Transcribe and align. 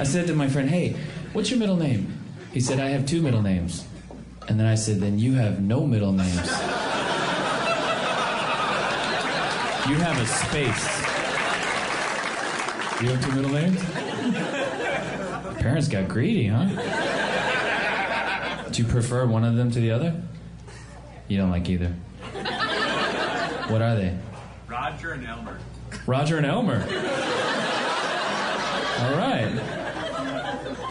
I 0.00 0.04
said 0.04 0.26
to 0.28 0.34
my 0.34 0.48
friend, 0.48 0.70
"Hey, 0.70 0.96
what's 1.34 1.50
your 1.50 1.58
middle 1.58 1.76
name?" 1.76 2.18
He 2.52 2.60
said, 2.60 2.80
"I 2.80 2.88
have 2.88 3.04
two 3.04 3.20
middle 3.20 3.42
names." 3.42 3.84
And 4.48 4.58
then 4.58 4.66
I 4.66 4.74
said, 4.74 4.98
"Then 4.98 5.18
you 5.18 5.34
have 5.34 5.60
no 5.60 5.86
middle 5.86 6.10
names. 6.10 6.48
You 9.86 9.96
have 9.96 10.18
a 10.18 10.26
space. 10.26 11.02
You 13.02 13.10
have 13.10 13.22
two 13.22 13.32
middle 13.32 13.50
names." 13.50 13.84
Parents 15.60 15.86
got 15.88 16.08
greedy, 16.08 16.46
huh? 16.46 16.64
Do 18.72 18.82
you 18.82 18.88
prefer 18.88 19.26
one 19.26 19.44
of 19.44 19.56
them 19.56 19.70
to 19.70 19.80
the 19.80 19.90
other? 19.90 20.14
You 21.28 21.36
don't 21.36 21.50
like 21.50 21.68
either. 21.68 21.92
What 23.68 23.82
are 23.82 23.96
they? 23.96 24.16
Roger 24.66 25.12
and 25.12 25.26
Elmer. 25.26 25.58
Roger 26.06 26.38
and 26.38 26.46
Elmer. 26.46 26.82
All 29.00 29.16
right. 29.16 29.79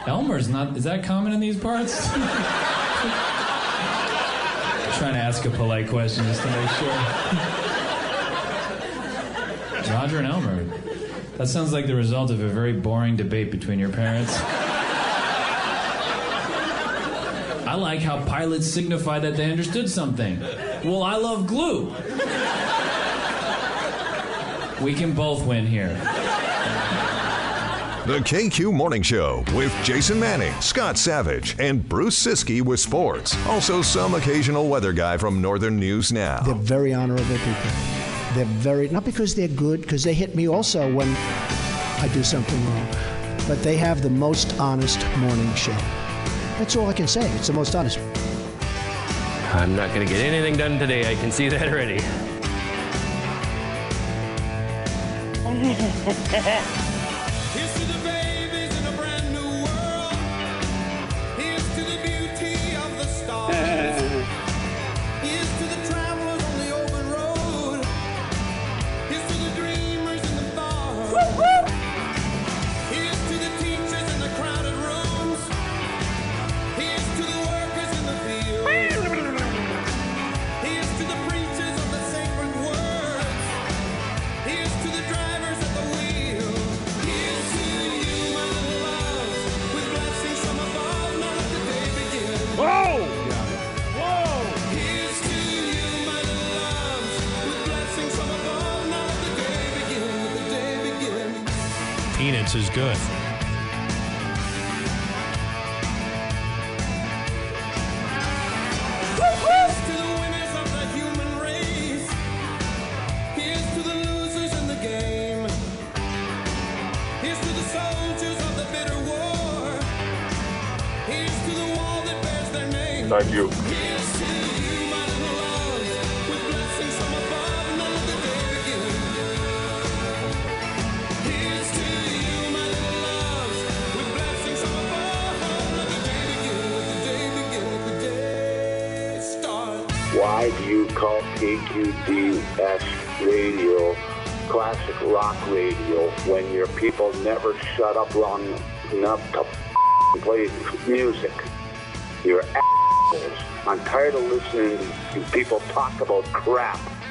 Elmer's 0.07 0.49
not. 0.49 0.75
Is 0.77 0.83
that 0.85 1.03
common 1.03 1.33
in 1.33 1.39
these 1.39 1.57
parts? 1.57 2.07
Trying 4.97 5.13
to 5.13 5.19
ask 5.19 5.45
a 5.45 5.49
polite 5.49 5.87
question 5.87 6.23
just 6.25 6.41
to 6.41 6.47
make 6.49 6.69
sure. 6.71 6.89
Roger 9.93 10.17
and 10.19 10.27
Elmer. 10.27 10.63
That 11.37 11.47
sounds 11.47 11.71
like 11.71 11.87
the 11.87 11.95
result 11.95 12.31
of 12.31 12.41
a 12.41 12.47
very 12.47 12.73
boring 12.73 13.15
debate 13.15 13.49
between 13.49 13.79
your 13.79 13.89
parents. 13.89 14.37
I 17.65 17.75
like 17.75 18.01
how 18.01 18.23
pilots 18.25 18.67
signify 18.67 19.19
that 19.19 19.37
they 19.37 19.49
understood 19.51 19.89
something. 19.89 20.39
Well, 20.83 21.03
I 21.03 21.15
love 21.17 21.47
glue. 21.47 21.93
We 24.81 24.93
can 24.93 25.13
both 25.13 25.45
win 25.45 25.65
here. 25.67 25.97
The 28.09 28.17
KQ 28.21 28.73
Morning 28.73 29.03
Show 29.03 29.43
with 29.53 29.71
Jason 29.83 30.19
Manning, 30.19 30.51
Scott 30.61 30.97
Savage, 30.97 31.55
and 31.59 31.87
Bruce 31.87 32.17
Siski 32.17 32.59
with 32.59 32.79
sports. 32.79 33.37
Also, 33.45 33.83
some 33.83 34.15
occasional 34.15 34.67
weather 34.67 34.93
guy 34.93 35.15
from 35.15 35.43
Northern 35.43 35.77
News 35.77 36.11
Now. 36.11 36.39
They're 36.39 36.55
very 36.55 36.91
honorable 36.91 37.23
people. 37.23 37.71
They're 38.33 38.45
very, 38.45 38.89
not 38.89 39.05
because 39.05 39.35
they're 39.35 39.47
good, 39.47 39.81
because 39.81 40.03
they 40.03 40.15
hit 40.15 40.35
me 40.35 40.49
also 40.49 40.91
when 40.91 41.07
I 41.07 42.09
do 42.11 42.23
something 42.23 42.65
wrong, 42.65 42.87
but 43.47 43.61
they 43.61 43.77
have 43.77 44.01
the 44.01 44.09
most 44.09 44.59
honest 44.59 45.05
morning 45.17 45.53
show. 45.53 45.77
That's 46.57 46.75
all 46.75 46.89
I 46.89 46.93
can 46.93 47.07
say. 47.07 47.29
It's 47.33 47.45
the 47.45 47.53
most 47.53 47.75
honest. 47.75 47.99
I'm 49.53 49.75
not 49.75 49.93
going 49.93 50.07
to 50.07 50.11
get 50.11 50.25
anything 50.25 50.57
done 50.57 50.79
today. 50.79 51.11
I 51.11 51.13
can 51.13 51.31
see 51.31 51.47
that 51.49 51.67
already. 51.69 51.99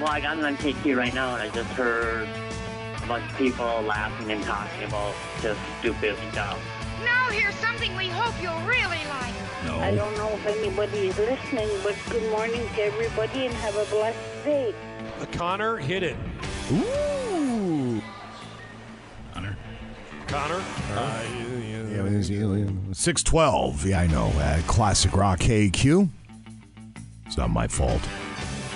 Well, 0.01 0.09
I 0.09 0.21
got 0.21 0.39
it 0.39 0.45
on 0.45 0.57
KQ 0.59 0.97
right 0.97 1.13
now, 1.13 1.35
and 1.35 1.43
I 1.43 1.49
just 1.53 1.69
heard 1.71 2.29
a 3.03 3.07
bunch 3.07 3.29
of 3.31 3.37
people 3.37 3.65
laughing 3.83 4.31
and 4.31 4.43
talking 4.45 4.85
about 4.85 5.13
just 5.43 5.59
stupid 5.81 6.17
stuff. 6.31 6.59
Now 7.05 7.27
here's 7.31 7.55
something 7.57 7.95
we 7.97 8.09
hope 8.09 8.35
you'll 8.41 8.61
really 8.61 9.03
like. 9.09 9.35
No. 9.65 9.79
I 9.81 9.93
don't 9.95 10.17
know 10.17 10.29
if 10.31 10.47
anybody 10.47 11.09
is 11.09 11.19
listening, 11.19 11.69
but 11.83 11.97
good 12.11 12.31
morning 12.31 12.61
to 12.77 12.83
everybody 12.83 13.47
and 13.47 13.55
have 13.57 13.77
a 13.77 13.85
blessed 13.87 14.19
day. 14.45 14.75
Connor 15.33 15.79
hit 15.79 16.05
it. 16.05 16.17
Ooh. 16.73 18.01
Connor. 19.35 19.57
Connor. 20.29 20.63
Uh, 20.95 21.23
Yeah, 21.91 22.05
it 22.07 22.13
is, 22.13 22.31
uh, 22.31 22.69
612. 22.93 23.87
Yeah, 23.87 24.01
I 24.01 24.07
know. 24.07 24.27
Uh, 24.37 24.61
classic 24.69 25.17
rock 25.17 25.41
KQ. 25.41 26.09
It's 27.27 27.37
not 27.37 27.51
my 27.51 27.67
fault. 27.67 28.01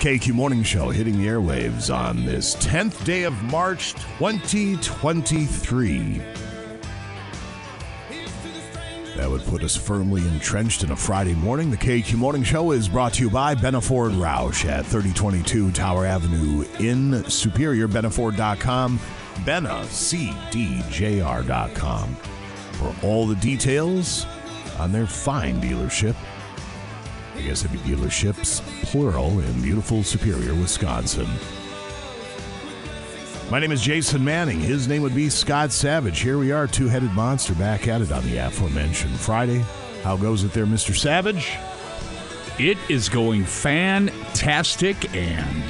KQ 0.03 0.33
Morning 0.33 0.65
Show 0.65 0.91
hitting 0.91 1.17
the 1.17 1.29
airwaves 1.29 1.95
on 1.95 2.25
this 2.25 2.57
10th 2.57 3.05
day 3.05 3.23
of 3.23 3.41
March 3.45 3.93
2023. 4.19 6.21
That 9.17 9.31
would 9.31 9.43
put 9.43 9.63
us 9.63 9.77
firmly 9.77 10.27
entrenched 10.27 10.83
in 10.83 10.91
a 10.91 10.97
Friday 10.97 11.35
morning. 11.35 11.71
The 11.71 11.77
KQ 11.77 12.15
Morning 12.15 12.43
Show 12.43 12.73
is 12.73 12.89
brought 12.89 13.13
to 13.13 13.23
you 13.23 13.31
by 13.31 13.55
Benaford 13.55 14.17
Roush 14.17 14.69
at 14.69 14.85
3022 14.87 15.71
Tower 15.71 16.05
Avenue 16.05 16.67
in 16.81 17.23
Superior. 17.31 17.87
Benaford.com, 17.87 18.99
BenaCDJR.com 19.45 22.17
for 22.73 22.93
all 23.07 23.29
the 23.29 23.37
details 23.37 24.27
on 24.81 24.91
their 24.91 25.07
fine 25.07 25.61
dealership. 25.61 26.17
Guess 27.45 27.65
dealerships, 27.65 28.61
plural, 28.85 29.41
in 29.41 29.63
beautiful 29.63 30.05
Superior, 30.05 30.55
Wisconsin. 30.55 31.27
My 33.51 33.59
name 33.59 33.73
is 33.73 33.83
Jason 33.83 34.25
Manning. 34.25 34.61
His 34.61 34.87
name 34.87 35.03
would 35.03 35.15
be 35.15 35.29
Scott 35.29 35.73
Savage. 35.73 36.21
Here 36.21 36.39
we 36.39 36.53
are, 36.53 36.69
two 36.69 36.87
headed 36.87 37.13
monster, 37.13 37.55
back 37.55 37.89
at 37.89 38.01
it 38.01 38.13
on 38.13 38.25
the 38.25 38.39
aforementioned 38.39 39.19
Friday. 39.19 39.65
How 40.05 40.17
goes 40.17 40.45
it 40.45 40.53
there, 40.53 40.67
Mr. 40.67 40.97
Savage? 40.97 41.59
It 42.61 42.79
is 42.89 43.09
going 43.09 43.45
fantastic 43.45 45.13
and 45.15 45.65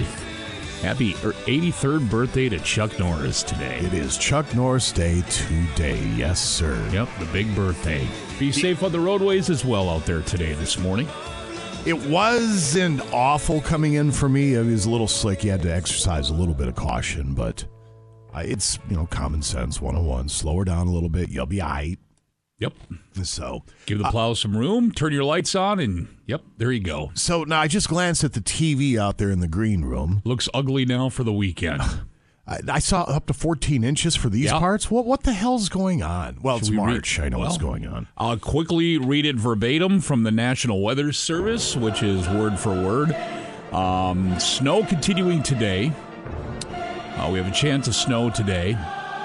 happy 0.83 1.15
er, 1.25 1.33
83rd 1.47 2.11
birthday 2.11 2.49
to 2.51 2.61
Chuck 2.61 2.99
Norris 2.99 3.43
today. 3.43 3.79
It 3.79 3.95
is 3.95 4.19
Chuck 4.19 4.55
Norris 4.55 4.93
Day 4.93 5.23
today. 5.23 6.07
Yes, 6.17 6.39
sir. 6.39 6.77
Yep, 6.93 7.09
the 7.19 7.27
big 7.33 7.53
birthday. 7.57 8.07
Be 8.39 8.53
safe 8.53 8.83
on 8.83 8.93
the 8.93 9.01
roadways 9.01 9.49
as 9.49 9.65
well 9.65 9.89
out 9.89 10.05
there 10.05 10.21
today, 10.21 10.53
this 10.53 10.79
morning. 10.79 11.09
It 11.85 12.07
wasn't 12.07 13.01
awful 13.13 13.61
coming 13.61 13.95
in 13.95 14.13
for 14.13 14.29
me. 14.29 14.55
It 14.55 14.65
was 14.65 14.87
a 14.87 14.91
little 14.91 15.09
slick. 15.09 15.43
You 15.43 15.51
had 15.51 15.63
to 15.63 15.75
exercise 15.75 16.31
a 16.31 16.35
little 16.35 16.55
bit 16.55 16.69
of 16.69 16.77
caution, 16.77 17.35
but 17.35 17.65
uh, 18.33 18.43
it's, 18.45 18.79
you 18.89 18.95
know, 18.97 19.07
common 19.07 19.43
sense 19.43 19.81
101. 19.81 20.29
Slow 20.29 20.59
her 20.59 20.65
down 20.65 20.87
a 20.87 20.93
little 20.93 21.09
bit. 21.09 21.29
You'll 21.29 21.47
be 21.47 21.61
all 21.61 21.71
right. 21.71 21.99
Yep. 22.61 22.75
So 23.25 23.65
Give 23.87 23.99
the 23.99 24.05
plow 24.05 24.35
some 24.35 24.57
room, 24.57 24.93
turn 24.93 25.13
your 25.13 25.25
lights 25.25 25.57
on, 25.57 25.81
and 25.81 26.07
yep, 26.27 26.43
there 26.57 26.71
you 26.71 26.79
go. 26.79 27.11
So 27.15 27.43
now 27.43 27.61
I 27.61 27.67
just 27.67 27.89
glanced 27.89 28.23
at 28.23 28.35
the 28.35 28.41
TV 28.41 28.97
out 28.97 29.19
there 29.19 29.33
in 29.33 29.41
the 29.41 29.49
green 29.49 29.85
room. 29.85 30.23
Looks 30.25 30.49
ugly 30.55 30.85
now 30.85 31.09
for 31.09 31.25
the 31.25 31.33
weekend. 31.33 31.83
I, 32.47 32.59
I 32.69 32.79
saw 32.81 33.03
up 33.03 33.27
to 33.27 33.33
14 33.35 33.85
inches 33.85 34.17
for 34.17 34.29
these 34.29 34.47
Yeah. 34.47 34.59
parts. 34.59 34.91
What 34.91 35.07
what 35.07 35.23
the 35.23 35.33
hell's 35.33 35.69
going 35.69 36.03
on? 36.03 36.39
Well, 36.43 36.57
it's 36.57 36.67
Should 36.67 36.77
we 36.77 36.83
read- 36.85 36.91
March. 36.93 37.21
I 37.21 37.29
know 37.29 37.39
what's 37.39 37.57
going 37.59 37.87
on. 37.87 38.09
I'll 38.19 38.37
quickly 38.37 38.99
read 38.99 39.25
it 39.27 39.37
verbatim 39.37 40.01
from 40.01 40.25
the 40.25 40.31
National 40.33 40.83
Weather 40.83 41.13
Service, 41.13 41.77
which 41.77 42.03
is 42.03 42.29
word 42.29 42.59
for 42.59 42.71
word. 42.75 43.15
Um, 43.73 44.39
snow 44.41 44.83
continuing 44.85 45.43
today. 45.43 45.93
Uh, 47.17 47.29
we 47.33 47.39
have 47.39 47.47
a 47.47 47.53
chance 47.55 47.87
of 47.87 47.95
snow 47.95 48.29
today, 48.31 48.77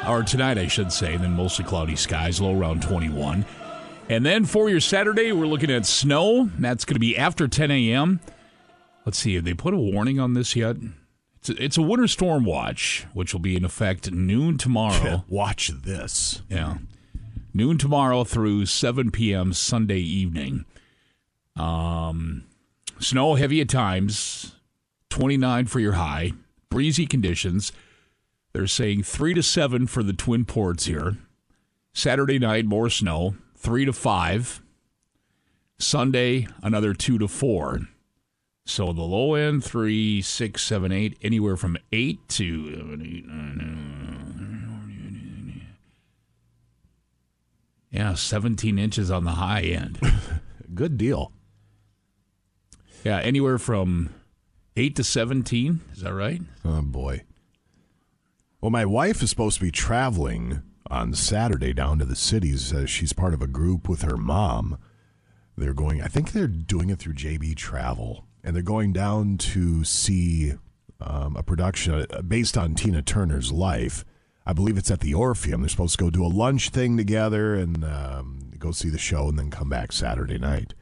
or 0.07 0.21
tonight, 0.23 0.57
I 0.57 0.67
should 0.67 0.91
say, 0.91 1.15
and 1.15 1.23
then 1.23 1.31
mostly 1.33 1.65
cloudy 1.65 1.95
skies, 1.95 2.39
low 2.39 2.57
around 2.57 2.81
21. 2.83 3.45
And 4.09 4.25
then 4.25 4.45
for 4.45 4.69
your 4.69 4.79
Saturday, 4.79 5.31
we're 5.31 5.47
looking 5.47 5.71
at 5.71 5.85
snow. 5.85 6.49
That's 6.59 6.85
going 6.85 6.93
to 6.95 6.99
be 6.99 7.17
after 7.17 7.47
10 7.47 7.71
a.m. 7.71 8.19
Let's 9.05 9.17
see, 9.17 9.35
have 9.35 9.43
they 9.45 9.53
put 9.53 9.73
a 9.73 9.77
warning 9.77 10.19
on 10.19 10.33
this 10.33 10.55
yet? 10.55 10.77
It's 11.49 11.77
a, 11.77 11.81
winter 11.81 12.07
storm 12.07 12.45
watch, 12.45 13.05
which 13.13 13.33
will 13.33 13.39
be 13.39 13.55
in 13.55 13.65
effect 13.65 14.11
noon 14.11 14.57
tomorrow. 14.57 15.23
Watch 15.27 15.69
this. 15.69 16.41
Yeah. 16.49 16.77
Noon 17.53 17.77
tomorrow 17.77 18.23
through 18.23 18.65
7 18.65 19.11
p.m. 19.11 19.53
Sunday 19.53 19.99
evening. 19.99 20.65
Um, 21.55 22.43
snow 22.99 23.35
heavy 23.35 23.61
at 23.61 23.69
times, 23.69 24.55
29 25.09 25.65
for 25.65 25.79
your 25.79 25.93
high, 25.93 26.33
breezy 26.69 27.05
conditions. 27.05 27.71
They're 28.53 28.67
saying 28.67 29.03
3 29.03 29.33
to 29.33 29.43
7 29.43 29.87
for 29.87 30.03
the 30.03 30.13
Twin 30.13 30.45
Ports 30.45 30.85
here. 30.85 31.17
Saturday 31.93 32.37
night, 32.37 32.65
more 32.65 32.89
snow, 32.89 33.35
3 33.55 33.85
to 33.85 33.93
5. 33.93 34.61
Sunday, 35.79 36.47
another 36.61 36.93
2 36.93 37.17
to 37.17 37.27
4. 37.27 37.81
So 38.67 38.91
the 38.91 39.01
low 39.01 39.33
end, 39.33 39.63
3, 39.63 40.21
6, 40.21 40.61
7, 40.61 40.91
8, 40.91 41.17
anywhere 41.21 41.55
from 41.55 41.77
8 41.93 42.27
to 42.27 42.75
7, 42.75 43.01
8, 43.01 43.25
9, 43.25 44.07
Yeah, 47.89 48.13
17 48.13 48.77
inches 48.77 49.09
on 49.09 49.23
the 49.23 49.31
high 49.31 49.61
end. 49.61 49.99
Good 50.75 50.97
deal. 50.97 51.31
Yeah, 53.05 53.19
anywhere 53.19 53.57
from 53.57 54.13
8 54.75 54.95
to 54.97 55.03
17. 55.03 55.79
Is 55.93 56.01
that 56.01 56.13
right? 56.13 56.41
Oh 56.65 56.81
boy. 56.81 57.23
Well, 58.59 58.69
my 58.69 58.85
wife 58.85 59.23
is 59.23 59.29
supposed 59.29 59.59
to 59.59 59.63
be 59.63 59.71
traveling 59.71 60.61
on 60.91 61.13
Saturday 61.13 61.71
down 61.73 61.99
to 61.99 62.05
the 62.05 62.15
cities. 62.17 62.73
Uh, 62.73 62.85
she's 62.85 63.13
part 63.13 63.33
of 63.33 63.41
a 63.41 63.47
group 63.47 63.87
with 63.87 64.01
her 64.01 64.17
mom. 64.17 64.77
They're 65.55 65.73
going. 65.73 66.01
I 66.01 66.07
think 66.07 66.33
they're 66.33 66.47
doing 66.47 66.89
it 66.89 66.99
through 66.99 67.13
JB 67.13 67.55
Travel, 67.55 68.26
and 68.47 68.55
they're 68.55 68.63
going 68.63 68.93
down 68.93 69.37
to 69.37 69.83
see 69.83 70.53
um, 71.01 71.35
a 71.35 71.43
production 71.43 72.05
uh, 72.09 72.21
based 72.21 72.57
on 72.57 72.75
Tina 72.75 73.01
Turner's 73.01 73.51
life. 73.51 74.05
I 74.45 74.53
believe 74.53 74.77
it's 74.77 74.89
at 74.89 75.01
the 75.01 75.13
Orpheum. 75.13 75.59
They're 75.61 75.69
supposed 75.69 75.97
to 75.97 76.03
go 76.05 76.09
do 76.09 76.25
a 76.25 76.27
lunch 76.27 76.69
thing 76.69 76.95
together 76.95 77.55
and 77.55 77.83
um, 77.83 78.51
go 78.57 78.71
see 78.71 78.87
the 78.87 78.97
show, 78.97 79.27
and 79.27 79.37
then 79.37 79.51
come 79.51 79.67
back 79.67 79.91
Saturday 79.91 80.37
night. 80.37 80.73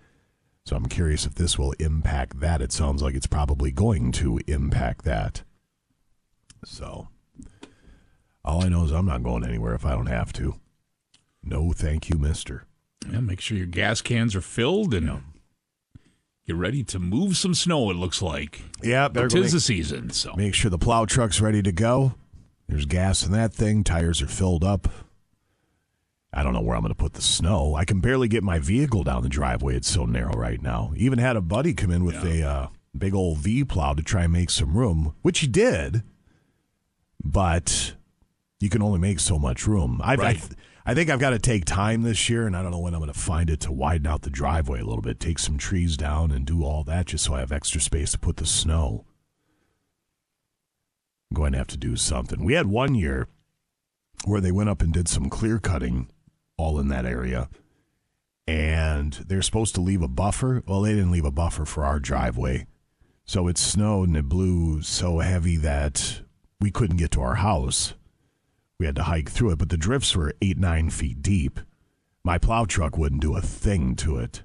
So 0.64 0.76
I'm 0.76 0.86
curious 0.86 1.26
if 1.26 1.34
this 1.34 1.58
will 1.58 1.72
impact 1.80 2.40
that. 2.40 2.62
It 2.62 2.72
sounds 2.72 3.02
like 3.02 3.16
it's 3.16 3.26
probably 3.26 3.72
going 3.72 4.12
to 4.12 4.40
impact 4.46 5.04
that. 5.06 5.42
So 6.64 7.08
all 8.44 8.64
I 8.64 8.70
know 8.70 8.84
is 8.84 8.92
I'm 8.92 9.08
not 9.08 9.24
going 9.24 9.44
anywhere 9.44 9.74
if 9.74 9.88
I 9.88 9.96
don't 9.96 10.06
have 10.06 10.32
to. 10.34 10.60
No, 11.44 11.72
thank 11.72 12.12
you, 12.12 12.20
mister. 12.20 12.68
Yeah, 13.12 13.22
make 13.22 13.42
sure 13.42 13.58
your 13.58 13.66
gas 13.66 14.02
cans 14.02 14.36
are 14.36 14.42
filled 14.42 14.94
and 14.94 15.24
get 16.48 16.56
ready 16.56 16.84
to 16.84 17.00
move 17.00 17.38
some 17.38 17.54
snow, 17.54 17.90
it 17.90 17.96
looks 17.96 18.22
like. 18.22 18.62
Yeah, 18.84 19.08
better 19.08 19.28
It 19.28 19.34
go 19.34 19.40
is 19.40 19.44
make- 19.46 19.52
the 19.54 19.60
season, 19.60 20.10
so. 20.12 20.34
Make 20.36 20.54
sure 20.54 20.70
the 20.70 20.78
plow 20.78 21.06
truck's 21.06 21.42
ready 21.42 21.62
to 21.64 21.72
go. 21.72 22.16
There's 22.68 22.86
gas 22.86 23.26
in 23.26 23.32
that 23.34 23.54
thing. 23.54 23.84
Tires 23.84 24.22
are 24.22 24.28
filled 24.28 24.64
up. 24.64 24.88
I 26.34 26.44
don't 26.44 26.54
know 26.54 26.62
where 26.62 26.76
I'm 26.76 26.82
going 26.82 26.92
to 26.94 26.96
put 26.98 27.14
the 27.14 27.22
snow. 27.22 27.76
I 27.76 27.86
can 27.86 28.02
barely 28.02 28.28
get 28.28 28.44
my 28.44 28.60
vehicle 28.60 29.04
down 29.04 29.24
the 29.24 29.30
driveway. 29.30 29.76
It's 29.78 29.90
so 29.90 30.06
narrow 30.06 30.34
right 30.34 30.62
now. 30.62 30.92
Even 30.98 31.18
had 31.20 31.38
a 31.38 31.42
buddy 31.42 31.74
come 31.74 31.92
in 31.92 32.04
with 32.04 32.24
a 32.26 32.44
uh, 32.44 32.68
big 32.98 33.14
old 33.16 33.38
V 33.38 33.64
plow 33.64 33.94
to 33.94 34.04
try 34.04 34.24
and 34.24 34.34
make 34.34 34.50
some 34.50 34.76
room, 34.76 35.16
which 35.22 35.40
he 35.40 35.48
did. 35.48 36.04
But 37.24 37.94
you 38.60 38.70
can 38.70 38.82
only 38.82 39.00
make 39.00 39.20
so 39.20 39.40
much 39.40 39.66
room. 39.68 40.02
I've, 40.04 40.20
Right. 40.20 40.38
th- 40.38 40.52
I 40.88 40.94
think 40.94 41.10
I've 41.10 41.20
got 41.20 41.32
to 41.32 41.40
take 41.40 41.66
time 41.66 42.04
this 42.04 42.30
year, 42.30 42.46
and 42.46 42.56
I 42.56 42.62
don't 42.62 42.70
know 42.70 42.80
when 42.80 42.94
I'm 42.94 43.00
going 43.00 43.12
to 43.12 43.20
find 43.20 43.50
it 43.50 43.60
to 43.62 43.72
widen 43.72 44.06
out 44.06 44.22
the 44.22 44.30
driveway 44.30 44.82
a 44.82 44.86
little 44.86 45.02
bit, 45.02 45.20
take 45.20 45.40
some 45.40 45.58
trees 45.58 45.98
down, 45.98 46.32
and 46.32 46.46
do 46.46 46.64
all 46.64 46.84
that 46.84 47.08
just 47.08 47.26
so 47.26 47.34
I 47.34 47.40
have 47.40 47.52
extra 47.52 47.82
space 47.82 48.12
to 48.12 48.20
put 48.20 48.38
the 48.38 48.46
snow. 48.46 49.04
I'm 51.32 51.36
going 51.36 51.54
to 51.54 51.58
have 51.58 51.68
to 51.68 51.78
do 51.78 51.96
something. 51.96 52.46
We 52.46 52.54
had 52.54 52.68
one 52.68 52.94
year 52.94 53.28
where 54.26 54.42
they 54.42 54.52
went 54.52 54.70
up 54.70 54.84
and 54.84 54.94
did 54.94 55.08
some 55.08 55.28
clear 55.28 55.58
cutting 55.58 56.10
all 56.56 56.80
in 56.80 56.88
that 56.90 57.06
area. 57.06 57.50
And 58.48 59.14
they're 59.14 59.42
supposed 59.42 59.74
to 59.76 59.82
leave 59.82 60.04
a 60.04 60.08
buffer. 60.08 60.62
Well, 60.68 60.82
they 60.82 60.94
didn't 60.94 61.12
leave 61.12 61.26
a 61.26 61.32
buffer 61.32 61.66
for 61.66 61.84
our 61.84 62.00
driveway. 62.00 62.68
So 63.26 63.48
it 63.48 63.58
snowed 63.58 64.10
and 64.10 64.18
it 64.18 64.30
blew 64.30 64.84
so 64.84 65.18
heavy 65.18 65.58
that 65.58 66.22
we 66.62 66.70
couldn't 66.70 66.98
get 66.98 67.10
to 67.12 67.22
our 67.22 67.36
house. 67.36 67.96
We 68.80 68.86
had 68.86 68.96
to 68.98 69.04
hike 69.04 69.30
through 69.30 69.52
it, 69.52 69.60
but 69.60 69.70
the 69.70 69.78
drifts 69.78 70.16
were 70.16 70.34
eight, 70.42 70.58
nine 70.58 70.90
feet 70.90 71.22
deep. 71.22 71.60
My 72.24 72.38
plow 72.38 72.66
truck 72.66 72.98
wouldn't 72.98 73.22
do 73.22 73.36
a 73.36 73.42
thing 73.42 73.96
to 73.98 74.18
it. 74.18 74.44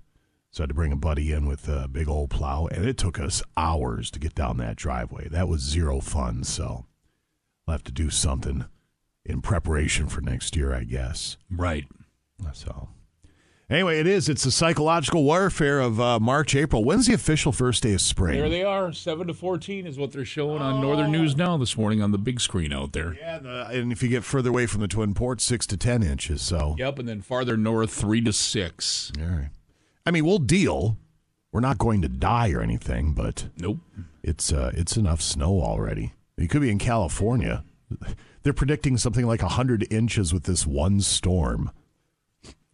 So 0.52 0.62
I 0.62 0.64
had 0.64 0.70
to 0.70 0.74
bring 0.74 0.92
a 0.92 0.96
buddy 0.96 1.32
in 1.32 1.46
with 1.46 1.68
a 1.68 1.88
big 1.88 2.08
old 2.08 2.30
plow, 2.30 2.66
and 2.66 2.84
it 2.84 2.96
took 2.98 3.20
us 3.20 3.42
hours 3.56 4.10
to 4.10 4.18
get 4.18 4.34
down 4.34 4.56
that 4.56 4.76
driveway. 4.76 5.28
That 5.28 5.48
was 5.48 5.60
zero 5.60 6.00
fun, 6.00 6.42
so 6.44 6.86
I'll 7.66 7.72
have 7.72 7.84
to 7.84 7.92
do 7.92 8.10
something 8.10 8.64
in 9.24 9.42
preparation 9.42 10.08
for 10.08 10.20
next 10.20 10.56
year, 10.56 10.74
I 10.74 10.84
guess. 10.84 11.36
Right. 11.48 11.86
So, 12.52 12.88
anyway, 13.70 13.98
it 14.00 14.06
is. 14.06 14.28
It's 14.28 14.44
the 14.44 14.50
psychological 14.50 15.24
warfare 15.24 15.80
of 15.80 16.00
uh, 16.00 16.18
March, 16.20 16.54
April. 16.54 16.84
When's 16.84 17.06
the 17.06 17.14
official 17.14 17.52
first 17.52 17.82
day 17.82 17.94
of 17.94 18.00
spring? 18.00 18.38
There 18.38 18.48
they 18.48 18.64
are. 18.64 18.92
7 18.92 19.26
to 19.26 19.34
14 19.34 19.86
is 19.86 19.98
what 19.98 20.12
they're 20.12 20.24
showing 20.24 20.60
on 20.60 20.80
Northern 20.80 21.10
News 21.12 21.36
Now 21.36 21.56
this 21.56 21.76
morning 21.76 22.02
on 22.02 22.10
the 22.12 22.18
big 22.18 22.40
screen 22.40 22.72
out 22.72 22.92
there. 22.92 23.14
Yeah, 23.14 23.36
and, 23.36 23.46
uh, 23.46 23.68
and 23.70 23.92
if 23.92 24.02
you 24.02 24.08
get 24.08 24.24
further 24.24 24.50
away 24.50 24.66
from 24.66 24.80
the 24.80 24.88
Twin 24.88 25.14
Ports, 25.14 25.44
six 25.44 25.66
to 25.68 25.76
ten 25.76 26.02
inches. 26.02 26.42
So, 26.42 26.74
Yep, 26.78 26.98
and 26.98 27.08
then 27.08 27.20
farther 27.20 27.56
north, 27.56 27.92
3 27.92 28.20
to 28.22 28.32
6. 28.32 29.12
all 29.20 29.24
right. 29.26 29.50
I 30.06 30.10
mean, 30.10 30.24
we'll 30.24 30.38
deal. 30.38 30.96
We're 31.52 31.60
not 31.60 31.78
going 31.78 32.02
to 32.02 32.08
die 32.08 32.50
or 32.52 32.60
anything, 32.60 33.12
but 33.12 33.48
Nope. 33.58 33.78
it's 34.22 34.52
uh, 34.52 34.70
it's 34.74 34.96
enough 34.96 35.20
snow 35.20 35.60
already. 35.60 36.12
You 36.36 36.48
could 36.48 36.60
be 36.62 36.70
in 36.70 36.78
California. 36.78 37.64
They're 38.42 38.52
predicting 38.52 38.96
something 38.96 39.26
like 39.26 39.40
hundred 39.40 39.86
inches 39.92 40.32
with 40.32 40.44
this 40.44 40.64
one 40.66 41.00
storm 41.00 41.70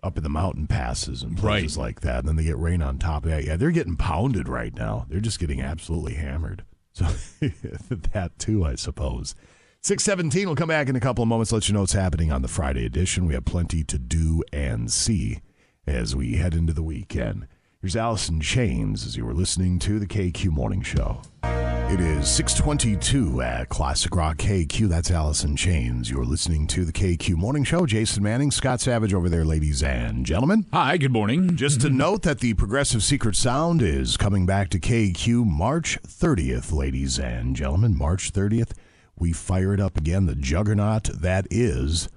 up 0.07 0.17
in 0.17 0.23
the 0.23 0.31
mountain 0.31 0.67
passes 0.67 1.23
and 1.23 1.37
places 1.37 1.77
like 1.77 2.01
that. 2.01 2.21
And 2.21 2.29
then 2.29 2.37
they 2.37 2.45
get 2.45 2.59
rain 2.59 2.81
on 2.81 2.99
top 2.99 3.25
of 3.25 3.31
that. 3.31 3.45
Yeah, 3.45 3.57
they're 3.57 3.71
getting 3.71 3.97
pounded 3.97 4.49
right 4.49 4.75
now. 4.75 5.07
They're 5.09 5.21
just 5.21 5.41
getting 5.41 5.61
absolutely 5.61 6.15
hammered. 6.15 6.65
So 6.93 7.05
that 8.13 8.33
too, 8.39 8.65
I 8.65 8.77
suppose. 8.77 9.35
617 9.83 10.49
will 10.49 10.57
come 10.57 10.69
back 10.69 10.89
in 10.89 10.97
a 10.97 11.01
couple 11.01 11.23
of 11.23 11.29
moments, 11.29 11.53
let 11.53 11.69
you 11.69 11.75
know 11.75 11.81
what's 11.81 11.93
happening 11.93 12.33
on 12.33 12.43
the 12.43 12.49
Friday 12.49 12.87
edition. 12.87 13.27
We 13.27 13.35
have 13.35 13.45
plenty 13.45 13.85
to 13.85 13.99
do 13.99 14.43
and 14.53 14.91
see 14.91 15.41
as 15.87 16.17
we 16.17 16.37
head 16.37 16.55
into 16.55 16.73
the 16.73 16.83
weekend. 16.83 17.47
Here's 17.83 17.95
Alice 17.95 18.29
in 18.29 18.41
Chains 18.41 19.07
as 19.07 19.17
you 19.17 19.25
were 19.25 19.35
listening 19.35 19.79
to 19.81 19.99
the 19.99 20.07
KQ 20.07 20.47
Morning 20.51 20.81
Show. 20.83 21.21
It 21.45 22.01
is 22.01 22.27
622 22.29 23.43
at 23.43 23.69
Classic 23.69 24.13
Rock 24.17 24.39
KQ. 24.39 24.89
That's 24.89 25.11
Alice 25.11 25.45
in 25.45 25.55
Chains. 25.57 26.11
You're 26.11 26.25
listening 26.25 26.67
to 26.69 26.85
the 26.85 26.93
KQ 26.93 27.37
Morning 27.37 27.63
Show. 27.63 27.87
Jason 27.87 28.23
Manning, 28.25 28.51
Scott 28.51 28.81
Savage 28.81 29.15
over 29.15 29.29
there, 29.29 29.45
ladies 29.45 29.83
and 29.83 30.27
gentlemen. 30.27 30.67
Hi, 30.73 30.97
good 30.97 31.13
morning. 31.13 31.55
Just 31.55 31.81
to 31.83 31.91
note 31.91 32.23
that 32.23 32.41
the 32.41 32.55
Progressive 32.55 33.05
Secret 33.05 33.37
Sound 33.37 33.83
is 33.83 34.17
coming 34.17 34.47
back 34.47 34.71
to 34.71 34.81
KQ 34.81 35.45
March 35.47 36.01
30th, 36.03 36.73
ladies 36.73 37.21
and 37.21 37.55
gentlemen. 37.55 37.97
March 37.97 38.33
30th, 38.33 38.73
we 39.17 39.33
fire 39.33 39.73
it 39.75 39.81
up 39.81 39.97
again. 39.97 40.27
The 40.27 40.35
juggernaut 40.35 41.05
that 41.21 41.47
is 41.51 42.09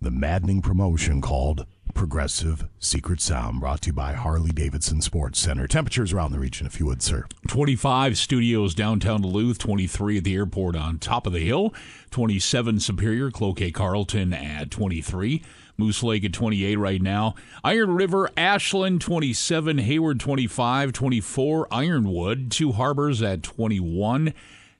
the 0.00 0.10
maddening 0.12 0.60
promotion 0.62 1.20
called 1.20 1.66
Progressive 1.96 2.68
Secret 2.78 3.22
Sound, 3.22 3.58
brought 3.58 3.80
to 3.80 3.86
you 3.86 3.92
by 3.94 4.12
Harley 4.12 4.50
Davidson 4.50 5.00
Sports 5.00 5.38
Center. 5.38 5.66
Temperatures 5.66 6.12
around 6.12 6.30
the 6.30 6.38
region, 6.38 6.66
if 6.66 6.78
you 6.78 6.84
would, 6.84 7.00
sir. 7.00 7.26
25 7.48 8.18
studios 8.18 8.74
downtown 8.74 9.22
Duluth, 9.22 9.58
23 9.58 10.18
at 10.18 10.24
the 10.24 10.34
airport 10.34 10.76
on 10.76 10.98
top 10.98 11.26
of 11.26 11.32
the 11.32 11.40
hill, 11.40 11.72
27 12.10 12.80
Superior, 12.80 13.30
Cloquet 13.30 13.70
Carlton 13.70 14.34
at 14.34 14.70
23, 14.70 15.42
Moose 15.78 16.02
Lake 16.02 16.22
at 16.24 16.34
28 16.34 16.76
right 16.76 17.00
now, 17.00 17.34
Iron 17.64 17.94
River, 17.94 18.28
Ashland 18.36 19.00
27, 19.00 19.78
Hayward 19.78 20.20
25, 20.20 20.92
24, 20.92 21.68
Ironwood, 21.70 22.50
Two 22.50 22.72
Harbors 22.72 23.22
at 23.22 23.42
21, 23.42 24.34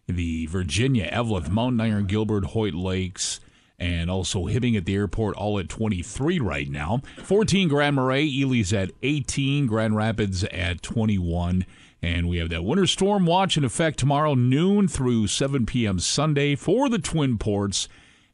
the 0.07 0.47
Virginia, 0.47 1.09
Eveleth, 1.11 1.49
Mountain 1.49 1.81
Iron, 1.81 2.05
Gilbert, 2.05 2.45
Hoyt 2.45 2.75
Lakes, 2.75 3.41
and 3.79 4.11
also 4.11 4.47
Hibbing 4.47 4.77
at 4.77 4.85
the 4.85 4.95
airport, 4.95 5.37
all 5.37 5.59
at 5.59 5.69
23 5.69 6.41
right 6.41 6.69
now. 6.69 7.03
14 7.23 7.69
Grand 7.69 7.97
Marais, 7.97 8.25
Ely's 8.25 8.73
at 8.73 8.91
18, 9.03 9.67
Grand 9.67 9.97
Rapids 9.97 10.45
at 10.45 10.83
21, 10.83 11.67
And 12.03 12.29
we 12.29 12.39
have 12.39 12.49
that 12.51 12.65
winter 12.65 12.87
storm 12.87 13.27
watch 13.27 13.57
in 13.57 13.65
effect 13.65 13.99
tomorrow 13.99 14.35
noon 14.35 14.89
through 14.89 15.27
7 15.27 15.67
p.m. 15.67 15.99
Sunday 15.99 16.55
for 16.55 16.89
the 16.89 16.99
Twin 16.99 17.39
Ports. 17.39 17.89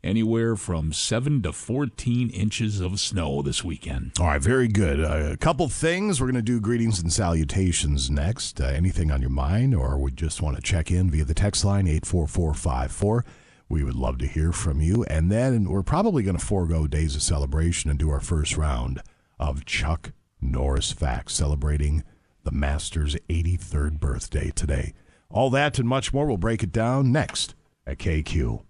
Anywhere 0.04 0.56
from 0.56 0.92
7 0.92 1.42
to 1.42 1.52
14 1.52 2.28
inches 2.30 2.80
of 2.80 2.98
snow 2.98 3.40
this 3.40 3.62
weekend. 3.62 4.10
All 4.18 4.26
right, 4.26 4.42
very 4.42 4.66
good. 4.66 4.98
Uh, 4.98 5.30
a 5.30 5.36
couple 5.36 5.68
things. 5.68 6.20
We're 6.20 6.26
going 6.26 6.34
to 6.34 6.42
do 6.42 6.60
greetings 6.60 7.00
and 7.00 7.12
salutations 7.12 8.10
next. 8.10 8.60
Uh, 8.60 8.64
anything 8.64 9.12
on 9.12 9.20
your 9.20 9.30
mind, 9.30 9.76
or 9.76 9.96
we 9.98 10.10
just 10.10 10.42
want 10.42 10.56
to 10.56 10.62
check 10.62 10.90
in 10.90 11.08
via 11.08 11.24
the 11.24 11.34
text 11.34 11.64
line 11.64 11.86
84454. 11.86 13.24
We 13.72 13.82
would 13.84 13.94
love 13.94 14.18
to 14.18 14.26
hear 14.26 14.52
from 14.52 14.82
you. 14.82 15.02
And 15.04 15.32
then 15.32 15.64
we're 15.64 15.82
probably 15.82 16.22
going 16.22 16.36
to 16.36 16.44
forego 16.44 16.86
days 16.86 17.16
of 17.16 17.22
celebration 17.22 17.88
and 17.88 17.98
do 17.98 18.10
our 18.10 18.20
first 18.20 18.58
round 18.58 19.00
of 19.40 19.64
Chuck 19.64 20.12
Norris 20.42 20.92
Facts, 20.92 21.32
celebrating 21.32 22.04
the 22.44 22.50
Master's 22.50 23.16
83rd 23.30 23.98
birthday 23.98 24.50
today. 24.54 24.92
All 25.30 25.48
that 25.48 25.78
and 25.78 25.88
much 25.88 26.12
more. 26.12 26.26
We'll 26.26 26.36
break 26.36 26.62
it 26.62 26.70
down 26.70 27.12
next 27.12 27.54
at 27.86 27.96
KQ. 27.96 28.62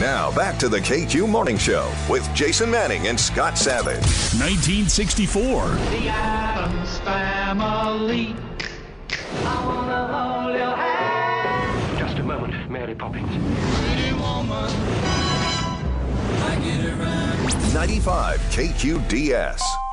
Now 0.00 0.34
back 0.34 0.58
to 0.58 0.68
the 0.68 0.80
KQ 0.80 1.28
Morning 1.28 1.56
Show 1.56 1.88
with 2.10 2.28
Jason 2.34 2.72
Manning 2.72 3.06
and 3.06 3.18
Scott 3.18 3.56
Savage. 3.56 4.02
1964. 4.40 5.68
The 5.68 6.08
Addams 6.08 6.98
Family. 6.98 8.34
I 9.44 9.66
wanna 9.66 10.06
hold 10.08 10.56
your 10.56 10.76
hand. 10.76 11.98
Just 11.98 12.18
a 12.18 12.22
moment, 12.22 12.70
Mary 12.70 12.94
Poppins. 12.94 13.57
95 17.72 18.40
KQDS. 18.50 19.87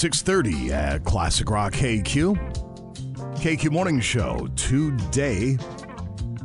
6:30 0.00 0.70
at 0.70 1.04
Classic 1.04 1.50
Rock 1.50 1.74
KQ. 1.74 2.34
KQ 3.36 3.70
Morning 3.70 4.00
Show. 4.00 4.48
Today, 4.56 5.58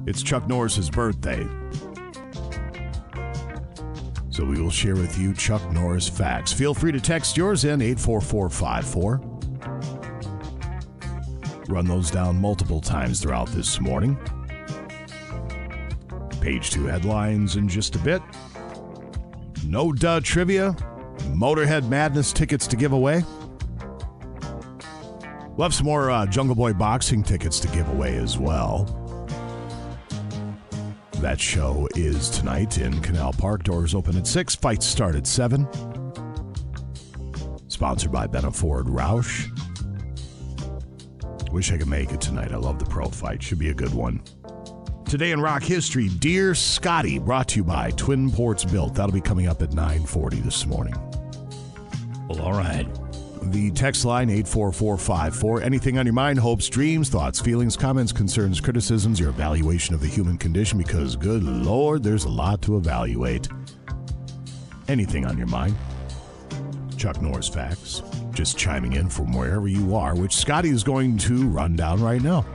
it's 0.05 0.21
Chuck 0.21 0.45
Norris's 0.45 0.89
birthday. 0.89 1.47
So 4.29 4.43
we 4.43 4.59
will 4.59 4.69
share 4.69 4.95
with 4.95 5.17
you 5.17 5.33
Chuck 5.33 5.61
Norris 5.71 6.09
facts. 6.09 6.51
Feel 6.51 6.73
free 6.73 6.91
to 6.91 6.99
text 6.99 7.37
yours 7.37 7.63
in 7.63 7.81
84454. 7.81 9.21
Run 11.69 11.85
those 11.85 12.11
down 12.11 12.35
multiple 12.35 12.81
times 12.81 13.21
throughout 13.21 13.47
this 13.51 13.79
morning. 13.79 14.17
Page 16.41 16.71
2 16.71 16.87
headlines 16.87 17.55
in 17.55 17.69
just 17.69 17.95
a 17.95 17.99
bit. 17.99 18.21
No 19.65 19.93
duh 19.93 20.19
trivia. 20.19 20.75
Motorhead 21.29 21.87
Madness 21.87 22.33
tickets 22.33 22.67
to 22.67 22.75
give 22.75 22.91
away. 22.91 23.23
We'll 25.55 25.65
have 25.65 25.73
some 25.73 25.85
more 25.85 26.11
uh, 26.11 26.25
Jungle 26.25 26.55
Boy 26.55 26.73
boxing 26.73 27.23
tickets 27.23 27.61
to 27.61 27.69
give 27.69 27.87
away 27.89 28.17
as 28.17 28.37
well. 28.37 28.83
That 31.19 31.39
show 31.39 31.87
is 31.95 32.29
tonight 32.29 32.77
in 32.77 32.99
Canal 33.01 33.31
Park. 33.31 33.63
Doors 33.63 33.95
open 33.95 34.17
at 34.17 34.27
6. 34.27 34.55
Fights 34.55 34.85
start 34.85 35.15
at 35.15 35.25
7. 35.25 35.65
Sponsored 37.69 38.11
by 38.11 38.27
Benaford 38.27 38.85
Roush. 38.85 39.49
Wish 41.51 41.71
I 41.71 41.77
could 41.77 41.87
make 41.87 42.11
it 42.11 42.19
tonight. 42.19 42.51
I 42.51 42.57
love 42.57 42.77
the 42.77 42.85
pro 42.85 43.05
fight. 43.05 43.41
Should 43.41 43.59
be 43.59 43.69
a 43.69 43.73
good 43.73 43.93
one. 43.93 44.21
Today 45.05 45.31
in 45.31 45.39
rock 45.39 45.63
history, 45.63 46.09
Dear 46.09 46.53
Scotty, 46.53 47.17
brought 47.17 47.47
to 47.49 47.57
you 47.57 47.63
by 47.63 47.91
Twin 47.91 48.29
Ports 48.29 48.65
Built. 48.65 48.95
That'll 48.95 49.13
be 49.13 49.21
coming 49.21 49.47
up 49.47 49.61
at 49.61 49.69
9:40 49.69 50.43
this 50.43 50.65
morning. 50.65 50.95
Well, 52.27 52.41
all 52.41 52.53
right. 52.53 52.87
The 53.45 53.69
text 53.71 54.05
line 54.05 54.29
84454. 54.29 55.61
Anything 55.61 55.99
on 55.99 56.05
your 56.05 56.13
mind, 56.13 56.39
hopes, 56.39 56.67
dreams, 56.67 57.09
thoughts, 57.09 57.39
feelings, 57.39 57.77
comments, 57.77 58.11
concerns, 58.11 58.59
criticisms, 58.59 59.19
your 59.19 59.29
evaluation 59.29 59.93
of 59.93 60.01
the 60.01 60.07
human 60.07 60.37
condition 60.37 60.79
because 60.79 61.15
good 61.15 61.43
lord, 61.43 62.01
there's 62.01 62.25
a 62.25 62.29
lot 62.29 62.61
to 62.63 62.75
evaluate. 62.75 63.47
Anything 64.87 65.25
on 65.25 65.37
your 65.37 65.47
mind? 65.47 65.75
Chuck 66.97 67.21
Norris 67.21 67.47
facts. 67.47 68.01
Just 68.31 68.57
chiming 68.57 68.93
in 68.93 69.09
from 69.09 69.31
wherever 69.31 69.67
you 69.67 69.95
are, 69.95 70.15
which 70.15 70.35
Scotty 70.35 70.69
is 70.69 70.83
going 70.83 71.17
to 71.19 71.47
run 71.47 71.75
down 71.75 72.01
right 72.01 72.21
now. 72.21 72.45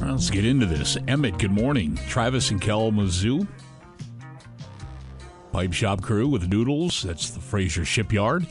Let's 0.00 0.30
get 0.30 0.46
into 0.46 0.64
this. 0.64 0.96
Emmett, 1.06 1.38
good 1.38 1.50
morning. 1.50 1.96
Travis 2.08 2.50
and 2.50 2.60
Kalamazoo. 2.60 3.46
Pipe 5.52 5.74
Shop 5.74 6.00
Crew 6.00 6.28
with 6.28 6.48
Noodles. 6.48 7.02
That's 7.02 7.30
the 7.30 7.40
Fraser 7.40 7.84
Shipyard. 7.84 8.46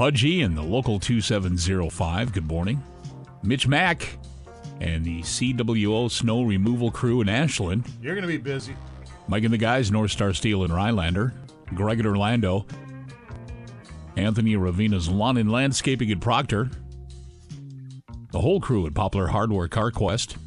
Pudgy 0.00 0.40
and 0.40 0.56
the 0.56 0.62
local 0.62 0.98
2705. 0.98 2.32
Good 2.32 2.48
morning. 2.48 2.82
Mitch 3.42 3.68
Mack 3.68 4.16
and 4.80 5.04
the 5.04 5.20
CWO 5.20 6.10
Snow 6.10 6.42
Removal 6.42 6.90
Crew 6.90 7.20
in 7.20 7.28
Ashland. 7.28 7.84
You're 8.00 8.14
going 8.14 8.22
to 8.22 8.26
be 8.26 8.38
busy. 8.38 8.74
Mike 9.28 9.44
and 9.44 9.52
the 9.52 9.58
guys, 9.58 9.90
North 9.90 10.10
Star 10.10 10.32
Steel 10.32 10.64
in 10.64 10.72
Rhinelander. 10.72 11.34
Greg 11.74 12.00
at 12.00 12.06
Orlando. 12.06 12.64
Anthony 14.16 14.56
Ravina's 14.56 15.10
Lawn 15.10 15.36
and 15.36 15.52
Landscaping 15.52 16.10
at 16.10 16.20
Proctor. 16.20 16.70
The 18.32 18.40
whole 18.40 18.58
crew 18.58 18.86
at 18.86 18.94
Poplar 18.94 19.26
Hardware 19.26 19.68
CarQuest. 19.68 20.38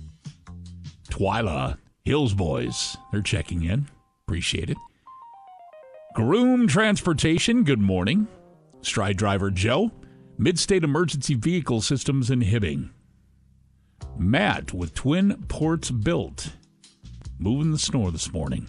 Twyla 1.12 1.78
Hills 2.04 2.34
Boys. 2.34 2.98
They're 3.12 3.22
checking 3.22 3.62
in. 3.62 3.88
Appreciate 4.26 4.72
it. 4.72 4.78
Groom 6.16 6.68
Transportation. 6.68 7.64
Good 7.64 7.82
morning. 7.82 8.28
Stride 8.86 9.18
Driver 9.18 9.52
Joe. 9.52 9.92
Midstate 10.40 10.84
Emergency 10.84 11.36
Vehicle 11.36 11.82
Systems 11.82 12.30
in 12.30 12.42
Hibbing. 12.42 12.90
Matt 14.18 14.74
with 14.74 14.94
Twin 14.94 15.44
Ports 15.48 15.92
Built. 15.92 16.50
Moving 17.40 17.72
the 17.72 17.80
snow 17.80 18.10
this 18.12 18.32
morning. 18.32 18.68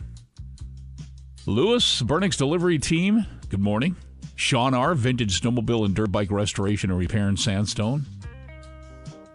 Lewis, 1.47 2.03
Burnix 2.03 2.37
Delivery 2.37 2.79
Team. 2.79 3.27
Good 3.49 3.61
morning. 3.61 3.97
Sean 4.37 4.75
R. 4.75 4.95
Vintage 4.95 5.41
Snowmobile 5.41 5.85
and 5.85 5.95
Dirt 5.95 6.11
Bike 6.11 6.31
Restoration 6.31 6.91
and 6.91 6.99
Repair 6.99 7.29
in 7.29 7.37
Sandstone. 7.37 8.05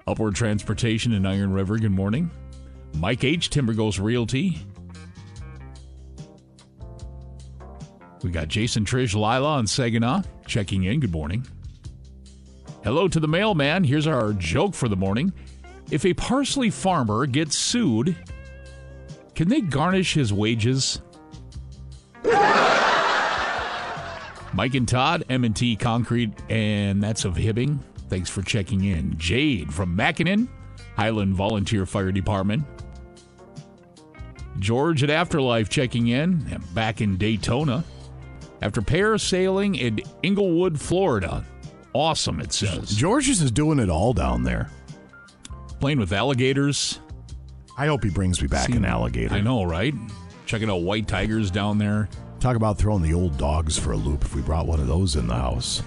Upward 0.07 0.35
Transportation 0.35 1.13
in 1.13 1.25
Iron 1.25 1.53
River. 1.53 1.77
Good 1.77 1.91
morning. 1.91 2.31
Mike 2.95 3.23
H. 3.23 3.49
Timber 3.49 3.73
Ghost 3.73 3.99
Realty. 3.99 4.57
We 8.23 8.31
got 8.31 8.49
Jason 8.49 8.83
Trish 8.83 9.13
Lila 9.13 9.57
on 9.57 9.65
Saginaw 9.65 10.23
checking 10.45 10.83
in. 10.83 10.99
Good 10.99 11.11
morning. 11.11 11.47
Hello 12.83 13.07
to 13.07 13.19
the 13.19 13.27
mailman. 13.27 13.83
Here's 13.83 14.07
our 14.07 14.33
joke 14.33 14.73
for 14.73 14.89
the 14.89 14.95
morning. 14.95 15.31
If 15.89 16.05
a 16.05 16.13
parsley 16.13 16.69
farmer 16.69 17.25
gets 17.25 17.57
sued, 17.57 18.15
can 19.35 19.47
they 19.47 19.61
garnish 19.61 20.13
his 20.13 20.33
wages? 20.33 21.01
Mike 24.53 24.75
and 24.75 24.87
Todd, 24.87 25.23
M&T 25.29 25.77
Concrete, 25.77 26.33
and 26.49 27.01
that's 27.01 27.23
of 27.23 27.35
Hibbing. 27.35 27.79
Thanks 28.09 28.29
for 28.29 28.41
checking 28.41 28.83
in. 28.83 29.17
Jade 29.17 29.73
from 29.73 29.95
Mackinnon, 29.95 30.49
Highland 30.97 31.35
Volunteer 31.35 31.85
Fire 31.85 32.11
Department. 32.11 32.65
George 34.59 35.03
at 35.03 35.09
Afterlife 35.09 35.69
checking 35.69 36.07
in, 36.07 36.45
and 36.51 36.75
back 36.75 36.99
in 36.99 37.17
Daytona. 37.17 37.85
After 38.61 38.81
parasailing 38.81 39.79
in 39.79 40.01
Englewood, 40.23 40.79
Florida. 40.79 41.45
Awesome, 41.93 42.39
it 42.39 42.53
says. 42.53 42.89
George's 42.95 43.41
is 43.41 43.51
doing 43.51 43.79
it 43.79 43.89
all 43.89 44.13
down 44.13 44.43
there. 44.43 44.69
Playing 45.79 45.99
with 45.99 46.11
alligators. 46.11 46.99
I 47.77 47.87
hope 47.87 48.03
he 48.03 48.09
brings 48.09 48.41
me 48.41 48.47
back 48.47 48.69
an 48.69 48.83
alligator. 48.85 49.33
I 49.33 49.41
know, 49.41 49.63
right? 49.63 49.93
Checking 50.45 50.69
out 50.69 50.81
white 50.81 51.07
tigers 51.07 51.49
down 51.49 51.77
there. 51.77 52.09
Talk 52.39 52.55
about 52.57 52.77
throwing 52.77 53.01
the 53.01 53.13
old 53.13 53.37
dogs 53.37 53.77
for 53.79 53.93
a 53.93 53.97
loop 53.97 54.23
if 54.23 54.35
we 54.35 54.41
brought 54.41 54.67
one 54.67 54.79
of 54.79 54.87
those 54.87 55.15
in 55.15 55.27
the 55.27 55.35
house. 55.35 55.81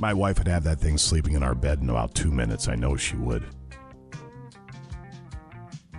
My 0.00 0.14
wife 0.14 0.38
would 0.38 0.48
have 0.48 0.64
that 0.64 0.80
thing 0.80 0.96
sleeping 0.96 1.34
in 1.34 1.42
our 1.42 1.54
bed 1.54 1.80
in 1.80 1.90
about 1.90 2.14
two 2.14 2.30
minutes. 2.30 2.68
I 2.68 2.74
know 2.76 2.96
she 2.96 3.16
would. 3.16 3.44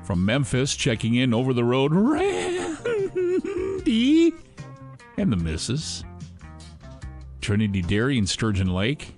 from 0.04 0.26
Memphis 0.26 0.76
checking 0.76 1.14
in 1.14 1.36
over 1.36 1.54
the 1.54 1.64
road. 1.64 1.92
Randy 3.86 4.34
and 5.20 5.32
the 5.32 5.38
missus. 5.38 6.04
Trinity 7.42 7.82
Dairy 7.82 8.18
in 8.18 8.26
Sturgeon 8.26 8.74
Lake. 8.74 9.16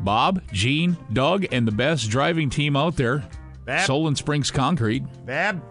Bob, 0.00 0.42
Gene, 0.52 0.96
Doug, 1.12 1.46
and 1.52 1.66
the 1.66 1.72
best 1.72 2.10
driving 2.10 2.50
team 2.50 2.76
out 2.76 2.96
there. 2.96 3.24
Bab. 3.64 3.86
Solon 3.86 4.14
Springs 4.14 4.50
Concrete. 4.50 5.04
Bab. 5.24 5.62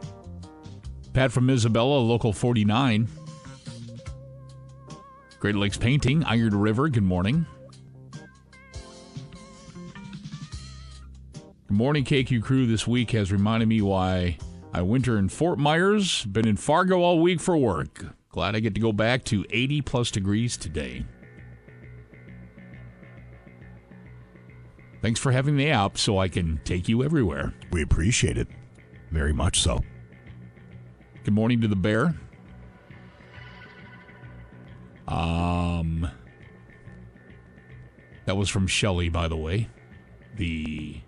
Pat 1.13 1.31
from 1.31 1.50
Isabella, 1.50 1.98
Local 2.00 2.33
49. 2.33 3.07
Great 5.39 5.55
Lakes 5.55 5.77
Painting, 5.77 6.24
Iron 6.25 6.59
River, 6.59 6.89
good 6.89 7.03
morning. 7.03 7.45
Good 11.67 11.77
morning, 11.77 12.03
KQ 12.03 12.43
crew. 12.43 12.67
This 12.67 12.88
week 12.88 13.12
has 13.12 13.31
reminded 13.31 13.69
me 13.69 13.81
why 13.81 14.38
I 14.74 14.81
winter 14.81 15.17
in 15.17 15.29
Fort 15.29 15.59
Myers. 15.59 16.25
Been 16.25 16.48
in 16.48 16.57
Fargo 16.57 17.01
all 17.01 17.19
week 17.21 17.39
for 17.39 17.55
work. 17.55 18.05
Glad 18.39 18.55
I 18.55 18.62
get 18.62 18.74
to 18.75 18.79
go 18.79 18.93
back 18.93 19.25
to 19.25 19.43
80 19.50 19.81
plus 19.81 20.12
degrees 20.12 20.55
today. 20.55 21.03
Thanks 25.01 25.19
for 25.19 25.34
having 25.34 25.58
the 25.58 25.69
app 25.72 25.98
so 25.98 26.17
I 26.17 26.29
can 26.29 26.62
take 26.63 26.88
you 26.88 27.03
everywhere. 27.03 27.53
We 27.74 27.81
appreciate 27.81 28.38
it. 28.38 28.48
Very 29.12 29.34
much 29.34 29.60
so. 29.60 29.81
Good 31.25 31.34
morning 31.34 31.60
to 31.60 31.67
the 31.67 31.75
bear. 31.75 32.15
Um, 35.05 36.10
that 38.24 38.38
was 38.38 38.48
from 38.48 38.67
Shelley, 38.67 39.10
by 39.10 39.27
the 39.27 39.36
way. 39.36 39.67
The 40.38 41.01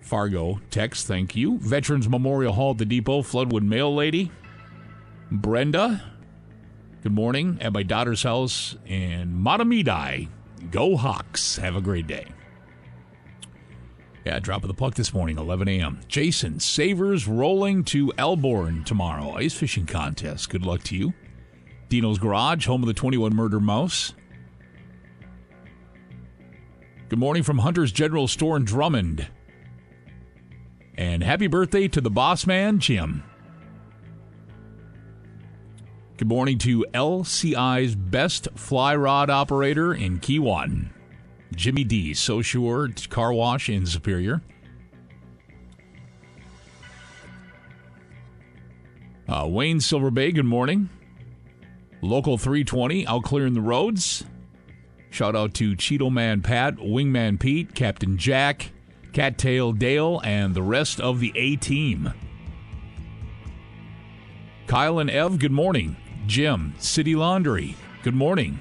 Fargo 0.00 0.60
text, 0.72 1.06
thank 1.06 1.36
you. 1.36 1.58
Veterans 1.58 2.08
Memorial 2.08 2.52
Hall 2.52 2.72
at 2.72 2.78
the 2.78 2.84
Depot, 2.84 3.22
Floodwood 3.22 3.62
Mail 3.62 3.94
Lady. 3.94 4.32
Brenda, 5.30 6.04
good 7.02 7.12
morning. 7.12 7.58
At 7.60 7.72
my 7.72 7.82
daughter's 7.82 8.22
house 8.22 8.76
in 8.86 9.34
Matamidi. 9.34 10.28
Go 10.70 10.96
Hawks. 10.96 11.56
Have 11.56 11.74
a 11.74 11.80
great 11.80 12.06
day. 12.06 12.26
Yeah, 14.24 14.38
drop 14.38 14.62
of 14.62 14.68
the 14.68 14.74
puck 14.74 14.94
this 14.94 15.14
morning, 15.14 15.38
11 15.38 15.68
a.m. 15.68 16.00
Jason, 16.08 16.58
Savers 16.58 17.28
rolling 17.28 17.84
to 17.84 18.12
Elborn 18.18 18.84
tomorrow. 18.84 19.32
Ice 19.32 19.54
fishing 19.54 19.86
contest. 19.86 20.48
Good 20.50 20.64
luck 20.64 20.82
to 20.84 20.96
you. 20.96 21.14
Dino's 21.88 22.18
Garage, 22.18 22.66
home 22.66 22.82
of 22.82 22.88
the 22.88 22.94
21 22.94 23.34
Murder 23.34 23.60
Mouse. 23.60 24.14
Good 27.08 27.20
morning 27.20 27.44
from 27.44 27.58
Hunter's 27.58 27.92
General 27.92 28.26
Store 28.26 28.56
in 28.56 28.64
Drummond. 28.64 29.28
And 30.98 31.22
happy 31.22 31.46
birthday 31.46 31.86
to 31.88 32.00
the 32.00 32.10
boss 32.10 32.46
man, 32.46 32.80
Jim. 32.80 33.22
Good 36.18 36.28
morning 36.28 36.56
to 36.60 36.86
LCI's 36.94 37.94
best 37.94 38.48
fly 38.54 38.96
rod 38.96 39.28
operator 39.28 39.92
in 39.92 40.18
Keewatin, 40.18 40.88
Jimmy 41.54 41.84
D. 41.84 42.14
So 42.14 42.40
Sure 42.40 42.88
Car 43.10 43.34
Wash 43.34 43.68
in 43.68 43.84
Superior. 43.84 44.40
Uh, 49.28 49.46
Wayne 49.46 49.78
Silver 49.78 50.10
Bay, 50.10 50.32
good 50.32 50.46
morning. 50.46 50.88
Local 52.00 52.38
320 52.38 53.06
out 53.06 53.22
clearing 53.22 53.52
the 53.52 53.60
roads. 53.60 54.24
Shout 55.10 55.36
out 55.36 55.52
to 55.54 55.76
Cheeto 55.76 56.10
Man 56.10 56.40
Pat, 56.40 56.76
Wingman 56.76 57.38
Pete, 57.38 57.74
Captain 57.74 58.16
Jack, 58.16 58.72
Cattail 59.12 59.72
Dale, 59.72 60.22
and 60.24 60.54
the 60.54 60.62
rest 60.62 60.98
of 60.98 61.20
the 61.20 61.34
A 61.36 61.56
team. 61.56 62.14
Kyle 64.66 64.98
and 64.98 65.10
Ev, 65.10 65.38
good 65.38 65.52
morning. 65.52 65.96
Jim, 66.26 66.74
City 66.78 67.14
Laundry, 67.14 67.76
good 68.02 68.14
morning. 68.14 68.58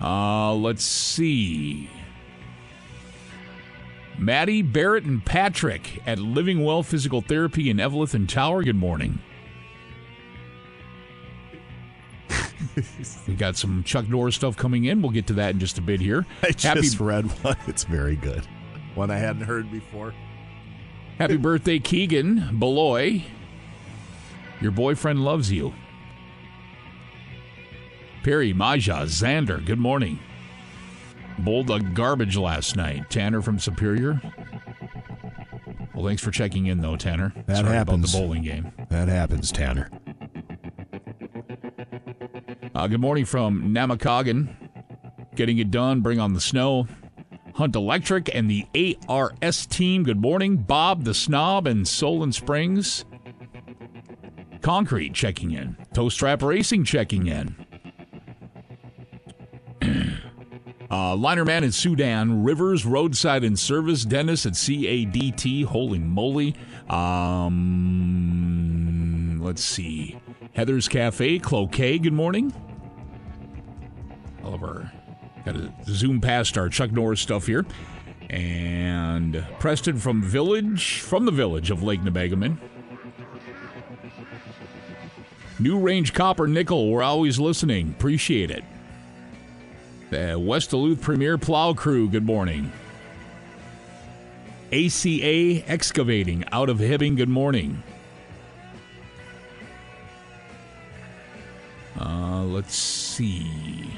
Uh, 0.00 0.54
let's 0.54 0.84
see. 0.84 1.90
Maddie, 4.18 4.62
Barrett, 4.62 5.04
and 5.04 5.24
Patrick 5.24 6.00
at 6.06 6.18
Living 6.18 6.64
Well 6.64 6.82
Physical 6.82 7.20
Therapy 7.20 7.70
in 7.70 7.76
Eveleth 7.78 8.14
and 8.14 8.28
Tower, 8.28 8.62
good 8.62 8.76
morning. 8.76 9.18
we 13.28 13.34
got 13.34 13.56
some 13.56 13.84
Chuck 13.84 14.08
Norris 14.08 14.36
stuff 14.36 14.56
coming 14.56 14.84
in. 14.84 15.02
We'll 15.02 15.10
get 15.10 15.26
to 15.28 15.34
that 15.34 15.50
in 15.50 15.60
just 15.60 15.78
a 15.78 15.82
bit 15.82 16.00
here. 16.00 16.26
I 16.42 16.50
just 16.52 16.98
read 16.98 17.26
one. 17.42 17.56
It's 17.66 17.84
very 17.84 18.16
good. 18.16 18.46
One 18.94 19.10
I 19.10 19.16
hadn't 19.16 19.42
heard 19.42 19.70
before. 19.70 20.14
Happy 21.18 21.36
birthday, 21.36 21.78
Keegan 21.78 22.58
Beloy. 22.58 23.24
Your 24.62 24.70
boyfriend 24.70 25.24
loves 25.24 25.50
you. 25.50 25.74
Perry, 28.22 28.52
Maja, 28.52 29.02
Xander, 29.06 29.64
good 29.64 29.80
morning. 29.80 30.20
Bowled 31.40 31.68
a 31.70 31.80
garbage 31.80 32.36
last 32.36 32.76
night. 32.76 33.10
Tanner 33.10 33.42
from 33.42 33.58
Superior. 33.58 34.20
Well, 35.92 36.06
thanks 36.06 36.22
for 36.22 36.30
checking 36.30 36.66
in, 36.66 36.80
though, 36.80 36.94
Tanner. 36.96 37.32
That 37.46 37.56
Sorry 37.64 37.72
happens. 37.74 38.14
about 38.14 38.18
the 38.20 38.24
bowling 38.24 38.42
game. 38.44 38.70
That 38.88 39.08
happens, 39.08 39.50
Tanner. 39.50 39.90
Uh, 42.72 42.86
good 42.86 43.00
morning 43.00 43.24
from 43.24 43.74
Namakagan. 43.74 44.54
Getting 45.34 45.58
it 45.58 45.72
done. 45.72 46.02
Bring 46.02 46.20
on 46.20 46.34
the 46.34 46.40
snow. 46.40 46.86
Hunt 47.54 47.74
Electric 47.74 48.32
and 48.32 48.48
the 48.48 48.66
ARS 49.08 49.66
team. 49.66 50.04
Good 50.04 50.20
morning. 50.20 50.58
Bob 50.58 51.02
the 51.02 51.14
Snob 51.14 51.66
and 51.66 51.86
Solon 51.86 52.30
Springs. 52.32 53.04
Concrete 54.62 55.12
checking 55.12 55.50
in. 55.50 55.76
Toe 55.92 56.08
Strap 56.08 56.42
Racing 56.42 56.84
checking 56.84 57.26
in. 57.26 57.54
uh, 60.90 61.16
Linerman 61.16 61.64
in 61.64 61.72
Sudan. 61.72 62.44
Rivers 62.44 62.86
Roadside 62.86 63.42
and 63.42 63.58
Service. 63.58 64.04
Dennis 64.04 64.46
at 64.46 64.52
CADT. 64.52 65.64
Holy 65.64 65.98
moly. 65.98 66.54
Um, 66.88 67.58
let's 69.42 69.64
see. 69.64 70.16
Heather's 70.54 70.86
Cafe. 70.86 71.40
Cloquet. 71.40 71.98
Good 71.98 72.12
morning. 72.12 72.54
Oliver. 74.44 74.92
Got 75.44 75.56
to 75.56 75.72
zoom 75.86 76.20
past 76.20 76.56
our 76.56 76.68
Chuck 76.68 76.92
Norris 76.92 77.20
stuff 77.20 77.46
here. 77.46 77.66
And 78.30 79.44
Preston 79.58 79.98
from 79.98 80.22
Village, 80.22 81.00
from 81.00 81.24
the 81.24 81.32
village 81.32 81.72
of 81.72 81.82
Lake 81.82 82.02
Nebagamon. 82.02 82.58
New 85.58 85.78
Range 85.78 86.12
Copper 86.12 86.46
Nickel, 86.46 86.90
we're 86.90 87.02
always 87.02 87.38
listening. 87.38 87.90
Appreciate 87.90 88.50
it. 88.50 88.64
The 90.10 90.38
West 90.38 90.70
Duluth 90.70 91.00
Premier 91.00 91.38
Plow 91.38 91.72
Crew, 91.74 92.08
good 92.08 92.24
morning. 92.26 92.72
ACA 94.72 95.62
Excavating 95.70 96.44
out 96.50 96.68
of 96.68 96.78
Hibbing, 96.78 97.16
good 97.16 97.28
morning. 97.28 97.82
Uh, 102.00 102.42
let's 102.44 102.74
see. 102.74 103.90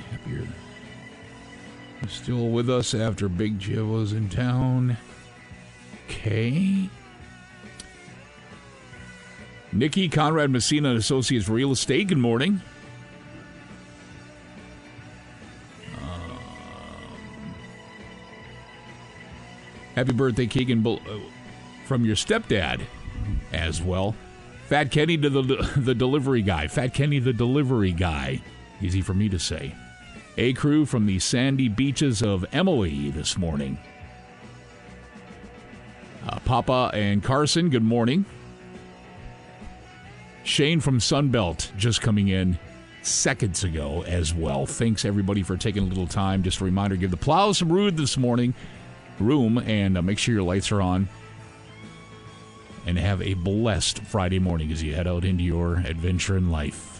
Still 2.09 2.49
with 2.49 2.69
us 2.69 2.93
after 2.93 3.29
Big 3.29 3.59
Jiv 3.59 3.90
was 3.90 4.12
in 4.12 4.29
town. 4.29 4.97
Okay. 6.07 6.90
Nikki 9.75 10.09
Conrad 10.09 10.51
Messina 10.51 10.91
and 10.91 10.99
Associates 10.99 11.49
Real 11.49 11.73
Estate. 11.73 12.07
Good 12.07 12.19
morning. 12.19 12.61
Um, 16.01 16.39
happy 19.97 20.13
birthday, 20.13 20.47
Keegan, 20.47 20.87
uh, 20.87 20.99
from 21.87 22.05
your 22.05 22.15
stepdad 22.15 22.83
as 23.53 23.83
well. 23.83 24.15
Fat 24.69 24.93
Kenny 24.93 25.19
to 25.19 25.29
the 25.29 25.43
the 25.77 25.95
delivery 25.95 26.43
guy. 26.43 26.69
Fat 26.69 26.95
Kenny 26.95 27.19
the 27.19 27.33
delivery 27.33 27.93
guy. 27.93 28.41
Easy 28.81 29.01
for 29.03 29.13
me 29.13 29.29
to 29.29 29.41
say. 29.41 29.75
A 30.37 30.53
crew 30.53 30.87
from 30.87 31.07
the 31.07 31.19
sandy 31.19 31.69
beaches 31.69 32.23
of 32.23 32.45
Emily 32.53 33.11
this 33.11 33.37
morning. 33.37 33.79
Uh, 36.29 36.39
Papa 36.41 36.91
and 36.95 37.23
Carson, 37.23 37.71
good 37.71 37.85
morning. 37.85 38.25
Shane 40.45 40.81
from 40.81 40.99
Sunbelt 40.99 41.75
just 41.77 42.03
coming 42.03 42.29
in 42.29 42.59
seconds 43.03 43.65
ago 43.65 44.05
as 44.07 44.33
well. 44.33 44.67
Thanks 44.67 45.05
everybody 45.05 45.43
for 45.43 45.57
taking 45.57 45.83
a 45.83 45.87
little 45.87 46.07
time. 46.07 46.43
Just 46.43 46.61
a 46.61 46.65
reminder: 46.65 46.97
give 46.97 47.11
the 47.11 47.17
plows 47.17 47.59
some 47.59 47.73
room 47.73 47.97
this 47.97 48.17
morning, 48.17 48.55
room, 49.19 49.59
and 49.59 49.97
uh, 49.99 50.03
make 50.03 50.19
sure 50.19 50.35
your 50.35 50.45
lights 50.45 50.71
are 50.71 50.83
on. 50.83 51.09
And 52.87 52.99
have 52.99 53.23
a 53.23 53.33
blessed 53.33 54.01
Friday 54.01 54.39
morning 54.39 54.71
as 54.71 54.83
you 54.83 54.95
head 54.95 55.07
out 55.07 55.25
into 55.25 55.43
your 55.43 55.77
adventure 55.77 56.37
in 56.37 56.51
life. 56.51 56.94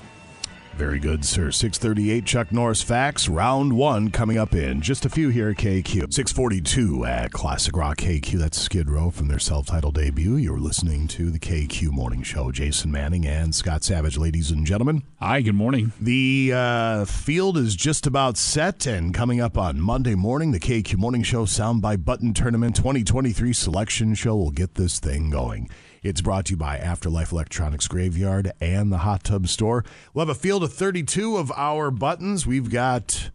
Very 0.77 0.99
good, 0.99 1.25
sir. 1.25 1.53
638 1.53 2.25
Chuck 2.25 2.51
Norris 2.51 2.83
Facts, 2.83 3.29
round 3.29 3.75
one 3.75 4.11
coming 4.11 4.37
up 4.37 4.55
in 4.55 4.81
just 4.81 5.07
a 5.07 5.09
few 5.09 5.29
here 5.29 5.51
at 5.51 5.57
KQ. 5.57 6.13
642 6.13 7.05
at 7.05 7.31
Classic 7.31 7.77
Rock 7.77 7.99
KQ. 7.99 8.39
That's 8.41 8.61
Skid 8.61 8.91
Row 8.91 9.11
from 9.11 9.29
their 9.29 9.39
self 9.39 9.67
titled 9.67 9.95
debut. 9.95 10.35
You're 10.35 10.59
listening 10.59 11.07
to 11.09 11.31
the 11.31 11.39
KQ 11.39 11.93
Morning 11.93 12.25
Show. 12.25 12.51
Jason 12.51 12.91
Manning 12.91 13.25
and 13.25 13.55
Scott 13.55 13.85
Savage, 13.85 14.19
ladies 14.19 14.51
and 14.51 14.67
gentlemen. 14.67 15.05
Hi, 15.21 15.43
good 15.43 15.55
morning. 15.55 15.93
The 16.01 16.53
uh, 16.53 17.05
field 17.05 17.57
is 17.57 17.77
just 17.77 18.05
about 18.05 18.37
set, 18.37 18.85
and 18.85 19.15
coming 19.15 19.41
up 19.41 19.57
on 19.57 19.81
Monday 19.81 20.17
morning, 20.17 20.51
the 20.51 20.61
KQ 20.61 20.97
Morning 20.97 21.23
Show 21.23 21.45
Sound 21.45 21.83
Bite 21.83 22.05
Button 22.05 22.35
Tournament 22.35 22.75
2023 22.75 23.53
Selection 23.53 24.15
Show 24.15 24.35
will 24.35 24.51
get 24.51 24.75
this 24.75 24.99
thing 24.99 25.31
going. 25.31 25.71
It's 26.05 26.21
brought 26.21 26.45
to 26.45 26.51
you 26.51 26.59
by 26.59 26.77
Afterlife 26.77 27.33
Electronics 27.33 27.88
Graveyard 27.88 28.53
and 28.61 28.93
the 28.93 28.99
Hot 28.99 29.25
Tub 29.25 29.49
Store. 29.49 29.87
We'll 30.12 30.27
have 30.27 30.37
a 30.37 30.38
field 30.38 30.62
of 30.62 30.71
32 30.71 31.38
of 31.38 31.51
our 31.57 31.90
buttons. 31.90 32.47
We've 32.47 32.69
got, 32.69 33.31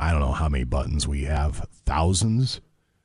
I 0.00 0.10
don't 0.10 0.22
know 0.22 0.32
how 0.32 0.48
many 0.48 0.64
buttons 0.64 1.06
we 1.06 1.26
have, 1.26 1.64
thousands 1.86 2.60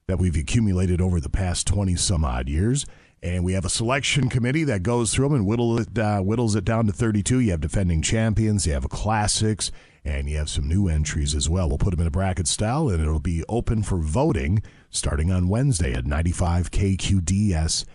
that 0.08 0.17
we've 0.17 0.36
accumulated 0.36 0.99
over 0.99 1.19
the 1.19 1.30
past 1.30 1.67
20 1.67 1.95
some 1.95 2.26
odd 2.26 2.49
years. 2.49 2.88
And 3.21 3.43
we 3.43 3.54
have 3.54 3.65
a 3.65 3.69
selection 3.69 4.30
committee 4.30 4.63
that 4.63 4.82
goes 4.82 5.13
through 5.13 5.30
them 5.30 5.47
and 5.47 5.80
it, 5.80 5.99
uh, 5.99 6.21
whittles 6.21 6.56
it 6.56 6.65
down 6.65 6.88
to 6.88 6.91
32. 6.91 7.38
You 7.38 7.52
have 7.52 7.62
defending 7.62 8.02
champions, 8.02 8.65
you 8.65 8.73
have 8.73 8.89
classics, 8.89 9.71
and 10.04 10.28
you 10.28 10.38
have 10.38 10.49
some 10.49 10.67
new 10.67 10.88
entries 10.88 11.36
as 11.36 11.47
well. 11.47 11.69
We'll 11.69 11.78
put 11.78 11.91
them 11.91 12.02
in 12.02 12.08
a 12.08 12.12
bracket 12.12 12.47
style, 12.47 12.89
and 12.89 12.99
it'll 12.99 13.19
be 13.19 13.43
open 13.47 13.84
for 13.84 13.99
voting 13.99 14.63
starting 14.89 15.32
on 15.32 15.49
Wednesday 15.49 15.93
at 15.93 16.06
95kqds.com. 16.06 17.86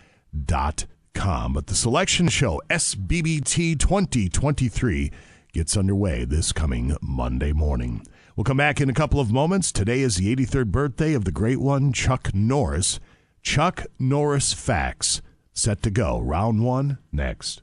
But 1.13 1.67
the 1.67 1.75
selection 1.75 2.29
show, 2.29 2.61
SBBT 2.69 3.77
2023, 3.79 5.11
gets 5.51 5.75
underway 5.75 6.25
this 6.25 6.51
coming 6.51 6.95
Monday 7.01 7.51
morning. 7.51 8.05
We'll 8.35 8.43
come 8.43 8.57
back 8.57 8.79
in 8.79 8.89
a 8.89 8.93
couple 8.93 9.19
of 9.19 9.31
moments. 9.31 9.71
Today 9.71 9.99
is 10.01 10.15
the 10.15 10.33
83rd 10.35 10.67
birthday 10.67 11.13
of 11.13 11.25
the 11.25 11.31
great 11.31 11.59
one, 11.59 11.91
Chuck 11.91 12.33
Norris. 12.33 12.99
Chuck 13.41 13.85
Norris 13.99 14.53
Facts 14.53 15.21
set 15.53 15.81
to 15.83 15.91
go. 15.91 16.19
Round 16.19 16.63
one 16.63 16.99
next. 17.11 17.61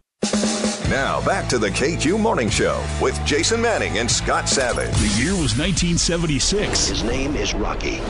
Now 0.90 1.24
back 1.24 1.48
to 1.48 1.58
the 1.58 1.70
KQ 1.70 2.20
Morning 2.20 2.50
Show 2.50 2.84
with 3.00 3.18
Jason 3.24 3.62
Manning 3.62 3.98
and 3.98 4.10
Scott 4.10 4.48
Savage. 4.48 4.94
The 4.96 5.22
year 5.22 5.32
was 5.32 5.56
1976. 5.56 6.88
His 6.88 7.02
name 7.02 7.34
is 7.34 7.54
Rocky. 7.54 8.00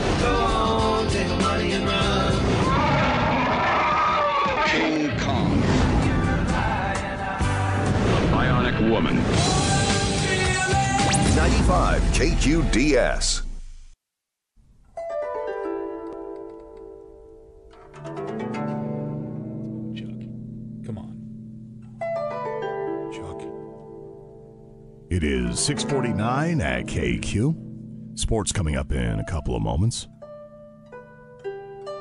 Woman. 8.89 9.15
95 11.35 12.01
KQDS. 12.13 13.41
Chuck, 19.93 20.19
come 20.85 20.97
on. 20.97 21.13
Chuck. 23.13 23.41
It 25.09 25.23
is 25.23 25.59
649 25.59 26.61
at 26.61 26.85
KQ. 26.85 28.17
Sports 28.17 28.51
coming 28.51 28.77
up 28.77 28.91
in 28.93 29.19
a 29.19 29.25
couple 29.25 29.55
of 29.55 29.61
moments. 29.61 30.07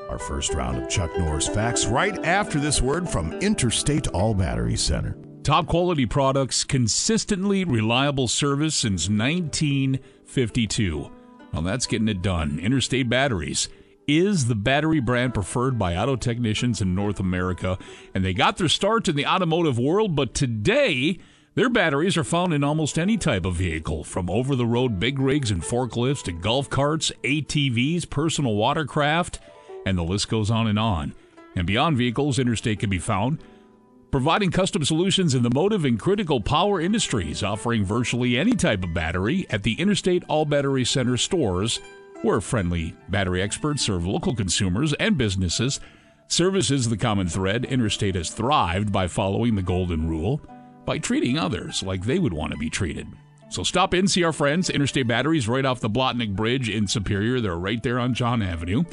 Our 0.09 0.21
first 0.21 0.55
round 0.55 0.79
of 0.81 0.89
Chuck 0.89 1.11
Norris 1.19 1.49
facts 1.49 1.87
right 1.87 2.25
after 2.25 2.61
this 2.61 2.81
word 2.81 3.09
from 3.09 3.33
Interstate 3.41 4.07
All 4.09 4.35
Battery 4.35 4.77
Center. 4.77 5.19
Top 5.47 5.69
quality 5.69 6.07
products, 6.07 6.65
consistently 6.65 7.63
reliable 7.63 8.27
service 8.27 8.75
since 8.75 9.09
1952. 9.09 11.09
Well, 11.53 11.63
that's 11.63 11.87
getting 11.87 12.09
it 12.09 12.21
done. 12.21 12.59
Interstate 12.59 13.09
Batteries 13.09 13.69
is 14.09 14.49
the 14.49 14.57
battery 14.57 14.99
brand 14.99 15.35
preferred 15.35 15.79
by 15.79 15.95
auto 15.95 16.17
technicians 16.17 16.83
in 16.83 16.97
North 16.97 17.21
America, 17.21 17.79
and 18.13 18.25
they 18.25 18.35
got 18.35 18.57
their 18.57 18.67
start 18.67 19.07
in 19.07 19.15
the 19.15 19.25
automotive 19.25 19.79
world, 19.79 20.17
but 20.17 20.35
today, 20.35 21.21
their 21.55 21.71
batteries 21.71 22.17
are 22.17 22.25
found 22.25 22.53
in 22.53 22.65
almost 22.65 22.99
any 22.99 23.17
type 23.17 23.45
of 23.45 23.55
vehicle, 23.55 24.03
from 24.03 24.29
over 24.29 24.57
the 24.57 24.67
road 24.67 24.99
big 24.99 25.21
rigs 25.21 25.53
and 25.53 25.63
forklifts 25.63 26.25
to 26.25 26.33
golf 26.33 26.69
carts, 26.69 27.13
ATVs, 27.23 28.11
personal 28.11 28.57
watercraft, 28.57 29.39
and 29.87 29.97
the 29.97 30.03
list 30.03 30.29
goes 30.29 30.51
on 30.51 30.67
and 30.67 30.81
on. 30.81 31.15
And 31.55 31.69
beyond 31.69 31.99
vehicles, 31.99 32.41
Interstate 32.41 32.81
can 32.81 32.91
be 32.91 32.99
found 32.99 33.39
providing 34.17 34.51
custom 34.51 34.83
solutions 34.83 35.35
in 35.35 35.43
the 35.43 35.51
motive 35.51 35.85
and 35.85 36.01
critical 36.01 36.41
power 36.41 36.81
industries, 36.81 37.43
offering 37.43 37.85
virtually 37.85 38.39
any 38.39 38.55
type 38.55 38.83
of 38.83 38.95
battery 38.95 39.45
at 39.51 39.63
the 39.63 39.79
Interstate 39.79 40.25
All 40.27 40.47
Battery 40.47 40.87
Center 40.87 41.19
stores, 41.19 41.81
where 42.23 42.41
friendly 42.41 42.97
battery 43.11 43.43
experts 43.43 43.83
serve 43.83 44.07
local 44.07 44.35
consumers 44.35 44.95
and 44.95 45.19
businesses. 45.19 45.81
Service 46.29 46.71
is 46.71 46.89
the 46.89 46.97
common 46.97 47.29
thread. 47.29 47.67
Interstate 47.67 48.15
has 48.15 48.31
thrived 48.31 48.91
by 48.91 49.07
following 49.07 49.55
the 49.55 49.61
golden 49.61 50.09
rule, 50.09 50.41
by 50.87 50.97
treating 50.97 51.39
others 51.39 51.83
like 51.83 52.07
they 52.07 52.19
would 52.19 52.33
want 52.33 52.53
to 52.53 52.59
be 52.59 52.71
treated. 52.71 53.07
So 53.51 53.65
stop 53.65 53.93
in, 53.93 54.09
see 54.09 54.25
our 54.25 54.33
friends, 54.33 54.71
Interstate 54.71 55.07
Batteries, 55.07 55.47
right 55.47 55.67
off 55.67 55.81
the 55.81 55.91
Blatnik 55.91 56.35
Bridge 56.35 56.71
in 56.71 56.87
Superior. 56.87 57.43
They're 57.43 57.59
right 57.59 57.83
there 57.83 57.99
on 57.99 58.15
John 58.15 58.41
Avenue. 58.41 58.85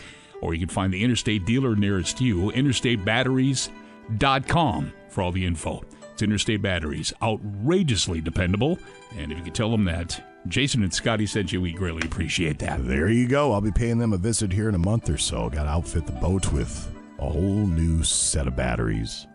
Or 0.41 0.53
you 0.53 0.59
can 0.59 0.67
find 0.67 0.93
the 0.93 1.01
Interstate 1.01 1.45
dealer 1.45 1.77
nearest 1.77 2.19
you, 2.19 2.51
interstatebatteries.com 2.51 4.93
for 5.13 5.21
all 5.21 5.31
the 5.31 5.45
info. 5.45 5.83
It's 6.11 6.21
Interstate 6.21 6.61
Batteries, 6.61 7.13
outrageously 7.21 8.21
dependable. 8.21 8.77
And 9.17 9.31
if 9.31 9.37
you 9.37 9.43
could 9.45 9.55
tell 9.55 9.71
them 9.71 9.85
that 9.85 10.21
Jason 10.47 10.83
and 10.83 10.93
Scotty 10.93 11.25
sent 11.25 11.51
you, 11.51 11.61
we 11.61 11.71
greatly 11.71 12.05
appreciate 12.05 12.59
that. 12.59 12.85
There 12.85 13.09
you 13.09 13.27
go. 13.27 13.53
I'll 13.53 13.61
be 13.61 13.71
paying 13.71 13.97
them 13.97 14.13
a 14.13 14.17
visit 14.17 14.51
here 14.51 14.69
in 14.69 14.75
a 14.75 14.79
month 14.79 15.09
or 15.09 15.17
so. 15.17 15.49
Got 15.49 15.63
to 15.63 15.69
outfit 15.69 16.05
the 16.05 16.11
boat 16.13 16.51
with 16.51 16.93
a 17.19 17.29
whole 17.29 17.65
new 17.65 18.03
set 18.03 18.47
of 18.47 18.55
batteries. 18.55 19.25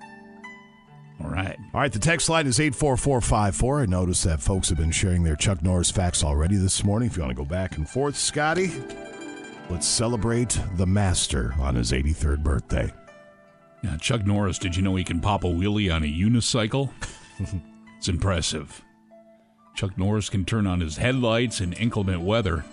All 1.22 1.30
right. 1.30 1.56
All 1.74 1.80
right, 1.80 1.92
the 1.92 1.98
text 1.98 2.28
line 2.28 2.46
is 2.46 2.60
84454. 2.60 3.80
I 3.80 3.86
noticed 3.86 4.24
that 4.24 4.40
folks 4.40 4.68
have 4.68 4.78
been 4.78 4.92
sharing 4.92 5.24
their 5.24 5.34
Chuck 5.34 5.62
Norris 5.62 5.90
facts 5.90 6.22
already 6.22 6.56
this 6.56 6.84
morning. 6.84 7.08
If 7.08 7.16
you 7.16 7.22
want 7.22 7.36
to 7.36 7.42
go 7.42 7.48
back 7.48 7.76
and 7.76 7.88
forth, 7.88 8.16
Scotty, 8.16 8.70
let's 9.68 9.86
celebrate 9.86 10.60
the 10.76 10.86
master 10.86 11.54
on 11.58 11.74
his 11.74 11.90
83rd 11.90 12.44
birthday. 12.44 12.92
Yeah, 13.82 13.96
Chuck 13.96 14.26
Norris, 14.26 14.58
did 14.58 14.76
you 14.76 14.82
know 14.82 14.96
he 14.96 15.04
can 15.04 15.20
pop 15.20 15.44
a 15.44 15.48
wheelie 15.48 15.94
on 15.94 16.02
a 16.02 16.06
unicycle? 16.06 16.90
it's 17.96 18.08
impressive. 18.08 18.82
Chuck 19.76 19.96
Norris 19.96 20.28
can 20.28 20.44
turn 20.44 20.66
on 20.66 20.80
his 20.80 20.96
headlights 20.96 21.60
in 21.60 21.72
inclement 21.74 22.22
weather. 22.22 22.64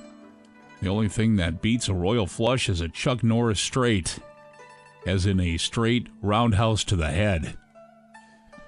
The 0.82 0.90
only 0.90 1.08
thing 1.08 1.36
that 1.36 1.62
beats 1.62 1.88
a 1.88 1.94
royal 1.94 2.26
flush 2.26 2.68
is 2.68 2.82
a 2.82 2.90
Chuck 2.90 3.24
Norris 3.24 3.60
straight, 3.60 4.18
as 5.06 5.28
in 5.28 5.40
a 5.40 5.58
straight 5.58 6.08
roundhouse 6.22 6.84
to 6.86 6.96
the 6.96 7.12
head. 7.12 7.56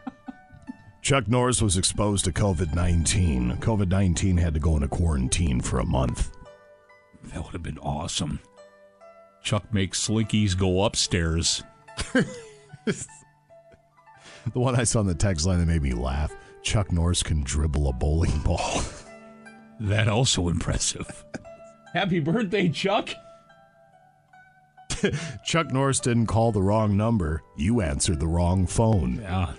Chuck 1.02 1.28
Norris 1.28 1.62
was 1.62 1.78
exposed 1.78 2.26
to 2.26 2.32
COVID 2.32 2.76
19. 2.76 3.58
COVID 3.58 3.90
19 3.90 4.38
had 4.38 4.54
to 4.54 4.60
go 4.60 4.76
into 4.76 4.88
quarantine 4.88 5.60
for 5.60 5.80
a 5.80 5.86
month. 5.86 6.32
That 7.34 7.44
would 7.44 7.54
have 7.54 7.64
been 7.64 7.80
awesome. 7.80 8.40
Chuck 9.42 9.74
makes 9.74 10.08
Slinkies 10.08 10.58
go 10.58 10.84
upstairs. 10.84 11.64
The 14.54 14.60
one 14.60 14.80
I 14.80 14.86
saw 14.86 15.00
on 15.00 15.08
the 15.08 15.14
text 15.14 15.46
line 15.46 15.60
that 15.60 15.66
made 15.66 15.82
me 15.82 15.94
laugh 15.94 16.34
Chuck 16.62 16.92
Norris 16.92 17.24
can 17.24 17.44
dribble 17.44 17.88
a 17.88 17.94
bowling 17.94 18.38
ball. 18.40 18.82
That 19.80 20.08
also 20.08 20.48
impressive. 20.48 21.24
Happy 21.94 22.20
birthday, 22.20 22.68
Chuck. 22.68 23.10
Chuck 25.46 25.72
Norris 25.72 26.00
didn't 26.00 26.26
call 26.26 26.52
the 26.52 26.64
wrong 26.64 26.98
number. 26.98 27.44
You 27.58 27.82
answered 27.82 28.20
the 28.20 28.28
wrong 28.28 28.66
phone. 28.66 29.20
Yeah. 29.22 29.54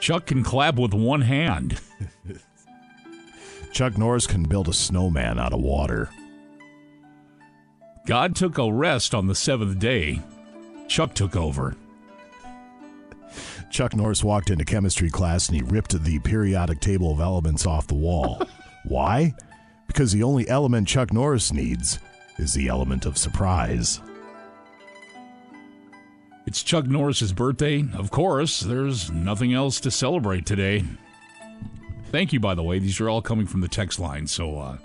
Chuck 0.00 0.26
can 0.26 0.42
clap 0.42 0.74
with 0.74 0.92
one 0.94 1.20
hand. 1.20 1.80
Chuck 3.72 3.96
Norris 3.96 4.26
can 4.26 4.42
build 4.42 4.66
a 4.66 4.72
snowman 4.72 5.38
out 5.38 5.52
of 5.52 5.60
water. 5.60 6.10
God 8.04 8.34
took 8.34 8.58
a 8.58 8.72
rest 8.72 9.14
on 9.14 9.28
the 9.28 9.36
seventh 9.36 9.78
day. 9.78 10.20
Chuck 10.88 11.14
took 11.14 11.36
over. 11.36 11.76
Chuck 13.70 13.96
Norris 13.96 14.22
walked 14.22 14.50
into 14.50 14.64
chemistry 14.64 15.10
class 15.10 15.48
and 15.48 15.56
he 15.56 15.62
ripped 15.62 16.00
the 16.04 16.18
periodic 16.20 16.80
table 16.80 17.10
of 17.12 17.20
elements 17.20 17.66
off 17.66 17.88
the 17.88 17.94
wall. 17.94 18.40
Why? 18.84 19.34
Because 19.86 20.12
the 20.12 20.22
only 20.22 20.48
element 20.48 20.86
Chuck 20.86 21.12
Norris 21.12 21.52
needs 21.52 21.98
is 22.38 22.54
the 22.54 22.68
element 22.68 23.06
of 23.06 23.18
surprise. 23.18 24.00
It's 26.46 26.62
Chuck 26.62 26.86
Norris's 26.86 27.32
birthday. 27.32 27.84
Of 27.94 28.10
course, 28.10 28.60
there's 28.60 29.10
nothing 29.10 29.54
else 29.54 29.80
to 29.80 29.90
celebrate 29.90 30.46
today. 30.46 30.84
Thank 32.12 32.32
you, 32.32 32.38
by 32.38 32.54
the 32.54 32.62
way. 32.62 32.78
These 32.78 33.00
are 33.00 33.08
all 33.08 33.22
coming 33.22 33.46
from 33.46 33.60
the 33.60 33.68
text 33.68 33.98
line, 33.98 34.26
so 34.26 34.58
uh, 34.58 34.76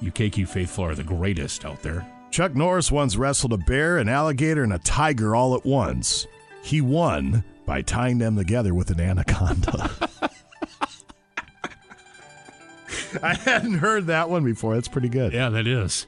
you 0.00 0.12
KQ 0.12 0.46
faithful 0.46 0.84
are 0.84 0.94
the 0.94 1.02
greatest 1.02 1.64
out 1.64 1.82
there. 1.82 2.06
Chuck 2.34 2.56
Norris 2.56 2.90
once 2.90 3.14
wrestled 3.14 3.52
a 3.52 3.58
bear, 3.58 3.98
an 3.98 4.08
alligator, 4.08 4.64
and 4.64 4.72
a 4.72 4.80
tiger 4.80 5.36
all 5.36 5.54
at 5.54 5.64
once. 5.64 6.26
He 6.64 6.80
won 6.80 7.44
by 7.64 7.80
tying 7.80 8.18
them 8.18 8.34
together 8.34 8.74
with 8.74 8.90
an 8.90 8.98
anaconda. 8.98 9.88
I 13.22 13.34
hadn't 13.34 13.74
heard 13.74 14.06
that 14.06 14.28
one 14.30 14.42
before. 14.42 14.74
That's 14.74 14.88
pretty 14.88 15.10
good. 15.10 15.32
Yeah, 15.32 15.48
that 15.50 15.68
is. 15.68 16.06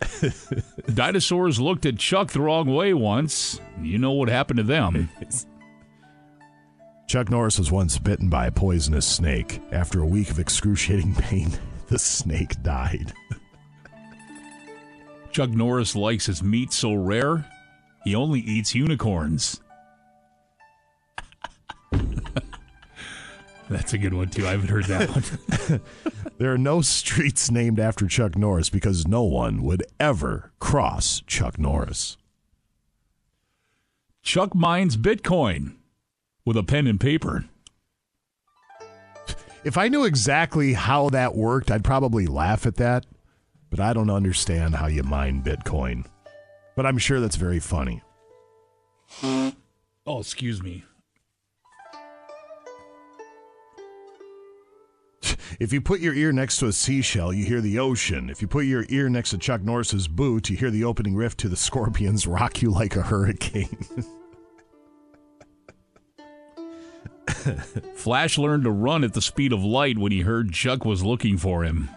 Dinosaurs 0.93 1.61
looked 1.61 1.87
at 1.87 1.97
Chuck 1.97 2.33
the 2.33 2.41
wrong 2.41 2.75
way 2.75 2.93
once. 2.93 3.61
You 3.81 3.99
know 3.99 4.11
what 4.11 4.29
happened 4.29 4.57
to 4.57 4.65
them. 4.65 5.09
Chuck 7.07 7.31
Norris 7.31 7.61
was 7.61 7.71
once 7.71 7.99
bitten 8.01 8.29
by 8.29 8.49
a 8.49 8.51
poisonous 8.51 9.07
snake. 9.07 9.63
After 9.71 10.01
a 10.01 10.07
week 10.07 10.31
of 10.31 10.41
excruciating 10.41 11.15
pain, 11.15 11.57
the 11.87 12.01
snake 12.01 12.61
died. 12.65 13.13
Chuck 15.37 15.51
Norris 15.51 15.95
likes 15.95 16.25
his 16.25 16.43
meat 16.43 16.73
so 16.73 16.95
rare, 16.95 17.45
he 18.05 18.15
only 18.15 18.41
eats 18.41 18.75
unicorns. 18.75 19.61
That's 23.69 23.93
a 23.93 23.99
good 23.99 24.15
one, 24.15 24.31
too. 24.31 24.47
I 24.47 24.53
haven't 24.53 24.71
heard 24.71 24.87
that 24.87 25.11
one. 25.11 25.81
There 26.39 26.55
are 26.55 26.59
no 26.59 26.81
streets 26.81 27.51
named 27.51 27.79
after 27.79 28.07
Chuck 28.07 28.35
Norris 28.35 28.71
because 28.71 29.07
no 29.07 29.25
one 29.25 29.63
would 29.63 29.83
ever 30.01 30.53
cross 30.59 31.23
Chuck 31.27 31.59
Norris. 31.59 32.17
Chuck 34.23 34.55
mines 34.55 34.97
Bitcoin 34.97 35.75
with 36.47 36.57
a 36.57 36.63
pen 36.63 36.87
and 36.87 36.99
paper. 36.99 37.45
If 39.65 39.77
I 39.77 39.89
knew 39.89 40.07
exactly 40.07 40.73
how 40.73 41.11
that 41.11 41.35
worked, 41.35 41.71
I'd 41.71 41.85
probably 41.85 42.27
laugh 42.27 42.67
at 42.67 42.77
that, 42.77 43.05
but 43.77 43.85
I 43.85 43.93
don't 43.93 44.11
understand 44.11 44.75
how 44.75 44.87
you 44.87 45.03
mine 45.03 45.43
Bitcoin. 45.43 46.07
But 46.77 46.87
I'm 46.87 46.97
sure 46.99 47.21
that's 47.21 47.37
very 47.37 47.61
funny. 47.61 48.03
Oh, 49.23 50.21
excuse 50.21 50.63
me. 50.63 50.85
If 55.59 55.73
you 55.73 55.81
put 55.81 56.01
your 56.01 56.13
ear 56.13 56.33
next 56.33 56.59
to 56.59 56.67
a 56.67 56.73
seashell, 56.73 57.33
you 57.33 57.47
hear 57.47 57.63
the 57.63 57.79
ocean. 57.79 58.29
If 58.29 58.43
you 58.43 58.49
put 58.49 58.67
your 58.67 58.85
ear 58.91 59.09
next 59.09 59.31
to 59.31 59.39
Chuck 59.39 59.63
Norris's 59.63 60.07
boot, 60.07 60.51
you 60.51 60.57
hear 60.57 60.71
the 60.71 60.85
opening 60.85 61.17
riff 61.17 61.35
to 61.39 61.49
the 61.49 61.57
Scorpions 61.57 62.27
rock 62.27 62.61
you 62.61 62.71
like 62.71 62.95
a 62.95 63.01
hurricane. 63.03 63.79
Flash 67.95 68.37
learned 68.37 68.65
to 68.65 68.71
run 68.71 69.03
at 69.03 69.15
the 69.15 69.23
speed 69.23 69.53
of 69.53 69.65
light 69.65 69.97
when 69.97 70.13
he 70.13 70.21
heard 70.21 70.53
Chuck 70.53 70.85
was 70.85 71.03
looking 71.03 71.39
for 71.39 71.65
him. 71.65 71.89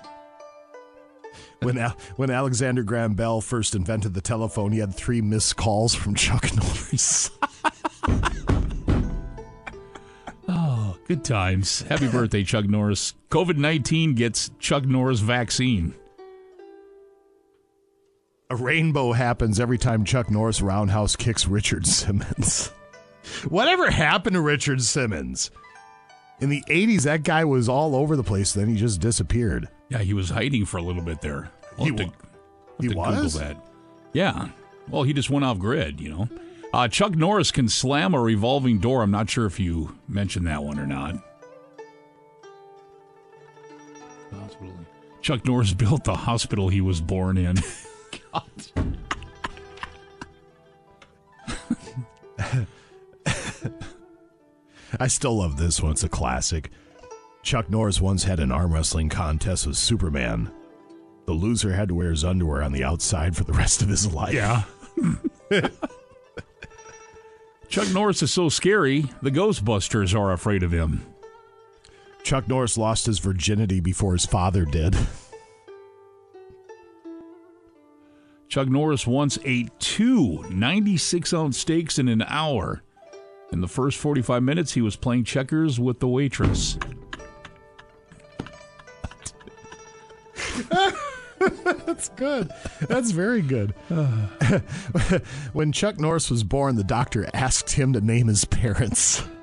When 1.62 1.78
Al- 1.78 1.98
when 2.16 2.30
Alexander 2.30 2.84
Graham 2.84 3.14
Bell 3.16 3.42
first 3.42 3.76
invented 3.76 4.14
the 4.14 4.22
telephone, 4.22 4.72
he 4.72 4.80
had 4.80 4.94
three 4.96 5.22
missed 5.22 5.56
calls 5.58 5.94
from 5.96 6.16
Chuck 6.16 6.50
Norris. 6.56 7.30
Oh, 10.48 10.98
good 11.08 11.24
times. 11.24 11.82
Happy 11.84 12.08
birthday, 12.08 12.44
Chuck 12.44 12.66
Norris. 12.66 13.14
COVID 13.30 13.58
19 13.58 14.16
gets 14.16 14.50
Chuck 14.60 14.86
Norris 14.86 15.20
vaccine. 15.20 15.94
a 18.50 18.56
rainbow 18.56 19.12
happens 19.12 19.60
every 19.60 19.78
time 19.78 20.04
Chuck 20.04 20.32
Norris 20.32 20.60
roundhouse 20.62 21.16
kicks 21.16 21.46
Richard 21.48 21.86
Simmons. 21.86 22.72
Whatever 23.48 23.92
happened 23.92 24.34
to 24.34 24.42
Richard 24.42 24.82
Simmons? 24.82 25.52
In 26.40 26.50
the 26.50 26.64
80s, 26.68 27.04
that 27.04 27.24
guy 27.24 27.46
was 27.46 27.70
all 27.70 27.96
over 27.96 28.16
the 28.16 28.24
place. 28.24 28.54
Then 28.54 28.68
he 28.70 28.76
just 28.76 29.02
disappeared. 29.02 29.68
Yeah, 29.90 30.00
he 30.00 30.14
was 30.14 30.30
hiding 30.30 30.66
for 30.66 30.78
a 30.78 30.82
little 30.82 31.02
bit 31.02 31.22
there. 31.22 31.52
I'll 31.78 31.86
He 31.86 31.92
to- 31.92 32.06
wa- 32.06 32.12
he 32.80 32.88
to 32.90 32.94
Google 32.94 33.02
was? 33.24 33.34
that. 33.34 33.58
Yeah. 34.14 34.50
Well, 34.90 35.04
he 35.04 35.14
just 35.14 35.30
went 35.30 35.46
off 35.46 35.60
grid, 35.60 36.00
you 36.00 36.10
know. 36.10 36.30
Uh, 36.74 36.88
Chuck 36.88 37.16
Norris 37.16 37.52
can 37.52 37.68
slam 37.68 38.14
a 38.14 38.22
revolving 38.22 38.80
door. 38.80 39.02
I'm 39.02 39.12
not 39.12 39.30
sure 39.30 39.46
if 39.46 39.60
you 39.60 39.98
mentioned 40.08 40.46
that 40.48 40.64
one 40.64 40.80
or 40.80 40.86
not. 40.86 41.16
Hospital. 44.34 44.74
Chuck 45.22 45.46
Norris 45.46 45.74
built 45.76 46.04
the 46.04 46.16
hospital 46.16 46.70
he 46.70 46.82
was 46.82 47.02
born 47.02 47.38
in. 47.38 47.56
God. 48.34 48.50
I 55.00 55.08
still 55.08 55.38
love 55.38 55.58
this 55.58 55.82
one. 55.82 55.92
It's 55.92 56.04
a 56.04 56.10
classic. 56.10 56.72
Chuck 57.50 57.68
Norris 57.68 58.00
once 58.00 58.26
had 58.26 58.40
an 58.40 58.52
arm 58.52 58.72
wrestling 58.72 59.10
contest 59.10 59.66
with 59.66 59.76
Superman. 59.76 60.52
The 61.26 61.34
loser 61.34 61.74
had 61.74 61.88
to 61.88 61.96
wear 61.96 62.12
his 62.12 62.24
underwear 62.24 62.62
on 62.62 62.74
the 62.74 62.84
outside 62.84 63.36
for 63.36 63.44
the 63.44 63.54
rest 63.54 63.82
of 63.82 63.90
his 63.90 64.14
life. 64.14 64.36
Yeah. 64.36 64.66
Chuck 67.68 67.92
Norris 67.92 68.22
is 68.22 68.32
so 68.32 68.50
scary, 68.50 69.06
the 69.24 69.32
Ghostbusters 69.32 70.14
are 70.14 70.32
afraid 70.32 70.62
of 70.62 70.72
him. 70.72 71.04
Chuck 72.22 72.48
Norris 72.48 72.78
lost 72.78 73.08
his 73.08 73.18
virginity 73.18 73.80
before 73.80 74.14
his 74.14 74.28
father 74.28 74.64
did. 74.64 74.96
Chuck 78.48 78.68
Norris 78.68 79.08
once 79.08 79.40
ate 79.44 79.72
two 79.80 80.46
96 80.52 81.34
ounce 81.34 81.58
steaks 81.58 81.98
in 81.98 82.10
an 82.10 82.22
hour. 82.28 82.84
In 83.52 83.62
the 83.62 83.68
first 83.68 83.98
45 83.98 84.44
minutes, 84.44 84.74
he 84.74 84.82
was 84.82 84.96
playing 84.96 85.24
checkers 85.24 85.80
with 85.80 86.00
the 86.00 86.08
waitress. 86.08 86.78
That's 91.86 92.10
good. 92.10 92.52
That's 92.82 93.12
very 93.12 93.42
good. 93.42 93.72
when 95.54 95.72
Chuck 95.72 96.00
Norris 96.00 96.30
was 96.30 96.44
born, 96.44 96.76
the 96.76 96.84
doctor 96.84 97.30
asked 97.34 97.72
him 97.72 97.94
to 97.94 98.02
name 98.02 98.28
his 98.28 98.46
parents. 98.46 99.24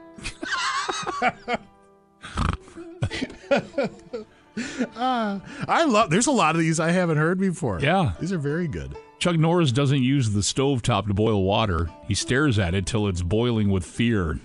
Ah, 4.96 5.42
I 5.68 5.84
love. 5.84 6.08
There's 6.08 6.26
a 6.26 6.32
lot 6.32 6.54
of 6.54 6.60
these 6.60 6.80
I 6.80 6.90
haven't 6.90 7.18
heard 7.18 7.38
before. 7.38 7.78
Yeah. 7.80 8.12
these 8.18 8.32
are 8.32 8.38
very 8.38 8.66
good. 8.66 8.96
Chuck 9.18 9.36
Norris 9.36 9.70
doesn't 9.72 10.02
use 10.02 10.30
the 10.30 10.40
stovetop 10.40 11.06
to 11.08 11.14
boil 11.14 11.42
water. 11.42 11.90
He 12.08 12.14
stares 12.14 12.58
at 12.58 12.74
it 12.74 12.86
till 12.86 13.06
it's 13.08 13.22
boiling 13.22 13.70
with 13.70 13.84
fear. 13.84 14.40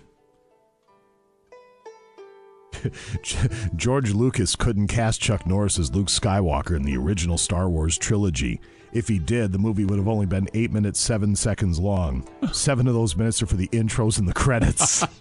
George 3.76 4.14
Lucas 4.14 4.56
couldn't 4.56 4.88
cast 4.88 5.22
Chuck 5.22 5.46
Norris 5.46 5.80
as 5.80 5.94
Luke 5.94 6.08
Skywalker 6.08 6.76
in 6.76 6.84
the 6.84 6.98
original 6.98 7.38
Star 7.38 7.70
Wars 7.70 7.98
trilogy. 7.98 8.60
If 8.94 9.08
he 9.08 9.20
did, 9.20 9.52
the 9.52 9.60
movie 9.60 9.86
would 9.86 10.00
have 10.00 10.08
only 10.08 10.26
been 10.26 10.50
eight 10.54 10.72
minutes 10.72 11.00
seven 11.00 11.36
seconds 11.36 11.80
long. 11.80 12.28
Seven 12.52 12.88
of 12.88 12.94
those 12.94 13.16
minutes 13.16 13.42
are 13.42 13.46
for 13.46 13.56
the 13.56 13.70
intros 13.70 14.20
and 14.20 14.28
the 14.28 14.34
credits. 14.34 15.06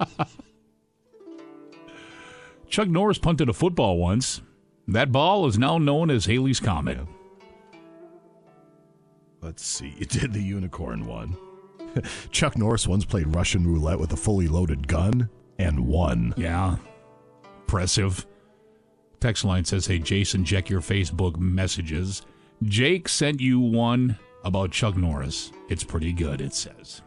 Chuck 2.68 2.88
Norris 2.88 3.18
punted 3.18 3.48
a 3.48 3.52
football 3.52 3.98
once. 3.98 4.42
That 4.88 5.12
ball 5.12 5.46
is 5.46 5.58
now 5.58 5.78
known 5.78 6.10
as 6.10 6.26
Halley's 6.26 6.60
Comet. 6.60 6.98
Let's 9.40 9.64
see. 9.64 9.94
You 9.98 10.06
did 10.06 10.32
the 10.32 10.42
unicorn 10.42 11.06
one. 11.06 11.36
Chuck 12.30 12.58
Norris 12.58 12.86
once 12.86 13.04
played 13.04 13.34
Russian 13.34 13.66
roulette 13.66 13.98
with 13.98 14.12
a 14.12 14.16
fully 14.16 14.48
loaded 14.48 14.86
gun 14.86 15.28
and 15.58 15.86
won. 15.86 16.34
Yeah. 16.36 16.76
Impressive. 17.70 18.26
Text 19.20 19.44
line 19.44 19.64
says, 19.64 19.86
Hey, 19.86 20.00
Jason, 20.00 20.44
check 20.44 20.68
your 20.68 20.80
Facebook 20.80 21.38
messages. 21.38 22.22
Jake 22.64 23.08
sent 23.08 23.40
you 23.40 23.60
one 23.60 24.18
about 24.42 24.72
Chuck 24.72 24.96
Norris. 24.96 25.52
It's 25.68 25.84
pretty 25.84 26.12
good, 26.12 26.40
it 26.40 26.52
says. 26.52 27.02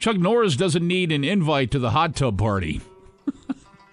Chuck 0.00 0.16
Norris 0.16 0.56
doesn't 0.56 0.84
need 0.84 1.12
an 1.12 1.22
invite 1.22 1.70
to 1.70 1.78
the 1.78 1.90
hot 1.90 2.16
tub 2.16 2.36
party. 2.36 2.80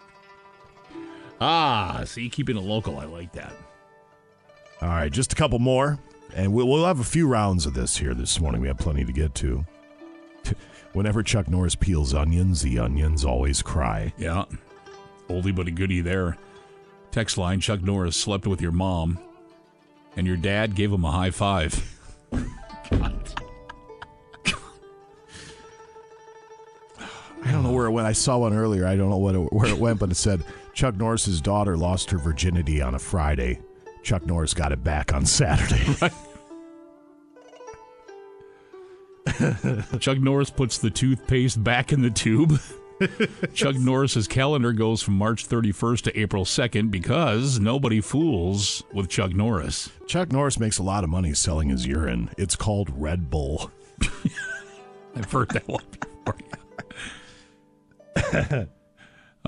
ah, 1.39 2.01
see, 2.07 2.29
keeping 2.29 2.57
it 2.57 2.63
local. 2.63 2.97
I 2.97 3.05
like 3.05 3.33
that. 3.33 3.53
All 4.81 4.89
right, 4.89 5.11
just 5.11 5.33
a 5.33 5.35
couple 5.35 5.59
more, 5.59 5.99
and 6.33 6.51
we'll, 6.51 6.67
we'll 6.67 6.85
have 6.87 6.99
a 6.99 7.03
few 7.03 7.27
rounds 7.27 7.67
of 7.67 7.75
this 7.75 7.97
here 7.97 8.15
this 8.15 8.39
morning. 8.39 8.59
We 8.59 8.69
have 8.69 8.79
plenty 8.79 9.05
to 9.05 9.13
get 9.13 9.35
to. 9.35 9.63
Whenever 10.93 11.21
Chuck 11.21 11.47
Norris 11.47 11.75
peels 11.75 12.15
onions, 12.15 12.63
the 12.63 12.79
onions 12.79 13.23
always 13.23 13.61
cry. 13.61 14.15
Yeah. 14.17 14.45
Oldie 15.29 15.55
but 15.55 15.67
a 15.67 15.71
goodie 15.71 16.01
there. 16.01 16.38
Text 17.11 17.38
line 17.38 17.59
Chuck 17.59 17.81
Norris 17.81 18.15
slept 18.15 18.45
with 18.47 18.61
your 18.61 18.71
mom, 18.71 19.19
and 20.15 20.27
your 20.27 20.38
dad 20.38 20.75
gave 20.75 20.91
him 20.91 21.05
a 21.05 21.11
high 21.11 21.31
five. 21.31 21.91
I 27.43 27.51
don't 27.51 27.63
know 27.63 27.71
where 27.71 27.85
it 27.85 27.91
went. 27.91 28.07
I 28.07 28.13
saw 28.13 28.39
one 28.39 28.53
earlier. 28.53 28.88
I 28.88 28.95
don't 28.95 29.11
know 29.11 29.17
what 29.17 29.35
it, 29.35 29.53
where 29.53 29.67
it 29.67 29.77
went, 29.77 29.99
but 29.99 30.09
it 30.09 30.15
said 30.15 30.43
Chuck 30.73 30.95
Norris's 30.95 31.41
daughter 31.41 31.77
lost 31.77 32.09
her 32.09 32.17
virginity 32.17 32.81
on 32.81 32.95
a 32.95 32.99
Friday. 32.99 33.59
Chuck 34.03 34.25
Norris 34.25 34.53
got 34.53 34.71
it 34.71 34.83
back 34.83 35.13
on 35.13 35.25
Saturday. 35.25 36.11
Chuck 39.99 40.19
Norris 40.19 40.49
puts 40.49 40.77
the 40.77 40.89
toothpaste 40.89 41.63
back 41.63 41.91
in 41.91 42.01
the 42.01 42.09
tube. 42.09 42.59
Chuck 43.53 43.75
Norris's 43.75 44.27
calendar 44.27 44.71
goes 44.73 45.01
from 45.01 45.17
March 45.17 45.47
31st 45.47 46.01
to 46.03 46.19
April 46.19 46.45
2nd 46.45 46.91
because 46.91 47.60
nobody 47.60 48.01
fools 48.01 48.84
with 48.93 49.10
Chuck 49.10 49.34
Norris. 49.34 49.89
Chuck 50.08 50.31
Norris 50.31 50.60
makes 50.60 50.77
a 50.77 50.84
lot 50.84 51.03
of 51.03 51.10
money 51.10 51.34
selling 51.34 51.69
his 51.69 51.86
urine. 51.86 52.29
It's 52.38 52.55
called 52.55 52.89
Red 52.93 53.29
Bull. 53.29 53.71
I've 55.15 55.31
heard 55.31 55.49
that 55.49 55.67
one 55.67 55.84
before. 55.91 56.38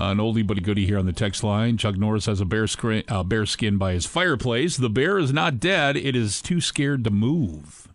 An 0.00 0.18
oldie 0.18 0.46
but 0.46 0.58
a 0.58 0.60
goodie 0.60 0.86
here 0.86 0.98
on 0.98 1.06
the 1.06 1.12
text 1.12 1.42
line. 1.42 1.76
Chuck 1.76 1.96
Norris 1.96 2.26
has 2.26 2.40
a 2.40 2.44
bear, 2.44 2.66
scri- 2.66 3.10
uh, 3.10 3.24
bear 3.24 3.44
skin 3.44 3.78
by 3.78 3.94
his 3.94 4.06
fireplace. 4.06 4.76
The 4.76 4.88
bear 4.88 5.18
is 5.18 5.32
not 5.32 5.58
dead. 5.58 5.96
It 5.96 6.14
is 6.14 6.40
too 6.40 6.60
scared 6.60 7.02
to 7.02 7.10
move. 7.10 7.88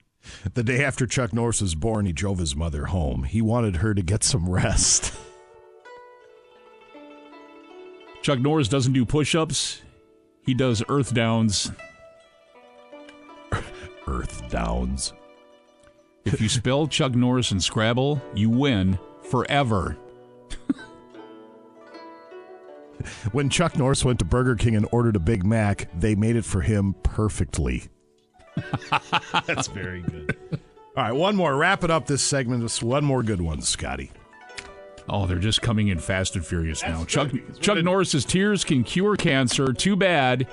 The 0.53 0.63
day 0.63 0.83
after 0.83 1.07
Chuck 1.07 1.31
Norris 1.31 1.61
was 1.61 1.75
born, 1.75 2.05
he 2.05 2.11
drove 2.11 2.39
his 2.39 2.57
mother 2.57 2.87
home. 2.87 3.23
He 3.23 3.41
wanted 3.41 3.77
her 3.77 3.93
to 3.93 4.01
get 4.01 4.23
some 4.23 4.49
rest. 4.49 5.13
Chuck 8.23 8.39
Norris 8.39 8.69
doesn't 8.69 8.93
do 8.93 9.05
push 9.05 9.35
ups, 9.35 9.81
he 10.45 10.53
does 10.53 10.81
earth 10.89 11.13
downs. 11.13 11.71
Earth 14.07 14.49
Downs. 14.49 15.13
If 16.25 16.41
you 16.41 16.49
spell 16.49 16.87
Chuck 16.87 17.15
Norris 17.15 17.51
in 17.51 17.59
Scrabble, 17.59 18.21
you 18.33 18.49
win 18.49 18.99
forever. 19.23 19.97
When 23.33 23.49
Chuck 23.49 23.77
Norris 23.77 24.05
went 24.05 24.19
to 24.19 24.25
Burger 24.25 24.55
King 24.55 24.77
and 24.77 24.87
ordered 24.91 25.17
a 25.17 25.19
Big 25.19 25.45
Mac, 25.45 25.89
they 25.99 26.15
made 26.15 26.37
it 26.37 26.45
for 26.45 26.61
him 26.61 26.95
perfectly. 27.03 27.83
That's 29.45 29.67
very 29.67 30.01
good. 30.01 30.37
All 30.95 31.03
right, 31.03 31.11
one 31.11 31.35
more. 31.35 31.53
Wrap 31.55 31.83
it 31.83 31.91
up 31.91 32.05
this 32.05 32.21
segment. 32.21 32.61
Just 32.61 32.81
one 32.81 33.03
more 33.03 33.21
good 33.21 33.41
one, 33.41 33.61
Scotty. 33.61 34.11
Oh, 35.09 35.25
they're 35.25 35.37
just 35.37 35.61
coming 35.61 35.89
in 35.89 35.99
fast 35.99 36.35
and 36.35 36.45
furious 36.45 36.81
now. 36.83 37.03
Chuck 37.05 37.31
Chuck 37.59 37.83
Norris's 37.83 38.25
tears 38.25 38.63
can 38.63 38.83
cure 38.83 39.15
cancer. 39.15 39.73
Too 39.73 39.95
bad 39.95 40.47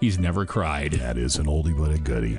he's 0.00 0.18
never 0.18 0.46
cried. 0.46 0.92
That 0.94 1.18
is 1.18 1.36
an 1.36 1.46
oldie 1.46 1.76
but 1.76 1.90
a 1.90 1.98
goodie. 1.98 2.38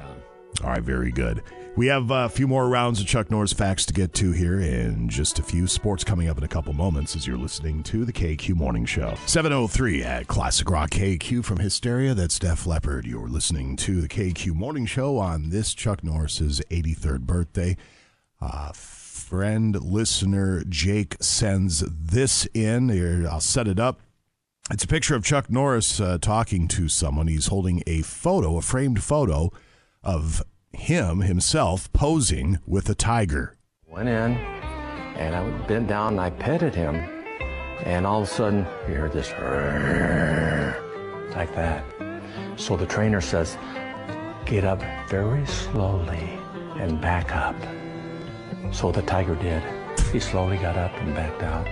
All 0.64 0.70
right, 0.70 0.82
very 0.82 1.12
good. 1.12 1.44
We 1.76 1.88
have 1.88 2.12
a 2.12 2.28
few 2.28 2.48
more 2.48 2.68
rounds 2.68 3.00
of 3.00 3.08
Chuck 3.08 3.32
Norris 3.32 3.54
facts 3.54 3.86
to 3.86 3.94
get 3.94 4.14
to 4.16 4.32
here 4.32 4.60
in 4.60 5.08
just 5.08 5.40
a 5.40 5.44
few. 5.44 5.68
Sports 5.68 6.04
coming 6.04 6.28
up 6.28 6.38
in 6.38 6.44
a 6.44 6.48
couple 6.48 6.74
moments 6.74 7.16
as 7.16 7.26
you're 7.26 7.38
listening 7.38 7.84
to 7.84 8.04
the 8.04 8.12
KQ 8.12 8.56
Morning 8.56 8.86
Show. 8.86 9.16
703 9.28 10.04
at 10.04 10.28
Classic 10.28 10.70
Rock 10.70 10.90
KQ 10.90 11.46
from 11.46 11.60
Hysteria. 11.60 12.14
That's 12.14 12.40
Def 12.40 12.66
Leppard. 12.66 13.06
You're 13.06 13.30
listening 13.30 13.78
to 13.78 14.02
the 14.02 14.10
KQ 14.10 14.54
Morning 14.56 14.86
Show 14.86 15.18
on 15.18 15.52
this 15.52 15.74
Chuck 15.74 16.04
Norris's 16.04 16.60
83rd 16.70 17.22
birthday. 17.22 17.78
Uh, 18.42 18.72
friend 19.30 19.80
listener 19.84 20.64
Jake 20.68 21.16
sends 21.22 21.82
this 21.82 22.48
in. 22.56 22.90
Here, 22.90 23.28
I'll 23.30 23.40
set 23.40 23.68
it 23.68 23.80
up. 23.80 24.00
It's 24.72 24.84
a 24.84 24.88
picture 24.88 25.14
of 25.14 25.24
Chuck 25.24 25.52
Norris 25.52 26.00
uh, 26.00 26.18
talking 26.20 26.68
to 26.70 26.90
someone. 26.90 27.28
He's 27.28 27.46
holding 27.46 27.84
a 27.86 28.02
photo, 28.02 28.58
a 28.58 28.64
framed 28.64 29.04
photo 29.04 29.52
of 30.04 30.42
him 30.74 31.20
himself 31.22 31.94
posing 31.94 32.58
with 32.66 32.90
a 32.90 32.96
tiger. 32.96 33.56
Went 33.86 34.10
in, 34.10 34.34
and 34.34 35.36
I 35.36 35.48
bent 35.68 35.88
down 35.88 36.14
and 36.14 36.22
I 36.22 36.32
petted 36.32 36.74
him, 36.74 36.96
and 37.86 38.08
all 38.08 38.24
of 38.24 38.28
a 38.28 38.32
sudden, 38.32 38.66
you 38.88 38.96
hear 38.96 39.10
this 39.10 39.30
like 41.36 41.54
that. 41.54 41.84
So 42.56 42.76
the 42.76 42.88
trainer 42.88 43.22
says, 43.22 43.60
Get 44.48 44.64
up 44.64 44.82
very 45.08 45.46
slowly 45.46 46.40
and 46.80 47.00
back 47.00 47.36
up. 47.36 47.79
So 48.72 48.92
the 48.92 49.02
tiger 49.02 49.36
did. 49.36 49.64
He 50.12 50.20
slowly 50.20 50.58
got 50.58 50.78
up 50.78 50.94
and 50.96 51.14
backed 51.14 51.44
out. 51.44 51.68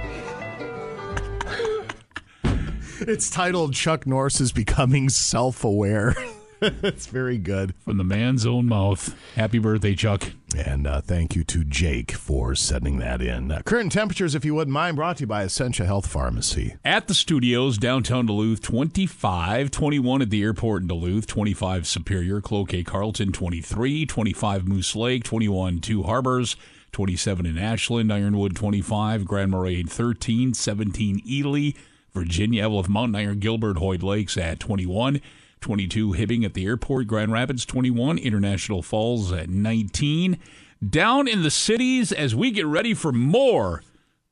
It's 3.00 3.30
titled 3.30 3.76
Chuck 3.76 4.08
Norris 4.08 4.42
is 4.42 4.52
becoming 4.52 5.10
self 5.10 5.64
aware. 5.64 6.16
it's 6.62 7.06
very 7.06 7.38
good. 7.38 7.76
From 7.76 7.98
the 7.98 8.04
man's 8.04 8.44
own 8.46 8.66
mouth. 8.66 9.16
Happy 9.36 9.60
birthday, 9.60 9.94
Chuck. 9.94 10.32
And 10.58 10.88
uh, 10.88 11.02
thank 11.02 11.36
you 11.36 11.44
to 11.44 11.64
Jake 11.64 12.12
for 12.12 12.56
sending 12.56 12.98
that 12.98 13.22
in. 13.22 13.52
Uh, 13.52 13.62
current 13.64 13.92
temperatures, 13.92 14.34
if 14.34 14.44
you 14.44 14.56
wouldn't 14.56 14.74
mind, 14.74 14.96
brought 14.96 15.18
to 15.18 15.22
you 15.22 15.28
by 15.28 15.44
Essentia 15.44 15.86
Health 15.86 16.08
Pharmacy. 16.08 16.76
At 16.84 17.08
the 17.08 17.14
studios, 17.14 17.78
downtown 17.78 18.26
Duluth, 18.26 18.62
25, 18.64 19.70
21 19.70 20.22
at 20.24 20.30
the 20.32 20.42
airport 20.42 20.82
in 20.82 20.88
Duluth, 20.88 21.28
25 21.28 21.86
Superior, 21.86 22.42
Cloquet 22.42 22.84
Carlton, 22.84 23.32
23, 23.32 24.08
25 24.08 24.68
Moose 24.68 24.96
Lake, 24.96 25.24
21 25.24 25.82
Two 25.82 26.04
Harbors, 26.04 26.56
27 26.92 27.46
in 27.46 27.58
Ashland, 27.58 28.12
Ironwood, 28.12 28.56
25, 28.56 29.26
Grand 29.26 29.52
Marais, 29.52 29.84
13, 29.84 30.54
17 30.54 31.22
Ely, 31.28 31.72
Virginia, 32.14 32.64
Eveleth 32.64 32.90
Mountain 32.90 33.16
Iron, 33.16 33.40
Gilbert, 33.40 33.78
Hoyt 33.78 34.04
Lakes 34.04 34.38
at 34.38 34.60
21. 34.60 35.22
22 35.60 36.14
Hibbing 36.14 36.46
at 36.46 36.54
the 36.54 36.66
airport, 36.66 37.08
Grand 37.08 37.32
Rapids 37.32 37.66
21, 37.66 38.18
International 38.18 38.82
Falls 38.82 39.32
at 39.32 39.50
19. 39.50 40.38
Down 40.88 41.28
in 41.28 41.44
the 41.44 41.50
cities 41.50 42.12
as 42.12 42.36
we 42.36 42.52
get 42.52 42.66
ready 42.66 42.94
for 42.94 43.12
more 43.12 43.82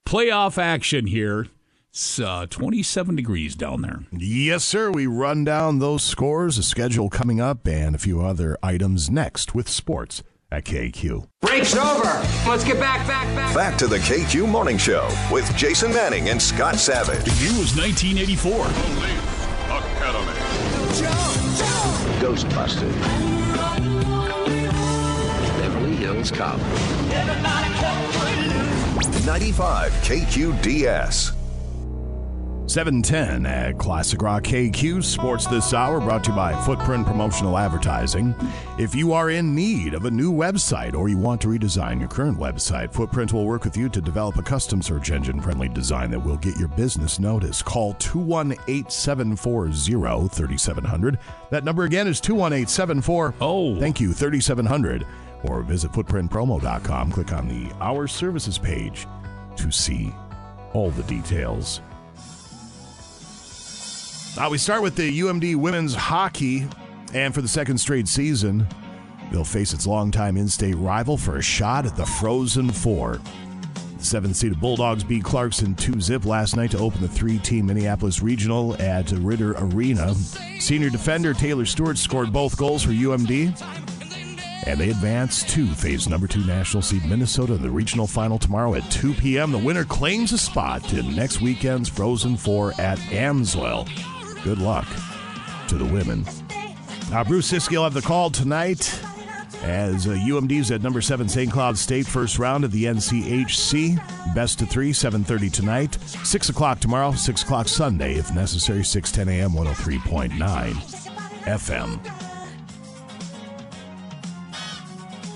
playoff 0.05 0.57
action 0.57 1.07
here. 1.07 1.47
It's 1.89 2.19
uh, 2.19 2.45
27 2.49 3.15
degrees 3.15 3.55
down 3.55 3.81
there. 3.81 4.03
Yes, 4.11 4.63
sir. 4.63 4.91
We 4.91 5.07
run 5.07 5.43
down 5.43 5.79
those 5.79 6.03
scores, 6.03 6.57
a 6.57 6.63
schedule 6.63 7.09
coming 7.09 7.39
up, 7.39 7.67
and 7.67 7.95
a 7.95 7.99
few 7.99 8.21
other 8.21 8.57
items 8.61 9.09
next 9.09 9.55
with 9.55 9.69
sports 9.69 10.21
at 10.55 10.63
KQ. 10.63 11.27
Break's 11.41 11.75
over. 11.75 12.23
Let's 12.47 12.63
get 12.63 12.79
back, 12.79 13.05
back, 13.05 13.27
back. 13.35 13.53
Back 13.53 13.77
to 13.77 13.87
the 13.87 13.97
KQ 13.97 14.47
Morning 14.47 14.77
Show 14.77 15.09
with 15.29 15.53
Jason 15.57 15.91
Manning 15.91 16.29
and 16.29 16.41
Scott 16.41 16.75
Savage. 16.77 17.25
The 17.25 17.43
year 17.43 17.59
was 17.59 17.75
1984. 17.75 18.65
Academy. 19.75 20.31
Ghostbusters. 22.21 22.95
Beverly 25.59 25.95
Hills 25.97 26.31
Cop. 26.31 26.59
95 29.25 29.91
KQDS. 29.91 31.34
710 32.75 33.45
at 33.45 33.77
Classic 33.77 34.21
Rock 34.21 34.43
KQ 34.43 35.01
Sports 35.01 35.47
This 35.47 35.73
Hour, 35.73 36.01
brought 36.01 36.25
to 36.25 36.31
you 36.31 36.35
by 36.35 36.53
Footprint 36.65 37.07
Promotional 37.07 37.57
Advertising. 37.57 38.35
If 38.77 38.93
you 38.93 39.13
are 39.13 39.29
in 39.29 39.55
need 39.55 39.93
of 39.93 40.03
a 40.03 40.11
new 40.11 40.33
website 40.33 40.93
or 40.93 41.07
you 41.07 41.17
want 41.17 41.39
to 41.43 41.47
redesign 41.47 42.01
your 42.01 42.09
current 42.09 42.37
website, 42.37 42.91
Footprint 42.91 43.31
will 43.31 43.45
work 43.45 43.63
with 43.63 43.77
you 43.77 43.87
to 43.87 44.01
develop 44.01 44.37
a 44.37 44.41
custom 44.41 44.81
search 44.81 45.09
engine 45.09 45.39
friendly 45.39 45.69
design 45.69 46.11
that 46.11 46.19
will 46.19 46.35
get 46.35 46.57
your 46.57 46.67
business 46.67 47.17
noticed. 47.17 47.63
Call 47.63 47.93
218 47.93 48.89
740 48.89 50.27
3700. 50.27 51.17
That 51.51 51.63
number 51.63 51.85
again 51.85 52.07
is 52.07 52.19
218 52.19 52.67
740 52.67 53.37
Oh. 53.39 53.79
Thank 53.79 54.01
you, 54.01 54.11
3700. 54.11 55.07
Or 55.43 55.61
visit 55.61 55.93
footprintpromo.com. 55.93 57.11
Click 57.13 57.31
on 57.31 57.47
the 57.47 57.73
Our 57.79 58.05
Services 58.05 58.57
page 58.57 59.07
to 59.55 59.71
see 59.71 60.13
all 60.73 60.91
the 60.91 61.03
details. 61.03 61.79
Uh, 64.37 64.49
we 64.51 64.57
start 64.57 64.81
with 64.81 64.97
the 64.97 65.19
UMD 65.21 65.55
women's 65.55 65.95
hockey, 65.95 66.67
and 67.13 67.33
for 67.33 67.41
the 67.41 67.47
second 67.47 67.77
straight 67.77 68.05
season, 68.05 68.67
they'll 69.31 69.45
face 69.45 69.71
its 69.71 69.87
longtime 69.87 70.35
in-state 70.35 70.73
rival 70.73 71.17
for 71.17 71.37
a 71.37 71.41
shot 71.41 71.85
at 71.85 71.95
the 71.95 72.05
Frozen 72.05 72.69
Four. 72.71 73.21
The 73.97 74.03
seven-seeded 74.03 74.59
Bulldogs 74.59 75.05
beat 75.05 75.23
Clarkson 75.23 75.73
2-zip 75.75 76.25
last 76.25 76.57
night 76.57 76.71
to 76.71 76.77
open 76.79 76.99
the 76.99 77.07
three-team 77.07 77.67
Minneapolis 77.67 78.21
Regional 78.21 78.75
at 78.81 79.09
Ridder 79.11 79.53
Arena. 79.53 80.13
Senior 80.59 80.89
defender 80.89 81.33
Taylor 81.33 81.65
Stewart 81.65 81.97
scored 81.97 82.33
both 82.33 82.57
goals 82.57 82.83
for 82.83 82.91
UMD, 82.91 83.57
and 84.67 84.77
they 84.77 84.89
advance 84.89 85.43
to 85.53 85.65
phase 85.65 86.09
number 86.09 86.27
two 86.27 86.43
national 86.45 86.83
seed 86.83 87.05
Minnesota 87.05 87.53
in 87.53 87.61
the 87.61 87.71
regional 87.71 88.05
final 88.05 88.37
tomorrow 88.37 88.75
at 88.75 88.91
2 88.91 89.13
p.m. 89.13 89.53
The 89.53 89.59
winner 89.59 89.85
claims 89.85 90.33
a 90.33 90.37
spot 90.37 90.91
in 90.91 91.15
next 91.15 91.39
weekend's 91.39 91.87
Frozen 91.87 92.35
Four 92.35 92.73
at 92.81 92.97
Amsoil. 92.97 93.87
Good 94.45 94.59
luck 94.59 94.85
to 95.69 95.75
the 95.75 95.85
women. 95.85 96.23
Uh, 97.11 97.23
Bruce 97.23 97.51
Ciskie 97.51 97.71
will 97.71 97.83
have 97.83 97.95
the 97.95 98.01
call 98.03 98.29
tonight 98.29 99.01
as 99.63 100.05
uh, 100.05 100.11
UMD's 100.11 100.69
at 100.69 100.83
number 100.83 101.01
seven 101.01 101.27
St. 101.27 101.51
Cloud 101.51 101.75
State 101.79 102.05
first 102.05 102.37
round 102.37 102.63
of 102.63 102.71
the 102.71 102.83
NCHC. 102.83 104.35
Best 104.35 104.61
of 104.61 104.69
three, 104.69 104.91
7.30 104.91 105.51
tonight. 105.51 105.95
6 106.23 106.49
o'clock 106.49 106.79
tomorrow, 106.79 107.11
6 107.11 107.41
o'clock 107.41 107.67
Sunday, 107.67 108.13
if 108.13 108.31
necessary, 108.35 108.81
6.10 108.81 109.29
a.m., 109.29 109.49
103.9 109.53 110.73
FM. 111.45 111.99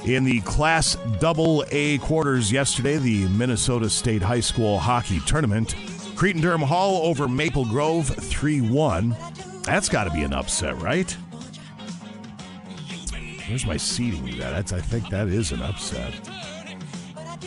In 0.08 0.24
the 0.24 0.40
Class 0.42 0.98
Double 1.20 1.66
A 1.72 1.98
quarters 1.98 2.52
yesterday, 2.52 2.98
the 2.98 3.28
Minnesota 3.30 3.90
State 3.90 4.22
High 4.22 4.40
School 4.42 4.78
Hockey 4.78 5.20
Tournament, 5.22 5.74
Cretin 6.20 6.42
Derham 6.42 6.62
Hall 6.62 7.04
over 7.08 7.30
Maple 7.30 7.64
Grove 7.64 8.10
3 8.10 8.60
1. 8.60 9.16
That's 9.64 9.88
got 9.88 10.04
to 10.04 10.10
be 10.10 10.24
an 10.24 10.34
upset, 10.34 10.78
right? 10.82 11.10
Where's 13.48 13.66
my 13.66 13.78
seating? 13.78 14.38
That's, 14.38 14.74
I 14.74 14.82
think 14.82 15.08
that 15.12 15.30
is 15.30 15.54
an 15.54 15.62
upset. 15.62 16.14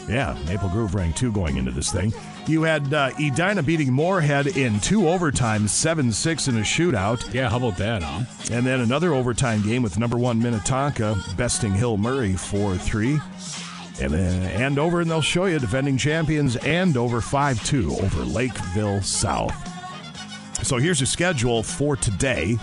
Yeah, 0.09 0.39
Maple 0.47 0.71
Grove 0.71 0.95
ranked 0.95 1.19
two 1.19 1.31
going 1.31 1.59
into 1.59 1.71
this 1.71 1.93
thing. 1.93 2.15
You 2.47 2.63
had 2.63 2.95
uh, 2.95 3.11
Edina 3.21 3.63
beating 3.63 3.93
Moorhead 3.93 4.47
in 4.47 4.81
two 4.81 5.01
overtimes, 5.01 5.69
7 5.69 6.11
6 6.11 6.49
in 6.49 6.57
a 6.57 6.63
shootout. 6.63 7.35
Yeah, 7.35 7.51
how 7.51 7.59
about 7.59 7.77
that, 7.77 8.03
huh? 8.03 8.25
And 8.51 8.65
then 8.65 8.81
another 8.81 9.13
overtime 9.13 9.61
game 9.61 9.83
with 9.83 9.99
number 9.99 10.17
one 10.17 10.39
Minnetonka 10.39 11.23
besting 11.37 11.75
Hill 11.75 11.99
Murray 11.99 12.33
4 12.33 12.79
3. 12.79 13.21
And 14.01 14.13
then 14.13 14.43
Andover, 14.51 15.01
and 15.01 15.11
they'll 15.11 15.21
show 15.21 15.45
you 15.45 15.59
defending 15.59 15.97
champions 15.97 16.57
Andover 16.57 17.21
5 17.21 17.65
2 17.65 17.97
over 18.01 18.25
Lakeville 18.25 19.03
South. 19.03 19.55
So 20.65 20.79
here's 20.79 21.01
your 21.01 21.07
schedule 21.07 21.63
for 21.63 21.97
today. 21.97 22.59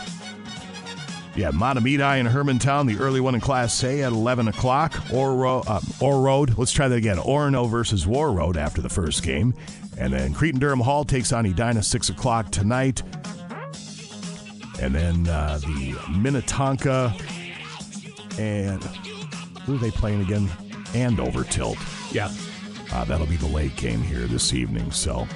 Yeah, 1.35 1.51
Mahtomedi 1.51 2.19
and 2.19 2.27
Hermantown, 2.27 2.87
the 2.87 3.01
early 3.01 3.21
one 3.21 3.35
in 3.35 3.41
Class 3.41 3.83
A 3.83 4.01
at 4.01 4.11
11 4.11 4.47
o'clock. 4.47 4.99
Oro, 5.13 5.61
uh, 5.67 5.79
Oro 6.01 6.19
Road, 6.19 6.57
let's 6.57 6.71
try 6.71 6.87
that 6.87 6.95
again. 6.97 7.17
Orono 7.17 7.69
versus 7.69 8.05
Warroad 8.05 8.57
after 8.57 8.81
the 8.81 8.89
first 8.89 9.23
game. 9.23 9.53
And 9.97 10.11
then 10.11 10.33
Cretin 10.33 10.59
Derham 10.59 10.79
Hall 10.79 11.05
takes 11.05 11.31
on 11.31 11.45
Edina 11.45 11.83
6 11.83 12.09
o'clock 12.09 12.51
tonight. 12.51 13.03
And 14.81 14.95
then 14.95 15.27
uh, 15.27 15.59
the 15.59 15.95
Minnetonka 16.09 17.13
and 18.37 18.81
who 19.65 19.75
are 19.75 19.79
they 19.79 19.91
playing 19.91 20.21
again? 20.21 20.49
Andover 20.93 21.43
Tilt. 21.43 21.77
Yeah. 22.11 22.31
Uh, 22.91 23.05
that'll 23.05 23.27
be 23.27 23.35
the 23.35 23.47
late 23.47 23.75
game 23.75 24.01
here 24.01 24.25
this 24.27 24.53
evening. 24.53 24.91
So 24.91 25.27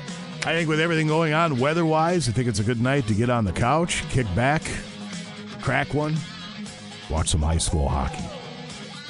I 0.45 0.54
think 0.54 0.68
with 0.68 0.80
everything 0.80 1.08
going 1.08 1.34
on 1.34 1.60
weather 1.60 1.86
wise, 1.86 2.28
I 2.28 2.32
think 2.32 2.47
it's 2.47 2.60
a 2.60 2.64
good 2.64 2.82
night 2.82 3.08
to 3.08 3.14
get 3.14 3.30
on 3.30 3.45
the 3.45 3.51
couch, 3.51 4.04
kick 4.10 4.28
back, 4.36 4.64
crack 5.62 5.93
one, 5.93 6.16
watch 7.10 7.30
some 7.30 7.41
high 7.41 7.58
school 7.58 7.88
hockey. 7.88 8.24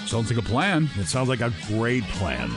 Sounds 0.06 0.30
like 0.30 0.44
a 0.44 0.48
plan. 0.48 0.90
It 0.98 1.06
sounds 1.06 1.30
like 1.30 1.42
a 1.42 1.54
great 1.68 2.04
plan. 2.04 2.52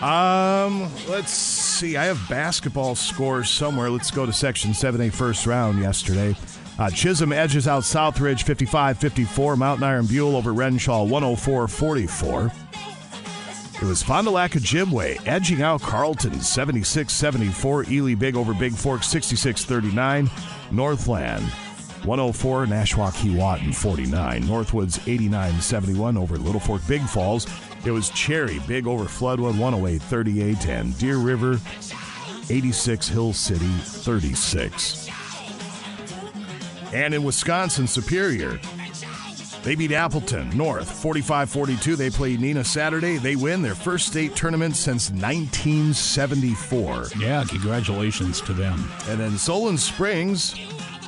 Um, 0.00 0.90
let's 1.08 1.30
see. 1.30 1.96
I 1.96 2.04
have 2.04 2.20
basketball 2.28 2.94
scores 2.94 3.50
somewhere. 3.50 3.90
Let's 3.90 4.10
go 4.10 4.26
to 4.26 4.32
Section 4.32 4.70
7A 4.72 5.12
first 5.12 5.46
round 5.46 5.80
yesterday. 5.80 6.36
Uh, 6.78 6.90
Chisholm 6.90 7.32
edges 7.32 7.68
out 7.68 7.84
Southridge 7.84 8.42
55 8.42 8.98
54. 8.98 9.56
Mountain 9.56 9.84
Iron 9.84 10.06
Buhl 10.06 10.36
over 10.36 10.52
Wrenshall 10.52 11.08
104 11.08 11.68
44. 11.68 12.52
It 13.82 13.82
was 13.82 14.02
Fond 14.04 14.26
du 14.26 14.30
Lac 14.30 14.52
Ojibwe 14.52 15.20
edging 15.26 15.60
out 15.60 15.82
Carlton 15.82 16.40
76 16.40 17.12
74. 17.12 17.84
Ely 17.90 18.14
Big 18.14 18.36
over 18.36 18.54
Big 18.54 18.72
Fork 18.72 19.02
66 19.02 19.64
39. 19.64 20.30
Northland 20.70 21.42
104. 22.04 22.66
Nashwauk 22.66 23.12
Keewatin 23.14 23.74
49. 23.74 24.44
Northwoods 24.44 25.06
89 25.08 25.60
71 25.60 26.16
over 26.16 26.38
Little 26.38 26.60
Fork 26.60 26.86
Big 26.86 27.02
Falls. 27.02 27.46
It 27.84 27.90
was 27.90 28.10
Cherry 28.10 28.60
Big 28.68 28.86
over 28.86 29.04
Floodwood 29.04 29.58
108 29.58 30.00
38. 30.00 30.68
And 30.68 30.96
Deer 30.98 31.18
River 31.18 31.58
86. 32.48 33.08
Hill 33.08 33.32
City 33.32 33.66
36. 33.66 35.08
And 36.92 37.12
in 37.12 37.24
Wisconsin, 37.24 37.88
Superior. 37.88 38.60
They 39.64 39.74
beat 39.74 39.92
Appleton 39.92 40.54
North 40.54 40.90
45 40.90 41.48
42. 41.48 41.96
They 41.96 42.10
play 42.10 42.36
Neenah 42.36 42.66
Saturday. 42.66 43.16
They 43.16 43.34
win 43.34 43.62
their 43.62 43.74
first 43.74 44.06
state 44.06 44.36
tournament 44.36 44.76
since 44.76 45.10
1974. 45.10 47.06
Yeah, 47.18 47.44
congratulations 47.48 48.42
to 48.42 48.52
them. 48.52 48.86
And 49.08 49.18
then 49.18 49.38
Solon 49.38 49.78
Springs, 49.78 50.54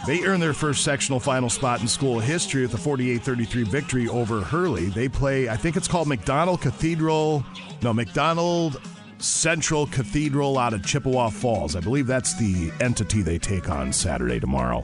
they 0.06 0.24
earn 0.24 0.40
their 0.40 0.54
first 0.54 0.84
sectional 0.84 1.20
final 1.20 1.50
spot 1.50 1.82
in 1.82 1.88
school 1.88 2.18
history 2.18 2.62
with 2.62 2.72
a 2.72 2.78
48 2.78 3.22
33 3.22 3.64
victory 3.64 4.08
over 4.08 4.40
Hurley. 4.40 4.86
They 4.86 5.10
play, 5.10 5.50
I 5.50 5.56
think 5.58 5.76
it's 5.76 5.86
called 5.86 6.08
McDonald 6.08 6.62
Cathedral, 6.62 7.44
no, 7.82 7.92
McDonald 7.92 8.80
Central 9.18 9.86
Cathedral 9.88 10.58
out 10.58 10.72
of 10.72 10.82
Chippewa 10.82 11.28
Falls. 11.28 11.76
I 11.76 11.80
believe 11.80 12.06
that's 12.06 12.34
the 12.38 12.72
entity 12.80 13.20
they 13.20 13.38
take 13.38 13.68
on 13.68 13.92
Saturday 13.92 14.40
tomorrow 14.40 14.82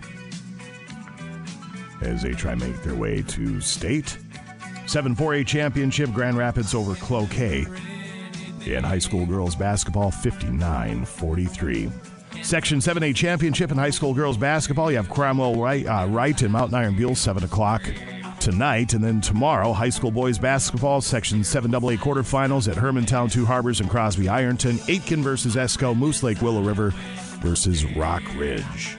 as 2.03 2.23
they 2.23 2.33
try 2.33 2.55
to 2.55 2.57
make 2.57 2.83
their 2.83 2.95
way 2.95 3.23
to 3.23 3.61
state. 3.61 4.19
7 4.87 5.17
4A 5.17 5.47
championship, 5.47 6.13
Grand 6.13 6.37
Rapids 6.37 6.75
over 6.75 6.95
Cloquet. 6.97 7.67
In 8.67 8.85
high 8.85 8.99
school 8.99 9.27
girls 9.27 9.57
basketball, 9.57 10.11
59 10.11 11.05
43. 11.05 11.91
Section 12.43 12.79
7A 12.79 13.15
championship 13.15 13.71
in 13.71 13.79
high 13.79 13.91
school 13.91 14.15
girls 14.15 14.37
basketball, 14.37 14.91
you 14.91 14.97
have 14.97 15.09
Cromwell 15.09 15.55
Wright, 15.55 15.87
uh, 15.87 16.07
Wright 16.09 16.41
and 16.43 16.53
Mountain 16.53 16.75
Iron 16.75 16.97
Buhl, 16.97 17.15
7 17.15 17.45
o'clock 17.45 17.83
tonight. 18.41 18.95
And 18.95 19.03
then 19.03 19.21
tomorrow, 19.21 19.73
high 19.73 19.89
school 19.89 20.11
boys 20.11 20.39
basketball, 20.39 21.01
Section 21.01 21.41
7AA 21.41 21.99
quarterfinals 21.99 22.69
at 22.69 22.77
Hermantown, 22.77 23.31
Two 23.31 23.47
Harbors, 23.47 23.81
and 23.81 23.89
Crosby 23.89 24.29
Ironton. 24.29 24.77
Aitkin 24.89 25.23
versus 25.23 25.55
Esko, 25.55 25.97
Moose 25.97 26.23
Lake, 26.23 26.43
Willow 26.43 26.63
River 26.63 26.91
versus 27.41 27.85
Rock 27.85 28.23
Ridge. 28.37 28.97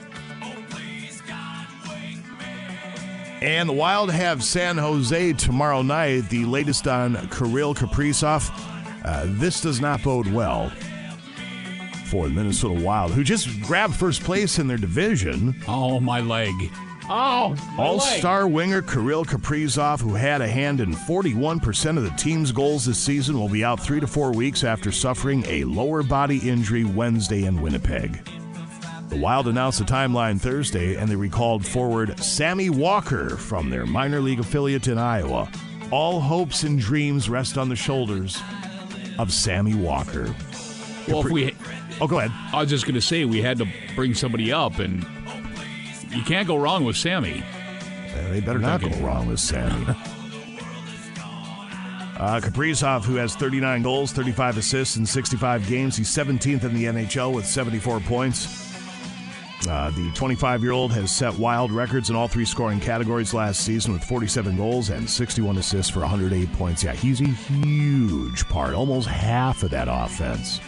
And 3.44 3.68
the 3.68 3.74
Wild 3.74 4.10
have 4.10 4.42
San 4.42 4.78
Jose 4.78 5.34
tomorrow 5.34 5.82
night. 5.82 6.30
The 6.30 6.46
latest 6.46 6.88
on 6.88 7.16
Kirill 7.28 7.76
Kaprizov. 7.76 8.50
Uh, 9.04 9.26
this 9.28 9.60
does 9.60 9.82
not 9.82 10.02
bode 10.02 10.28
well 10.28 10.72
for 12.06 12.30
the 12.30 12.34
Minnesota 12.34 12.82
Wild, 12.82 13.12
who 13.12 13.22
just 13.22 13.62
grabbed 13.64 13.96
first 13.96 14.24
place 14.24 14.60
in 14.60 14.68
their 14.68 14.78
division. 14.78 15.62
Oh, 15.68 16.00
my 16.00 16.22
leg. 16.22 16.54
Oh, 17.10 17.54
All 17.78 18.00
star 18.00 18.48
winger 18.48 18.82
Kirill 18.82 19.26
Kaprizov, 19.26 20.00
who 20.00 20.14
had 20.16 20.40
a 20.40 20.48
hand 20.48 20.80
in 20.80 20.94
41% 20.94 21.98
of 21.98 22.04
the 22.04 22.10
team's 22.12 22.54
goals 22.54 22.86
this 22.86 22.98
season, 22.98 23.38
will 23.38 23.50
be 23.50 23.66
out 23.66 23.78
three 23.78 24.00
to 24.00 24.08
four 24.08 24.32
weeks 24.32 24.64
after 24.64 24.90
suffering 24.90 25.44
a 25.48 25.66
lower 25.66 26.02
body 26.02 26.38
injury 26.50 26.86
Wednesday 26.86 27.44
in 27.44 27.62
Winnipeg. 27.62 28.22
The 29.14 29.20
Wild 29.20 29.48
announced 29.48 29.78
the 29.78 29.86
timeline 29.86 30.42
Thursday, 30.42 30.96
and 30.96 31.08
they 31.08 31.16
recalled 31.16 31.64
forward 31.64 32.20
Sammy 32.20 32.72
Walker 32.72 33.38
from 33.38 33.70
their 33.70 33.86
minor 33.86 34.20
league 34.20 34.40
affiliate 34.40 34.88
in 34.88 34.98
Iowa. 34.98 35.52
All 35.92 36.20
hopes 36.20 36.64
and 36.64 36.80
dreams 36.80 37.30
rest 37.30 37.56
on 37.56 37.70
the 37.70 37.76
shoulders 37.76 38.42
of 39.20 39.32
Sammy 39.32 39.76
Walker. 39.76 40.34
Well, 41.08 41.24
if 41.24 41.32
we. 41.32 41.56
Oh, 42.02 42.08
go 42.08 42.18
ahead. 42.18 42.32
I 42.52 42.62
was 42.62 42.72
just 42.72 42.86
going 42.86 42.96
to 42.96 43.02
say 43.02 43.24
we 43.24 43.40
had 43.40 43.60
to 43.60 43.68
bring 43.94 44.16
somebody 44.16 44.52
up, 44.52 44.80
and 44.80 45.06
you 46.10 46.24
can't 46.24 46.48
go 46.48 46.58
wrong 46.58 46.84
with 46.84 46.98
Sammy. 46.98 47.44
Uh, 48.18 48.30
they 48.32 48.40
better 48.40 48.58
not 48.58 48.82
go 48.82 48.90
wrong 48.98 49.28
with 49.28 49.40
Sammy. 49.40 49.86
Uh, 52.18 52.40
Kaprizov, 52.40 53.04
who 53.04 53.18
has 53.18 53.36
39 53.36 53.84
goals, 53.84 54.12
35 54.12 54.58
assists 54.58 54.98
in 54.98 55.06
65 55.06 55.68
games. 55.68 55.96
He's 55.96 56.10
17th 56.10 56.64
in 56.64 56.74
the 56.74 56.86
NHL 56.86 57.32
with 57.32 57.46
74 57.46 58.00
points. 58.00 58.63
Uh, 59.68 59.90
the 59.92 60.12
25 60.12 60.62
year 60.62 60.74
old 60.74 60.92
has 60.92 61.12
set 61.12 61.34
wild 61.36 61.72
records 61.72 62.10
in 62.10 62.16
all 62.16 62.28
three 62.28 62.44
scoring 62.44 62.80
categories 62.80 63.34
last 63.34 63.62
season 63.62 63.94
with 63.94 64.04
47 64.04 64.58
goals 64.58 64.90
and 64.90 65.10
61 65.10 65.58
assists 65.58 65.92
for 65.92 66.02
108 66.02 66.52
points. 66.54 66.84
Yeah, 66.84 66.94
he's 66.94 67.22
a 67.22 67.26
huge 67.26 68.48
part, 68.50 68.74
almost 68.74 69.08
half 69.08 69.64
of 69.64 69.70
that 69.72 69.88
offense. 69.90 70.60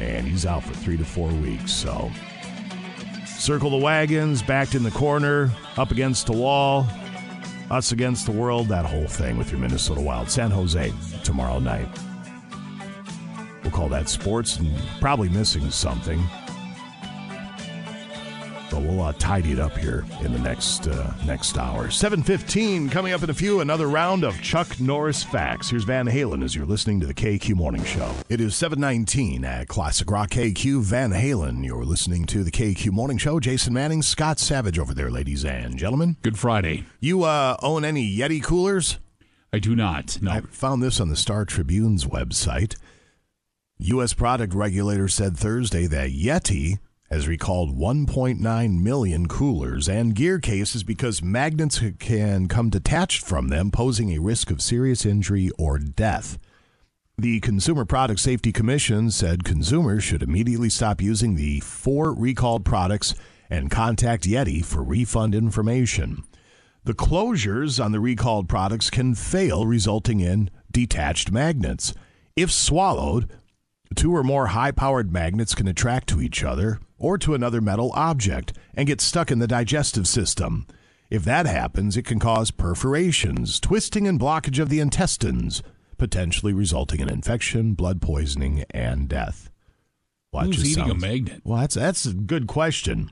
And 0.00 0.26
he's 0.26 0.44
out 0.44 0.64
for 0.64 0.74
three 0.74 0.96
to 0.96 1.04
four 1.04 1.28
weeks, 1.28 1.72
so. 1.72 2.10
Circle 3.26 3.70
the 3.70 3.76
wagons, 3.76 4.42
backed 4.42 4.74
in 4.74 4.82
the 4.82 4.90
corner, 4.90 5.52
up 5.76 5.92
against 5.92 6.26
the 6.26 6.32
wall, 6.32 6.88
us 7.70 7.92
against 7.92 8.26
the 8.26 8.32
world, 8.32 8.68
that 8.68 8.84
whole 8.84 9.06
thing 9.06 9.38
with 9.38 9.50
your 9.50 9.60
Minnesota 9.60 10.00
Wild. 10.00 10.30
San 10.30 10.50
Jose 10.50 10.92
tomorrow 11.22 11.60
night. 11.60 11.88
We'll 13.62 13.70
call 13.70 13.88
that 13.90 14.08
sports 14.08 14.56
and 14.56 14.76
probably 15.00 15.28
missing 15.28 15.70
something. 15.70 16.20
But 18.70 18.82
we'll 18.82 19.00
uh, 19.00 19.12
tidy 19.18 19.52
it 19.52 19.58
up 19.58 19.76
here 19.76 20.04
in 20.20 20.32
the 20.32 20.38
next 20.38 20.86
uh, 20.86 21.12
next 21.24 21.56
hour. 21.56 21.86
7.15 21.86 22.90
coming 22.90 23.12
up 23.12 23.22
in 23.22 23.30
a 23.30 23.34
few, 23.34 23.60
another 23.60 23.86
round 23.88 24.24
of 24.24 24.40
Chuck 24.42 24.78
Norris 24.78 25.24
Facts. 25.24 25.70
Here's 25.70 25.84
Van 25.84 26.06
Halen 26.06 26.44
as 26.44 26.54
you're 26.54 26.66
listening 26.66 27.00
to 27.00 27.06
the 27.06 27.14
KQ 27.14 27.54
Morning 27.54 27.84
Show. 27.84 28.12
It 28.28 28.40
is 28.40 28.54
7.19 28.54 29.44
at 29.44 29.68
Classic 29.68 30.10
Rock 30.10 30.30
KQ. 30.30 30.82
Van 30.82 31.10
Halen, 31.10 31.64
you're 31.64 31.84
listening 31.84 32.26
to 32.26 32.44
the 32.44 32.50
KQ 32.50 32.90
Morning 32.92 33.18
Show. 33.18 33.40
Jason 33.40 33.72
Manning, 33.72 34.02
Scott 34.02 34.38
Savage 34.38 34.78
over 34.78 34.92
there, 34.92 35.10
ladies 35.10 35.44
and 35.44 35.78
gentlemen. 35.78 36.16
Good 36.22 36.38
Friday. 36.38 36.84
You 37.00 37.22
uh, 37.24 37.56
own 37.62 37.84
any 37.84 38.16
Yeti 38.16 38.42
coolers? 38.42 38.98
I 39.52 39.58
do 39.58 39.74
not. 39.74 40.20
No. 40.20 40.30
I 40.30 40.40
found 40.42 40.82
this 40.82 41.00
on 41.00 41.08
the 41.08 41.16
Star 41.16 41.44
Tribune's 41.44 42.04
website. 42.04 42.76
U.S. 43.78 44.12
product 44.12 44.54
regulator 44.54 45.08
said 45.08 45.36
Thursday 45.36 45.86
that 45.86 46.10
Yeti 46.10 46.78
has 47.10 47.26
recalled 47.26 47.76
1.9 47.76 48.82
million 48.82 49.28
coolers 49.28 49.88
and 49.88 50.14
gear 50.14 50.38
cases 50.38 50.84
because 50.84 51.22
magnets 51.22 51.82
can 51.98 52.48
come 52.48 52.68
detached 52.68 53.24
from 53.24 53.48
them, 53.48 53.70
posing 53.70 54.10
a 54.10 54.20
risk 54.20 54.50
of 54.50 54.60
serious 54.60 55.06
injury 55.06 55.50
or 55.58 55.78
death. 55.78 56.38
The 57.16 57.40
Consumer 57.40 57.84
Product 57.84 58.20
Safety 58.20 58.52
Commission 58.52 59.10
said 59.10 59.42
consumers 59.42 60.04
should 60.04 60.22
immediately 60.22 60.68
stop 60.68 61.00
using 61.00 61.34
the 61.34 61.60
four 61.60 62.14
recalled 62.14 62.64
products 62.64 63.14
and 63.50 63.70
contact 63.70 64.24
Yeti 64.24 64.64
for 64.64 64.84
refund 64.84 65.34
information. 65.34 66.22
The 66.84 66.94
closures 66.94 67.84
on 67.84 67.92
the 67.92 68.00
recalled 68.00 68.48
products 68.48 68.88
can 68.88 69.14
fail, 69.14 69.66
resulting 69.66 70.20
in 70.20 70.48
detached 70.70 71.32
magnets. 71.32 71.92
If 72.36 72.52
swallowed, 72.52 73.28
two 73.94 74.14
or 74.14 74.22
more 74.22 74.48
high 74.48 74.70
powered 74.70 75.12
magnets 75.12 75.54
can 75.54 75.68
attract 75.68 76.08
to 76.08 76.20
each 76.20 76.44
other 76.44 76.80
or 76.98 77.18
to 77.18 77.34
another 77.34 77.60
metal 77.60 77.92
object 77.94 78.52
and 78.74 78.86
get 78.86 79.00
stuck 79.00 79.30
in 79.30 79.38
the 79.38 79.46
digestive 79.46 80.06
system. 80.06 80.66
If 81.10 81.24
that 81.24 81.46
happens, 81.46 81.96
it 81.96 82.04
can 82.04 82.18
cause 82.18 82.50
perforations, 82.50 83.60
twisting 83.60 84.06
and 84.06 84.20
blockage 84.20 84.58
of 84.58 84.68
the 84.68 84.80
intestines, 84.80 85.62
potentially 85.96 86.52
resulting 86.52 87.00
in 87.00 87.08
infection, 87.08 87.72
blood 87.74 88.02
poisoning, 88.02 88.64
and 88.70 89.08
death. 89.08 89.50
Well, 90.32 90.44
Who's 90.44 90.64
eating 90.70 90.90
a 90.90 90.94
magnet? 90.94 91.40
Well, 91.44 91.60
that's 91.60 91.74
that's 91.74 92.04
a 92.04 92.12
good 92.12 92.46
question. 92.46 93.10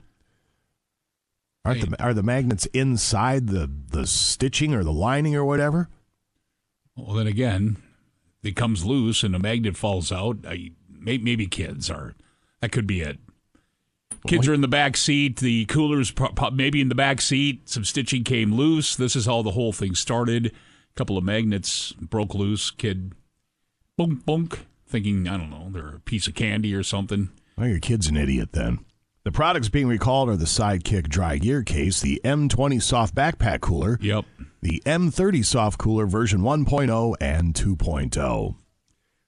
Aren't 1.65 1.89
the 1.89 2.01
are 2.01 2.13
the 2.13 2.23
magnets 2.23 2.65
inside 2.67 3.47
the 3.47 3.69
the 3.89 4.05
stitching 4.05 4.73
or 4.73 4.83
the 4.83 4.93
lining 4.93 5.35
or 5.35 5.43
whatever? 5.43 5.89
Well, 6.95 7.15
then 7.15 7.27
again, 7.27 7.77
it 8.47 8.55
comes 8.55 8.85
loose 8.85 9.23
and 9.23 9.35
a 9.35 9.39
magnet 9.39 9.77
falls 9.77 10.11
out. 10.11 10.37
I, 10.47 10.71
may, 10.89 11.17
maybe 11.17 11.47
kids 11.47 11.89
are. 11.89 12.15
That 12.61 12.71
could 12.71 12.87
be 12.87 13.01
it. 13.01 13.19
Kids 14.25 14.47
are 14.47 14.53
in 14.53 14.61
the 14.61 14.67
back 14.67 14.97
seat. 14.97 15.37
The 15.37 15.65
cooler's 15.65 16.13
maybe 16.51 16.81
in 16.81 16.89
the 16.89 16.95
back 16.95 17.21
seat. 17.21 17.69
Some 17.69 17.85
stitching 17.85 18.23
came 18.23 18.53
loose. 18.53 18.95
This 18.95 19.15
is 19.15 19.25
how 19.25 19.41
the 19.41 19.51
whole 19.51 19.71
thing 19.71 19.95
started. 19.95 20.47
A 20.47 20.51
couple 20.95 21.17
of 21.17 21.23
magnets 21.23 21.93
broke 21.93 22.33
loose. 22.33 22.71
Kid, 22.71 23.13
boom, 23.95 24.21
bunk, 24.25 24.65
thinking 24.87 25.27
I 25.27 25.37
don't 25.37 25.49
know, 25.49 25.69
they're 25.71 25.95
a 25.95 25.99
piece 25.99 26.27
of 26.27 26.35
candy 26.35 26.73
or 26.73 26.83
something. 26.83 27.29
Well, 27.57 27.67
your 27.67 27.79
kid's 27.79 28.07
an 28.07 28.17
idiot 28.17 28.49
then. 28.53 28.79
The 29.27 29.33
products 29.33 29.67
being 29.67 29.87
recalled 29.89 30.29
are 30.29 30.37
the 30.37 30.45
Sidekick 30.45 31.09
dry 31.09 31.37
gear 31.37 31.61
case, 31.61 31.99
the 31.99 32.21
M20 32.23 32.81
soft 32.81 33.13
backpack 33.13 33.59
cooler, 33.59 33.97
Yep. 34.01 34.23
the 34.61 34.81
M30 34.85 35.43
soft 35.43 35.77
cooler 35.77 36.05
version 36.05 36.39
1.0 36.43 37.13
and 37.19 37.53
2.0. 37.53 38.55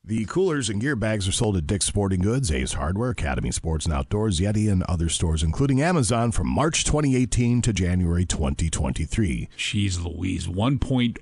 The 0.05 0.23
coolers 0.23 0.69
and 0.69 0.79
gear 0.79 0.95
bags 0.95 1.27
are 1.27 1.33
sold 1.33 1.57
at 1.57 1.67
Dick's 1.67 1.83
Sporting 1.87 2.21
Goods, 2.21 2.49
Ace 2.49 2.71
Hardware, 2.71 3.09
Academy 3.09 3.51
Sports 3.51 3.83
and 3.83 3.93
Outdoors, 3.93 4.39
Yeti, 4.39 4.71
and 4.71 4.83
other 4.83 5.09
stores, 5.09 5.43
including 5.43 5.81
Amazon, 5.81 6.31
from 6.31 6.47
March 6.47 6.85
2018 6.85 7.61
to 7.63 7.73
January 7.73 8.23
2023. 8.25 9.49
Jeez 9.57 10.01
Louise, 10.01 10.47
one 10.47 10.79
point 10.79 11.19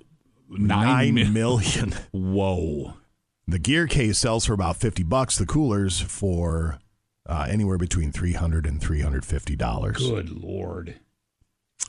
Nine 0.51 1.15
nine 1.15 1.33
million. 1.33 1.93
Whoa. 2.11 2.93
The 3.47 3.57
gear 3.57 3.87
case 3.87 4.19
sells 4.19 4.45
for 4.45 4.53
about 4.53 4.77
50 4.77 5.01
bucks. 5.01 5.35
The 5.35 5.47
coolers 5.47 5.99
for 5.99 6.77
uh, 7.27 7.45
anywhere 7.49 7.77
between 7.77 8.11
300 8.11 8.65
and 8.65 8.81
350 8.81 9.55
dollars. 9.55 9.97
Good 9.97 10.29
lord. 10.29 10.95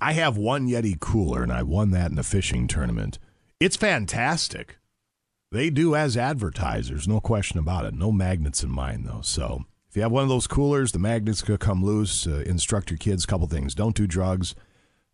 I 0.00 0.12
have 0.12 0.36
one 0.36 0.68
Yeti 0.68 0.98
cooler, 0.98 1.42
and 1.42 1.52
I 1.52 1.62
won 1.62 1.90
that 1.90 2.10
in 2.10 2.18
a 2.18 2.22
fishing 2.22 2.68
tournament. 2.68 3.18
It's 3.58 3.76
fantastic. 3.76 4.76
They 5.50 5.70
do 5.70 5.96
as 5.96 6.16
advertisers, 6.16 7.08
no 7.08 7.20
question 7.20 7.58
about 7.58 7.86
it. 7.86 7.94
No 7.94 8.12
magnets 8.12 8.62
in 8.62 8.70
mine, 8.70 9.04
though. 9.04 9.22
So 9.22 9.64
if 9.88 9.96
you 9.96 10.02
have 10.02 10.12
one 10.12 10.22
of 10.22 10.28
those 10.28 10.46
coolers, 10.46 10.92
the 10.92 10.98
magnets 10.98 11.42
could 11.42 11.58
come 11.58 11.82
loose. 11.82 12.26
Uh, 12.26 12.42
instruct 12.46 12.90
your 12.90 12.98
kids 12.98 13.24
a 13.24 13.26
couple 13.26 13.46
things. 13.46 13.74
Don't 13.74 13.96
do 13.96 14.06
drugs. 14.06 14.54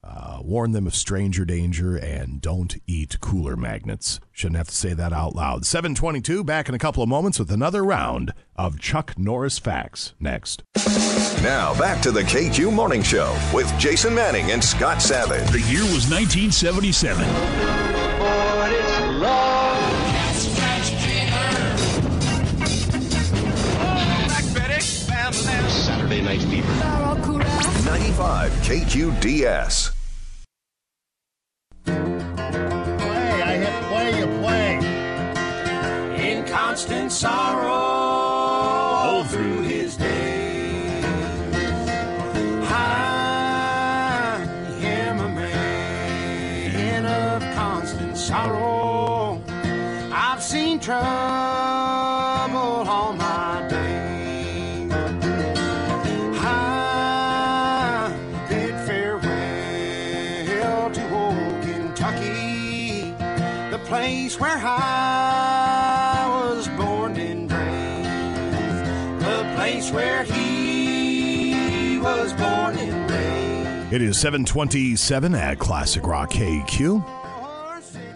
Uh, 0.06 0.38
warn 0.42 0.72
them 0.72 0.86
of 0.86 0.94
stranger 0.94 1.46
danger 1.46 1.96
and 1.96 2.42
don't 2.42 2.76
eat 2.86 3.18
cooler 3.20 3.56
magnets. 3.56 4.20
Shouldn't 4.32 4.58
have 4.58 4.68
to 4.68 4.74
say 4.74 4.92
that 4.92 5.14
out 5.14 5.34
loud. 5.34 5.64
722, 5.64 6.44
back 6.44 6.68
in 6.68 6.74
a 6.74 6.78
couple 6.78 7.02
of 7.02 7.08
moments 7.08 7.38
with 7.38 7.50
another 7.50 7.82
round 7.82 8.34
of 8.54 8.78
Chuck 8.78 9.18
Norris 9.18 9.58
facts 9.58 10.12
next. 10.20 10.62
Now 11.42 11.76
back 11.78 12.02
to 12.02 12.12
the 12.12 12.22
KQ 12.22 12.70
Morning 12.72 13.02
Show 13.02 13.34
with 13.54 13.72
Jason 13.78 14.14
Manning 14.14 14.50
and 14.50 14.62
Scott 14.62 15.00
Savage. 15.00 15.48
The 15.50 15.60
year 15.60 15.82
was 15.84 16.10
1977. 16.10 17.24
Saturday 25.70 26.20
Night 26.20 26.42
Fever. 26.42 26.72
95 27.84 28.52
KQDS. 28.52 29.93
Constant 36.74 37.12
sorrow 37.12 37.93
It 73.94 74.02
is 74.02 74.18
727 74.18 75.36
at 75.36 75.60
Classic 75.60 76.04
Rock 76.04 76.32
KQ. 76.32 77.00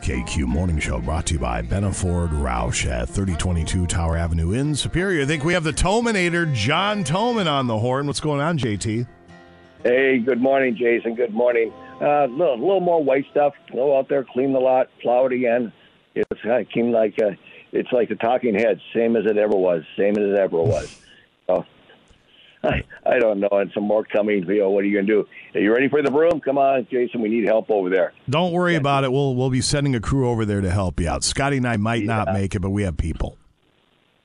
KQ 0.03 0.47
Morning 0.47 0.81
Show 0.81 1.01
brought 1.01 1.27
to 1.27 1.35
you 1.35 1.39
by 1.39 1.63
Benaford 1.63 2.31
Roush 2.31 2.85
at 2.91 3.09
3022 3.09 3.87
Tower 3.87 4.17
Avenue 4.17 4.51
in 4.55 4.75
Superior. 4.75 5.23
I 5.23 5.27
think 5.27 5.45
we 5.45 5.53
have 5.53 5.63
the 5.63 5.73
Tominator, 5.73 6.47
John 6.47 7.05
Toman, 7.05 7.47
on 7.47 7.69
the 7.69 7.79
horn. 7.79 8.09
What's 8.09 8.19
going 8.19 8.41
on, 8.41 8.59
JT? 8.59 9.07
Hey, 9.85 10.19
good 10.19 10.41
morning, 10.41 10.77
Jason. 10.77 11.15
Good 11.15 11.33
morning. 11.33 11.73
A 12.01 12.05
uh, 12.05 12.27
little, 12.27 12.59
little 12.59 12.81
more 12.81 13.01
white 13.01 13.27
stuff. 13.31 13.53
Go 13.71 13.97
out 13.97 14.09
there, 14.09 14.25
clean 14.25 14.53
the 14.53 14.59
lot, 14.59 14.89
plow 15.01 15.27
it 15.27 15.33
again. 15.33 15.73
It's 16.17 16.45
uh, 16.45 16.65
came 16.75 16.91
like 16.91 17.15
uh, 17.23 17.37
it's 17.71 17.93
like 17.93 18.09
the 18.09 18.17
Talking 18.17 18.57
Heads, 18.57 18.81
same 18.93 19.15
as 19.15 19.27
it 19.27 19.37
ever 19.37 19.55
was, 19.55 19.85
same 19.97 20.19
as 20.19 20.25
it 20.25 20.39
ever 20.41 20.61
was. 20.61 21.01
I 22.69 22.85
I 23.07 23.19
don't 23.19 23.41
know, 23.41 23.49
and 23.53 23.71
some 23.73 23.85
more 23.85 24.05
coming. 24.05 24.45
You 24.47 24.61
know, 24.61 24.71
what 24.71 24.85
are 24.85 24.87
you 24.87 24.97
gonna 24.97 25.07
do? 25.07 25.27
Are 25.55 25.61
you 25.61 25.73
ready 25.73 25.89
for 25.89 26.03
the 26.03 26.11
broom? 26.11 26.41
Come 26.41 26.59
on, 26.59 26.87
Jason. 26.91 27.21
We 27.23 27.29
need 27.29 27.47
help 27.47 27.71
over 27.71 27.89
there. 27.89 28.13
Don't 28.29 28.53
worry 28.53 28.75
about 28.77 29.05
it. 29.05 29.13
We'll 29.13 29.35
we'll 29.35 29.51
be 29.51 29.61
sending 29.61 29.95
a 29.95 30.01
crew 30.01 30.29
over 30.29 30.45
there 30.45 30.61
to 30.61 30.71
help 30.71 31.01
you 31.01 31.09
out. 31.09 31.25
Scotty 31.25 31.57
and 31.57 31.67
I 31.67 31.77
might 31.77 32.05
not 32.05 32.33
make 32.33 32.55
it, 32.55 32.61
but 32.61 32.71
we 32.71 32.83
have 32.83 32.97
people. 32.97 33.37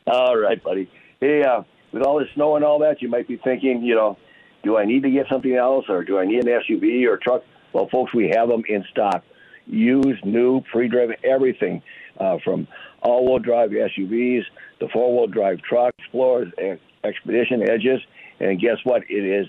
All 0.06 0.38
right, 0.38 0.62
buddy. 0.62 0.90
Hey, 1.20 1.44
uh, 1.44 1.64
with 1.94 2.04
all 2.04 2.20
the 2.20 2.26
snow 2.36 2.56
and 2.56 2.66
all 2.66 2.80
that, 2.80 3.02
you 3.02 3.08
might 3.08 3.28
be 3.28 3.38
thinking, 3.38 3.84
you 3.84 3.96
know, 3.96 4.18
do 4.64 4.78
I 4.78 4.86
need 4.86 5.04
to 5.04 5.10
get 5.10 5.28
something 5.32 5.56
else, 5.56 5.86
or 5.88 6.04
do 6.04 6.18
I 6.18 6.26
need 6.26 6.46
an 6.46 6.60
SUV 6.62 7.08
or 7.08 7.18
truck? 7.18 7.44
Well, 7.72 7.88
folks, 7.90 8.14
we 8.14 8.32
have 8.36 8.50
them 8.50 8.64
in 8.68 8.84
stock. 8.92 9.24
Used, 9.66 10.26
new, 10.26 10.62
pre-driven, 10.72 11.16
everything 11.24 11.82
uh, 12.20 12.38
from 12.44 12.68
all-wheel 13.02 13.40
drive 13.40 13.70
SUVs, 13.72 14.44
the 14.80 14.90
four-wheel 14.92 15.28
drive 15.28 15.62
trucks, 15.62 15.96
Explorers, 16.00 16.52
Ex- 16.58 16.82
Expedition, 17.04 17.64
Edges, 17.70 18.02
and 18.44 18.60
guess 18.60 18.78
what? 18.84 19.04
It 19.10 19.24
is 19.24 19.48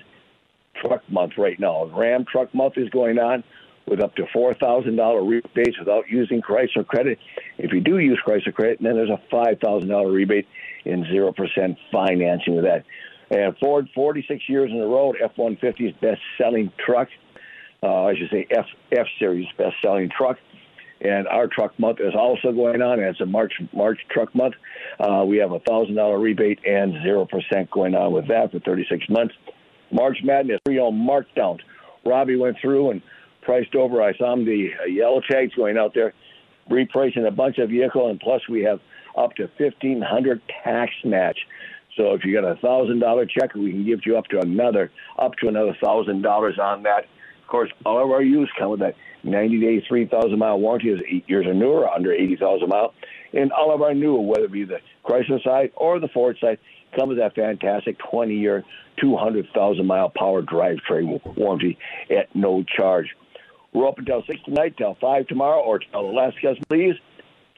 truck 0.80 1.02
month 1.10 1.32
right 1.38 1.58
now. 1.58 1.84
Ram 1.86 2.24
truck 2.30 2.54
month 2.54 2.74
is 2.76 2.88
going 2.90 3.18
on 3.18 3.44
with 3.86 4.02
up 4.02 4.14
to 4.16 4.24
four 4.32 4.54
thousand 4.54 4.96
dollar 4.96 5.22
rebates 5.22 5.78
without 5.78 6.08
using 6.08 6.40
Chrysler 6.40 6.86
credit. 6.86 7.18
If 7.58 7.72
you 7.72 7.80
do 7.80 7.98
use 7.98 8.18
Chrysler 8.26 8.54
credit, 8.54 8.78
then 8.80 8.94
there's 8.94 9.10
a 9.10 9.20
five 9.30 9.58
thousand 9.62 9.88
dollar 9.88 10.10
rebate 10.10 10.46
in 10.84 11.04
zero 11.04 11.32
percent 11.32 11.78
financing 11.92 12.56
with 12.56 12.64
that. 12.64 12.84
And 13.30 13.56
Ford, 13.58 13.88
forty 13.94 14.24
six 14.28 14.48
years 14.48 14.70
in 14.70 14.80
a 14.80 14.86
row, 14.86 15.12
F 15.22 15.32
one 15.36 15.56
fifty 15.56 15.86
is 15.86 15.94
best 16.00 16.20
selling 16.38 16.72
truck. 16.84 17.08
Uh, 17.82 18.04
I 18.04 18.14
should 18.16 18.30
say 18.30 18.46
F 18.50 18.66
F 18.92 19.06
series 19.18 19.46
best 19.58 19.76
selling 19.82 20.10
truck. 20.16 20.38
And 21.00 21.28
our 21.28 21.48
truck 21.48 21.78
month 21.78 22.00
is 22.00 22.14
also 22.14 22.52
going 22.52 22.80
on. 22.80 23.00
It's 23.00 23.20
a 23.20 23.26
March 23.26 23.52
March 23.72 23.98
truck 24.10 24.34
month. 24.34 24.54
Uh, 24.98 25.24
we 25.26 25.36
have 25.38 25.52
a 25.52 25.58
thousand 25.60 25.96
dollar 25.96 26.18
rebate 26.18 26.60
and 26.66 26.92
zero 27.02 27.26
percent 27.26 27.70
going 27.70 27.94
on 27.94 28.12
with 28.12 28.28
that 28.28 28.52
for 28.52 28.60
thirty 28.60 28.86
six 28.88 29.04
months. 29.08 29.34
March 29.90 30.18
Madness, 30.24 30.60
three 30.64 30.78
on 30.78 30.94
markdown. 30.94 31.58
Robbie 32.06 32.36
went 32.36 32.56
through 32.60 32.90
and 32.90 33.02
priced 33.42 33.74
over. 33.74 34.02
I 34.02 34.16
saw 34.16 34.32
him 34.32 34.44
the 34.44 34.70
yellow 34.88 35.20
tags 35.28 35.54
going 35.54 35.76
out 35.76 35.92
there, 35.94 36.14
repricing 36.70 37.26
a 37.26 37.30
bunch 37.30 37.58
of 37.58 37.68
vehicle, 37.68 38.08
and 38.08 38.18
plus 38.18 38.40
we 38.48 38.62
have 38.62 38.80
up 39.16 39.34
to 39.36 39.48
fifteen 39.58 40.00
hundred 40.00 40.40
tax 40.62 40.92
match. 41.04 41.38
So 41.96 42.14
if 42.14 42.24
you 42.24 42.32
got 42.32 42.44
a 42.50 42.56
thousand 42.56 43.00
dollar 43.00 43.26
check, 43.26 43.54
we 43.54 43.70
can 43.70 43.84
give 43.84 44.00
you 44.06 44.16
up 44.16 44.26
to 44.26 44.40
another 44.40 44.90
up 45.18 45.34
to 45.42 45.48
another 45.48 45.76
thousand 45.82 46.22
dollars 46.22 46.58
on 46.58 46.82
that. 46.84 47.06
Of 47.44 47.48
course, 47.48 47.70
all 47.84 48.02
of 48.02 48.10
our 48.10 48.22
used 48.22 48.52
come 48.58 48.70
with 48.70 48.80
that 48.80 48.96
ninety 49.22 49.60
day, 49.60 49.84
three 49.86 50.06
thousand 50.06 50.38
mile 50.38 50.58
warranty 50.58 50.88
is 50.88 51.00
eight 51.06 51.24
years 51.28 51.46
or 51.46 51.52
newer, 51.52 51.86
under 51.86 52.10
eighty 52.12 52.36
thousand 52.36 52.70
mile, 52.70 52.94
and 53.34 53.52
all 53.52 53.72
of 53.74 53.82
our 53.82 53.92
new, 53.92 54.14
whether 54.16 54.46
it 54.46 54.52
be 54.52 54.64
the 54.64 54.78
Chrysler 55.04 55.42
side 55.44 55.70
or 55.76 56.00
the 56.00 56.08
Ford 56.08 56.38
side, 56.40 56.58
come 56.96 57.10
with 57.10 57.18
that 57.18 57.34
fantastic 57.34 57.98
twenty 57.98 58.34
year, 58.36 58.64
two 58.98 59.14
hundred 59.16 59.46
thousand 59.54 59.86
mile 59.86 60.08
power 60.08 60.42
drivetrain 60.42 61.20
warranty 61.36 61.76
at 62.10 62.34
no 62.34 62.64
charge. 62.64 63.08
We're 63.74 63.86
open 63.86 64.04
until 64.04 64.22
six 64.26 64.40
tonight, 64.44 64.76
till 64.78 64.96
five 65.00 65.26
tomorrow, 65.26 65.60
or 65.60 65.80
till 65.80 66.08
the 66.08 66.14
last 66.14 66.40
guest 66.40 66.60
leaves. 66.70 66.98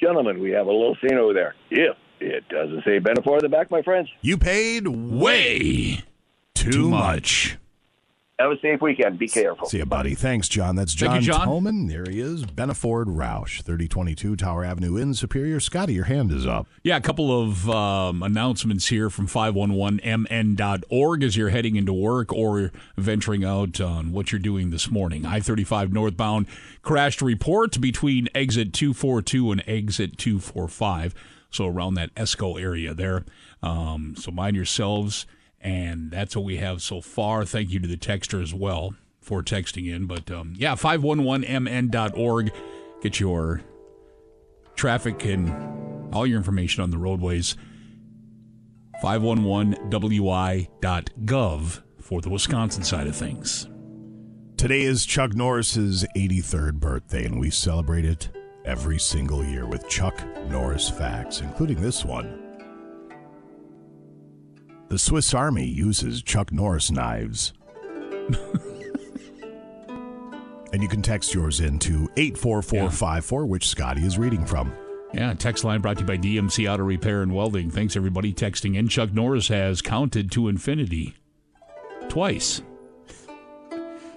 Gentlemen, 0.00 0.40
we 0.40 0.50
have 0.50 0.66
a 0.66 0.72
little 0.72 0.96
scene 1.00 1.16
over 1.16 1.32
there. 1.32 1.54
If 1.70 1.96
it 2.20 2.48
doesn't 2.48 2.84
say 2.84 2.98
Benefor 2.98 3.34
in 3.34 3.42
the 3.42 3.48
back, 3.48 3.70
my 3.70 3.82
friends. 3.82 4.08
You 4.20 4.36
paid 4.36 4.88
way 4.88 6.02
too 6.54 6.90
much. 6.90 7.56
Have 8.38 8.50
a 8.50 8.60
safe 8.60 8.82
weekend. 8.82 9.18
Be 9.18 9.28
careful. 9.28 9.66
See 9.66 9.78
you, 9.78 9.86
buddy. 9.86 10.14
Thanks, 10.14 10.46
John. 10.46 10.76
That's 10.76 10.92
John, 10.92 11.12
Thank 11.12 11.22
you, 11.22 11.32
John. 11.32 11.46
Tolman. 11.46 11.86
There 11.86 12.04
he 12.06 12.20
is. 12.20 12.44
Benaford 12.44 13.06
Roush, 13.06 13.62
3022 13.62 14.36
Tower 14.36 14.62
Avenue 14.62 14.98
in 14.98 15.14
Superior. 15.14 15.58
Scotty, 15.58 15.94
your 15.94 16.04
hand 16.04 16.30
is 16.30 16.46
up. 16.46 16.66
Yeah, 16.82 16.98
a 16.98 17.00
couple 17.00 17.32
of 17.42 17.70
um, 17.70 18.22
announcements 18.22 18.88
here 18.88 19.08
from 19.08 19.26
511mn.org 19.26 21.22
as 21.22 21.34
you're 21.34 21.48
heading 21.48 21.76
into 21.76 21.94
work 21.94 22.30
or 22.30 22.72
venturing 22.98 23.42
out 23.42 23.80
on 23.80 24.12
what 24.12 24.32
you're 24.32 24.38
doing 24.38 24.68
this 24.68 24.90
morning. 24.90 25.24
I 25.24 25.40
35 25.40 25.90
northbound 25.94 26.46
crashed 26.82 27.22
report 27.22 27.80
between 27.80 28.28
exit 28.34 28.74
242 28.74 29.50
and 29.50 29.64
exit 29.66 30.18
245. 30.18 31.14
So 31.50 31.66
around 31.66 31.94
that 31.94 32.14
Esko 32.16 32.60
area 32.60 32.92
there. 32.92 33.24
Um, 33.62 34.14
so 34.14 34.30
mind 34.30 34.56
yourselves. 34.56 35.24
And 35.66 36.10
that's 36.12 36.36
what 36.36 36.44
we 36.44 36.58
have 36.58 36.80
so 36.80 37.00
far. 37.00 37.44
Thank 37.44 37.70
you 37.70 37.80
to 37.80 37.88
the 37.88 37.96
texter 37.96 38.40
as 38.40 38.54
well 38.54 38.94
for 39.20 39.42
texting 39.42 39.92
in. 39.92 40.06
But 40.06 40.30
um, 40.30 40.54
yeah, 40.56 40.76
511mn.org. 40.76 42.52
Get 43.02 43.18
your 43.18 43.62
traffic 44.76 45.24
and 45.24 46.14
all 46.14 46.24
your 46.24 46.36
information 46.36 46.84
on 46.84 46.90
the 46.90 46.98
roadways. 46.98 47.56
511wi.gov 49.02 51.82
for 52.00 52.20
the 52.20 52.30
Wisconsin 52.30 52.84
side 52.84 53.08
of 53.08 53.16
things. 53.16 53.66
Today 54.56 54.82
is 54.82 55.04
Chuck 55.04 55.34
Norris's 55.34 56.06
83rd 56.16 56.74
birthday, 56.74 57.24
and 57.24 57.40
we 57.40 57.50
celebrate 57.50 58.04
it 58.04 58.28
every 58.64 59.00
single 59.00 59.44
year 59.44 59.66
with 59.66 59.88
Chuck 59.88 60.14
Norris 60.48 60.88
facts, 60.88 61.40
including 61.40 61.82
this 61.82 62.04
one. 62.04 62.45
The 64.88 64.98
Swiss 64.98 65.34
Army 65.34 65.66
uses 65.66 66.22
Chuck 66.22 66.52
Norris 66.52 66.90
knives. 66.90 67.52
and 70.72 70.82
you 70.82 70.88
can 70.88 71.02
text 71.02 71.34
yours 71.34 71.60
in 71.60 71.78
to 71.80 72.08
84454, 72.16 73.46
which 73.46 73.68
Scotty 73.68 74.04
is 74.04 74.16
reading 74.18 74.44
from. 74.44 74.72
Yeah, 75.12 75.34
text 75.34 75.64
line 75.64 75.80
brought 75.80 75.96
to 75.98 76.02
you 76.02 76.06
by 76.06 76.18
DMC 76.18 76.70
Auto 76.72 76.84
Repair 76.84 77.22
and 77.22 77.34
Welding. 77.34 77.70
Thanks 77.70 77.96
everybody 77.96 78.32
texting 78.32 78.76
in. 78.76 78.88
Chuck 78.88 79.12
Norris 79.12 79.48
has 79.48 79.82
counted 79.82 80.30
to 80.32 80.48
infinity 80.48 81.14
twice. 82.08 82.62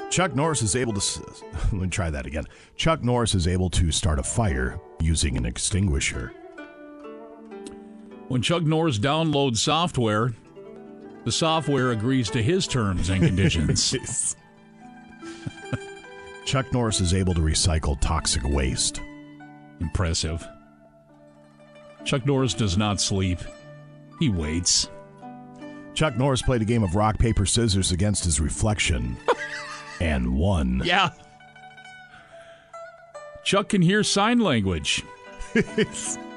Chuck 0.09 0.35
Norris 0.35 0.61
is 0.61 0.75
able 0.75 0.93
to. 0.93 1.21
Let 1.71 1.73
me 1.73 1.87
try 1.87 2.09
that 2.09 2.25
again. 2.25 2.45
Chuck 2.75 3.03
Norris 3.03 3.35
is 3.35 3.47
able 3.47 3.69
to 3.71 3.91
start 3.91 4.19
a 4.19 4.23
fire 4.23 4.79
using 4.99 5.37
an 5.37 5.45
extinguisher. 5.45 6.33
When 8.27 8.41
Chuck 8.41 8.63
Norris 8.63 8.99
downloads 8.99 9.57
software, 9.57 10.33
the 11.25 11.31
software 11.31 11.91
agrees 11.91 12.29
to 12.31 12.41
his 12.41 12.67
terms 12.67 13.09
and 13.09 13.23
conditions. 13.23 14.35
Chuck 16.45 16.71
Norris 16.73 17.01
is 17.01 17.13
able 17.13 17.33
to 17.35 17.41
recycle 17.41 17.99
toxic 18.01 18.43
waste. 18.43 19.01
Impressive. 19.79 20.47
Chuck 22.05 22.25
Norris 22.25 22.53
does 22.53 22.77
not 22.77 22.99
sleep. 22.99 23.39
He 24.19 24.29
waits. 24.29 24.89
Chuck 25.93 26.17
Norris 26.17 26.41
played 26.41 26.61
a 26.61 26.65
game 26.65 26.83
of 26.83 26.95
rock, 26.95 27.19
paper, 27.19 27.45
scissors 27.45 27.91
against 27.91 28.23
his 28.23 28.39
reflection 28.39 29.17
and 29.99 30.35
won. 30.35 30.81
Yeah. 30.83 31.11
Chuck 33.43 33.69
can 33.69 33.81
hear 33.81 34.03
sign 34.03 34.39
language. 34.39 35.03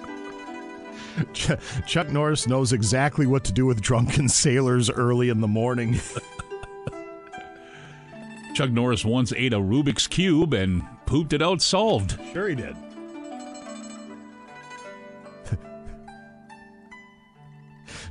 Ch- 1.32 1.50
Chuck 1.86 2.10
Norris 2.10 2.46
knows 2.46 2.72
exactly 2.72 3.26
what 3.26 3.44
to 3.44 3.52
do 3.52 3.66
with 3.66 3.80
drunken 3.80 4.28
sailors 4.28 4.90
early 4.90 5.28
in 5.28 5.40
the 5.40 5.48
morning. 5.48 6.00
Chuck 8.54 8.70
Norris 8.70 9.04
once 9.04 9.32
ate 9.32 9.52
a 9.52 9.58
Rubik's 9.58 10.06
Cube 10.06 10.52
and 10.52 10.82
pooped 11.06 11.32
it 11.32 11.42
out 11.42 11.62
solved. 11.62 12.18
Sure, 12.32 12.48
he 12.48 12.54
did. 12.54 12.76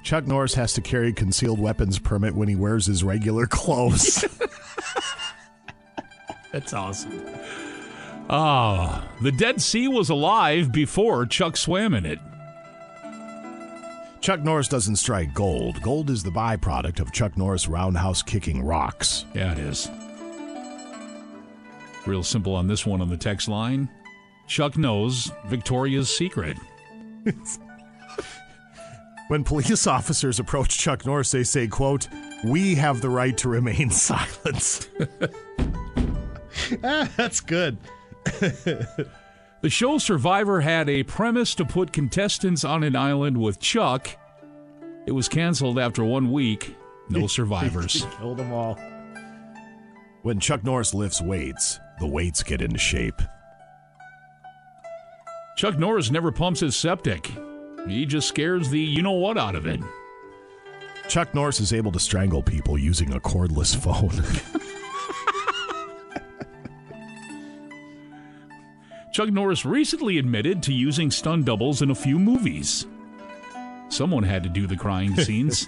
Chuck 0.04 0.26
Norris 0.26 0.56
has 0.56 0.74
to 0.74 0.82
carry 0.82 1.10
a 1.10 1.14
concealed 1.14 1.60
weapons 1.60 2.00
permit 2.00 2.36
when 2.36 2.48
he 2.48 2.56
wears 2.56 2.88
his 2.88 3.04
regular 3.04 3.46
clothes. 3.46 4.26
That's 6.52 6.74
awesome. 6.74 7.24
Ah, 8.30 9.08
the 9.22 9.32
Dead 9.32 9.62
Sea 9.62 9.88
was 9.88 10.10
alive 10.10 10.72
before 10.72 11.26
Chuck 11.26 11.56
swam 11.56 11.94
in 11.94 12.06
it. 12.06 12.20
Chuck 14.22 14.42
Norris 14.44 14.68
doesn't 14.68 14.98
strike 14.98 15.34
gold. 15.34 15.82
Gold 15.82 16.10
is 16.12 16.22
the 16.24 16.30
byproduct 16.30 17.00
of 17.00 17.12
Chuck 17.12 17.38
Norris 17.38 17.68
roundhouse 17.68 18.22
kicking 18.22 18.62
rocks. 18.64 19.26
Yeah, 19.34 19.52
it 19.54 19.58
is. 19.58 19.90
Real 22.06 22.24
simple 22.24 22.56
on 22.56 22.68
this 22.68 22.86
one 22.86 23.02
on 23.02 23.10
the 23.10 23.18
text 23.18 23.48
line. 23.48 23.90
Chuck 24.48 24.78
knows 24.78 25.32
Victoria's 25.48 26.16
Secret. 26.16 26.58
When 29.28 29.46
police 29.46 29.88
officers 29.88 30.40
approach 30.42 30.78
Chuck 30.78 31.06
Norris, 31.06 31.32
they 31.32 31.46
say, 31.46 31.66
quote, 31.66 32.10
we 32.44 32.76
have 32.76 33.00
the 33.00 33.08
right 33.08 33.38
to 33.38 33.48
remain 33.48 33.90
silent. 33.92 34.90
Ah, 36.84 37.10
that's 37.18 37.40
good. 37.40 37.78
The 39.62 39.70
show 39.70 40.00
Survivor 40.00 40.62
had 40.62 40.90
a 40.90 41.04
premise 41.04 41.54
to 41.56 41.66
put 41.66 41.94
contestants 41.94 42.64
on 42.64 42.84
an 42.84 42.96
island 42.96 43.38
with 43.38 43.60
Chuck. 43.60 44.10
It 45.06 45.12
was 45.12 45.30
canceled 45.30 45.78
after 45.78 46.04
one 46.04 46.32
week. 46.32 46.76
No 47.10 47.28
survivors. 47.28 48.06
Killed 48.18 48.38
them 48.38 48.52
all. 48.52 48.80
When 50.24 50.40
Chuck 50.40 50.64
Norris 50.64 50.94
lifts 50.96 51.22
weights, 51.22 51.80
the 52.00 52.08
weights 52.08 52.42
get 52.42 52.62
into 52.62 52.80
shape. 52.80 53.22
Chuck 55.58 55.78
Norris 55.78 56.10
never 56.10 56.32
pumps 56.32 56.62
his 56.62 56.76
septic. 56.76 57.32
He 57.88 58.06
just 58.08 58.28
scares 58.28 58.70
the 58.70 58.80
you 58.80 59.04
know 59.04 59.12
what 59.12 59.38
out 59.38 59.56
of 59.56 59.68
it. 59.68 59.80
Chuck 61.08 61.36
Norris 61.36 61.60
is 61.60 61.74
able 61.74 61.92
to 61.92 62.00
strangle 62.00 62.42
people 62.42 62.78
using 62.78 63.14
a 63.14 63.20
cordless 63.20 63.76
phone. 63.76 64.24
Chuck 69.12 69.30
Norris 69.30 69.66
recently 69.66 70.18
admitted 70.18 70.64
to 70.64 70.74
using 70.74 71.12
stun 71.12 71.44
doubles 71.44 71.82
in 71.82 71.92
a 71.92 71.96
few 71.96 72.18
movies. 72.18 72.86
Someone 73.90 74.24
had 74.24 74.42
to 74.44 74.50
do 74.50 74.68
the 74.68 74.78
crying 74.78 75.16
scenes. 75.18 75.68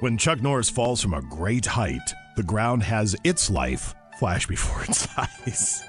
when 0.00 0.16
Chuck 0.16 0.40
Norris 0.40 0.70
falls 0.70 1.02
from 1.02 1.12
a 1.12 1.20
great 1.22 1.66
height, 1.66 2.14
the 2.36 2.42
ground 2.42 2.82
has 2.84 3.14
its 3.22 3.50
life 3.50 3.94
flash 4.18 4.46
before 4.46 4.82
its 4.84 5.06
eyes. 5.18 5.82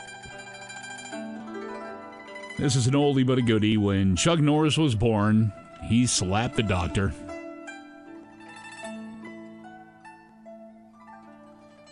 This 2.58 2.76
is 2.76 2.88
an 2.88 2.94
oldie 2.94 3.26
but 3.26 3.38
a 3.38 3.42
goodie. 3.42 3.78
When 3.78 4.16
Chuck 4.16 4.40
Norris 4.40 4.78
was 4.78 4.96
born, 4.96 5.54
he 5.86 6.06
slapped 6.08 6.56
the 6.58 6.64
doctor. 6.64 7.14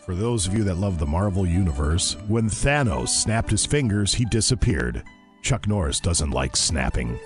For 0.06 0.14
those 0.14 0.45
of 0.45 0.53
you 0.53 0.64
that 0.66 0.78
love 0.78 0.99
the 0.99 1.08
Marvel 1.08 1.47
Universe, 1.47 2.16
when 2.28 2.47
Thanos 2.47 3.10
snapped 3.10 3.49
his 3.49 3.66
fingers, 3.66 4.14
he 4.14 4.24
disappeared. 4.26 5.01
Chuck 5.41 5.68
Norris 5.68 5.99
doesn't 5.99 6.30
like 6.30 6.56
snapping. 6.56 7.18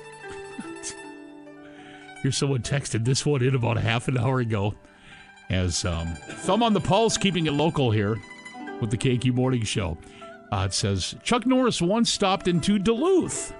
Here's 2.24 2.38
someone 2.38 2.62
texted 2.62 3.04
this 3.04 3.26
one 3.26 3.44
in 3.44 3.54
about 3.54 3.76
a 3.76 3.82
half 3.82 4.08
an 4.08 4.18
hour 4.18 4.40
ago. 4.40 4.76
As 5.50 5.84
um, 5.84 6.16
thumb 6.30 6.64
on 6.64 6.72
the 6.72 6.80
pulse, 6.80 7.18
keeping 7.18 7.48
it 7.48 7.52
local 7.52 7.92
here 7.92 8.18
with 8.80 8.92
the 8.92 8.98
KQ 8.98 9.34
Morning 9.34 9.64
Show. 9.64 9.98
Uh, 10.50 10.68
it 10.68 10.74
says 10.74 11.16
Chuck 11.22 11.46
Norris 11.46 11.82
once 11.82 12.10
stopped 12.10 12.48
into 12.48 12.80
Duluth. 12.80 13.54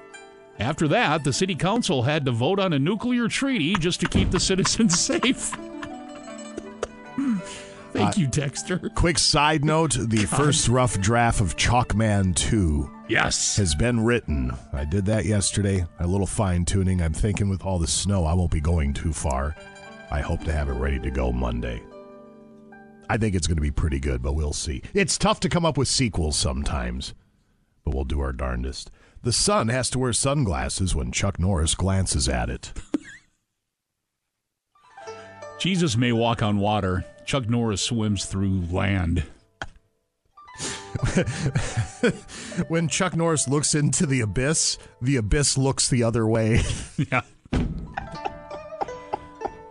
After 0.60 0.88
that, 0.88 1.26
the 1.26 1.34
city 1.34 1.56
council 1.56 2.04
had 2.04 2.24
to 2.24 2.32
vote 2.32 2.58
on 2.58 2.72
a 2.72 2.80
nuclear 2.80 3.28
treaty 3.28 3.76
just 3.76 4.00
to 4.00 4.08
keep 4.08 4.32
the 4.32 4.40
citizens 4.40 4.98
safe. 5.06 5.54
Thank 7.92 8.18
Uh, 8.18 8.22
you, 8.22 8.28
Texter. 8.28 8.94
Quick 8.96 9.18
side 9.18 9.66
note 9.66 9.94
the 10.00 10.26
first 10.26 10.68
rough 10.68 11.00
draft 11.00 11.42
of 11.42 11.56
Chalkman 11.56 12.36
2 12.36 12.90
yes 13.08 13.58
has 13.58 13.74
been 13.74 14.04
written. 14.04 14.52
I 14.74 14.86
did 14.86 15.06
that 15.08 15.26
yesterday. 15.26 15.86
A 16.00 16.06
little 16.08 16.28
fine 16.28 16.66
tuning. 16.66 17.02
I'm 17.02 17.14
thinking 17.14 17.50
with 17.50 17.64
all 17.66 17.80
the 17.80 17.88
snow, 17.88 18.26
I 18.26 18.34
won't 18.34 18.52
be 18.52 18.62
going 18.62 18.94
too 18.94 19.12
far. 19.14 19.56
I 20.12 20.22
hope 20.22 20.44
to 20.46 20.52
have 20.52 20.70
it 20.70 20.74
ready 20.74 21.00
to 21.00 21.12
go 21.12 21.32
Monday. 21.32 21.82
I 23.10 23.18
think 23.18 23.34
it's 23.36 23.48
going 23.48 23.58
to 23.58 23.62
be 23.62 23.72
pretty 23.72 24.00
good, 24.00 24.22
but 24.22 24.34
we'll 24.34 24.54
see. 24.54 24.84
It's 24.94 25.18
tough 25.18 25.40
to 25.42 25.50
come 25.50 25.66
up 25.66 25.78
with 25.78 25.88
sequels 25.88 26.38
sometimes, 26.38 27.16
but 27.84 27.96
we'll 27.96 28.04
do 28.06 28.20
our 28.20 28.34
darndest. 28.34 28.92
The 29.24 29.34
sun 29.34 29.70
has 29.70 29.90
to 29.92 30.00
wear 30.00 30.14
sunglasses 30.14 30.96
when 30.96 31.12
Chuck 31.12 31.40
Norris 31.40 31.74
glances 31.74 32.30
at 32.30 32.50
it. 32.52 32.72
Jesus 35.60 35.98
may 35.98 36.12
walk 36.12 36.44
on 36.44 36.60
water. 36.60 37.04
Chuck 37.30 37.48
Norris 37.48 37.84
swims 37.84 38.26
through 38.26 38.62
land. 38.72 39.24
when 42.70 42.88
Chuck 42.88 43.16
Norris 43.16 43.48
looks 43.48 43.76
into 43.76 44.08
the 44.08 44.22
abyss, 44.22 44.80
the 45.00 45.18
abyss 45.18 45.56
looks 45.56 45.88
the 45.90 46.02
other 46.02 46.26
way. 46.26 46.64
yeah. 46.98 47.22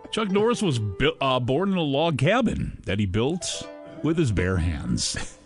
Chuck 0.09 0.29
Norris 0.29 0.61
was 0.61 0.79
bu- 0.79 1.17
uh, 1.19 1.41
born 1.41 1.73
in 1.73 1.77
a 1.77 1.81
log 1.81 2.17
cabin 2.17 2.81
that 2.85 2.97
he 2.97 3.05
built 3.05 3.67
with 4.03 4.17
his 4.17 4.31
bare 4.31 4.55
hands. 4.55 5.37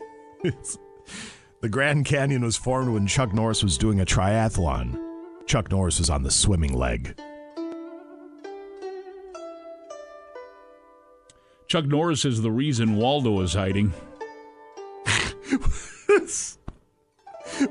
The 0.43 1.69
Grand 1.69 2.05
Canyon 2.05 2.43
was 2.43 2.57
formed 2.57 2.93
when 2.93 3.07
Chuck 3.07 3.33
Norris 3.33 3.63
was 3.63 3.75
doing 3.75 3.99
a 3.99 4.05
triathlon. 4.05 5.01
Chuck 5.47 5.71
Norris 5.71 5.97
was 5.97 6.11
on 6.11 6.21
the 6.21 6.29
swimming 6.29 6.75
leg. 6.75 7.19
Chuck 11.73 11.85
Norris 11.85 12.23
is 12.23 12.43
the 12.43 12.51
reason 12.51 12.97
Waldo 12.97 13.39
is 13.41 13.55
hiding. 13.55 13.93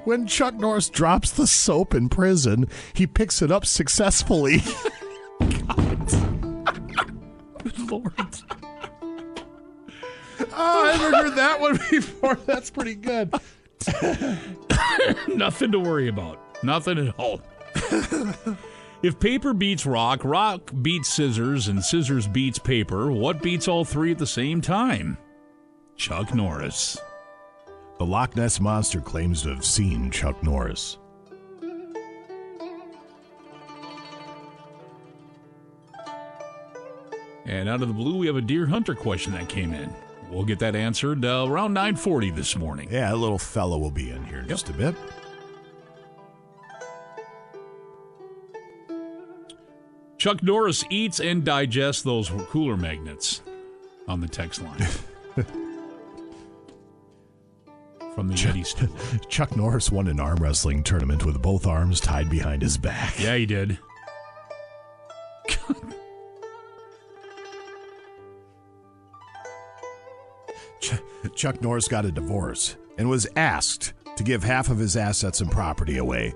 When 0.03 0.26
Chuck 0.26 0.55
Norris 0.55 0.88
drops 0.88 1.30
the 1.30 1.46
soap 1.46 1.94
in 1.94 2.09
prison, 2.09 2.66
he 2.94 3.07
picks 3.07 3.42
it 3.42 3.53
up 3.53 3.64
successfully. 3.64 4.59
God. 5.38 6.09
Good 7.62 7.78
Lord. 7.88 8.12
Oh, 10.53 10.84
I 10.84 10.96
haven't 10.96 11.14
heard 11.14 11.36
that 11.36 11.61
one 11.61 11.78
before. 11.90 12.34
That's 12.44 12.70
pretty 12.70 12.96
good. 12.96 13.32
Nothing 15.28 15.70
to 15.70 15.78
worry 15.78 16.09
about. 16.09 16.40
Nothing 16.64 17.07
at 17.07 17.14
all. 17.20 17.40
If 19.03 19.18
paper 19.18 19.53
beats 19.53 19.84
rock, 19.84 20.24
rock 20.24 20.70
beats 20.82 21.12
scissors, 21.12 21.68
and 21.68 21.84
scissors 21.84 22.26
beats 22.26 22.59
paper, 22.59 23.11
what 23.11 23.42
beats 23.42 23.68
all 23.68 23.84
three 23.84 24.12
at 24.12 24.18
the 24.18 24.26
same 24.26 24.61
time? 24.61 25.18
Chuck 25.96 26.34
Norris. 26.34 26.98
The 27.98 28.07
Loch 28.07 28.34
Ness 28.36 28.61
Monster 28.61 29.00
claims 29.00 29.42
to 29.42 29.50
have 29.50 29.64
seen 29.64 30.11
Chuck 30.11 30.42
Norris. 30.42 30.98
And 37.44 37.68
out 37.68 37.82
of 37.82 37.88
the 37.88 37.94
blue, 37.94 38.16
we 38.16 38.26
have 38.28 38.36
a 38.36 38.40
deer 38.40 38.66
hunter 38.66 38.94
question 38.94 39.32
that 39.32 39.48
came 39.48 39.74
in. 39.74 39.92
We'll 40.30 40.44
get 40.44 40.59
that 40.61 40.74
answered 40.74 41.24
uh, 41.24 41.44
around 41.46 41.74
9:40 41.74 42.34
this 42.34 42.57
morning. 42.57 42.88
Yeah, 42.90 43.12
a 43.12 43.16
little 43.16 43.38
fellow 43.38 43.78
will 43.78 43.90
be 43.90 44.11
in 44.11 44.24
here 44.24 44.38
in 44.38 44.48
just 44.48 44.70
a 44.70 44.72
bit. 44.72 44.94
Chuck 50.22 50.40
Norris 50.40 50.84
eats 50.88 51.18
and 51.18 51.44
digests 51.44 52.02
those 52.02 52.30
cooler 52.48 52.76
magnets 52.76 53.42
on 54.06 54.20
the 54.20 54.28
text 54.28 54.62
line. 54.62 54.78
From 58.14 58.28
the 58.28 58.34
Yeti 58.34 58.64
stool. 58.64 58.88
Chuck 59.28 59.56
Norris 59.56 59.90
won 59.90 60.06
an 60.06 60.20
arm 60.20 60.36
wrestling 60.36 60.84
tournament 60.84 61.26
with 61.26 61.42
both 61.42 61.66
arms 61.66 61.98
tied 61.98 62.30
behind 62.30 62.62
his 62.62 62.78
back. 62.78 63.18
Yeah, 63.18 63.34
he 63.34 63.46
did. 63.46 63.80
Ch- 70.80 71.02
Chuck 71.34 71.60
Norris 71.60 71.88
got 71.88 72.04
a 72.04 72.12
divorce 72.12 72.76
and 72.96 73.10
was 73.10 73.26
asked 73.34 73.92
to 74.14 74.22
give 74.22 74.44
half 74.44 74.70
of 74.70 74.78
his 74.78 74.96
assets 74.96 75.40
and 75.40 75.50
property 75.50 75.96
away. 75.98 76.32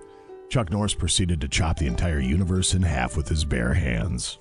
Chuck 0.49 0.71
Norris 0.71 0.95
proceeded 0.95 1.41
to 1.41 1.49
chop 1.49 1.79
the 1.79 1.87
entire 1.87 2.21
universe 2.21 2.75
in 2.75 2.83
half 2.83 3.17
with 3.17 3.29
his 3.29 3.45
bare 3.45 3.75
hands. 3.75 4.39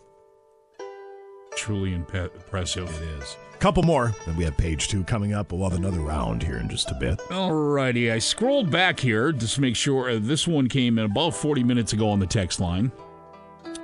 Truly 1.55 1.91
impe- 1.91 2.33
impressive. 2.35 2.89
It 3.01 3.21
is. 3.23 3.37
Couple 3.59 3.83
more, 3.83 4.13
and 4.27 4.37
we 4.37 4.43
have 4.43 4.57
page 4.57 4.89
two 4.89 5.03
coming 5.05 5.33
up. 5.33 5.51
We'll 5.51 5.67
have 5.67 5.77
another 5.79 6.01
round 6.01 6.43
here 6.43 6.57
in 6.57 6.69
just 6.69 6.91
a 6.91 6.93
bit. 6.95 7.17
Alrighty, 7.29 8.11
I 8.11 8.19
scrolled 8.19 8.69
back 8.69 8.99
here 8.99 9.31
just 9.31 9.55
to 9.55 9.61
make 9.61 9.75
sure 9.75 10.09
uh, 10.09 10.19
this 10.21 10.47
one 10.47 10.67
came 10.67 10.99
in 10.99 11.05
about 11.05 11.33
40 11.33 11.63
minutes 11.63 11.93
ago 11.93 12.09
on 12.09 12.19
the 12.19 12.27
text 12.27 12.59
line. 12.59 12.91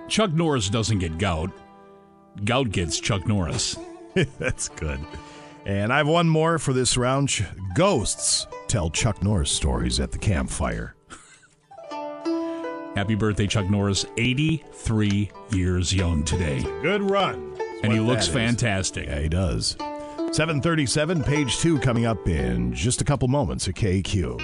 Chuck 0.08 0.34
Norris 0.34 0.70
doesn't 0.70 1.00
get 1.00 1.18
gout. 1.18 1.52
Gout 2.44 2.70
gets 2.72 3.00
Chuck 3.00 3.26
Norris. 3.26 3.78
That's 4.40 4.68
good. 4.70 5.00
And 5.66 5.94
I 5.94 5.98
have 5.98 6.08
one 6.08 6.28
more 6.28 6.60
for 6.60 6.74
this 6.74 6.98
round. 6.98 7.46
Ghosts 7.76 8.46
tell 8.68 8.90
Chuck 8.90 9.24
Norris 9.24 9.52
stories 9.52 10.00
at 10.00 10.12
the 10.12 10.18
campfire. 10.18 10.96
Happy 12.96 13.16
birthday, 13.16 13.48
Chuck 13.48 13.70
Norris. 13.70 14.06
83 14.18 15.32
years 15.52 15.94
young 15.94 16.24
today. 16.24 16.62
Good 16.82 17.02
run. 17.02 17.58
And 17.84 17.92
he 17.92 18.00
looks 18.00 18.28
fantastic. 18.28 19.08
Yeah, 19.08 19.20
he 19.20 19.30
does. 19.30 19.76
737, 20.34 21.24
page 21.24 21.58
two 21.58 21.80
coming 21.80 22.06
up 22.06 22.28
in 22.28 22.74
just 22.74 23.02
a 23.02 23.04
couple 23.04 23.28
moments 23.28 23.68
at 23.68 23.76
KQ. 23.76 24.39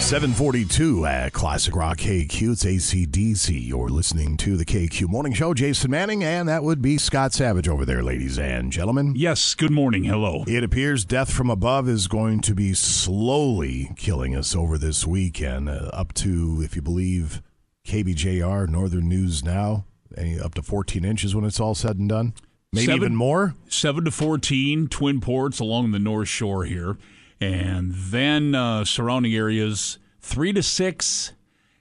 742 0.00 1.04
at 1.04 1.32
Classic 1.32 1.74
Rock 1.74 1.98
KQ. 1.98 2.52
It's 2.52 2.64
ACDC. 2.64 3.66
You're 3.66 3.88
listening 3.88 4.36
to 4.36 4.56
the 4.56 4.64
KQ 4.64 5.08
Morning 5.08 5.32
Show. 5.32 5.52
Jason 5.52 5.90
Manning, 5.90 6.22
and 6.22 6.48
that 6.48 6.62
would 6.62 6.80
be 6.80 6.96
Scott 6.96 7.32
Savage 7.32 7.68
over 7.68 7.84
there, 7.84 8.02
ladies 8.02 8.38
and 8.38 8.70
gentlemen. 8.70 9.14
Yes, 9.16 9.54
good 9.54 9.72
morning. 9.72 10.04
Hello. 10.04 10.44
It 10.46 10.62
appears 10.62 11.04
death 11.04 11.32
from 11.32 11.50
above 11.50 11.88
is 11.88 12.06
going 12.08 12.40
to 12.42 12.54
be 12.54 12.72
slowly 12.72 13.90
killing 13.96 14.36
us 14.36 14.54
over 14.54 14.78
this 14.78 15.06
weekend, 15.06 15.68
uh, 15.68 15.90
up 15.92 16.12
to, 16.14 16.60
if 16.62 16.76
you 16.76 16.82
believe 16.82 17.42
KBJR, 17.86 18.68
Northern 18.68 19.08
News 19.08 19.44
Now, 19.44 19.84
any, 20.16 20.38
up 20.38 20.54
to 20.54 20.62
14 20.62 21.04
inches 21.04 21.34
when 21.34 21.44
it's 21.44 21.60
all 21.60 21.74
said 21.74 21.98
and 21.98 22.08
done. 22.08 22.34
Maybe 22.72 22.86
Seven- 22.86 23.02
even 23.02 23.16
more. 23.16 23.54
7 23.68 24.04
to 24.04 24.10
14, 24.10 24.88
Twin 24.88 25.20
Ports 25.20 25.60
along 25.60 25.92
the 25.92 25.98
North 25.98 26.28
Shore 26.28 26.64
here. 26.64 26.98
And 27.40 27.92
then 27.94 28.54
uh, 28.54 28.84
surrounding 28.84 29.34
areas, 29.34 29.98
3 30.20 30.52
to 30.54 30.62
6, 30.62 31.32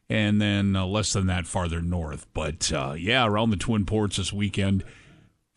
and 0.10 0.42
then 0.42 0.76
uh, 0.76 0.86
less 0.86 1.14
than 1.14 1.28
that 1.28 1.48
farther 1.48 1.82
north. 1.82 2.28
But 2.34 2.72
uh, 2.72 2.94
yeah, 2.98 3.26
around 3.26 3.50
the 3.50 3.58
Twin 3.58 3.86
Ports 3.86 4.18
this 4.18 4.32
weekend, 4.34 4.84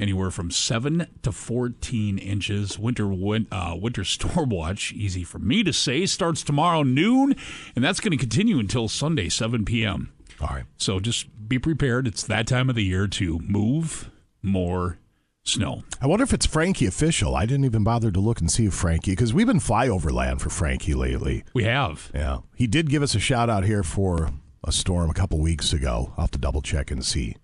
anywhere 0.00 0.30
from 0.30 0.50
7 0.50 1.06
to 1.22 1.32
14 1.32 2.18
inches. 2.18 2.78
Winter 2.78 3.08
win- 3.08 3.48
uh, 3.50 3.76
winter 3.78 4.04
storm 4.04 4.50
watch, 4.50 4.92
easy 4.92 5.24
for 5.24 5.38
me 5.38 5.62
to 5.64 5.72
say, 5.72 6.06
starts 6.06 6.42
tomorrow 6.42 6.82
noon, 6.82 7.34
and 7.76 7.84
that's 7.84 8.00
going 8.00 8.12
to 8.12 8.16
continue 8.16 8.58
until 8.58 8.88
Sunday, 8.88 9.28
7 9.28 9.64
p.m. 9.64 10.12
All 10.40 10.48
right. 10.48 10.64
So 10.76 11.00
just 11.00 11.48
be 11.48 11.58
prepared. 11.58 12.06
It's 12.06 12.22
that 12.24 12.46
time 12.46 12.68
of 12.68 12.76
the 12.76 12.84
year 12.84 13.06
to 13.08 13.38
move 13.40 14.10
more 14.42 14.98
snow. 15.42 15.82
I 16.00 16.06
wonder 16.06 16.22
if 16.22 16.32
it's 16.32 16.46
Frankie 16.46 16.86
official. 16.86 17.34
I 17.34 17.46
didn't 17.46 17.64
even 17.64 17.82
bother 17.82 18.10
to 18.10 18.20
look 18.20 18.40
and 18.40 18.50
see 18.50 18.66
if 18.66 18.74
Frankie, 18.74 19.12
because 19.12 19.32
we've 19.32 19.46
been 19.46 19.60
flyover 19.60 20.12
land 20.12 20.42
for 20.42 20.50
Frankie 20.50 20.94
lately. 20.94 21.44
We 21.54 21.64
have. 21.64 22.10
Yeah. 22.14 22.38
He 22.54 22.66
did 22.66 22.90
give 22.90 23.02
us 23.02 23.14
a 23.14 23.20
shout 23.20 23.48
out 23.48 23.64
here 23.64 23.82
for 23.82 24.30
a 24.62 24.72
storm 24.72 25.10
a 25.10 25.14
couple 25.14 25.40
weeks 25.40 25.72
ago. 25.72 26.12
I'll 26.16 26.24
have 26.24 26.30
to 26.32 26.38
double 26.38 26.62
check 26.62 26.90
and 26.90 27.04
see. 27.04 27.36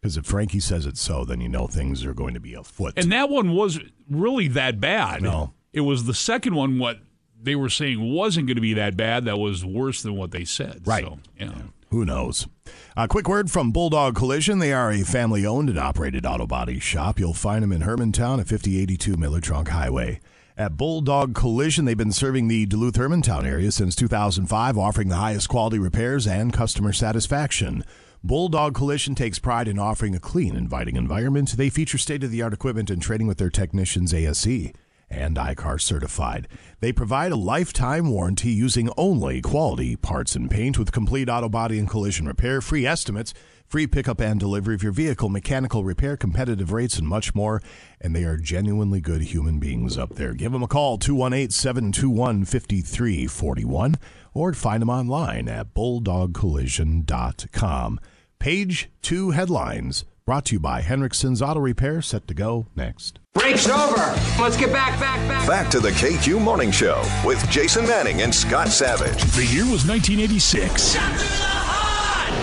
Because 0.00 0.16
if 0.16 0.24
Frankie 0.24 0.60
says 0.60 0.84
it's 0.84 1.00
so, 1.00 1.24
then 1.24 1.40
you 1.40 1.48
know 1.48 1.68
things 1.68 2.04
are 2.04 2.14
going 2.14 2.34
to 2.34 2.40
be 2.40 2.54
afoot. 2.54 2.94
And 2.96 3.12
that 3.12 3.28
one 3.28 3.52
was 3.52 3.78
really 4.10 4.48
that 4.48 4.80
bad. 4.80 5.22
No. 5.22 5.52
It 5.72 5.82
was 5.82 6.04
the 6.04 6.14
second 6.14 6.54
one, 6.54 6.78
what 6.78 6.98
they 7.40 7.54
were 7.54 7.68
saying 7.68 8.12
wasn't 8.12 8.46
going 8.46 8.56
to 8.56 8.62
be 8.62 8.74
that 8.74 8.96
bad, 8.96 9.26
that 9.26 9.38
was 9.38 9.64
worse 9.64 10.02
than 10.02 10.16
what 10.16 10.32
they 10.32 10.44
said. 10.44 10.82
Right. 10.84 11.04
So, 11.04 11.18
yeah. 11.38 11.52
Who 11.92 12.06
knows? 12.06 12.48
A 12.96 13.06
quick 13.06 13.28
word 13.28 13.50
from 13.50 13.70
Bulldog 13.70 14.14
Collision. 14.16 14.60
They 14.60 14.72
are 14.72 14.90
a 14.90 15.02
family 15.02 15.44
owned 15.44 15.68
and 15.68 15.78
operated 15.78 16.24
auto 16.24 16.46
body 16.46 16.78
shop. 16.78 17.20
You'll 17.20 17.34
find 17.34 17.62
them 17.62 17.70
in 17.70 17.82
Hermantown 17.82 18.40
at 18.40 18.48
5082 18.48 19.18
Miller 19.18 19.42
Trunk 19.42 19.68
Highway. 19.68 20.18
At 20.56 20.78
Bulldog 20.78 21.34
Collision, 21.34 21.84
they've 21.84 21.94
been 21.94 22.10
serving 22.10 22.48
the 22.48 22.64
Duluth 22.64 22.94
Hermantown 22.94 23.44
area 23.44 23.70
since 23.70 23.94
2005, 23.94 24.78
offering 24.78 25.08
the 25.08 25.16
highest 25.16 25.50
quality 25.50 25.78
repairs 25.78 26.26
and 26.26 26.50
customer 26.50 26.94
satisfaction. 26.94 27.84
Bulldog 28.24 28.74
Collision 28.74 29.14
takes 29.14 29.38
pride 29.38 29.68
in 29.68 29.78
offering 29.78 30.14
a 30.14 30.18
clean, 30.18 30.56
inviting 30.56 30.96
environment. 30.96 31.58
They 31.58 31.68
feature 31.68 31.98
state 31.98 32.24
of 32.24 32.30
the 32.30 32.40
art 32.40 32.54
equipment 32.54 32.88
and 32.88 33.02
training 33.02 33.26
with 33.26 33.36
their 33.36 33.50
technicians 33.50 34.14
ASE 34.14 34.72
and 35.12 35.36
ICAR 35.36 35.80
certified. 35.80 36.48
They 36.80 36.92
provide 36.92 37.30
a 37.32 37.36
lifetime 37.36 38.10
warranty 38.10 38.50
using 38.50 38.90
only 38.96 39.40
quality 39.40 39.94
parts 39.96 40.34
and 40.34 40.50
paint 40.50 40.78
with 40.78 40.90
complete 40.90 41.28
auto 41.28 41.48
body 41.48 41.78
and 41.78 41.88
collision 41.88 42.26
repair, 42.26 42.60
free 42.60 42.84
estimates, 42.86 43.32
free 43.66 43.86
pickup 43.86 44.20
and 44.20 44.40
delivery 44.40 44.74
of 44.74 44.82
your 44.82 44.92
vehicle, 44.92 45.28
mechanical 45.28 45.84
repair, 45.84 46.16
competitive 46.16 46.72
rates, 46.72 46.98
and 46.98 47.06
much 47.08 47.34
more. 47.34 47.62
And 48.00 48.14
they 48.14 48.24
are 48.24 48.36
genuinely 48.36 49.00
good 49.00 49.22
human 49.22 49.58
beings 49.58 49.96
up 49.96 50.16
there. 50.16 50.34
Give 50.34 50.52
them 50.52 50.62
a 50.62 50.68
call, 50.68 50.98
218 50.98 51.50
721 51.50 52.44
5341, 52.44 53.94
or 54.34 54.52
find 54.52 54.82
them 54.82 54.90
online 54.90 55.48
at 55.48 55.72
bulldogcollision.com. 55.74 58.00
Page 58.38 58.90
two 59.00 59.30
headlines 59.30 60.04
brought 60.24 60.44
to 60.46 60.54
you 60.54 60.60
by 60.60 60.82
Hendrickson's 60.82 61.42
Auto 61.42 61.60
Repair, 61.60 62.00
set 62.02 62.26
to 62.28 62.34
go 62.34 62.66
next. 62.76 63.18
Break's 63.34 63.68
over. 63.68 63.96
Let's 64.40 64.56
get 64.56 64.72
back, 64.72 64.98
back, 65.00 65.18
back. 65.28 65.48
Back 65.48 65.70
to 65.70 65.80
the 65.80 65.90
KQ 65.90 66.40
Morning 66.40 66.70
Show 66.70 67.02
with 67.24 67.48
Jason 67.50 67.86
Manning 67.86 68.22
and 68.22 68.34
Scott 68.34 68.68
Savage. 68.68 69.22
The 69.34 69.44
year 69.46 69.64
was 69.64 69.86
1986. 69.86 70.96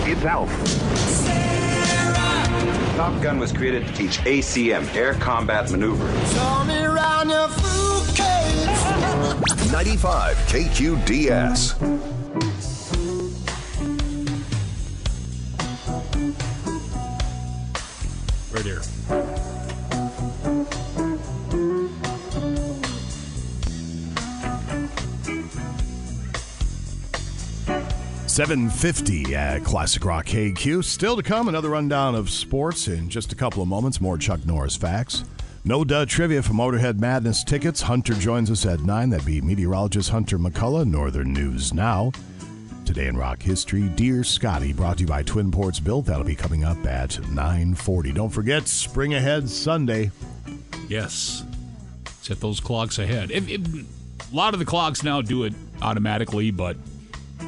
It's 0.06 0.24
Alf. 0.24 0.50
Top 2.96 3.22
Gun 3.22 3.38
was 3.38 3.52
created 3.52 3.86
to 3.86 3.92
teach 3.94 4.18
ACM, 4.18 4.94
air 4.94 5.14
combat 5.14 5.70
maneuvering. 5.70 6.14
95 9.72 10.36
KQDS. 10.48 12.19
right 18.52 18.64
here. 18.64 18.82
Seven 28.26 28.70
fifty 28.70 29.34
at 29.34 29.64
Classic 29.64 30.04
Rock 30.04 30.26
KQ. 30.26 30.84
Still 30.84 31.16
to 31.16 31.22
come, 31.22 31.48
another 31.48 31.68
rundown 31.68 32.14
of 32.14 32.30
sports 32.30 32.88
in 32.88 33.08
just 33.08 33.32
a 33.32 33.36
couple 33.36 33.62
of 33.62 33.68
moments. 33.68 34.00
More 34.00 34.16
Chuck 34.16 34.46
Norris 34.46 34.76
facts. 34.76 35.24
No 35.62 35.84
Duh 35.84 36.06
trivia 36.06 36.42
for 36.42 36.54
Motorhead 36.54 36.98
Madness 36.98 37.44
tickets. 37.44 37.82
Hunter 37.82 38.14
joins 38.14 38.50
us 38.50 38.64
at 38.64 38.80
9. 38.80 39.10
That'd 39.10 39.26
be 39.26 39.42
meteorologist 39.42 40.08
Hunter 40.08 40.38
McCullough, 40.38 40.86
Northern 40.86 41.34
News 41.34 41.74
Now. 41.74 42.12
Today 42.90 43.06
in 43.06 43.16
rock 43.16 43.40
history, 43.40 43.88
Dear 43.88 44.24
Scotty, 44.24 44.72
brought 44.72 44.96
to 44.96 45.02
you 45.02 45.06
by 45.06 45.22
Twin 45.22 45.52
Ports 45.52 45.78
Built. 45.78 46.06
That'll 46.06 46.24
be 46.24 46.34
coming 46.34 46.64
up 46.64 46.84
at 46.84 47.10
9.40. 47.10 48.12
Don't 48.12 48.30
forget, 48.30 48.66
Spring 48.66 49.14
Ahead 49.14 49.48
Sunday. 49.48 50.10
Yes. 50.88 51.44
Set 52.20 52.40
those 52.40 52.58
clocks 52.58 52.98
ahead. 52.98 53.30
If, 53.30 53.48
if, 53.48 53.60
a 54.32 54.34
lot 54.34 54.54
of 54.54 54.58
the 54.58 54.66
clocks 54.66 55.04
now 55.04 55.22
do 55.22 55.44
it 55.44 55.54
automatically, 55.80 56.50
but 56.50 56.76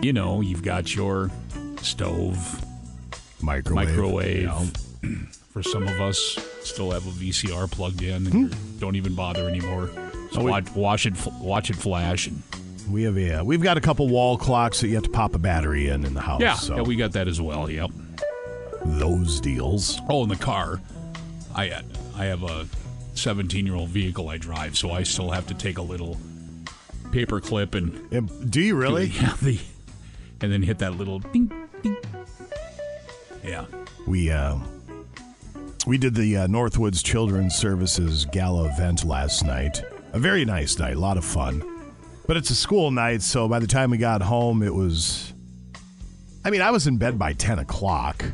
you 0.01 0.13
know, 0.13 0.43
you've 0.43 0.63
got 0.63 0.95
your 0.95 1.29
stove, 1.81 2.65
microwave. 3.43 3.89
microwave. 3.89 4.73
For 5.51 5.65
some 5.65 5.89
of 5.89 6.01
us, 6.01 6.39
still 6.63 6.93
have 6.93 7.05
a 7.05 7.11
VCR 7.11 7.69
plugged 7.69 8.03
in 8.03 8.29
and 8.29 8.55
hmm. 8.55 8.79
don't 8.79 8.95
even 8.95 9.17
bother 9.17 9.49
anymore. 9.49 9.91
So 10.31 10.43
Oh, 10.43 10.45
watch, 10.45 10.71
watch 10.77 11.05
it, 11.05 11.15
watch 11.41 11.69
it 11.69 11.75
flash, 11.75 12.29
and 12.29 12.45
We 12.93 13.05
have 13.05 13.17
a, 13.17 13.41
uh, 13.41 13.45
we've 13.45 13.63
got 13.63 13.79
a 13.79 13.81
couple 13.81 14.07
wall 14.09 14.37
clocks 14.37 14.81
that 14.83 14.89
you 14.89 14.95
have 14.97 15.05
to 15.05 15.11
pop 15.11 15.35
a 15.35 15.39
battery 15.39 15.89
in 15.89 16.05
in 16.05 16.13
the 16.13 16.21
house. 16.21 16.43
yeah, 16.43 16.55
so 16.55 16.77
yeah, 16.77 16.83
we 16.83 16.95
got 16.95 17.13
that 17.13 17.27
as 17.27 17.41
well. 17.41 17.71
Yep. 17.71 17.91
those 18.85 19.41
deals. 19.41 19.99
Oh, 20.11 20.23
in 20.23 20.29
the 20.29 20.37
car, 20.37 20.79
I 21.55 21.81
I 22.15 22.27
have 22.27 22.43
a 22.43 22.67
17 23.15 23.65
year 23.65 23.75
old 23.77 23.89
vehicle 23.89 24.29
I 24.29 24.37
drive, 24.37 24.77
so 24.77 24.91
I 24.91 25.05
still 25.05 25.31
have 25.31 25.47
to 25.47 25.55
take 25.55 25.79
a 25.79 25.83
little 25.83 26.19
paper 27.13 27.41
clip 27.41 27.75
and. 27.75 28.51
do 28.51 28.61
you 28.61 28.77
really? 28.77 29.07
Yeah, 29.21 29.37
the, 29.41 29.59
and 30.43 30.53
then 30.53 30.63
hit 30.63 30.79
that 30.81 30.95
little 30.97 31.21
ding 31.21 31.51
ding. 31.83 31.97
Yeah. 33.43 33.65
We 34.07 34.31
uh, 34.31 34.59
we 35.87 35.97
did 35.97 36.15
the 36.15 36.37
uh, 36.37 36.47
Northwoods 36.47 37.03
Children's 37.03 37.55
Services 37.55 38.27
Gala 38.27 38.69
event 38.69 39.05
last 39.05 39.45
night. 39.45 39.83
A 40.13 40.19
very 40.19 40.45
nice 40.45 40.79
night, 40.79 40.97
a 40.97 41.01
lot 41.01 41.17
of 41.17 41.25
fun. 41.25 41.63
But 42.27 42.37
it's 42.37 42.51
a 42.51 42.55
school 42.55 42.91
night, 42.91 43.23
so 43.23 43.49
by 43.49 43.59
the 43.59 43.67
time 43.67 43.91
we 43.91 43.99
got 43.99 44.23
home, 44.23 44.63
it 44.63 44.75
was. 44.75 45.33
I 46.45 46.51
mean, 46.51 46.61
I 46.63 46.71
was 46.71 46.87
in 46.87 46.97
bed 46.97 47.19
by 47.19 47.33
10 47.33 47.59
o'clock. 47.59 48.25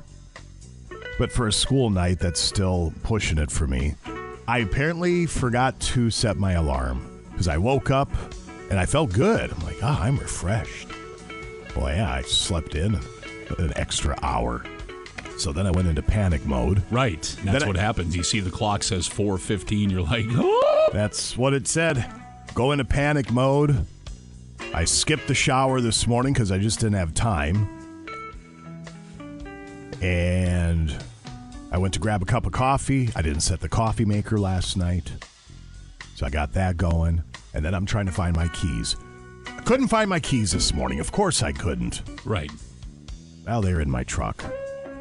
But 1.19 1.33
for 1.33 1.49
a 1.49 1.53
school 1.53 1.91
night, 1.91 2.21
that's 2.21 2.41
still 2.41 2.93
pushing 3.03 3.39
it 3.39 3.51
for 3.51 3.67
me. 3.67 3.95
I 4.47 4.59
apparently 4.59 5.27
forgot 5.27 5.79
to 5.81 6.11
set 6.11 6.37
my 6.37 6.53
alarm 6.53 7.23
because 7.33 7.49
I 7.49 7.59
woke 7.59 7.91
up 7.91 8.09
and 8.71 8.79
I 8.79 8.87
felt 8.87 9.13
good. 9.13 9.51
I'm 9.53 9.61
like, 9.65 9.79
ah, 9.83 10.01
I'm 10.03 10.17
refreshed. 10.19 10.89
Well, 11.77 11.89
yeah, 11.89 12.11
I 12.13 12.23
slept 12.23 12.75
in 12.77 12.95
an 13.59 13.73
extra 13.77 14.17
hour. 14.23 14.65
So 15.39 15.53
then 15.53 15.67
I 15.67 15.71
went 15.71 15.89
into 15.89 16.03
panic 16.03 16.45
mode. 16.47 16.83
Right. 16.91 17.35
And 17.39 17.47
Then 17.49 17.53
that's 17.55 17.65
I- 17.65 17.69
what 17.69 17.77
happens. 17.77 18.17
You 18.17 18.23
see 18.23 18.41
the 18.41 18.51
clock 18.51 18.83
says 18.83 19.09
4:15. 19.09 19.91
You're 19.91 20.03
like, 20.03 20.27
oh! 20.31 20.89
That's 20.93 21.37
what 21.37 21.53
it 21.53 21.69
said. 21.69 22.11
Go 22.55 22.73
into 22.73 22.85
panic 22.85 23.31
mode. 23.31 23.87
I 24.75 24.85
skipped 24.85 25.29
the 25.29 25.35
shower 25.35 25.81
this 25.81 26.07
morning 26.07 26.33
because 26.33 26.53
I 26.53 26.59
just 26.59 26.81
didn't 26.81 26.97
have 26.97 27.15
time. 27.15 27.69
And 30.03 30.97
I 31.73 31.79
went 31.79 31.95
to 31.95 32.01
grab 32.01 32.23
a 32.23 32.27
cup 32.27 32.47
of 32.47 32.53
coffee. 32.53 33.11
I 33.17 33.23
didn't 33.23 33.41
set 33.41 33.61
the 33.61 33.69
coffee 33.69 34.05
maker 34.05 34.39
last 34.39 34.77
night. 34.77 35.13
So 36.15 36.27
I 36.27 36.31
got 36.31 36.53
that 36.55 36.77
going. 36.77 37.23
And 37.55 37.65
then 37.65 37.75
I'm 37.75 37.87
trying 37.87 38.07
to 38.07 38.13
find 38.13 38.37
my 38.37 38.49
keys. 38.49 38.97
I 39.47 39.63
couldn't 39.63 39.89
find 39.89 40.09
my 40.11 40.21
keys 40.21 40.53
this 40.53 40.75
morning. 40.75 41.01
Of 41.01 41.13
course 41.13 41.43
I 41.43 41.53
couldn't. 41.53 42.03
Right. 42.25 42.51
Well, 43.47 43.63
they're 43.63 43.81
in 43.81 43.91
my 43.91 44.05
truck. 44.05 44.45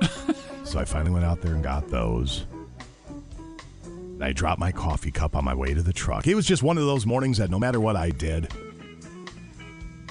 so 0.64 0.80
I 0.80 0.86
finally 0.86 1.12
went 1.12 1.26
out 1.26 1.42
there 1.42 1.54
and 1.54 1.64
got 1.64 1.90
those. 1.90 2.46
I 4.20 4.32
dropped 4.32 4.60
my 4.60 4.72
coffee 4.72 5.12
cup 5.12 5.36
on 5.36 5.46
my 5.46 5.54
way 5.54 5.74
to 5.74 5.82
the 5.82 5.94
truck. 5.94 6.28
It 6.28 6.36
was 6.36 6.46
just 6.46 6.64
one 6.64 6.78
of 6.78 6.86
those 6.86 7.06
mornings 7.06 7.38
that 7.38 7.50
no 7.52 7.60
matter 7.60 7.80
what 7.80 7.96
I 7.96 8.10
did, 8.10 8.52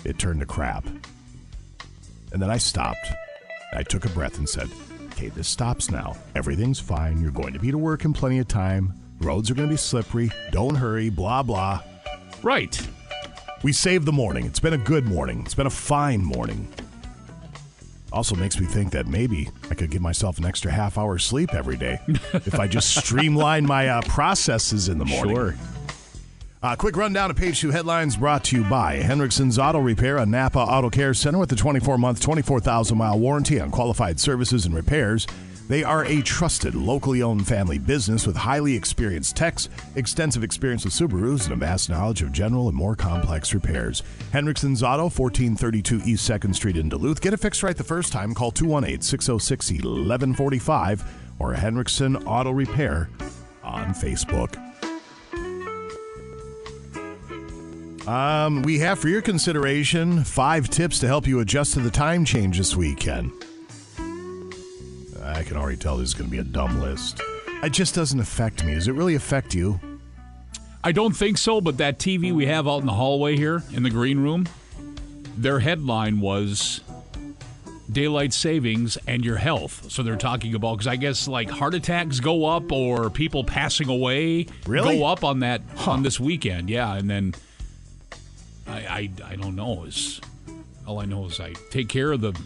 it 0.05 0.19
turned 0.19 0.41
to 0.41 0.47
crap. 0.47 0.87
And 2.33 2.41
then 2.41 2.51
I 2.51 2.59
stopped. 2.59 3.09
I 3.73 3.83
took 3.83 4.05
a 4.05 4.11
breath 4.11 4.39
and 4.39 4.49
said, 4.49 4.69
Okay, 5.13 5.29
this 5.29 5.49
stops 5.49 5.91
now. 5.91 6.15
Everything's 6.35 6.79
fine. 6.79 7.21
You're 7.21 7.31
going 7.31 7.55
to 7.55 7.59
be 7.59 7.71
to 7.71 7.79
work 7.79 8.05
in 8.05 8.13
plenty 8.13 8.39
of 8.39 8.47
time. 8.47 8.93
Roads 9.21 9.51
are 9.51 9.55
going 9.55 9.69
to 9.69 9.73
be 9.73 9.79
slippery. 9.79 10.31
Don't 10.51 10.75
hurry. 10.75 11.09
Blah, 11.09 11.43
blah. 11.43 11.83
Right. 12.43 12.79
We 13.63 13.73
saved 13.73 14.05
the 14.05 14.13
morning. 14.13 14.45
It's 14.45 14.61
been 14.61 14.75
a 14.75 14.79
good 14.79 15.07
morning. 15.07 15.41
It's 15.45 15.55
been 15.55 15.67
a 15.67 15.71
fine 15.71 16.23
morning. 16.23 16.69
Also 18.17 18.35
makes 18.35 18.59
me 18.59 18.65
think 18.65 18.93
that 18.93 19.07
maybe 19.07 19.51
I 19.71 19.75
could 19.75 19.91
give 19.91 20.01
myself 20.01 20.39
an 20.39 20.47
extra 20.47 20.73
half 20.73 20.97
hour 20.97 21.19
sleep 21.19 21.53
every 21.53 21.77
day 21.77 22.01
if 22.33 22.59
I 22.59 22.67
just 22.67 22.97
streamline 23.05 23.67
my 23.67 23.89
uh, 23.89 24.01
processes 24.09 24.89
in 24.89 24.97
the 24.97 25.05
morning. 25.05 25.37
Sure. 25.37 25.55
Uh, 26.63 26.75
quick 26.77 26.97
rundown 26.97 27.31
of 27.31 27.37
page 27.37 27.61
two 27.61 27.71
headlines 27.71 28.17
brought 28.17 28.43
to 28.45 28.57
you 28.57 28.65
by 28.65 29.01
Hendrickson's 29.01 29.59
Auto 29.59 29.81
Repair, 29.81 30.17
a 30.17 30.25
Napa 30.25 30.59
Auto 30.59 30.89
Care 30.89 31.13
Center 31.13 31.37
with 31.37 31.53
a 31.53 31.57
24 31.57 31.99
month, 31.99 32.23
24,000 32.23 32.97
mile 32.97 33.19
warranty 33.19 33.61
on 33.61 33.71
qualified 33.71 34.19
services 34.19 34.65
and 34.65 34.75
repairs. 34.75 35.27
They 35.69 35.83
are 35.83 36.05
a 36.05 36.23
trusted, 36.23 36.75
locally 36.75 37.23
owned 37.23 37.47
family 37.47 37.79
business 37.79 38.27
with 38.27 38.37
highly 38.37 38.77
experienced 38.77 39.37
techs, 39.37 39.69
extensive 39.97 40.45
experience 40.45 40.85
with 40.85 40.95
Subarus, 40.95 41.45
and 41.45 41.55
a 41.55 41.57
vast 41.57 41.91
knowledge 41.91 42.23
of 42.23 42.31
general 42.31 42.69
and 42.69 42.77
more 42.77 42.95
complex 42.95 43.53
repairs. 43.53 44.03
Hendrickson's 44.33 44.83
Auto, 44.83 45.05
1432 45.05 46.03
East 46.05 46.31
2nd 46.31 46.55
Street 46.55 46.77
in 46.77 46.89
Duluth. 46.89 47.21
Get 47.21 47.35
it 47.35 47.41
fixed 47.41 47.63
right 47.63 47.77
the 47.77 47.85
first 47.85 48.13
time. 48.13 48.33
Call 48.35 48.53
218 48.53 49.03
606 49.03 49.71
1145 49.73 51.05
or 51.39 51.55
Hendrickson 51.55 52.25
Auto 52.27 52.53
Repair 52.53 53.11
on 53.65 53.87
Facebook. 53.89 54.57
Um, 58.07 58.63
we 58.63 58.79
have 58.79 59.01
for 59.01 59.09
your 59.09 59.21
consideration 59.21 60.23
five 60.23 60.69
tips 60.71 61.01
to 61.01 61.09
help 61.09 61.27
you 61.27 61.41
adjust 61.41 61.75
to 61.75 61.81
the 61.81 61.91
time 61.91 62.25
change 62.25 62.59
this 62.59 62.77
weekend. 62.77 63.33
I 65.35 65.43
can 65.43 65.57
already 65.57 65.77
tell 65.77 65.97
this 65.97 66.09
is 66.09 66.15
going 66.15 66.27
to 66.29 66.31
be 66.31 66.39
a 66.39 66.45
dumb 66.45 66.81
list. 66.81 67.21
It 67.63 67.71
just 67.71 67.95
doesn't 67.95 68.21
affect 68.21 68.65
me. 68.65 68.75
Does 68.75 68.87
it 68.89 68.93
really 68.93 69.15
affect 69.15 69.55
you? 69.55 69.81
I 70.85 70.93
don't 70.93 71.15
think 71.17 71.37
so, 71.39 71.61
but 71.61 71.79
that 71.79 71.99
TV 71.99 72.33
we 72.33 72.47
have 72.47 72.69
out 72.69 72.79
in 72.79 72.87
the 72.87 72.93
hallway 72.93 73.37
here 73.37 73.63
in 73.73 73.83
the 73.83 73.91
green 73.91 74.21
room, 74.21 74.47
their 75.37 75.59
headline 75.59 76.21
was 76.21 76.81
daylight 77.91 78.33
savings 78.33 78.97
and 79.07 79.25
your 79.25 79.37
health. 79.37 79.91
So 79.91 80.03
they're 80.03 80.17
talking 80.17 80.55
about 80.55 80.75
because 80.79 80.87
I 80.87 80.97
guess 80.97 81.27
like 81.27 81.51
heart 81.51 81.75
attacks 81.75 82.21
go 82.21 82.45
up 82.45 82.71
or 82.71 83.11
people 83.11 83.43
passing 83.43 83.89
away 83.89 84.47
Really? 84.67 84.99
go 84.99 85.07
up 85.07 85.25
on 85.25 85.41
that 85.41 85.63
on 85.87 86.03
this 86.03 86.21
weekend. 86.21 86.71
Yeah, 86.71 86.95
and 86.95 87.11
then 87.11 87.35
I 88.67 88.79
I, 88.79 89.11
I 89.25 89.37
don't 89.37 89.57
know. 89.57 89.85
Is 89.85 90.21
all 90.87 91.01
I 91.01 91.05
know 91.05 91.27
is 91.27 91.41
I 91.41 91.55
take 91.71 91.89
care 91.89 92.13
of 92.13 92.21
the 92.21 92.39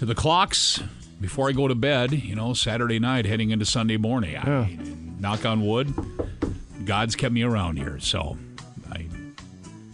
the 0.00 0.14
clocks 0.14 0.80
before 1.20 1.48
I 1.48 1.52
go 1.52 1.68
to 1.68 1.74
bed. 1.74 2.12
You 2.12 2.34
know, 2.34 2.54
Saturday 2.54 2.98
night 2.98 3.26
heading 3.26 3.50
into 3.50 3.64
Sunday 3.66 3.96
morning. 3.96 4.36
I, 4.36 4.78
knock 5.18 5.44
on 5.44 5.64
wood. 5.66 5.92
God's 6.84 7.14
kept 7.16 7.32
me 7.34 7.42
around 7.42 7.76
here, 7.76 7.98
so 8.00 8.36
I 8.90 9.06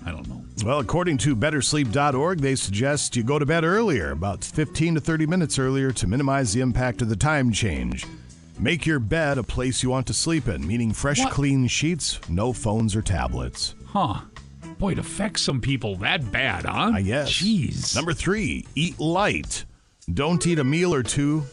I 0.05 0.11
don't 0.11 0.27
know. 0.29 0.43
Well, 0.65 0.79
according 0.81 1.19
to 1.19 1.37
bettersleep.org, 1.37 2.41
they 2.41 2.55
suggest 2.55 3.15
you 3.17 3.23
go 3.23 3.39
to 3.39 3.45
bed 3.47 3.63
earlier, 3.65 4.13
about 4.13 4.43
15 4.43 4.95
to 4.95 5.01
30 5.01 5.27
minutes 5.27 5.59
earlier, 5.59 5.93
to 5.93 6.07
minimize 6.07 6.53
the 6.53 6.61
impact 6.61 7.03
of 7.03 7.09
the 7.09 7.17
time 7.17 7.53
change. 7.53 8.07
Make 8.59 8.87
your 8.87 8.99
bed 8.99 9.37
a 9.37 9.43
place 9.43 9.83
you 9.83 9.91
want 9.91 10.07
to 10.07 10.15
sleep 10.15 10.49
in, 10.49 10.67
meaning 10.67 10.93
fresh, 10.93 11.19
What? 11.21 11.31
clean 11.33 11.67
sheets, 11.67 12.19
no 12.31 12.55
phones 12.55 12.97
or 12.97 13.03
tablets. 13.03 13.75
Huh. 13.85 14.23
Boy, 14.79 14.93
it 14.93 14.99
affects 14.99 15.43
some 15.43 15.61
people 15.61 15.97
that 15.97 16.33
bad, 16.33 16.65
huh? 16.65 16.93
I 16.95 17.03
guess. 17.03 17.29
Jeez. 17.31 17.95
Number 17.95 18.15
three, 18.15 18.67
eat 18.75 18.99
light. 18.99 19.67
Don't 20.13 20.47
eat 20.47 20.59
a 20.59 20.65
meal 20.65 20.95
or 20.95 21.03
two. 21.03 21.45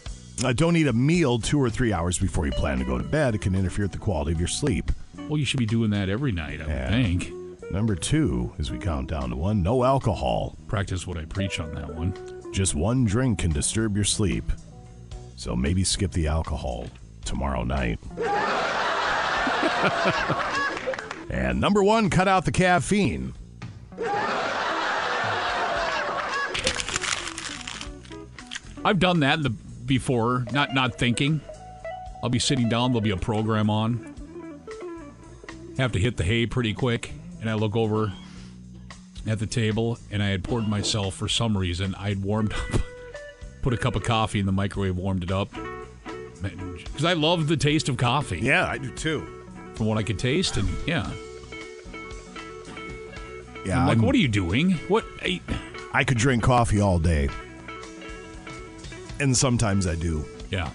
Uh, 0.44 0.54
don't 0.54 0.76
eat 0.76 0.88
a 0.88 0.94
meal 0.94 1.40
two 1.40 1.60
or 1.60 1.70
three 1.70 1.94
hours 1.94 2.20
before 2.20 2.46
you 2.46 2.52
plan 2.52 2.80
to 2.80 2.86
go 2.86 2.98
to 2.98 3.04
bed. 3.04 3.36
It 3.36 3.42
can 3.42 3.56
interfere 3.56 3.86
with 3.86 3.92
the 3.94 3.98
quality 3.98 4.32
of 4.32 4.40
your 4.40 4.48
sleep. 4.48 4.92
Well, 5.28 5.38
you 5.38 5.46
should 5.46 5.60
be 5.60 5.66
doing 5.66 5.90
that 5.92 6.10
every 6.10 6.32
night, 6.32 6.62
I 6.62 6.66
Yeah. 6.68 6.90
think. 6.90 7.32
Number 7.72 7.96
two, 7.96 8.52
as 8.60 8.72
we 8.72 8.78
count 8.78 9.10
down 9.10 9.30
to 9.32 9.36
one, 9.36 9.64
no 9.64 9.84
alcohol. 9.84 10.56
Practice 10.68 11.08
what 11.08 11.18
I 11.18 11.26
preach 11.26 11.60
on 11.60 11.74
that 11.76 11.96
one. 11.96 12.14
Just 12.52 12.76
one 12.76 13.06
drink 13.06 13.40
can 13.40 13.52
disturb 13.52 13.96
your 13.96 14.06
sleep. 14.06 14.52
So 15.36 15.56
maybe 15.56 15.84
skip 15.84 16.12
the 16.12 16.28
alcohol 16.28 16.88
tomorrow 17.26 17.64
night. 17.64 18.00
and 21.32 21.60
number 21.60 21.84
one, 21.84 22.10
cut 22.12 22.28
out 22.28 22.46
the 22.46 22.52
caffeine. 22.52 23.34
I've 28.86 29.00
done 29.00 29.22
that 29.22 29.38
in 29.38 29.44
the, 29.44 29.50
before, 29.50 30.46
not 30.52 30.74
not 30.74 30.96
thinking. 30.98 31.42
I'll 32.22 32.30
be 32.30 32.40
sitting 32.40 32.70
down, 32.70 32.92
there'll 32.92 33.02
be 33.02 33.12
a 33.12 33.18
program 33.18 33.70
on. 33.70 34.14
Have 35.78 35.92
to 35.94 36.00
hit 36.00 36.18
the 36.18 36.24
hay 36.24 36.46
pretty 36.46 36.74
quick, 36.74 37.12
and 37.42 37.50
I 37.50 37.56
look 37.56 37.76
over. 37.76 38.12
at 39.26 39.40
the 39.40 39.46
table, 39.48 39.98
and 40.12 40.22
I 40.22 40.28
had 40.28 40.44
poured 40.44 40.68
myself 40.68 41.16
for 41.16 41.28
some 41.30 41.58
reason. 41.58 41.96
I 41.96 42.10
had 42.10 42.24
warmed 42.24 42.54
up, 42.74 42.82
put 43.62 43.74
a 43.74 43.78
cup 43.78 43.96
of 43.96 44.04
coffee 44.04 44.40
in 44.40 44.46
the 44.46 44.52
microwave, 44.52 44.96
warmed 44.98 45.24
it 45.24 45.32
up, 45.32 45.50
because 46.42 47.06
I 47.06 47.14
love 47.14 47.48
the 47.48 47.56
taste 47.58 47.88
of 47.90 47.96
coffee. 47.98 48.40
Yeah, 48.40 48.66
I 48.68 48.78
do 48.78 48.90
too. 48.92 49.26
From 49.76 49.86
what 49.88 49.98
I 49.98 50.04
could 50.04 50.20
taste, 50.20 50.58
and 50.58 50.68
yeah, 50.86 51.10
Yeah, 53.66 53.80
I'm 53.80 53.88
like, 53.88 53.98
I'm- 53.98 54.02
what 54.06 54.14
are 54.16 54.20
you 54.20 54.28
doing? 54.28 54.72
What? 54.90 55.06
I, 55.22 55.40
I 55.94 56.04
could 56.04 56.18
drink 56.18 56.44
coffee 56.44 56.80
all 56.82 57.00
day. 57.00 57.30
And 59.24 59.38
sometimes 59.38 59.88
I 59.88 59.96
do. 59.96 60.26
yeah. 60.52 60.70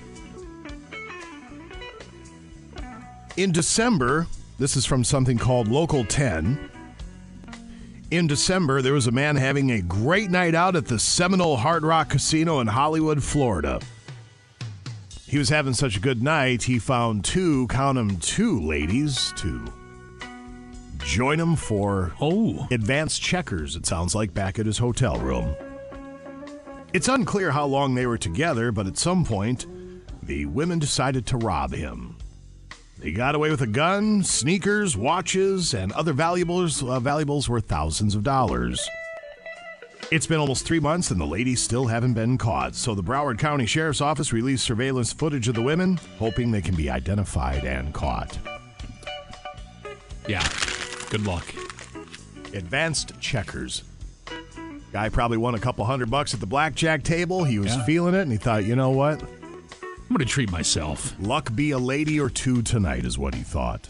In 3.36 3.52
December, 3.52 4.26
this 4.58 4.74
is 4.74 4.86
from 4.86 5.04
something 5.04 5.36
called 5.36 5.68
Local 5.68 6.02
10. 6.02 6.70
In 8.10 8.26
December, 8.26 8.80
there 8.80 8.94
was 8.94 9.06
a 9.06 9.10
man 9.10 9.36
having 9.36 9.72
a 9.72 9.82
great 9.82 10.30
night 10.30 10.54
out 10.54 10.76
at 10.76 10.86
the 10.86 10.98
Seminole 10.98 11.58
Hard 11.58 11.82
Rock 11.82 12.08
Casino 12.08 12.60
in 12.60 12.68
Hollywood, 12.68 13.22
Florida. 13.22 13.82
He 15.26 15.36
was 15.36 15.50
having 15.50 15.74
such 15.74 15.98
a 15.98 16.00
good 16.00 16.22
night, 16.22 16.62
he 16.62 16.78
found 16.78 17.26
two, 17.26 17.66
count 17.66 17.96
them, 17.96 18.16
two 18.16 18.62
ladies 18.62 19.30
to 19.36 19.70
join 21.00 21.38
him 21.38 21.54
for 21.54 22.14
oh 22.18 22.66
advanced 22.70 23.20
checkers, 23.20 23.76
it 23.76 23.84
sounds 23.84 24.14
like, 24.14 24.32
back 24.32 24.58
at 24.58 24.64
his 24.64 24.78
hotel 24.78 25.18
room. 25.18 25.54
It's 26.92 27.08
unclear 27.08 27.50
how 27.50 27.66
long 27.66 27.94
they 27.94 28.06
were 28.06 28.18
together, 28.18 28.72
but 28.72 28.86
at 28.86 28.96
some 28.96 29.24
point, 29.24 29.66
the 30.22 30.46
women 30.46 30.78
decided 30.78 31.26
to 31.26 31.36
rob 31.36 31.72
him. 31.72 32.16
They 32.98 33.12
got 33.12 33.34
away 33.34 33.50
with 33.50 33.60
a 33.60 33.66
gun, 33.66 34.24
sneakers, 34.24 34.96
watches, 34.96 35.74
and 35.74 35.92
other 35.92 36.12
valuables. 36.12 36.82
Uh, 36.82 36.98
valuables 36.98 37.48
worth 37.48 37.66
thousands 37.66 38.14
of 38.14 38.24
dollars. 38.24 38.88
It's 40.10 40.26
been 40.26 40.38
almost 40.38 40.64
three 40.64 40.80
months, 40.80 41.10
and 41.10 41.20
the 41.20 41.26
ladies 41.26 41.62
still 41.62 41.86
haven't 41.86 42.14
been 42.14 42.38
caught. 42.38 42.74
So 42.74 42.94
the 42.94 43.02
Broward 43.02 43.38
County 43.38 43.66
Sheriff's 43.66 44.00
Office 44.00 44.32
released 44.32 44.64
surveillance 44.64 45.12
footage 45.12 45.46
of 45.48 45.54
the 45.54 45.62
women, 45.62 46.00
hoping 46.18 46.50
they 46.50 46.62
can 46.62 46.74
be 46.74 46.88
identified 46.88 47.64
and 47.64 47.92
caught. 47.92 48.38
Yeah. 50.26 50.46
Good 51.10 51.26
luck. 51.26 51.44
Advanced 52.54 53.12
checkers. 53.20 53.84
Guy 54.92 55.08
probably 55.10 55.36
won 55.36 55.54
a 55.54 55.58
couple 55.58 55.84
hundred 55.84 56.10
bucks 56.10 56.32
at 56.34 56.40
the 56.40 56.46
blackjack 56.46 57.02
table. 57.02 57.44
He 57.44 57.58
was 57.58 57.74
Yeah. 57.76 57.84
feeling 57.84 58.14
it, 58.14 58.22
and 58.22 58.32
he 58.32 58.38
thought, 58.38 58.64
you 58.64 58.74
know 58.74 58.90
what? 58.90 59.22
I'm 59.22 60.08
going 60.16 60.20
to 60.20 60.24
treat 60.24 60.50
myself. 60.50 61.14
Luck 61.20 61.54
be 61.54 61.70
a 61.72 61.78
lady 61.78 62.18
or 62.18 62.30
two 62.30 62.62
tonight, 62.62 63.04
is 63.04 63.18
what 63.18 63.34
he 63.34 63.42
thought. 63.42 63.88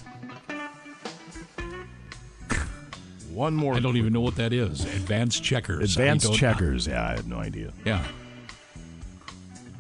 One 3.31 3.55
more. 3.55 3.75
I 3.75 3.79
don't 3.81 3.97
even 3.97 4.13
know 4.13 4.21
what 4.21 4.35
that 4.37 4.53
is. 4.53 4.85
Advanced 4.85 5.45
checkers. 5.45 5.93
Advanced 5.97 6.35
checkers. 6.35 6.89
Yeah, 6.89 7.07
I 7.07 7.11
had 7.13 7.29
no 7.29 7.39
idea. 7.39 7.73
Yeah. 7.85 8.05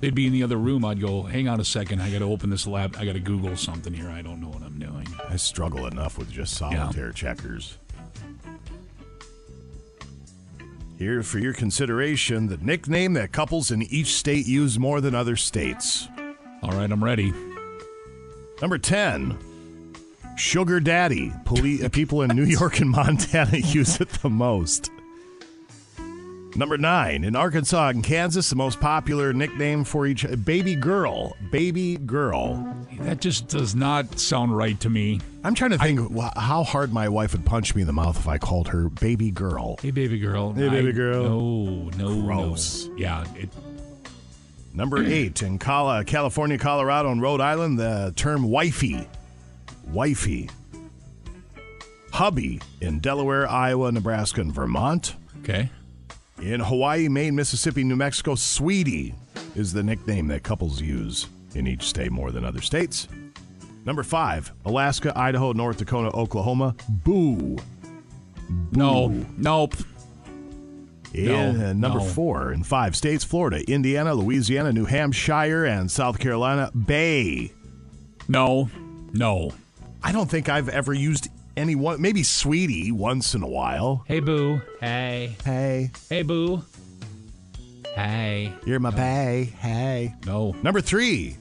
They'd 0.00 0.14
be 0.14 0.28
in 0.28 0.32
the 0.32 0.44
other 0.44 0.56
room. 0.56 0.84
I'd 0.84 1.00
go, 1.00 1.22
hang 1.22 1.48
on 1.48 1.58
a 1.58 1.64
second. 1.64 2.00
I 2.00 2.08
got 2.12 2.20
to 2.20 2.26
open 2.26 2.50
this 2.50 2.68
lab. 2.68 2.94
I 2.96 3.04
got 3.04 3.14
to 3.14 3.20
Google 3.20 3.56
something 3.56 3.92
here. 3.92 4.08
I 4.08 4.22
don't 4.22 4.40
know 4.40 4.48
what 4.48 4.62
I'm 4.62 4.78
doing. 4.78 5.08
I 5.28 5.34
struggle 5.34 5.86
enough 5.86 6.18
with 6.18 6.30
just 6.30 6.54
solitaire 6.54 7.10
checkers. 7.10 7.78
Here 10.99 11.22
for 11.22 11.38
your 11.38 11.53
consideration, 11.53 12.49
the 12.49 12.57
nickname 12.57 13.12
that 13.12 13.30
couples 13.30 13.70
in 13.70 13.82
each 13.82 14.14
state 14.14 14.46
use 14.46 14.80
more 14.80 15.01
than 15.01 15.14
other 15.14 15.36
states. 15.36 16.09
All 16.61 16.72
right, 16.72 16.90
I'm 16.90 17.05
ready. 17.05 17.32
Number 18.61 18.78
10, 18.78 19.38
Sugar 20.36 20.80
Daddy. 20.80 21.32
Poli- 21.44 21.84
uh, 21.84 21.88
people 21.88 22.22
in 22.22 22.34
New 22.34 22.42
York 22.42 22.80
and 22.80 22.90
Montana 22.90 23.57
use 23.59 24.01
it 24.01 24.09
the 24.09 24.28
most. 24.28 24.90
Number 26.59 26.76
9, 26.76 27.22
in 27.22 27.36
Arkansas 27.36 27.90
and 27.90 28.02
Kansas, 28.02 28.50
the 28.50 28.56
most 28.56 28.80
popular 28.80 29.32
nickname 29.32 29.84
for 29.84 30.09
each 30.09 30.26
baby 30.44 30.74
girl. 30.74 31.36
Baby 31.52 31.98
girl. 31.98 32.76
That 32.98 33.20
just 33.20 33.46
does 33.46 33.76
not 33.76 34.18
sound 34.18 34.56
right 34.56 34.78
to 34.80 34.90
me. 34.90 35.20
I'm 35.44 35.54
trying 35.54 35.70
to 35.70 35.78
think 35.78 36.00
wh- 36.12 36.36
how 36.36 36.64
hard 36.64 36.92
my 36.92 37.09
wife 37.09 37.30
would 37.30 37.46
punch 37.46 37.76
me 37.76 37.82
in 37.82 37.86
the 37.86 37.92
mouth 37.92 38.18
if 38.18 38.26
I 38.26 38.38
called 38.38 38.66
her 38.68 38.88
baby 38.88 39.30
girl. 39.30 39.76
Hey, 39.80 39.92
baby 39.92 40.18
girl. 40.18 40.52
Hey, 40.52 40.68
baby 40.68 40.88
I- 40.88 40.92
girl. 40.92 41.22
No, 41.22 41.90
no, 41.96 42.22
Gross. 42.22 42.86
no. 42.88 42.96
Yeah. 42.96 43.24
It, 43.36 43.50
Number 44.74 45.00
eight 45.04 45.42
in 45.42 45.61
Col- 45.61 46.02
California, 46.04 46.59
Colorado, 46.59 47.12
and 47.12 47.22
Rhode 47.22 47.40
Island, 47.40 47.78
the 47.78 48.12
term 48.16 48.42
wifey. 48.42 49.06
Wifey. 49.86 50.50
Hubby 52.12 52.61
in 52.80 52.98
Delaware, 52.98 53.48
Iowa, 53.48 53.92
Nebraska, 53.92 54.40
and 54.40 54.52
Vermont. 54.52 55.14
okay. 55.44 55.70
In 56.41 56.61
Hawaii, 56.61 57.09
Maine, 57.09 57.34
Mississippi, 57.34 57.82
New 57.84 57.97
Mexico, 57.97 58.34
Sweetie 58.34 59.14
is 59.57 59.72
the 59.72 59.82
nickname 59.82 60.28
that 60.28 60.43
couples 60.45 60.80
use 60.80 61.26
in 61.55 61.66
each 61.66 61.82
state 61.82 62.12
more 62.12 62.30
than 62.30 62.45
other 62.45 62.61
states. 62.61 63.09
Number 63.84 64.03
five, 64.03 64.53
Alaska, 64.64 65.12
Idaho, 65.16 65.53
North 65.53 65.78
Dakota, 65.78 66.11
Oklahoma, 66.16 66.76
Boo. 66.89 67.57
No. 68.72 69.09
Nope. 69.36 69.74
In 71.14 71.26
No, 71.26 71.68
uh, 71.70 71.72
number 71.72 71.99
no. 71.99 72.05
four, 72.05 72.53
in 72.53 72.62
five 72.62 72.95
states 72.95 73.24
Florida, 73.24 73.62
Indiana, 73.70 74.14
Louisiana, 74.14 74.72
New 74.72 74.84
Hampshire, 74.84 75.64
and 75.64 75.91
South 75.91 76.18
Carolina, 76.18 76.70
Bay. 76.72 77.51
No. 78.28 78.68
No. 79.12 79.51
I 80.03 80.12
don't 80.12 80.30
think 80.30 80.49
I've 80.49 80.68
ever 80.68 80.93
used 80.93 81.28
any 81.59 81.74
one, 81.74 82.00
maybe 82.00 82.22
Sweetie 82.22 82.92
once 82.92 83.34
in 83.34 83.42
a 83.42 83.48
while. 83.48 84.04
Hey, 84.06 84.20
boo. 84.20 84.61
Hey. 84.80 85.36
Hey, 85.44 85.90
Hey, 86.09 86.22
boo. 86.22 86.62
Hey. 87.94 88.52
you're 88.64 88.78
my 88.80 88.90
bay. 88.90 89.52
Hey. 89.59 90.14
No. 90.24 90.54
Number 90.62 90.80
three, 90.80 91.36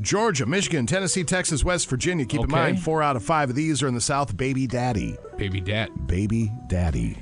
Georgia, 0.00 0.44
Michigan, 0.44 0.86
Tennessee, 0.86 1.24
Texas, 1.24 1.64
West 1.64 1.88
Virginia. 1.88 2.26
Keep 2.26 2.42
in 2.42 2.50
mind, 2.50 2.82
four 2.82 3.02
out 3.02 3.16
of 3.16 3.24
five 3.24 3.48
of 3.50 3.56
these 3.56 3.82
are 3.82 3.88
in 3.88 3.94
the 3.94 4.00
South. 4.00 4.36
Baby 4.36 4.66
Daddy. 4.66 5.16
Baby 5.38 5.60
dad. 5.60 5.88
Baby 6.06 6.52
Daddy. 6.68 7.16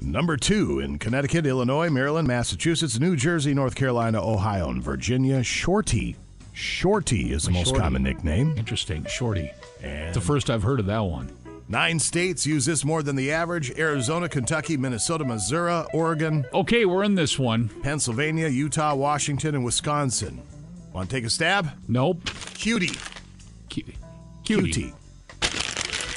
Number 0.00 0.36
two 0.36 0.78
in 0.80 0.98
Connecticut, 0.98 1.44
Illinois, 1.44 1.90
Maryland, 1.90 2.26
Massachusetts, 2.26 2.98
New 2.98 3.16
Jersey, 3.16 3.52
North 3.52 3.74
Carolina, 3.74 4.24
Ohio, 4.26 4.70
and 4.70 4.82
Virginia, 4.82 5.42
Shorty. 5.42 6.16
Shorty 6.60 7.32
is 7.32 7.44
the 7.44 7.50
most 7.52 7.68
Shorty. 7.68 7.80
common 7.80 8.02
nickname. 8.02 8.54
Interesting. 8.58 9.04
Shorty. 9.06 9.50
And 9.82 10.08
It's 10.08 10.14
the 10.14 10.20
first 10.20 10.50
I've 10.50 10.62
heard 10.62 10.78
of 10.78 10.86
that 10.86 11.00
one. 11.00 11.30
nine 11.68 11.98
states 11.98 12.46
use 12.46 12.66
this 12.66 12.84
more 12.84 13.02
than 13.02 13.16
the 13.16 13.32
average 13.32 13.70
Arizona, 13.78 14.28
Kentucky, 14.28 14.76
Minnesota, 14.76 15.24
Missouri, 15.24 15.84
Oregon, 15.94 16.44
Okay, 16.52 16.84
we're 16.84 17.02
in 17.04 17.14
this 17.14 17.38
one. 17.38 17.70
Pennsylvania, 17.82 18.48
Utah, 18.48 18.94
Washington, 18.94 19.54
and 19.54 19.64
Wisconsin. 19.64 20.42
Want 20.92 21.08
to 21.08 21.16
take 21.16 21.24
a 21.24 21.30
stab? 21.30 21.70
Nope. 21.88 22.28
Cutie. 22.54 22.88
Cu- 23.72 23.82
Cutie. 24.44 24.72
Cutie. 24.72 24.94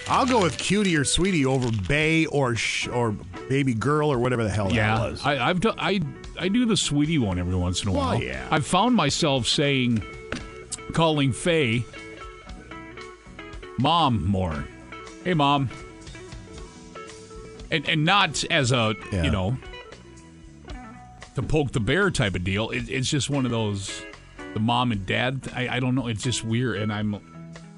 I'll 0.09 0.25
go 0.25 0.41
with 0.41 0.57
cutie 0.57 0.97
or 0.97 1.05
sweetie 1.05 1.45
over 1.45 1.71
bay 1.87 2.25
or 2.25 2.55
sh- 2.55 2.89
or 2.89 3.11
baby 3.47 3.73
girl 3.73 4.11
or 4.11 4.19
whatever 4.19 4.43
the 4.43 4.49
hell 4.49 4.65
that 4.65 4.73
Yeah, 4.75 4.99
was. 4.99 5.21
I, 5.25 5.49
I've 5.49 5.61
do, 5.61 5.71
I 5.77 6.01
I 6.37 6.49
do 6.49 6.65
the 6.65 6.75
sweetie 6.75 7.19
one 7.19 7.39
every 7.39 7.55
once 7.55 7.83
in 7.83 7.89
a 7.89 7.91
Well, 7.93 8.01
while. 8.07 8.21
yeah. 8.21 8.45
I've 8.51 8.65
found 8.65 8.95
myself 8.95 9.47
saying, 9.47 10.03
calling 10.91 11.31
Faye, 11.31 11.85
mom 13.79 14.25
more. 14.25 14.65
Hey, 15.23 15.33
mom. 15.33 15.69
And 17.71 17.87
and 17.89 18.05
not 18.05 18.43
as 18.51 18.71
a 18.71 18.95
Yeah. 19.11 19.23
you 19.23 19.31
know 19.31 19.57
to 21.35 21.41
poke 21.41 21.71
the 21.71 21.79
bear 21.79 22.11
type 22.11 22.35
of 22.35 22.43
deal. 22.43 22.69
It, 22.69 22.89
it's 22.89 23.09
just 23.09 23.29
one 23.29 23.45
of 23.45 23.51
those 23.51 24.03
the 24.53 24.59
mom 24.59 24.91
and 24.91 25.05
dad. 25.05 25.41
I, 25.55 25.67
I 25.77 25.79
don't 25.79 25.95
know. 25.95 26.07
It's 26.07 26.21
just 26.21 26.43
weird, 26.43 26.77
and 26.77 26.93
I'm 26.93 27.19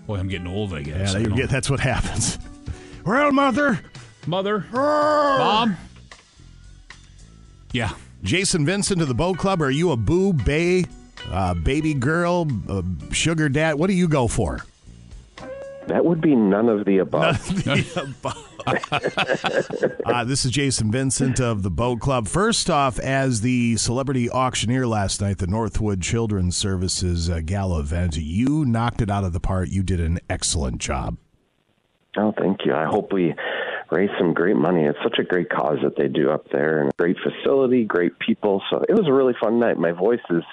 boy, 0.05 0.17
I'm 0.17 0.27
getting 0.27 0.47
old. 0.47 0.73
I 0.73 0.79
yeah, 0.79 0.83
guess. 0.97 1.15
I 1.15 1.19
you 1.19 1.33
get, 1.35 1.49
that's 1.49 1.69
what 1.69 1.79
happens. 1.79 2.37
Well, 3.05 3.31
mother. 3.31 3.79
mother, 4.25 4.65
mom. 4.73 5.77
Yeah. 7.71 7.91
Jason 8.23 8.65
Vincent 8.65 8.99
of 8.99 9.07
the 9.07 9.13
Boat 9.13 9.37
Club. 9.37 9.61
Are 9.61 9.69
you 9.69 9.91
a 9.91 9.95
boo, 9.95 10.33
bay, 10.33 10.85
uh, 11.31 11.53
baby 11.53 11.93
girl, 11.93 12.47
uh, 12.69 12.81
sugar 13.11 13.49
dad? 13.49 13.75
What 13.75 13.87
do 13.87 13.93
you 13.93 14.07
go 14.07 14.27
for? 14.27 14.59
That 15.87 16.03
would 16.03 16.21
be 16.21 16.35
none 16.35 16.69
of 16.69 16.85
the 16.85 16.97
above. 16.99 17.37
Uh, 20.05 20.23
this 20.23 20.43
is 20.43 20.49
Jason 20.51 20.91
Vincent 20.91 21.39
of 21.39 21.61
the 21.61 21.69
Boat 21.69 21.99
Club. 21.99 22.27
First 22.27 22.69
off, 22.69 22.97
as 22.97 23.41
the 23.41 23.77
celebrity 23.77 24.27
auctioneer 24.29 24.87
last 24.87 25.21
night, 25.21 25.37
the 25.37 25.45
Northwood 25.45 26.01
Children's 26.01 26.57
Services 26.57 27.29
uh, 27.29 27.41
Gala 27.45 27.79
event, 27.81 28.17
you 28.17 28.65
knocked 28.65 29.01
it 29.01 29.09
out 29.11 29.23
of 29.23 29.33
the 29.33 29.39
park. 29.39 29.69
You 29.69 29.83
did 29.83 29.99
an 29.99 30.19
excellent 30.29 30.79
job. 30.79 31.17
Oh, 32.17 32.33
thank 32.39 32.65
you. 32.65 32.73
I 32.73 32.85
hope 32.85 33.13
we 33.13 33.35
raise 33.91 34.09
some 34.17 34.33
great 34.33 34.55
money. 34.55 34.85
It's 34.85 34.97
such 35.03 35.19
a 35.19 35.23
great 35.23 35.49
cause 35.49 35.77
that 35.83 35.95
they 35.97 36.07
do 36.07 36.31
up 36.31 36.49
there 36.51 36.81
and 36.81 36.89
a 36.89 36.95
great 36.97 37.17
facility, 37.17 37.83
great 37.83 38.17
people. 38.19 38.63
So 38.69 38.83
it 38.87 38.93
was 38.93 39.07
a 39.07 39.13
really 39.13 39.33
fun 39.41 39.59
night. 39.59 39.77
My 39.77 39.91
voice 39.91 40.21
is 40.29 40.43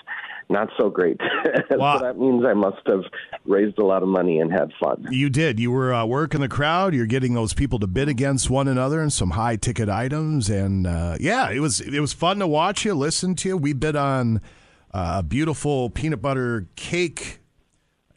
not 0.53 0.69
so 0.79 0.91
great. 0.91 1.21
so 1.71 1.99
that 2.01 2.17
means 2.19 2.45
I 2.45 2.55
must 2.55 2.87
have 2.87 3.05
raised 3.45 3.79
a 3.79 3.85
lot 3.85 4.03
of 4.03 4.09
money 4.09 4.39
and 4.39 4.53
had 4.53 4.71
fun. 4.81 5.07
You 5.11 5.31
did. 5.31 5.59
You 5.59 5.71
were 5.71 5.93
uh, 5.93 6.05
working 6.05 6.41
the 6.41 6.49
crowd. 6.49 6.95
You're 6.95 7.07
getting 7.07 7.35
those 7.35 7.55
people 7.55 7.79
to 7.81 7.87
bid 7.87 8.09
against 8.09 8.51
one 8.51 8.69
another 8.69 9.01
and 9.01 9.13
some 9.13 9.31
high 9.31 9.57
ticket 9.57 9.89
items. 9.89 10.49
And 10.49 10.87
uh, 10.87 11.17
yeah, 11.19 11.51
it 11.51 11.61
was 11.61 11.81
it 11.81 12.01
was 12.01 12.13
fun 12.13 12.39
to 12.39 12.47
watch 12.47 12.85
you, 12.85 12.95
listen 12.95 13.35
to 13.37 13.49
you. 13.49 13.57
We 13.57 13.73
bid 13.73 13.97
on 13.97 14.41
uh, 14.93 15.17
a 15.19 15.23
beautiful 15.23 15.91
peanut 15.91 16.23
butter 16.23 16.69
cake. 16.77 17.41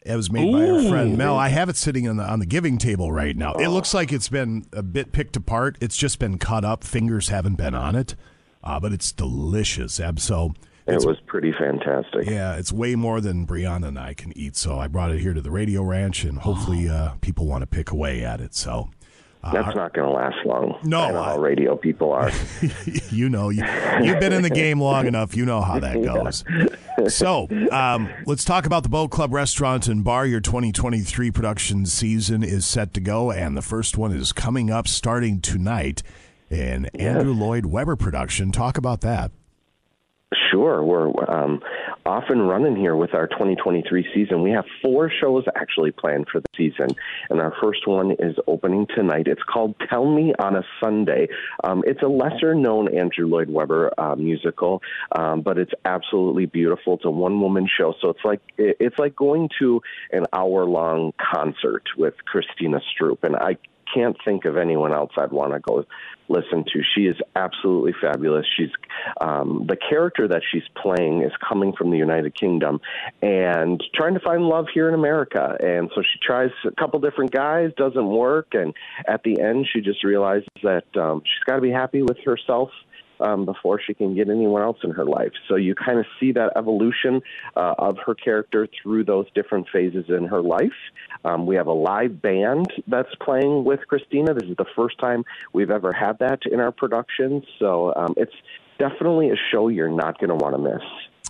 It 0.04 0.14
was 0.14 0.30
made 0.30 0.52
by 0.52 0.68
our 0.68 0.82
friend 0.88 1.18
Mel. 1.18 1.36
I 1.36 1.48
have 1.48 1.68
it 1.68 1.76
sitting 1.76 2.06
on 2.08 2.16
the 2.16 2.22
on 2.22 2.38
the 2.38 2.46
giving 2.46 2.78
table 2.78 3.10
right 3.10 3.36
now. 3.36 3.54
It 3.54 3.68
looks 3.68 3.92
like 3.92 4.12
it's 4.12 4.28
been 4.28 4.64
a 4.72 4.82
bit 4.82 5.10
picked 5.10 5.36
apart. 5.36 5.78
It's 5.80 5.96
just 5.96 6.20
been 6.20 6.38
cut 6.38 6.64
up. 6.64 6.84
Fingers 6.84 7.28
haven't 7.28 7.56
been 7.56 7.74
on 7.74 7.96
it, 7.96 8.14
uh, 8.62 8.78
but 8.78 8.92
it's 8.92 9.10
delicious. 9.10 9.98
Ab 9.98 10.20
so. 10.20 10.54
It 10.86 11.04
was 11.04 11.18
pretty 11.26 11.52
fantastic. 11.52 12.26
Yeah, 12.26 12.56
it's 12.56 12.72
way 12.72 12.94
more 12.94 13.20
than 13.20 13.46
Brianna 13.46 13.88
and 13.88 13.98
I 13.98 14.14
can 14.14 14.36
eat. 14.38 14.56
So 14.56 14.78
I 14.78 14.86
brought 14.86 15.10
it 15.10 15.18
here 15.20 15.34
to 15.34 15.40
the 15.40 15.50
radio 15.50 15.82
ranch, 15.82 16.22
and 16.24 16.38
hopefully 16.38 16.88
uh, 16.88 17.14
people 17.20 17.46
want 17.46 17.62
to 17.62 17.66
pick 17.66 17.90
away 17.90 18.24
at 18.24 18.40
it. 18.40 18.54
So 18.54 18.90
uh, 19.46 19.52
That's 19.52 19.76
not 19.76 19.94
going 19.94 20.08
to 20.08 20.12
last 20.12 20.44
long. 20.44 20.78
No, 20.82 21.00
I 21.00 21.12
know 21.12 21.22
how 21.22 21.38
radio 21.38 21.76
people 21.76 22.12
are. 22.12 22.32
you 23.10 23.28
know, 23.28 23.48
you, 23.48 23.64
you've 24.02 24.18
been 24.18 24.32
in 24.32 24.42
the 24.42 24.50
game 24.50 24.80
long 24.80 25.06
enough. 25.06 25.36
You 25.36 25.44
know 25.44 25.60
how 25.60 25.78
that 25.78 26.02
goes. 26.98 27.14
So 27.14 27.46
um, 27.70 28.08
let's 28.26 28.44
talk 28.44 28.66
about 28.66 28.82
the 28.82 28.88
Boat 28.88 29.10
Club 29.10 29.32
Restaurant 29.32 29.86
and 29.86 30.02
Bar. 30.02 30.26
Your 30.26 30.40
2023 30.40 31.30
production 31.30 31.86
season 31.86 32.42
is 32.42 32.66
set 32.66 32.92
to 32.94 33.00
go, 33.00 33.30
and 33.30 33.56
the 33.56 33.62
first 33.62 33.96
one 33.96 34.10
is 34.12 34.32
coming 34.32 34.70
up 34.70 34.88
starting 34.88 35.40
tonight. 35.40 36.02
An 36.50 36.86
Andrew 36.94 37.32
Lloyd 37.32 37.66
Webber 37.66 37.96
production. 37.96 38.52
Talk 38.52 38.78
about 38.78 39.00
that. 39.02 39.30
Sure, 40.50 40.82
we're 40.82 41.08
um, 41.30 41.60
off 42.04 42.24
and 42.30 42.48
running 42.48 42.74
here 42.74 42.96
with 42.96 43.14
our 43.14 43.28
2023 43.28 44.08
season. 44.12 44.42
We 44.42 44.50
have 44.50 44.64
four 44.82 45.08
shows 45.08 45.44
actually 45.54 45.92
planned 45.92 46.26
for 46.32 46.40
the 46.40 46.48
season, 46.56 46.88
and 47.30 47.40
our 47.40 47.54
first 47.62 47.86
one 47.86 48.10
is 48.10 48.34
opening 48.48 48.88
tonight. 48.92 49.28
It's 49.28 49.42
called 49.44 49.76
"Tell 49.88 50.04
Me 50.04 50.34
on 50.36 50.56
a 50.56 50.64
Sunday." 50.82 51.28
Um, 51.62 51.84
it's 51.86 52.02
a 52.02 52.08
lesser-known 52.08 52.92
Andrew 52.92 53.28
Lloyd 53.28 53.48
Webber 53.48 53.92
uh, 53.98 54.16
musical, 54.16 54.82
um, 55.12 55.42
but 55.42 55.58
it's 55.58 55.72
absolutely 55.84 56.46
beautiful. 56.46 56.94
It's 56.94 57.04
a 57.04 57.10
one-woman 57.10 57.68
show, 57.78 57.94
so 58.02 58.10
it's 58.10 58.24
like 58.24 58.40
it's 58.58 58.98
like 58.98 59.14
going 59.14 59.48
to 59.60 59.80
an 60.10 60.24
hour-long 60.32 61.12
concert 61.20 61.84
with 61.96 62.14
Christina 62.24 62.80
Stroop, 62.80 63.18
and 63.22 63.36
I 63.36 63.58
can't 63.96 64.16
think 64.24 64.44
of 64.44 64.56
anyone 64.56 64.92
else 64.92 65.10
I'd 65.16 65.32
want 65.32 65.52
to 65.52 65.60
go 65.60 65.84
listen 66.28 66.64
to. 66.64 66.82
She 66.94 67.02
is 67.02 67.16
absolutely 67.34 67.94
fabulous. 68.00 68.44
She's 68.56 68.70
um, 69.20 69.64
the 69.68 69.76
character 69.76 70.26
that 70.28 70.42
she's 70.50 70.64
playing 70.80 71.22
is 71.22 71.32
coming 71.48 71.72
from 71.72 71.90
the 71.90 71.96
United 71.96 72.38
Kingdom 72.38 72.80
and 73.22 73.82
trying 73.94 74.14
to 74.14 74.20
find 74.20 74.42
love 74.42 74.66
here 74.72 74.88
in 74.88 74.94
America. 74.94 75.56
And 75.60 75.90
so 75.94 76.02
she 76.02 76.18
tries 76.24 76.50
a 76.64 76.72
couple 76.72 77.00
different 77.00 77.30
guys, 77.30 77.70
doesn't 77.76 78.06
work, 78.06 78.48
and 78.52 78.74
at 79.06 79.22
the 79.22 79.40
end 79.40 79.66
she 79.72 79.80
just 79.80 80.04
realizes 80.04 80.48
that 80.62 80.84
um, 80.96 81.22
she's 81.24 81.44
got 81.44 81.56
to 81.56 81.62
be 81.62 81.70
happy 81.70 82.02
with 82.02 82.18
herself 82.24 82.70
um, 83.20 83.44
before 83.44 83.80
she 83.84 83.94
can 83.94 84.14
get 84.14 84.28
anyone 84.28 84.62
else 84.62 84.78
in 84.84 84.90
her 84.90 85.04
life. 85.04 85.32
So 85.48 85.56
you 85.56 85.74
kind 85.74 85.98
of 85.98 86.06
see 86.18 86.32
that 86.32 86.52
evolution 86.56 87.20
uh, 87.56 87.74
of 87.78 87.96
her 88.04 88.14
character 88.14 88.68
through 88.82 89.04
those 89.04 89.26
different 89.34 89.66
phases 89.72 90.06
in 90.08 90.26
her 90.26 90.42
life. 90.42 90.72
Um, 91.24 91.46
we 91.46 91.56
have 91.56 91.66
a 91.66 91.72
live 91.72 92.20
band 92.20 92.66
that's 92.86 93.14
playing 93.20 93.64
with 93.64 93.80
Christina. 93.88 94.34
This 94.34 94.48
is 94.48 94.56
the 94.56 94.66
first 94.74 94.98
time 94.98 95.24
we've 95.52 95.70
ever 95.70 95.92
had 95.92 96.18
that 96.20 96.40
in 96.50 96.60
our 96.60 96.72
production. 96.72 97.42
So 97.58 97.94
um, 97.94 98.14
it's 98.16 98.34
definitely 98.78 99.30
a 99.30 99.36
show 99.50 99.68
you're 99.68 99.88
not 99.88 100.18
going 100.18 100.30
to 100.30 100.36
want 100.36 100.54
to 100.54 100.62
miss. 100.62 100.82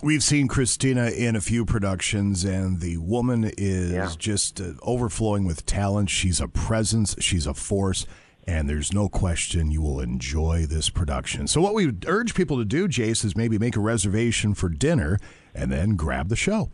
We've 0.03 0.21
seen 0.21 0.47
Christina 0.47 1.09
in 1.09 1.35
a 1.35 1.41
few 1.41 1.65
productions, 1.65 2.43
and 2.43 2.81
the 2.81 2.97
woman 2.97 3.51
is 3.57 4.15
just 4.15 4.61
uh, 4.61 4.73
overflowing 4.83 5.43
with 5.45 5.65
talent. 5.65 6.11
She's 6.11 6.39
a 6.39 6.47
presence, 6.47 7.15
she's 7.19 7.47
a 7.47 7.55
force, 7.55 8.05
and 8.47 8.69
there's 8.69 8.93
no 8.93 9.09
question 9.09 9.69
you 9.69 9.81
will 9.81 9.99
enjoy 9.99 10.65
this 10.65 10.89
production. 10.89 11.47
So, 11.47 11.59
what 11.59 11.73
we 11.73 11.91
urge 12.05 12.33
people 12.33 12.57
to 12.57 12.65
do, 12.65 12.87
Jace, 12.87 13.25
is 13.25 13.35
maybe 13.35 13.59
make 13.59 13.75
a 13.75 13.81
reservation 13.81 14.53
for 14.53 14.69
dinner 14.69 15.19
and 15.53 15.71
then 15.71 15.95
grab 15.95 16.29
the 16.29 16.35
show. 16.35 16.71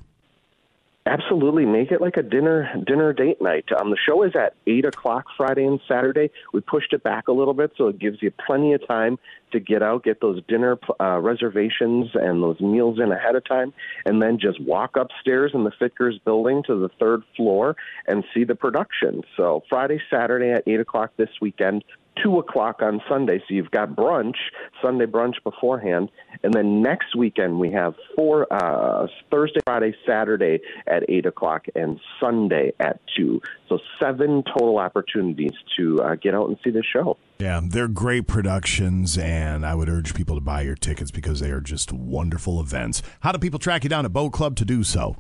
Absolutely, 1.06 1.66
make 1.66 1.92
it 1.92 2.00
like 2.00 2.16
a 2.16 2.24
dinner 2.24 2.72
dinner 2.88 3.12
date 3.12 3.42
night. 3.42 3.66
Um, 3.78 3.90
the 3.90 3.98
show 4.08 4.24
is 4.24 4.32
at 4.36 4.56
eight 4.68 4.86
o'clock 4.86 5.26
Friday 5.36 5.66
and 5.66 5.82
Saturday. 5.86 6.32
We 6.54 6.62
pushed 6.62 6.94
it 6.94 7.04
back 7.04 7.28
a 7.28 7.34
little 7.34 7.54
bit, 7.54 7.74
so 7.78 7.90
it 7.90 8.00
gives 8.00 8.22
you 8.22 8.32
plenty 8.32 8.72
of 8.72 8.88
time 8.88 9.20
to 9.52 9.60
get 9.60 9.84
out, 9.84 10.06
get 10.06 10.22
those 10.22 10.42
dinner 10.48 10.78
uh, 11.02 11.20
reservations 11.20 12.12
and 12.14 12.42
those 12.42 12.60
meals 12.62 13.00
in 13.04 13.12
ahead 13.12 13.36
of 13.36 13.44
time, 13.44 13.74
and 14.06 14.22
then 14.22 14.40
just 14.40 14.62
walk 14.62 14.96
upstairs 14.96 15.52
in 15.54 15.66
the 15.66 15.72
Fitger's 15.78 16.18
building 16.24 16.64
to 16.68 16.80
the 16.80 16.90
third 17.00 17.22
floor 17.36 17.76
and 18.08 18.24
see 18.34 18.46
the 18.46 18.56
production. 18.56 19.24
So 19.36 19.64
Friday, 19.68 20.00
Saturday 20.10 20.52
at 20.52 20.64
eight 20.68 20.80
o'clock 20.80 21.12
this 21.18 21.30
weekend. 21.42 21.84
Two 22.22 22.38
o'clock 22.38 22.82
on 22.82 23.02
Sunday, 23.10 23.40
so 23.40 23.46
you've 23.54 23.72
got 23.72 23.96
brunch, 23.96 24.36
Sunday 24.82 25.06
brunch 25.06 25.36
beforehand, 25.44 26.10
and 26.44 26.54
then 26.54 26.82
next 26.82 27.16
weekend 27.16 27.60
we 27.60 27.72
have 27.72 27.96
four 28.16 28.52
uh, 28.52 29.08
Thursday, 29.32 29.60
Friday, 29.66 29.96
Saturday 30.08 30.60
at 30.88 31.10
eight 31.10 31.26
o'clock, 31.26 31.66
and 31.76 32.00
Sunday 32.20 32.72
at 32.80 33.00
two. 33.18 33.42
So 33.68 33.80
seven 34.02 34.44
total 34.44 34.78
opportunities 34.78 35.54
to 35.78 36.02
uh, 36.02 36.16
get 36.16 36.36
out 36.36 36.50
and 36.50 36.58
see 36.64 36.70
the 36.70 36.84
show. 36.84 37.18
Yeah, 37.40 37.62
they're 37.64 37.88
great 37.88 38.28
productions, 38.28 39.18
and 39.18 39.66
I 39.66 39.76
would 39.76 39.90
urge 39.90 40.14
people 40.14 40.36
to 40.36 40.42
buy 40.42 40.62
your 40.62 40.76
tickets 40.76 41.12
because 41.12 41.40
they 41.40 41.50
are 41.52 41.62
just 41.62 41.92
wonderful 41.92 42.60
events. 42.62 43.02
How 43.22 43.32
do 43.32 43.40
people 43.40 43.60
track 43.60 43.84
you 43.84 43.90
down 43.90 44.06
at 44.06 44.14
Boat 44.14 44.34
Club 44.34 44.56
to 44.58 44.66
do 44.66 44.84
so? 44.84 45.18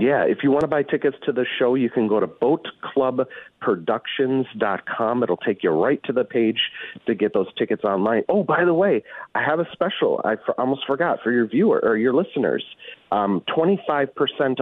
Yeah, 0.00 0.24
if 0.24 0.38
you 0.42 0.50
want 0.50 0.62
to 0.62 0.66
buy 0.66 0.82
tickets 0.82 1.18
to 1.26 1.32
the 1.32 1.44
show, 1.58 1.74
you 1.74 1.90
can 1.90 2.08
go 2.08 2.20
to 2.20 2.26
boatclubproductions.com. 2.26 5.22
It'll 5.22 5.36
take 5.36 5.62
you 5.62 5.68
right 5.70 6.02
to 6.04 6.12
the 6.12 6.24
page 6.24 6.58
to 7.06 7.14
get 7.14 7.34
those 7.34 7.52
tickets 7.58 7.84
online. 7.84 8.22
Oh, 8.28 8.42
by 8.42 8.64
the 8.64 8.72
way, 8.72 9.04
I 9.34 9.44
have 9.44 9.60
a 9.60 9.66
special. 9.72 10.22
I 10.24 10.32
f- 10.32 10.54
almost 10.56 10.86
forgot 10.86 11.18
for 11.22 11.30
your 11.32 11.46
viewer 11.46 11.80
or 11.82 11.98
your 11.98 12.14
listeners. 12.14 12.64
Um, 13.12 13.42
25% 13.54 14.08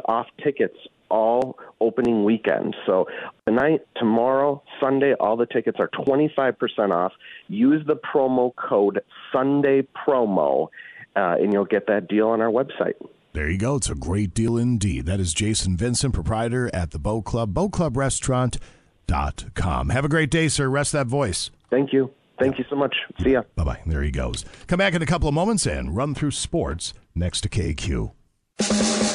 off 0.06 0.26
tickets 0.42 0.76
all 1.10 1.58
opening 1.80 2.24
weekend. 2.24 2.76
So 2.84 3.06
tonight, 3.46 3.80
tomorrow, 3.96 4.62
Sunday, 4.80 5.14
all 5.18 5.36
the 5.36 5.46
tickets 5.46 5.78
are 5.78 5.88
25% 5.88 6.90
off. 6.90 7.12
Use 7.48 7.84
the 7.86 7.96
promo 7.96 8.54
code 8.56 9.00
Sunday 9.32 9.82
Promo, 9.82 10.68
uh, 11.16 11.36
and 11.40 11.52
you'll 11.52 11.64
get 11.64 11.86
that 11.86 12.08
deal 12.08 12.28
on 12.28 12.40
our 12.40 12.50
website. 12.50 12.94
There 13.32 13.48
you 13.48 13.58
go. 13.58 13.76
It's 13.76 13.90
a 13.90 13.94
great 13.94 14.34
deal 14.34 14.56
indeed. 14.56 15.06
That 15.06 15.20
is 15.20 15.32
Jason 15.34 15.76
Vincent, 15.76 16.14
proprietor 16.14 16.68
at 16.74 16.90
the 16.90 16.98
Boat 16.98 17.24
Club, 17.24 17.54
boatclubrestaurant.com. 17.54 19.88
Have 19.90 20.04
a 20.04 20.08
great 20.08 20.30
day, 20.30 20.48
sir. 20.48 20.68
Rest 20.68 20.92
that 20.92 21.06
voice. 21.06 21.50
Thank 21.70 21.92
you. 21.92 22.10
Thank 22.38 22.58
you 22.58 22.64
so 22.70 22.76
much. 22.76 22.94
See 23.22 23.32
ya. 23.32 23.42
Bye 23.56 23.64
bye. 23.64 23.80
There 23.84 24.02
he 24.02 24.10
goes. 24.10 24.44
Come 24.66 24.78
back 24.78 24.94
in 24.94 25.02
a 25.02 25.06
couple 25.06 25.28
of 25.28 25.34
moments 25.34 25.66
and 25.66 25.94
run 25.94 26.14
through 26.14 26.30
sports 26.30 26.94
next 27.14 27.42
to 27.42 27.48
KQ. 27.48 28.12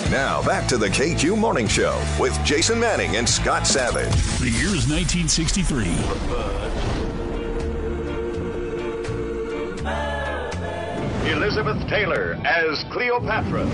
Now 0.10 0.42
back 0.46 0.68
to 0.70 0.78
the 0.78 0.88
KQ 0.88 1.38
Morning 1.38 1.68
Show 1.68 2.02
with 2.20 2.38
Jason 2.46 2.80
Manning 2.80 3.18
and 3.18 3.28
Scott 3.28 3.68
Savage. 3.68 4.14
The 4.40 4.50
year 4.50 4.74
is 4.76 4.88
1963. 4.88 6.93
Elizabeth 11.32 11.88
Taylor 11.88 12.38
as 12.46 12.84
Cleopatra. 12.92 13.66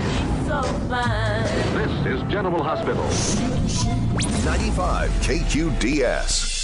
So 0.46 0.62
fine. 0.88 1.42
This 1.74 1.90
is 2.06 2.22
General 2.30 2.62
Hospital. 2.62 3.02
95 4.44 5.10
KQDS. 5.10 6.60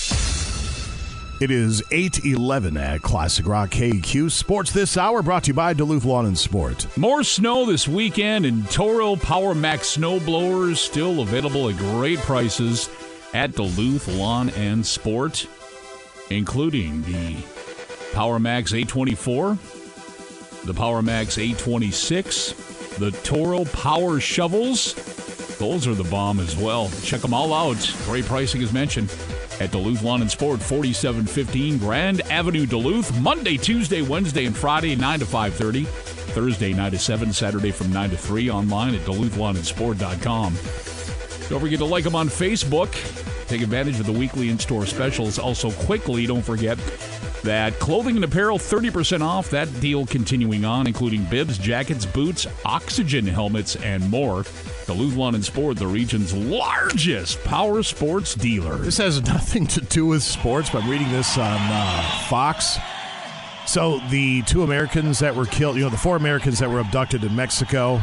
It 1.40 1.50
is 1.50 1.82
811 1.90 2.76
at 2.76 3.02
Classic 3.02 3.46
Rock 3.46 3.70
KQ. 3.70 4.30
Sports 4.30 4.72
this 4.72 4.96
hour 4.96 5.22
brought 5.22 5.44
to 5.44 5.48
you 5.48 5.54
by 5.54 5.74
Duluth 5.74 6.04
Lawn 6.04 6.24
and 6.26 6.38
Sport. 6.38 6.86
More 6.96 7.24
snow 7.24 7.66
this 7.66 7.88
weekend, 7.88 8.46
and 8.46 8.70
Toro 8.70 9.16
Power 9.16 9.54
Max 9.54 9.88
snow 9.88 10.20
blowers 10.20 10.80
still 10.80 11.20
available 11.20 11.68
at 11.68 11.76
great 11.76 12.20
prices 12.20 12.88
at 13.34 13.52
Duluth 13.52 14.08
Lawn 14.08 14.50
and 14.50 14.86
Sport, 14.86 15.46
including 16.30 17.02
the 17.02 17.36
Power 18.14 18.38
Max 18.38 18.72
824, 18.72 19.58
the 20.66 20.74
Power 20.74 21.00
Max 21.02 21.38
826, 21.38 22.52
the 22.98 23.12
Toro 23.22 23.64
Power 23.66 24.20
Shovels. 24.20 24.94
Those 25.58 25.86
are 25.86 25.94
the 25.94 26.04
bomb 26.04 26.40
as 26.40 26.56
well. 26.56 26.90
Check 27.02 27.20
them 27.20 27.32
all 27.32 27.54
out. 27.54 27.76
Great 28.04 28.24
pricing 28.26 28.62
as 28.62 28.72
mentioned 28.72 29.14
at 29.60 29.70
Duluth 29.70 30.02
Lawn 30.02 30.20
and 30.20 30.30
Sport, 30.30 30.60
4715 30.60 31.78
Grand 31.78 32.20
Avenue, 32.22 32.66
Duluth. 32.66 33.18
Monday, 33.20 33.56
Tuesday, 33.56 34.02
Wednesday, 34.02 34.44
and 34.44 34.56
Friday, 34.56 34.94
9 34.96 35.20
to 35.20 35.24
5.30. 35.24 35.86
Thursday, 35.86 36.74
9 36.74 36.90
to 36.90 36.98
7. 36.98 37.32
Saturday 37.32 37.70
from 37.70 37.92
9 37.92 38.10
to 38.10 38.16
3. 38.16 38.50
Online 38.50 38.94
at 38.94 39.00
DuluthLawnandSport.com. 39.02 40.54
Don't 41.48 41.60
forget 41.60 41.78
to 41.78 41.84
like 41.84 42.04
them 42.04 42.16
on 42.16 42.28
Facebook. 42.28 42.92
Take 43.46 43.62
advantage 43.62 44.00
of 44.00 44.06
the 44.06 44.12
weekly 44.12 44.50
in-store 44.50 44.84
specials. 44.86 45.38
Also, 45.38 45.70
quickly, 45.70 46.26
don't 46.26 46.42
forget, 46.42 46.76
that 47.46 47.78
clothing 47.78 48.16
and 48.16 48.24
apparel 48.24 48.58
30% 48.58 49.22
off. 49.22 49.50
That 49.50 49.80
deal 49.80 50.04
continuing 50.04 50.64
on, 50.64 50.86
including 50.86 51.24
bibs, 51.24 51.58
jackets, 51.58 52.04
boots, 52.04 52.46
oxygen 52.64 53.26
helmets, 53.26 53.76
and 53.76 54.08
more. 54.10 54.44
Duluth 54.86 55.34
and 55.34 55.44
Sport, 55.44 55.78
the 55.78 55.86
region's 55.86 56.34
largest 56.34 57.42
power 57.44 57.82
sports 57.82 58.34
dealer. 58.34 58.76
This 58.76 58.98
has 58.98 59.22
nothing 59.22 59.66
to 59.68 59.80
do 59.80 60.06
with 60.06 60.22
sports, 60.22 60.70
but 60.70 60.82
I'm 60.82 60.90
reading 60.90 61.10
this 61.10 61.38
on 61.38 61.58
uh, 61.58 62.02
Fox. 62.28 62.78
So 63.66 63.98
the 64.10 64.42
two 64.42 64.62
Americans 64.62 65.18
that 65.20 65.34
were 65.34 65.46
killed, 65.46 65.76
you 65.76 65.82
know, 65.82 65.90
the 65.90 65.96
four 65.96 66.16
Americans 66.16 66.58
that 66.60 66.70
were 66.70 66.80
abducted 66.80 67.24
in 67.24 67.34
Mexico, 67.34 68.00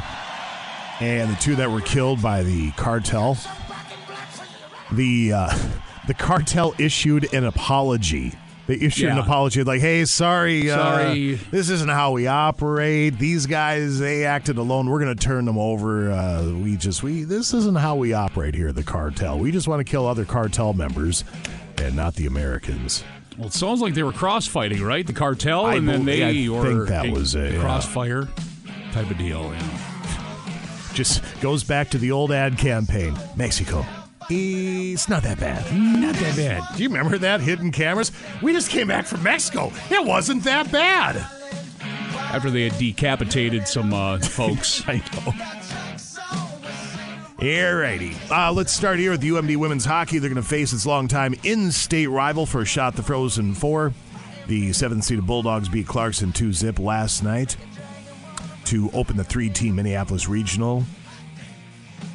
and 0.99 1.31
the 1.31 1.39
two 1.39 1.55
that 1.57 1.71
were 1.71 1.81
killed 1.81 2.21
by 2.21 2.43
the 2.43 2.71
cartel. 2.71 3.37
The 4.91 5.33
uh, 5.33 5.57
the 6.07 6.13
cartel 6.13 6.73
issued 6.77 7.33
an 7.33 7.45
apology. 7.45 8.33
They 8.65 8.75
issued 8.75 9.09
an 9.09 9.17
apology 9.17 9.61
like, 9.63 9.81
"Hey, 9.81 10.05
sorry, 10.05 10.71
uh, 10.71 10.75
Sorry. 10.77 11.33
this 11.51 11.69
isn't 11.69 11.89
how 11.89 12.13
we 12.13 12.27
operate. 12.27 13.19
These 13.19 13.45
guys, 13.45 13.99
they 13.99 14.23
acted 14.23 14.57
alone. 14.57 14.89
We're 14.89 15.03
going 15.03 15.13
to 15.15 15.21
turn 15.21 15.43
them 15.43 15.57
over. 15.57 16.09
Uh, 16.09 16.49
we 16.49 16.77
just, 16.77 17.03
we 17.03 17.23
this 17.23 17.53
isn't 17.53 17.77
how 17.77 17.95
we 17.97 18.13
operate 18.13 18.55
here. 18.55 18.71
The 18.71 18.83
cartel. 18.83 19.37
We 19.37 19.51
just 19.51 19.67
want 19.67 19.81
to 19.81 19.83
kill 19.83 20.07
other 20.07 20.23
cartel 20.23 20.71
members, 20.73 21.25
and 21.77 21.93
not 21.95 22.15
the 22.15 22.25
Americans." 22.25 23.03
Well, 23.37 23.47
it 23.47 23.53
sounds 23.53 23.81
like 23.81 23.95
they 23.95 24.03
were 24.03 24.13
cross 24.13 24.47
fighting, 24.47 24.81
right? 24.81 25.05
The 25.05 25.11
cartel, 25.11 25.65
I 25.65 25.75
and 25.75 25.89
then 25.89 26.05
they 26.05 26.23
I 26.23 26.47
or 26.53 26.63
think 26.63 26.87
that 26.87 27.07
a- 27.07 27.11
was 27.11 27.35
a 27.35 27.51
yeah. 27.53 27.59
crossfire 27.59 28.29
type 28.93 29.09
of 29.11 29.17
deal. 29.17 29.51
Yeah. 29.53 29.79
Just 30.93 31.21
goes 31.41 31.63
back 31.63 31.89
to 31.89 31.97
the 31.97 32.11
old 32.11 32.31
ad 32.31 32.57
campaign. 32.57 33.17
Mexico. 33.35 33.83
It's 34.29 35.09
not 35.09 35.23
that 35.23 35.39
bad. 35.39 35.63
Not 35.75 36.15
that 36.15 36.35
bad. 36.35 36.63
Do 36.75 36.83
you 36.83 36.89
remember 36.89 37.17
that 37.17 37.41
hidden 37.41 37.71
cameras? 37.71 38.11
We 38.41 38.53
just 38.53 38.69
came 38.69 38.87
back 38.87 39.05
from 39.05 39.23
Mexico. 39.23 39.71
It 39.89 40.05
wasn't 40.05 40.43
that 40.43 40.71
bad. 40.71 41.17
After 42.33 42.49
they 42.49 42.63
had 42.63 42.77
decapitated 42.79 43.67
some 43.67 43.93
uh, 43.93 44.19
folks. 44.19 44.83
I 44.87 44.97
know. 44.97 45.33
Alrighty. 47.43 48.15
Uh, 48.31 48.53
let's 48.53 48.71
start 48.71 48.99
here 48.99 49.11
with 49.11 49.21
the 49.21 49.29
UMD 49.29 49.57
women's 49.57 49.83
hockey. 49.85 50.17
They're 50.17 50.29
going 50.29 50.41
to 50.41 50.47
face 50.47 50.71
its 50.71 50.85
longtime 50.85 51.35
in-state 51.43 52.07
rival 52.07 52.45
for 52.45 52.61
a 52.61 52.65
shot 52.65 52.95
the 52.95 53.03
Frozen 53.03 53.55
Four. 53.55 53.93
The 54.47 54.71
seventh-seeded 54.73 55.27
Bulldogs 55.27 55.67
beat 55.67 55.85
Clarkson 55.85 56.31
2-zip 56.31 56.79
last 56.79 57.23
night 57.23 57.57
to 58.65 58.89
open 58.93 59.17
the 59.17 59.23
three-team 59.23 59.75
Minneapolis 59.75 60.29
Regional. 60.29 60.85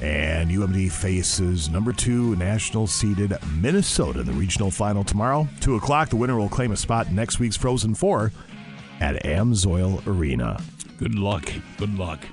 And 0.01 0.51
UMD 0.51 0.93
faces 0.93 1.69
number 1.69 1.93
two 1.93 2.37
national 2.37 2.87
seeded 2.87 3.37
Minnesota 3.61 4.21
in 4.21 4.27
the 4.27 4.33
regional 4.33 4.71
final 4.71 5.03
tomorrow. 5.03 5.49
Two 5.61 5.75
o'clock, 5.77 6.09
the 6.09 6.17
winner 6.17 6.37
will 6.39 6.49
claim 6.49 6.71
a 6.73 6.77
spot 6.77 7.09
in 7.09 7.17
next 7.17 7.41
week's 7.41 7.57
Frozen 7.57 7.95
Four 7.97 8.33
at 9.01 9.23
Amsoil 9.25 10.07
Arena. 10.07 10.61
Good 10.99 11.15
luck. 11.17 11.51
Good 11.79 11.97
luck. 11.99 12.25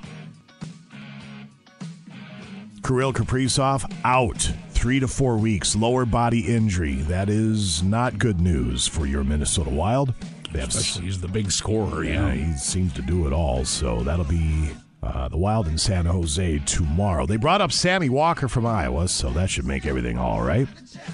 Kirill 2.84 3.14
Kaprizov 3.14 3.92
out 4.04 4.52
three 4.70 5.00
to 5.00 5.08
four 5.08 5.38
weeks, 5.38 5.76
lower 5.76 6.06
body 6.06 6.42
injury. 6.42 6.96
That 6.96 7.30
is 7.30 7.82
not 7.82 8.20
good 8.20 8.40
news 8.40 8.88
for 8.88 9.08
your 9.08 9.24
Minnesota 9.24 9.72
Wild. 9.72 10.14
They 10.52 10.60
have 10.60 10.72
he's 10.72 11.20
the 11.20 11.28
big 11.28 11.52
scorer. 11.52 12.04
yeah, 12.04 12.32
Yeah. 12.32 12.52
he 12.52 12.58
seems 12.58 12.94
to 12.94 13.02
do 13.02 13.26
it 13.26 13.34
all. 13.34 13.66
So 13.66 14.04
that'll 14.04 14.24
be 14.26 14.70
uh, 15.06 15.28
the 15.28 15.38
Wild 15.38 15.68
in 15.68 15.78
San 15.78 16.06
Jose 16.06 16.60
tomorrow. 16.66 17.26
They 17.26 17.38
brought 17.38 17.62
up 17.62 17.72
Sammy 17.72 18.10
Walker 18.10 18.48
from 18.48 18.66
Iowa, 18.66 19.08
so 19.08 19.30
that 19.32 19.50
should 19.50 19.66
make 19.66 19.86
everything 19.86 20.18
all 20.18 20.42
right. 20.42 20.68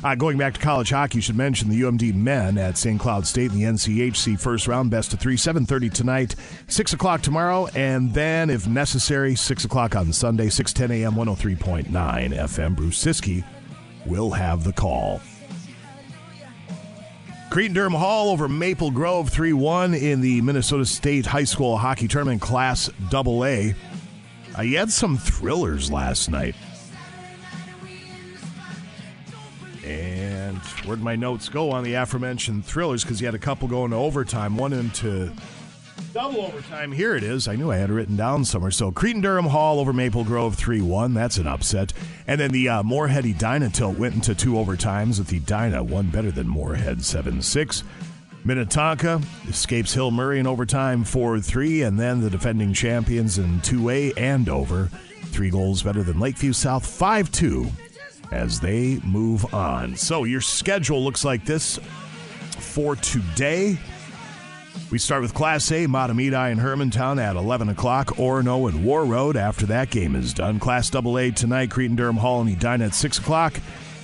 Uh, 0.03 0.15
going 0.15 0.38
back 0.38 0.53
to 0.53 0.59
college 0.59 0.89
hockey, 0.89 1.18
you 1.18 1.22
should 1.22 1.35
mention 1.35 1.69
the 1.69 1.81
UMD 1.81 2.15
men 2.15 2.57
at 2.57 2.77
St. 2.77 2.99
Cloud 2.99 3.27
State 3.27 3.51
in 3.51 3.57
the 3.57 3.65
NCHC 3.65 4.39
first 4.39 4.68
round, 4.68 4.91
best 4.91 5.13
of 5.13 5.19
three, 5.19 5.35
7.30 5.35 5.91
tonight, 5.91 6.35
6 6.68 6.93
o'clock 6.93 7.22
tomorrow, 7.22 7.68
and 7.76 8.13
then, 8.13 8.49
if 8.49 8.68
necessary, 8.68 9.35
6 9.35 9.65
o'clock 9.65 9.95
on 9.95 10.13
Sunday, 10.13 10.47
6.10 10.47 11.01
a.m., 11.01 11.13
103.9 11.13 11.88
FM. 11.89 12.76
Bruce 12.76 13.03
Ciskie 13.03 13.43
will 14.05 14.31
have 14.31 14.63
the 14.63 14.73
call. 14.73 15.22
Cretin 17.52 17.73
Derham 17.73 17.94
Hall 17.94 18.30
over 18.30 18.48
Maple 18.48 18.91
Grove 18.91 19.28
3 19.28 19.52
1 19.52 19.94
in 19.94 20.22
the 20.22 20.40
Minnesota 20.40 20.86
State 20.86 21.26
High 21.26 21.44
School 21.44 21.78
Hockey 21.78 22.07
Tournament 22.07 22.41
Class 22.41 22.90
AA. 23.14 23.73
You 24.61 24.78
had 24.78 24.90
some 24.90 25.18
thrillers 25.18 25.91
last 25.91 26.30
night. 26.30 26.56
And 29.84 30.60
where'd 30.86 31.02
my 31.02 31.18
notes 31.18 31.49
go 31.49 31.72
on 31.72 31.84
the 31.84 31.95
aforementioned 31.95 32.64
thrillers? 32.64 33.03
Because 33.03 33.19
you 33.19 33.28
had 33.28 33.36
a 33.36 33.40
couple 33.40 33.68
going 33.68 33.91
to 33.91 33.98
overtime, 33.98 34.56
one 34.56 34.72
into 34.72 35.34
double 36.14 36.41
overtime. 36.41 36.91
Here 36.91 37.15
it 37.15 37.23
is. 37.23 37.48
I 37.48 37.56
knew 37.56 37.72
I 37.72 37.78
had 37.78 37.90
it 37.90 37.94
written 37.94 38.15
down 38.15 38.45
somewhere. 38.45 38.72
So 38.72 38.91
Cretin 38.91 39.22
Derham 39.22 39.48
Hall 39.48 39.80
over 39.80 39.94
Maple 39.94 40.23
Grove 40.23 40.56
3 40.56 40.82
1. 40.82 41.14
That's 41.14 41.38
an 41.38 41.48
upset. 41.48 41.94
And 42.28 42.40
then 42.40 42.52
the 42.52 42.69
uh, 42.69 42.84
Moorhead 42.84 43.26
Edina 43.26 43.69
tilt 43.69 43.98
went 43.98 44.15
into 44.15 44.36
two 44.36 44.53
overtimes 44.53 45.19
with 45.19 45.32
Edina, 45.32 45.84
one 45.84 46.10
better 46.10 46.32
than 46.32 46.48
Moorhead 46.48 47.03
7 47.03 47.41
6. 47.41 47.84
Minnetonka 48.44 49.22
escapes 49.48 49.94
Hill 49.94 50.11
Murray 50.11 50.40
in 50.40 50.48
overtime 50.48 51.03
4 51.03 51.40
3. 51.40 51.84
And 51.84 51.99
then 51.99 52.22
the 52.22 52.30
defending 52.30 52.73
champions 52.73 53.38
in 53.38 53.60
2A 53.61 54.14
and 54.18 54.49
over. 54.49 54.90
Three 55.26 55.49
goals 55.49 55.84
better 55.84 56.03
than 56.03 56.19
Lakeville 56.19 56.53
South 56.53 56.86
5 56.86 57.32
2 57.32 57.68
as 58.32 58.60
they 58.60 58.99
move 59.03 59.53
on. 59.53 59.95
So 59.95 60.23
your 60.23 60.41
schedule 60.41 61.03
looks 61.03 61.23
like 61.26 61.45
this 61.45 61.80
for 62.57 62.95
today. 62.95 63.78
We 64.91 64.98
start 64.98 65.22
with 65.22 65.34
Class 65.34 65.72
A, 65.72 65.85
Mahtomedi 65.88 66.52
and 66.52 66.60
Hermantown 66.60 67.22
at 67.22 67.35
11 67.35 67.69
o'clock. 67.69 68.07
Orono 68.18 68.69
and 68.69 68.84
Warroad 68.84 69.35
after 69.35 69.65
that 69.68 69.89
game 69.89 70.15
is 70.15 70.34
done. 70.34 70.60
Class 70.60 70.93
AA 70.93 71.31
tonight, 71.31 71.72
Cretin 71.72 71.95
Derham 71.95 72.18
Hall 72.18 72.41
and 72.41 72.49
Edina 72.49 72.85
at 72.85 72.93
6 72.93 73.19
o'clock. 73.19 73.53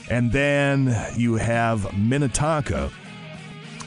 And 0.10 0.32
then 0.32 0.96
you 1.16 1.36
have 1.36 1.98
Minnetonka 1.98 2.90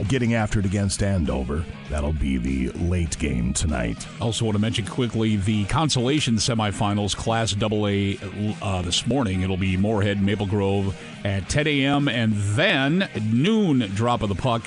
getting 0.08 0.34
after 0.34 0.60
it 0.60 0.66
against 0.66 1.02
Andover. 1.02 1.64
That'll 1.88 2.12
be 2.12 2.36
the 2.36 2.70
late 2.78 3.18
game 3.18 3.52
tonight. 3.52 4.06
Also, 4.20 4.44
want 4.44 4.56
to 4.56 4.60
mention 4.60 4.86
quickly 4.86 5.36
the 5.36 5.64
consolation 5.66 6.36
semifinals, 6.36 7.16
Class 7.16 7.54
AA, 7.54 8.16
uh, 8.64 8.82
this 8.82 9.06
morning. 9.06 9.42
It'll 9.42 9.56
be 9.56 9.76
Moorhead, 9.76 10.22
Maple 10.22 10.46
Grove 10.46 10.96
at 11.24 11.48
10 11.48 11.66
a.m. 11.66 12.08
and 12.08 12.32
then 12.34 13.08
noon 13.30 13.90
drop 13.94 14.22
of 14.22 14.28
the 14.28 14.34
puck. 14.34 14.62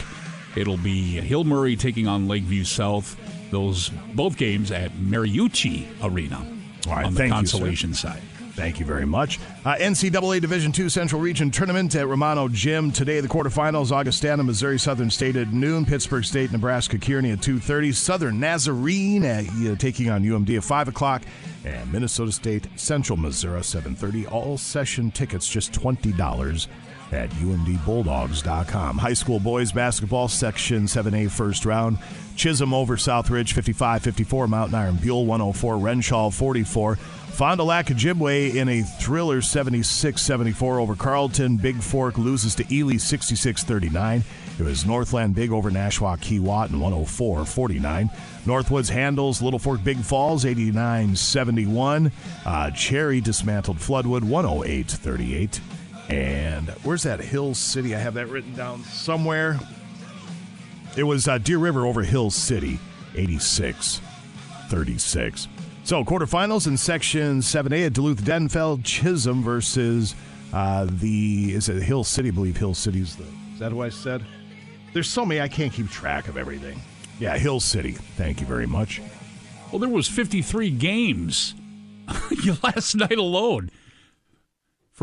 It'll 0.56 0.78
be 0.78 1.20
Hill 1.22 1.44
Murray 1.44 1.76
taking 1.76 2.08
on 2.08 2.28
Lakeville 2.28 2.66
South. 2.66 3.18
Those 3.52 3.90
both 4.14 4.38
games 4.38 4.72
at 4.72 4.92
Mariucci 4.94 5.86
Arena 6.04 6.46
All 6.88 6.96
right, 6.96 7.06
on 7.06 7.14
the 7.14 7.18
thank 7.18 7.30
you, 7.30 7.36
consolation 7.36 7.94
side. 7.94 8.22
Thank 8.54 8.80
you 8.80 8.86
very 8.86 9.06
much. 9.06 9.40
Uh, 9.66 9.76
NCAA 9.76 10.40
Division 10.40 10.72
II 10.78 10.88
Central 10.88 11.20
Region 11.20 11.50
Tournament 11.50 11.96
at 11.96 12.08
Romano 12.08 12.48
Gym 12.48 12.92
today. 12.92 13.20
The 13.20 13.28
quarterfinals: 13.28 13.92
Augustana, 13.92 14.44
Missouri 14.44 14.78
Southern 14.78 15.10
State 15.10 15.36
at 15.36 15.52
noon. 15.52 15.86
Pittsburg 15.86 16.24
State, 16.24 16.52
Nebraska 16.52 17.00
Kearney 17.00 17.32
at 17.32 17.42
two 17.42 17.58
thirty. 17.58 17.92
Southern 17.92 18.40
Nazarene 18.40 19.26
at, 19.26 19.46
uh, 19.50 19.76
taking 19.76 20.12
on 20.12 20.24
UMD 20.24 20.56
at 20.58 20.64
five 20.64 20.88
o'clock, 20.88 21.24
and 21.66 21.92
Minnesota 21.92 22.32
State 22.32 22.68
Central 22.76 23.18
Missouri 23.18 23.64
seven 23.64 23.96
thirty. 23.96 24.28
All 24.28 24.60
session 24.60 25.10
tickets 25.10 25.50
just 25.50 25.74
twenty 25.74 26.12
dollars 26.12 26.68
at 27.14 27.30
umdbulldogs.com. 27.30 28.98
High 28.98 29.14
school 29.14 29.40
boys 29.40 29.72
basketball 29.72 30.28
section 30.28 30.84
7A 30.84 31.30
first 31.30 31.66
round. 31.66 31.98
Chisholm 32.36 32.74
over 32.74 32.98
Southridge 32.98 33.54
55-54, 33.54 34.50
Mountain 34.50 34.76
Iron 34.76 34.96
Buhl 34.96 35.26
104, 35.26 35.76
Wrenshall 35.76 36.34
44. 36.34 36.96
Fond 36.96 37.58
du 37.58 37.64
Lac 37.64 37.88
Ojibwe 37.88 38.56
in 38.56 38.70
a 38.70 38.82
thriller 38.84 39.42
76-74 39.42 40.80
over 40.80 40.96
Carlton. 40.96 41.58
Big 41.58 41.82
Fork 41.82 42.18
loses 42.20 42.54
to 42.56 42.66
Ely 42.72 42.96
66-39. 42.96 44.22
It 44.60 44.64
was 44.64 44.86
Northland 44.86 45.34
Big 45.34 45.52
over 45.52 45.72
Nashwauk 45.72 46.20
Keewatin 46.20 46.76
104-49. 46.76 48.16
Northwoods 48.46 48.90
handles 48.90 49.42
Little 49.42 49.58
Fork 49.58 49.84
Big 49.84 49.98
Falls 49.98 50.46
89-71. 50.46 52.12
Uh, 52.46 52.70
Cherry 52.70 53.20
dismantled 53.20 53.78
Floodwood 53.78 54.22
108-38. 54.22 55.60
And 56.14 56.70
where's 56.84 57.04
that 57.04 57.20
Hill 57.20 57.56
City? 57.56 57.96
I 57.96 58.00
have 58.00 58.14
that 58.14 58.28
written 58.28 58.54
down 58.54 58.84
somewhere. 58.84 59.60
It 60.96 61.04
was 61.04 61.28
uh, 61.28 61.40
Deer 61.40 61.58
River 61.58 61.88
over 61.88 62.04
Hill 62.04 62.30
City, 62.30 62.80
86 63.16 64.00
36. 64.70 65.48
So, 65.84 66.04
quarterfinals 66.04 66.68
in 66.68 66.78
Section 66.78 67.40
7A 67.40 67.88
at 67.88 67.94
Duluth 67.94 68.24
Denfeld, 68.24 68.84
Chisholm 68.84 69.44
versus 69.44 70.16
uh, 70.54 70.88
the, 70.90 71.54
is 71.56 71.68
it 71.68 71.82
Hill 71.82 72.04
City? 72.04 72.30
I 72.30 72.32
believe 72.32 72.58
Hill 72.58 72.76
City's 72.76 73.16
the, 73.16 73.26
is 73.54 73.60
that 73.60 73.74
what 73.74 73.88
I 73.88 73.90
said? 73.90 74.24
There's 74.94 75.10
so 75.10 75.26
many, 75.26 75.42
I 75.42 75.48
can't 75.48 75.74
keep 75.74 75.90
track 75.90 76.28
of 76.28 76.38
everything. 76.38 76.80
Yeah, 77.20 77.38
Hill 77.38 77.60
City. 77.60 77.94
Thank 77.94 78.40
you 78.40 78.46
very 78.46 78.68
much. 78.68 79.02
Well, 79.72 79.80
there 79.80 79.90
was 79.90 80.08
53 80.08 80.70
games 80.70 81.56
last 82.64 82.96
night 82.96 83.18
alone. 83.18 83.72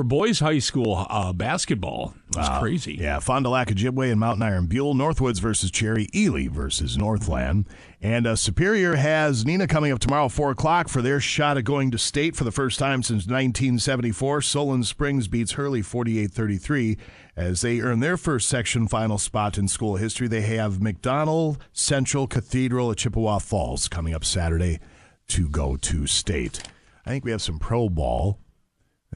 For 0.01 0.05
boys 0.05 0.41
high 0.41 0.61
school 0.61 1.07
uh, 1.11 1.35
basketball. 1.35 2.15
Wow. 2.35 2.59
crazy. 2.59 2.95
Yeah, 2.95 3.19
Fond 3.19 3.45
du 3.45 3.51
Lac 3.51 3.69
Ojibwe 3.69 4.11
and 4.11 4.19
Mountain 4.19 4.43
Iron 4.43 4.67
Buhl, 4.67 4.95
Northwoods 4.95 5.43
versus 5.43 5.71
Cherry, 5.71 6.09
Ely 6.17 6.49
versus 6.49 6.97
Northland. 6.97 7.67
And 8.01 8.27
uh, 8.27 8.35
Superior 8.35 8.95
has 8.95 9.45
Neenah 9.45 9.69
coming 9.69 9.93
up 9.93 9.99
tomorrow, 9.99 10.31
4 10.31 10.53
o'clock, 10.53 10.89
for 10.89 11.03
their 11.03 11.21
shot 11.21 11.59
at 11.59 11.65
going 11.65 11.91
to 11.91 11.99
state 11.99 12.35
for 12.35 12.45
the 12.45 12.51
first 12.51 12.79
time 12.79 13.03
since 13.03 13.27
1974. 13.27 14.41
Solon 14.41 14.85
Springs 14.85 15.29
beats 15.29 15.53
Hurley 15.53 15.83
48 15.83 16.31
33 16.31 16.97
as 17.37 17.61
they 17.61 17.83
earn 17.83 18.01
their 18.01 18.17
first 18.17 18.49
section 18.49 18.89
final 18.89 19.19
spot 19.19 19.59
in 19.59 19.69
school 19.69 19.97
history. 19.97 20.29
They 20.29 20.41
have 20.41 20.79
McDonell, 20.79 21.59
Central, 21.75 22.27
Cathedral 22.27 22.91
at 22.91 22.97
Chippewa 22.97 23.39
Falls 23.39 23.87
coming 23.87 24.15
up 24.15 24.25
Saturday 24.25 24.81
to 25.29 25.47
go 25.51 25.77
to 25.77 26.07
state. 26.07 26.63
I 27.05 27.11
think 27.11 27.27
we 27.27 27.33
have 27.33 27.43
some 27.43 27.59
pro 27.59 27.91
ball. 27.91 28.39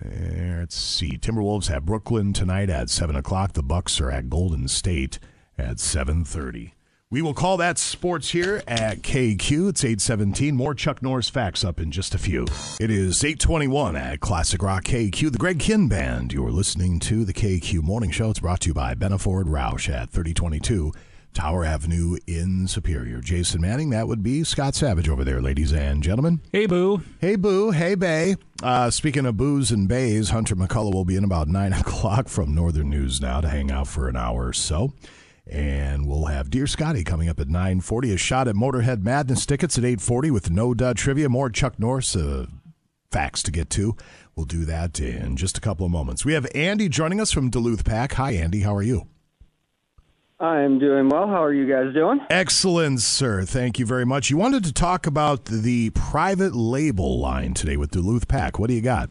Let's 0.03 0.75
see. 0.75 1.17
Timberwolves 1.19 1.69
have 1.69 1.85
Brooklyn 1.87 2.33
tonight 2.33 2.69
at 2.69 2.91
seven 2.91 3.17
o'clock. 3.17 3.53
The 3.53 3.63
Bucks 3.63 4.01
are 4.01 4.11
at 4.11 4.29
Golden 4.29 4.67
State 4.69 5.19
at 5.57 5.79
seven 5.79 6.25
thirty. 6.25 6.75
We 7.11 7.23
will 7.23 7.35
call 7.35 7.57
that 7.59 7.79
sports 7.79 8.31
here 8.31 8.61
at 8.67 9.03
KQ. 9.03 9.69
It's 9.69 9.85
eight 9.85 10.01
seventeen. 10.01 10.57
More 10.57 10.75
Chuck 10.75 11.01
Norris 11.01 11.29
facts 11.31 11.63
up 11.63 11.79
in 11.79 11.93
just 11.93 12.13
a 12.13 12.19
few. 12.19 12.45
It 12.81 12.91
is 12.91 13.23
eight 13.23 13.39
twenty 13.39 13.69
one 13.69 13.95
at 13.95 14.19
Classic 14.19 14.61
Rock 14.61 14.85
KQ. 14.85 15.31
The 15.31 15.39
Greg 15.39 15.59
Kihn 15.61 15.89
Band. 15.89 16.33
You're 16.33 16.51
listening 16.51 16.99
to 17.01 17.25
the 17.25 17.33
KQ 17.33 17.83
Morning 17.83 18.11
Show. 18.11 18.31
It's 18.31 18.41
brought 18.41 18.63
to 18.63 18.71
you 18.71 18.75
by 18.75 18.95
Benaford 18.95 19.45
Roush 19.45 19.89
at 19.89 20.11
thirty 20.11 20.35
twenty 20.35 20.59
two. 20.59 20.93
Tower 21.35 21.65
Avenue 21.65 22.17
in 22.27 22.67
Superior. 22.69 23.21
Jason 23.21 23.61
Manning, 23.61 23.91
that 23.91 24.09
would 24.09 24.23
be 24.23 24.45
Scott 24.45 24.75
Savage 24.75 25.09
over 25.09 25.25
there, 25.25 25.43
ladies 25.43 25.73
and 25.73 26.03
gentlemen. 26.03 26.41
Hey, 26.53 26.67
Boo. 26.67 27.03
Hey, 27.21 27.37
Boo. 27.37 27.73
Hey, 27.73 27.95
Bay. 27.97 28.37
Uh, 28.63 28.89
speaking 28.91 29.27
of 29.27 29.37
boos 29.37 29.71
and 29.71 29.89
bays, 29.89 30.31
Hunter 30.31 30.57
McCullough 30.57 30.95
will 30.95 31.05
be 31.05 31.17
in 31.17 31.25
about 31.25 31.49
9 31.49 31.73
o'clock 31.73 32.29
from 32.29 32.55
Northern 32.55 32.89
News 32.89 33.21
now 33.21 33.41
to 33.41 33.49
hang 33.49 33.71
out 33.71 33.89
for 33.89 34.09
an 34.09 34.17
hour 34.17 34.47
or 34.47 34.53
so. 34.53 34.95
And 35.47 36.07
we'll 36.07 36.27
have 36.27 36.49
Dear 36.49 36.67
Scotty 36.67 37.05
coming 37.05 37.29
up 37.29 37.39
at 37.39 37.49
9.40. 37.49 38.15
A 38.15 38.17
shot 38.17 38.49
at 38.49 38.55
Motorhead 38.55 39.03
Madness 39.03 39.45
tickets 39.45 39.77
at 39.77 39.85
8.40 39.85 40.31
with 40.31 40.51
no 40.51 40.73
dud 40.73 40.97
trivia. 40.97 41.29
More 41.29 41.51
Chuck 41.51 41.79
Norris 41.79 42.17
uh, 42.17 42.47
facts 43.11 43.43
to 43.43 43.51
get 43.51 43.69
to. 43.71 43.95
We'll 44.35 44.47
do 44.47 44.65
that 44.65 44.99
in 44.99 45.37
just 45.37 45.59
a 45.59 45.61
couple 45.61 45.85
of 45.85 45.93
moments. 45.93 46.25
We 46.25 46.33
have 46.33 46.47
Andy 46.55 46.89
joining 46.89 47.21
us 47.21 47.31
from 47.31 47.51
Duluth 47.51 47.85
Pack. 47.85 48.15
Hi, 48.15 48.31
Andy. 48.33 48.61
How 48.61 48.75
are 48.75 48.83
you? 48.83 49.07
I'm 50.41 50.79
doing 50.79 51.09
well. 51.09 51.29
How 51.29 51.43
are 51.45 51.53
you 51.53 51.67
guys 51.67 51.95
doing? 51.95 52.21
Excellent, 52.29 53.01
sir. 53.01 53.43
Thank 53.43 53.79
you 53.79 53.87
very 53.87 54.05
much. 54.05 54.31
You 54.31 54.37
wanted 54.37 54.65
to 54.65 54.73
talk 54.73 55.07
about 55.07 55.45
the 55.47 55.91
private 55.91 56.55
label 56.55 57.21
line 57.21 57.55
today 57.55 57.77
with 57.77 57.91
Duluth 57.93 58.27
Pack. 58.27 58.59
What 58.59 58.69
do 58.69 58.75
you 58.75 58.83
got? 58.83 59.11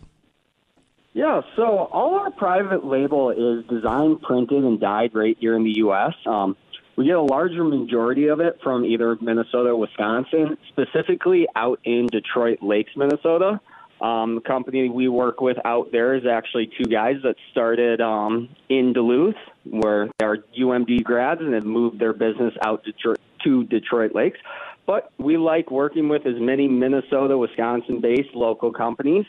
Yeah, 1.13 1.41
so 1.55 1.63
all 1.91 2.15
our 2.15 2.31
private 2.31 2.85
label 2.85 3.29
is 3.29 3.65
designed, 3.67 4.21
printed, 4.21 4.63
and 4.63 4.79
dyed 4.79 5.11
right 5.13 5.37
here 5.39 5.55
in 5.55 5.63
the 5.63 5.77
U.S. 5.77 6.13
Um, 6.25 6.57
we 6.97 7.05
get 7.05 7.15
a 7.15 7.21
larger 7.21 7.63
majority 7.63 8.27
of 8.27 8.39
it 8.39 8.59
from 8.63 8.83
either 8.83 9.15
Minnesota 9.21 9.69
or 9.69 9.77
Wisconsin, 9.77 10.57
specifically 10.69 11.47
out 11.55 11.79
in 11.83 12.07
Detroit 12.07 12.59
Lakes, 12.61 12.91
Minnesota. 12.95 13.61
Um, 14.03 14.35
the 14.35 14.41
company 14.41 14.89
we 14.89 15.07
work 15.07 15.39
with 15.39 15.55
out 15.63 15.93
there 15.93 16.13
is 16.13 16.25
actually 16.25 16.69
two 16.77 16.83
guys 16.83 17.15
that 17.23 17.37
started 17.51 18.01
um, 18.01 18.49
in 18.67 18.91
Duluth, 18.91 19.37
where 19.63 20.09
they 20.19 20.25
are 20.25 20.39
UMD 20.59 21.05
grads 21.05 21.39
and 21.39 21.53
have 21.53 21.63
moved 21.63 21.99
their 21.99 22.11
business 22.11 22.53
out 22.65 22.83
Detroit, 22.83 23.19
to 23.45 23.63
Detroit 23.63 24.13
Lakes. 24.13 24.39
But 24.85 25.13
we 25.17 25.37
like 25.37 25.71
working 25.71 26.09
with 26.09 26.25
as 26.25 26.35
many 26.37 26.67
Minnesota, 26.67 27.37
Wisconsin 27.37 28.01
based 28.01 28.35
local 28.35 28.73
companies. 28.73 29.25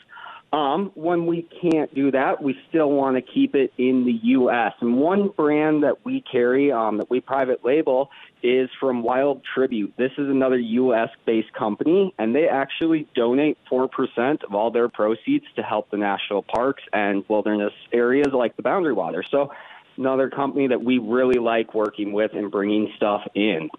Um, 0.55 0.93
when 0.95 1.25
we 1.25 1.41
can't 1.61 1.93
do 1.93 2.11
that, 2.11 2.41
we 2.41 2.55
still 2.69 2.89
want 2.89 3.17
to 3.17 3.21
keep 3.21 3.55
it 3.55 3.73
in 3.77 4.05
the 4.05 4.17
U.S. 4.29 4.71
And 4.79 4.95
one 4.95 5.27
brand 5.27 5.83
that 5.83 6.05
we 6.05 6.21
carry, 6.21 6.71
um, 6.71 6.99
that 6.99 7.09
we 7.09 7.19
private 7.19 7.65
label, 7.65 8.09
is 8.41 8.69
from 8.79 9.03
Wild 9.03 9.41
Tribute. 9.53 9.93
This 9.97 10.13
is 10.13 10.29
another 10.29 10.57
U.S. 10.57 11.09
based 11.25 11.51
company, 11.51 12.15
and 12.17 12.33
they 12.33 12.47
actually 12.47 13.05
donate 13.15 13.57
4% 13.69 14.45
of 14.45 14.55
all 14.55 14.71
their 14.71 14.87
proceeds 14.87 15.43
to 15.57 15.61
help 15.61 15.91
the 15.91 15.97
national 15.97 16.41
parks 16.41 16.83
and 16.93 17.25
wilderness 17.27 17.73
areas 17.91 18.27
like 18.31 18.55
the 18.55 18.63
Boundary 18.63 18.93
Water. 18.93 19.25
So, 19.29 19.51
another 19.97 20.29
company 20.29 20.67
that 20.67 20.81
we 20.81 20.99
really 20.99 21.37
like 21.37 21.73
working 21.73 22.13
with 22.13 22.31
and 22.33 22.49
bringing 22.49 22.93
stuff 22.95 23.27
in. 23.35 23.69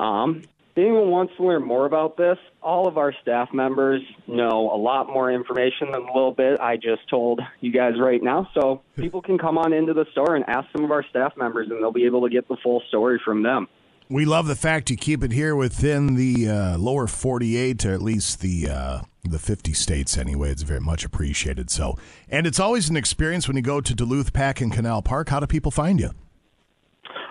Um, 0.00 0.42
anyone 0.76 1.10
wants 1.10 1.32
to 1.36 1.44
learn 1.44 1.64
more 1.64 1.86
about 1.86 2.16
this, 2.16 2.38
all 2.62 2.86
of 2.86 2.98
our 2.98 3.12
staff 3.22 3.48
members 3.52 4.02
know 4.26 4.70
a 4.72 4.76
lot 4.76 5.08
more 5.08 5.30
information 5.30 5.90
than 5.92 6.02
a 6.02 6.12
little 6.12 6.32
bit 6.32 6.60
I 6.60 6.76
just 6.76 7.08
told 7.08 7.40
you 7.60 7.72
guys 7.72 7.94
right 8.00 8.22
now. 8.22 8.48
So 8.54 8.82
people 8.96 9.22
can 9.22 9.38
come 9.38 9.58
on 9.58 9.72
into 9.72 9.94
the 9.94 10.06
store 10.12 10.36
and 10.36 10.44
ask 10.48 10.68
some 10.72 10.84
of 10.84 10.90
our 10.90 11.04
staff 11.08 11.32
members, 11.36 11.68
and 11.70 11.82
they'll 11.82 11.92
be 11.92 12.06
able 12.06 12.22
to 12.22 12.30
get 12.30 12.48
the 12.48 12.56
full 12.62 12.82
story 12.88 13.20
from 13.24 13.42
them. 13.42 13.68
We 14.08 14.24
love 14.24 14.46
the 14.46 14.54
fact 14.54 14.88
you 14.88 14.96
keep 14.96 15.24
it 15.24 15.32
here 15.32 15.56
within 15.56 16.14
the 16.14 16.48
uh, 16.48 16.78
lower 16.78 17.08
48, 17.08 17.84
or 17.86 17.92
at 17.92 18.02
least 18.02 18.40
the 18.40 18.68
uh, 18.70 19.00
the 19.24 19.40
50 19.40 19.72
states 19.72 20.16
anyway. 20.16 20.50
It's 20.50 20.62
very 20.62 20.80
much 20.80 21.04
appreciated. 21.04 21.70
So, 21.70 21.96
and 22.28 22.46
it's 22.46 22.60
always 22.60 22.88
an 22.88 22.96
experience 22.96 23.48
when 23.48 23.56
you 23.56 23.64
go 23.64 23.80
to 23.80 23.94
Duluth 23.94 24.32
Pack 24.32 24.60
and 24.60 24.72
Canal 24.72 25.02
Park. 25.02 25.30
How 25.30 25.40
do 25.40 25.46
people 25.48 25.72
find 25.72 25.98
you? 25.98 26.10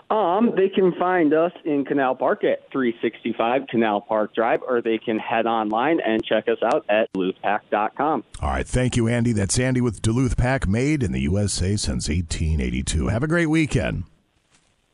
Um, 0.09 0.51
they 0.55 0.69
can 0.69 0.93
find 0.99 1.33
us 1.33 1.51
in 1.63 1.83
Canal 1.83 2.15
Park 2.15 2.43
at 2.43 2.71
365 2.71 3.67
Canal 3.69 4.01
Park 4.01 4.35
Drive, 4.35 4.61
or 4.61 4.81
they 4.81 4.99
can 4.99 5.17
head 5.17 5.47
online 5.47 5.99
and 5.99 6.23
check 6.23 6.47
us 6.47 6.59
out 6.63 6.85
at 6.89 7.11
duluthpack.com. 7.13 8.23
All 8.41 8.49
right, 8.49 8.67
thank 8.67 8.95
you, 8.95 9.07
Andy. 9.07 9.31
That's 9.31 9.57
Andy 9.57 9.81
with 9.81 10.01
Duluth 10.03 10.37
Pack, 10.37 10.67
made 10.67 11.01
in 11.01 11.11
the 11.11 11.21
USA 11.21 11.75
since 11.75 12.07
1882. 12.07 13.07
Have 13.07 13.23
a 13.23 13.27
great 13.27 13.47
weekend. 13.47 14.03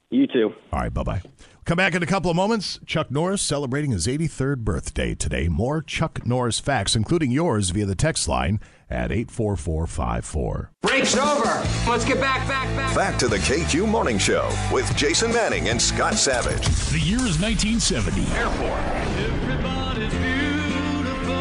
You 0.09 0.27
too. 0.27 0.53
All 0.71 0.79
right, 0.79 0.93
bye 0.93 1.03
bye. 1.03 1.21
Come 1.65 1.77
back 1.77 1.93
in 1.93 2.01
a 2.01 2.07
couple 2.07 2.31
of 2.31 2.35
moments. 2.35 2.79
Chuck 2.85 3.11
Norris 3.11 3.41
celebrating 3.41 3.91
his 3.91 4.07
83rd 4.07 4.59
birthday 4.59 5.13
today. 5.13 5.47
More 5.47 5.81
Chuck 5.81 6.25
Norris 6.25 6.59
facts, 6.59 6.95
including 6.95 7.31
yours, 7.31 7.69
via 7.69 7.85
the 7.85 7.95
text 7.95 8.27
line 8.27 8.59
at 8.91 9.11
84454. 9.11 10.71
Break's 10.81 11.15
over. 11.15 11.63
Let's 11.89 12.05
get 12.05 12.19
back, 12.19 12.47
back, 12.47 12.67
back. 12.75 12.95
Back 12.95 13.17
to 13.19 13.27
the 13.27 13.37
KQ 13.37 13.87
Morning 13.87 14.17
Show 14.17 14.51
with 14.71 14.93
Jason 14.95 15.31
Manning 15.31 15.69
and 15.69 15.81
Scott 15.81 16.15
Savage. 16.15 16.67
The 16.91 16.99
year 16.99 17.19
is 17.19 17.39
1970. 17.39 18.21
Airport. 18.35 18.79
Everybody's 19.41 20.13
beautiful. 20.13 21.33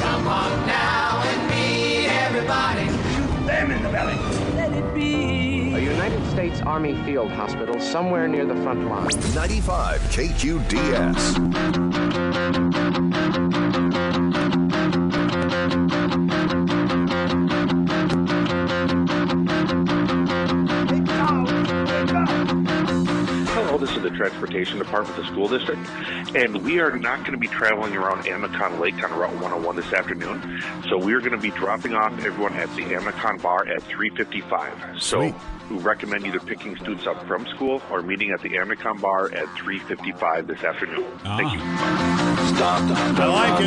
Come 0.00 0.28
on 0.28 0.66
now 0.66 1.22
and 1.24 1.50
meet 1.50 2.08
everybody. 2.08 2.86
Shoot 2.86 3.46
them 3.46 3.70
in 3.70 3.82
the 3.82 3.88
belly. 3.88 4.16
Let 4.54 4.72
it 4.72 4.94
be. 4.94 5.74
A 5.74 5.80
United 5.80 6.30
States 6.30 6.60
Army 6.62 6.94
field 7.04 7.30
hospital 7.30 7.80
somewhere 7.80 8.28
near 8.28 8.44
the 8.44 8.56
front 8.56 8.84
line. 8.88 9.08
95 9.34 10.00
KQDS. 10.02 11.38
Hello, 23.50 23.76
this 23.76 23.90
is 23.94 24.02
the 24.02 24.08
Transportation 24.16 24.78
Department 24.78 25.18
of 25.18 25.26
the 25.26 25.30
School 25.30 25.46
District, 25.48 25.86
and 26.34 26.64
we 26.64 26.80
are 26.80 26.96
not 26.96 27.18
going 27.18 27.32
to 27.32 27.38
be 27.38 27.48
traveling 27.48 27.94
around 27.94 28.24
Amnicon 28.24 28.80
Lake 28.80 28.94
on 29.04 29.10
Route 29.18 29.34
101 29.34 29.76
this 29.76 29.92
afternoon. 29.92 30.62
So 30.88 30.96
we're 30.96 31.20
going 31.20 31.32
to 31.32 31.38
be 31.38 31.50
dropping 31.50 31.94
off 31.94 32.12
everyone 32.24 32.54
at 32.54 32.74
the 32.74 32.84
Amnicon 32.84 33.42
Bar 33.42 33.68
at 33.68 33.82
3:55. 33.82 35.02
So 35.02 35.20
Sweet. 35.20 35.34
we 35.70 35.76
recommend 35.76 36.26
either 36.26 36.40
picking 36.40 36.76
students 36.76 37.06
up 37.06 37.26
from 37.26 37.46
school 37.48 37.82
or 37.90 38.00
meeting 38.00 38.30
at 38.30 38.40
the 38.40 38.50
Amnicon 38.50 39.02
Bar 39.02 39.32
at 39.32 39.48
3:55 39.48 40.46
this 40.46 40.64
afternoon. 40.64 41.04
Thank 41.18 41.52
ah. 41.52 41.52
you. 41.52 42.56
Stop. 42.56 42.82
I 43.18 43.26
like 43.26 43.60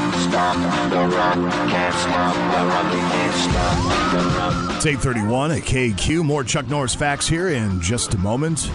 it. 0.00 0.03
Stop 0.34 0.90
the 0.90 1.16
rock, 1.16 1.34
can't 1.70 1.94
stop 1.94 2.34
the 2.34 2.66
rock, 2.66 2.92
can't 2.92 3.34
stop 3.36 4.10
the 4.10 4.18
rock. 4.36 4.76
It's 4.76 4.86
831 4.86 5.52
at 5.52 5.62
KQ. 5.62 6.24
More 6.24 6.42
Chuck 6.42 6.66
Norris 6.66 6.92
facts 6.92 7.28
here 7.28 7.50
in 7.50 7.80
just 7.80 8.14
a 8.14 8.18
moment. 8.18 8.68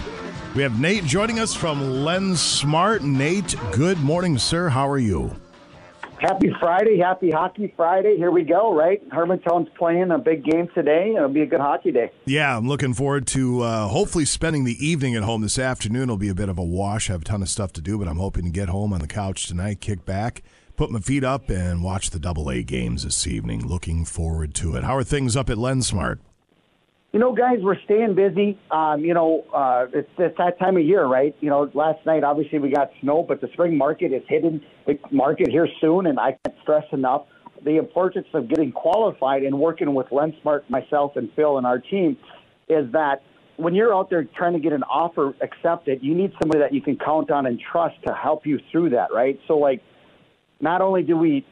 We 0.56 0.62
have 0.62 0.80
Nate 0.80 1.04
joining 1.04 1.38
us 1.38 1.54
from 1.54 1.82
LendSmart. 1.82 3.02
Nate, 3.02 3.56
good 3.72 3.98
morning, 4.00 4.38
sir. 4.38 4.70
How 4.70 4.88
are 4.88 4.96
you? 4.96 5.36
Happy 6.18 6.50
Friday, 6.58 6.96
happy 6.96 7.30
Hockey 7.30 7.74
Friday. 7.76 8.16
Here 8.16 8.30
we 8.30 8.42
go, 8.42 8.74
right? 8.74 9.02
Hermantown's 9.12 9.68
playing 9.76 10.12
a 10.12 10.18
big 10.18 10.42
game 10.42 10.66
today. 10.74 11.12
It'll 11.14 11.28
be 11.28 11.42
a 11.42 11.46
good 11.46 11.60
hockey 11.60 11.92
day. 11.92 12.10
Yeah, 12.24 12.56
I'm 12.56 12.68
looking 12.68 12.94
forward 12.94 13.26
to 13.28 13.60
uh, 13.60 13.88
hopefully 13.88 14.24
spending 14.24 14.64
the 14.64 14.82
evening 14.82 15.14
at 15.14 15.24
home 15.24 15.42
this 15.42 15.58
afternoon. 15.58 16.04
It'll 16.04 16.16
be 16.16 16.30
a 16.30 16.34
bit 16.34 16.48
of 16.48 16.56
a 16.56 16.64
wash. 16.64 17.10
I 17.10 17.12
have 17.12 17.20
a 17.20 17.24
ton 17.26 17.42
of 17.42 17.50
stuff 17.50 17.74
to 17.74 17.82
do, 17.82 17.98
but 17.98 18.08
I'm 18.08 18.16
hoping 18.16 18.44
to 18.44 18.50
get 18.50 18.70
home 18.70 18.94
on 18.94 19.00
the 19.00 19.06
couch 19.06 19.46
tonight, 19.46 19.82
kick 19.82 20.06
back, 20.06 20.42
put 20.80 20.90
my 20.90 20.98
feet 20.98 21.22
up, 21.22 21.50
and 21.50 21.84
watch 21.84 22.08
the 22.08 22.18
Double 22.18 22.50
A 22.50 22.62
games 22.62 23.04
this 23.04 23.26
evening. 23.26 23.66
Looking 23.66 24.06
forward 24.06 24.54
to 24.54 24.76
it. 24.76 24.82
How 24.82 24.96
are 24.96 25.04
things 25.04 25.36
up 25.36 25.50
at 25.50 25.58
LendSmart? 25.58 26.20
You 27.12 27.20
know, 27.20 27.34
guys, 27.34 27.58
we're 27.60 27.78
staying 27.84 28.14
busy. 28.14 28.58
Um, 28.70 29.04
you 29.04 29.12
know, 29.12 29.44
uh, 29.52 29.88
it's, 29.92 30.08
it's 30.16 30.38
that 30.38 30.58
time 30.58 30.78
of 30.78 30.82
year, 30.82 31.04
right? 31.04 31.36
You 31.40 31.50
know, 31.50 31.70
last 31.74 32.06
night 32.06 32.24
obviously 32.24 32.60
we 32.60 32.70
got 32.70 32.92
snow, 33.02 33.22
but 33.22 33.42
the 33.42 33.48
spring 33.52 33.76
market 33.76 34.10
is 34.14 34.22
hitting 34.26 34.62
the 34.86 34.98
market 35.10 35.50
here 35.50 35.68
soon, 35.82 36.06
and 36.06 36.18
I 36.18 36.38
can't 36.42 36.56
stress 36.62 36.84
enough 36.92 37.26
the 37.62 37.76
importance 37.76 38.28
of 38.32 38.48
getting 38.48 38.72
qualified 38.72 39.42
and 39.42 39.58
working 39.58 39.92
with 39.92 40.06
LendSmart, 40.06 40.62
myself, 40.70 41.12
and 41.16 41.28
Phil 41.36 41.58
and 41.58 41.66
our 41.66 41.78
team 41.78 42.16
is 42.70 42.90
that 42.92 43.20
when 43.58 43.74
you're 43.74 43.94
out 43.94 44.08
there 44.08 44.24
trying 44.24 44.54
to 44.54 44.60
get 44.60 44.72
an 44.72 44.84
offer 44.84 45.34
accepted, 45.42 45.98
you 46.02 46.14
need 46.14 46.32
somebody 46.40 46.60
that 46.60 46.72
you 46.72 46.80
can 46.80 46.96
count 46.96 47.30
on 47.30 47.44
and 47.44 47.60
trust 47.60 47.96
to 48.06 48.14
help 48.14 48.46
you 48.46 48.58
through 48.72 48.88
that, 48.88 49.08
right? 49.12 49.38
So, 49.46 49.58
like, 49.58 49.82
not 50.60 50.80
only 50.80 51.02
do 51.02 51.16
we 51.16 51.46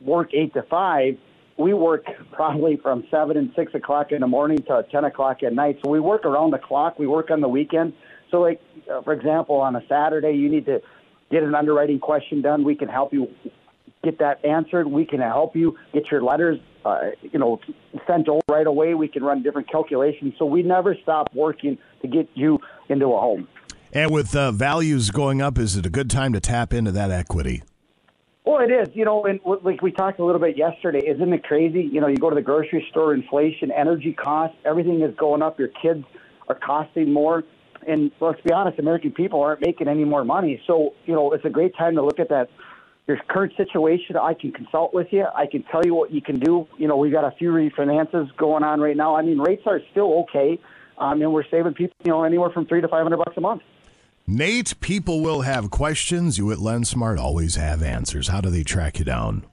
work 0.00 0.30
eight 0.34 0.54
to 0.54 0.62
five, 0.62 1.16
we 1.56 1.72
work 1.72 2.04
probably 2.32 2.76
from 2.76 3.04
seven 3.10 3.36
and 3.36 3.52
six 3.54 3.74
o'clock 3.74 4.10
in 4.10 4.20
the 4.20 4.26
morning 4.26 4.58
to 4.66 4.84
ten 4.90 5.04
o'clock 5.04 5.42
at 5.42 5.52
night. 5.52 5.78
So 5.84 5.90
we 5.90 6.00
work 6.00 6.24
around 6.24 6.50
the 6.50 6.58
clock. 6.58 6.98
We 6.98 7.06
work 7.06 7.30
on 7.30 7.40
the 7.40 7.48
weekend. 7.48 7.92
So, 8.30 8.40
like 8.40 8.60
uh, 8.92 9.02
for 9.02 9.12
example, 9.12 9.56
on 9.56 9.76
a 9.76 9.82
Saturday, 9.88 10.32
you 10.32 10.48
need 10.48 10.66
to 10.66 10.80
get 11.30 11.42
an 11.42 11.54
underwriting 11.54 12.00
question 12.00 12.42
done. 12.42 12.64
We 12.64 12.74
can 12.74 12.88
help 12.88 13.12
you 13.12 13.28
get 14.02 14.18
that 14.18 14.44
answered. 14.44 14.86
We 14.86 15.06
can 15.06 15.20
help 15.20 15.56
you 15.56 15.78
get 15.92 16.10
your 16.10 16.22
letters, 16.22 16.58
uh, 16.84 17.10
you 17.22 17.38
know, 17.38 17.60
sent 18.06 18.28
over 18.28 18.42
right 18.50 18.66
away. 18.66 18.94
We 18.94 19.08
can 19.08 19.22
run 19.24 19.42
different 19.42 19.70
calculations. 19.70 20.34
So 20.38 20.44
we 20.44 20.62
never 20.62 20.96
stop 21.02 21.28
working 21.34 21.78
to 22.02 22.08
get 22.08 22.28
you 22.34 22.58
into 22.88 23.06
a 23.06 23.20
home. 23.20 23.48
And 23.92 24.10
with 24.10 24.34
uh, 24.34 24.50
values 24.50 25.10
going 25.10 25.40
up, 25.40 25.56
is 25.56 25.76
it 25.76 25.86
a 25.86 25.90
good 25.90 26.10
time 26.10 26.32
to 26.32 26.40
tap 26.40 26.72
into 26.72 26.90
that 26.92 27.10
equity? 27.10 27.62
Well, 28.44 28.58
it 28.62 28.70
is. 28.70 28.94
You 28.94 29.04
know, 29.04 29.24
and 29.24 29.40
like 29.62 29.80
we 29.80 29.90
talked 29.90 30.18
a 30.20 30.24
little 30.24 30.40
bit 30.40 30.56
yesterday, 30.56 31.00
isn't 31.06 31.32
it 31.32 31.44
crazy? 31.44 31.88
You 31.90 32.00
know, 32.00 32.08
you 32.08 32.16
go 32.16 32.28
to 32.28 32.34
the 32.34 32.42
grocery 32.42 32.86
store, 32.90 33.14
inflation, 33.14 33.70
energy 33.72 34.12
costs, 34.12 34.56
everything 34.64 35.00
is 35.00 35.14
going 35.16 35.42
up. 35.42 35.58
Your 35.58 35.68
kids 35.68 36.04
are 36.48 36.54
costing 36.54 37.12
more. 37.12 37.42
And 37.86 38.10
let's 38.20 38.40
be 38.42 38.52
honest, 38.52 38.78
American 38.78 39.12
people 39.12 39.42
aren't 39.42 39.60
making 39.60 39.88
any 39.88 40.04
more 40.04 40.24
money. 40.24 40.60
So, 40.66 40.94
you 41.06 41.14
know, 41.14 41.32
it's 41.32 41.44
a 41.44 41.50
great 41.50 41.74
time 41.76 41.94
to 41.96 42.02
look 42.02 42.20
at 42.20 42.28
that. 42.28 42.48
Your 43.06 43.18
current 43.28 43.52
situation, 43.56 44.16
I 44.16 44.32
can 44.32 44.52
consult 44.52 44.94
with 44.94 45.08
you. 45.10 45.26
I 45.34 45.46
can 45.46 45.62
tell 45.64 45.82
you 45.84 45.94
what 45.94 46.10
you 46.10 46.22
can 46.22 46.38
do. 46.38 46.66
You 46.78 46.88
know, 46.88 46.96
we 46.96 47.10
got 47.10 47.24
a 47.24 47.36
few 47.36 47.50
refinances 47.50 48.34
going 48.38 48.64
on 48.64 48.80
right 48.80 48.96
now. 48.96 49.14
I 49.14 49.20
mean, 49.20 49.38
rates 49.38 49.62
are 49.66 49.80
still 49.90 50.20
okay, 50.20 50.58
um, 50.96 51.20
and 51.20 51.30
we're 51.30 51.44
saving 51.50 51.74
people, 51.74 51.94
you 52.02 52.10
know, 52.10 52.24
anywhere 52.24 52.48
from 52.48 52.64
three 52.64 52.80
to 52.80 52.88
five 52.88 53.02
hundred 53.02 53.18
bucks 53.18 53.36
a 53.36 53.42
month. 53.42 53.60
Nate, 54.26 54.80
people 54.80 55.20
will 55.20 55.42
have 55.42 55.70
questions. 55.70 56.38
You 56.38 56.50
at 56.50 56.56
LendSmart 56.56 57.18
always 57.18 57.56
have 57.56 57.82
answers. 57.82 58.28
How 58.28 58.40
do 58.40 58.48
they 58.48 58.62
track 58.62 58.98
you 58.98 59.04
down? 59.04 59.44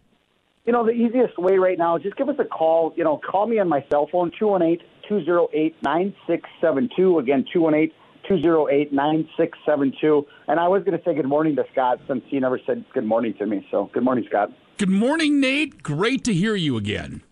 You 0.65 0.71
know, 0.71 0.85
the 0.85 0.91
easiest 0.91 1.37
way 1.37 1.57
right 1.57 1.77
now 1.77 1.97
is 1.97 2.03
just 2.03 2.15
give 2.15 2.29
us 2.29 2.37
a 2.39 2.45
call. 2.45 2.93
You 2.95 3.03
know, 3.03 3.17
call 3.17 3.47
me 3.47 3.59
on 3.59 3.67
my 3.67 3.83
cell 3.91 4.07
phone, 4.09 4.31
218 4.39 4.87
208 5.09 5.75
9672. 5.83 7.19
Again, 7.19 7.45
218 7.51 7.93
208 8.29 8.93
9672. 8.93 10.25
And 10.47 10.57
I 10.57 10.69
was 10.69 10.85
going 10.85 10.97
to 10.97 11.03
say 11.03 11.15
good 11.15 11.25
morning 11.25 11.57
to 11.57 11.65
Scott 11.73 11.99
since 12.07 12.23
he 12.27 12.39
never 12.39 12.57
said 12.65 12.85
good 12.93 13.05
morning 13.05 13.33
to 13.39 13.45
me. 13.45 13.67
So, 13.71 13.89
good 13.93 14.03
morning, 14.03 14.25
Scott. 14.29 14.53
Good 14.77 14.89
morning, 14.89 15.41
Nate. 15.41 15.83
Great 15.83 16.23
to 16.23 16.33
hear 16.33 16.55
you 16.55 16.77
again. 16.77 17.23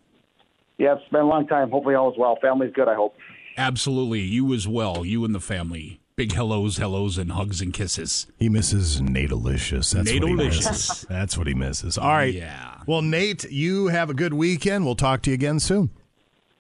Yeah, 0.78 0.96
it's 0.96 1.10
been 1.10 1.22
a 1.22 1.26
long 1.26 1.48
time. 1.48 1.72
Hopefully, 1.72 1.96
all 1.96 2.12
is 2.12 2.18
well. 2.18 2.38
Family's 2.42 2.74
good, 2.74 2.90
I 2.90 2.96
hope. 2.96 3.16
Absolutely. 3.58 4.22
You 4.22 4.54
as 4.54 4.68
well. 4.68 5.06
You 5.06 5.24
and 5.24 5.34
the 5.34 5.40
family. 5.40 5.99
Big 6.20 6.34
hellos, 6.34 6.76
hellos, 6.76 7.18
and 7.18 7.32
hugs 7.32 7.62
and 7.62 7.74
kisses. 7.74 8.28
He 8.38 8.50
misses 8.50 9.00
Nate-alicious. 9.00 9.92
That's 9.92 10.12
what 10.12 10.28
he 10.28 10.34
misses. 10.34 11.06
That's 11.08 11.38
what 11.38 11.48
he 11.48 11.54
misses. 11.54 11.98
All 11.98 12.10
right. 12.10 12.34
Yeah. 12.34 12.82
Well, 12.86 13.02
Nate, 13.02 13.50
you 13.50 13.88
have 13.88 14.10
a 14.10 14.14
good 14.14 14.34
weekend. 14.34 14.84
We'll 14.84 14.96
talk 14.96 15.22
to 15.22 15.30
you 15.30 15.36
again 15.36 15.62
soon. 15.62 15.92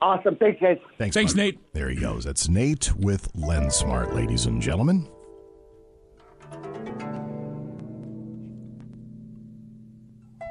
Awesome. 0.02 0.38
Thanks, 0.38 0.61
guys. 0.61 0.77
Thanks, 0.98 1.14
Thanks, 1.14 1.34
bud. 1.34 1.38
Nate. 1.40 1.73
There 1.73 1.90
he 1.90 1.98
goes. 1.98 2.23
That's 2.23 2.48
Nate 2.48 2.95
with 2.95 3.34
LendSmart, 3.34 4.14
ladies 4.14 4.45
and 4.45 4.61
gentlemen. 4.61 5.10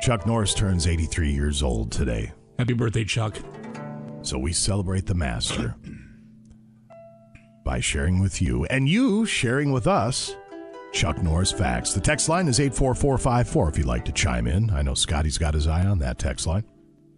Chuck 0.02 0.26
Norris 0.26 0.52
turns 0.52 0.86
83 0.86 1.30
years 1.30 1.62
old 1.62 1.90
today. 1.92 2.32
Happy 2.58 2.74
birthday, 2.74 3.04
Chuck. 3.04 3.38
So 4.20 4.36
we 4.36 4.52
celebrate 4.52 5.06
the 5.06 5.14
master 5.14 5.76
by 7.68 7.80
sharing 7.80 8.18
with 8.18 8.40
you 8.40 8.64
and 8.70 8.88
you 8.88 9.26
sharing 9.26 9.72
with 9.72 9.86
us 9.86 10.34
Chuck 10.90 11.22
Norris 11.22 11.52
facts. 11.52 11.92
The 11.92 12.00
text 12.00 12.30
line 12.30 12.48
is 12.48 12.60
84454 12.60 13.68
if 13.68 13.76
you'd 13.76 13.86
like 13.86 14.06
to 14.06 14.12
chime 14.12 14.46
in. 14.46 14.70
I 14.70 14.80
know 14.80 14.94
Scotty's 14.94 15.36
got 15.36 15.52
his 15.52 15.66
eye 15.66 15.84
on 15.84 15.98
that 15.98 16.18
text 16.18 16.46
line. 16.46 16.64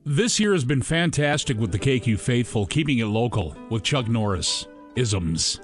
This 0.04 0.40
year 0.40 0.52
has 0.52 0.64
been 0.64 0.82
fantastic 0.82 1.56
with 1.56 1.70
the 1.70 1.78
KQ 1.78 2.18
faithful, 2.18 2.66
keeping 2.66 2.98
it 2.98 3.04
local 3.04 3.56
with 3.70 3.84
Chuck 3.84 4.08
Norris 4.08 4.66
isms. 4.96 5.60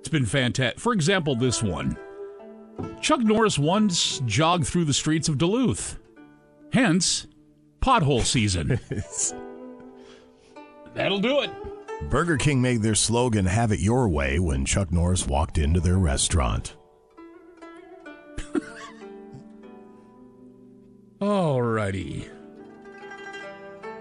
It's 0.00 0.10
been 0.10 0.26
fantastic. 0.26 0.78
For 0.78 0.92
example, 0.92 1.34
this 1.34 1.62
one 1.62 1.96
Chuck 3.00 3.20
Norris 3.20 3.58
once 3.58 4.18
jogged 4.26 4.66
through 4.66 4.84
the 4.84 4.92
streets 4.92 5.30
of 5.30 5.38
Duluth. 5.38 5.98
Hence, 6.70 7.26
pothole 7.80 8.24
season. 8.24 8.78
That'll 10.94 11.18
do 11.18 11.40
it. 11.40 11.50
Burger 12.10 12.36
King 12.36 12.60
made 12.60 12.82
their 12.82 12.94
slogan 12.94 13.46
"Have 13.46 13.72
it 13.72 13.80
your 13.80 14.08
way" 14.08 14.38
when 14.38 14.64
Chuck 14.64 14.92
Norris 14.92 15.26
walked 15.26 15.58
into 15.58 15.80
their 15.80 15.98
restaurant. 15.98 16.76
Alrighty. 21.20 22.28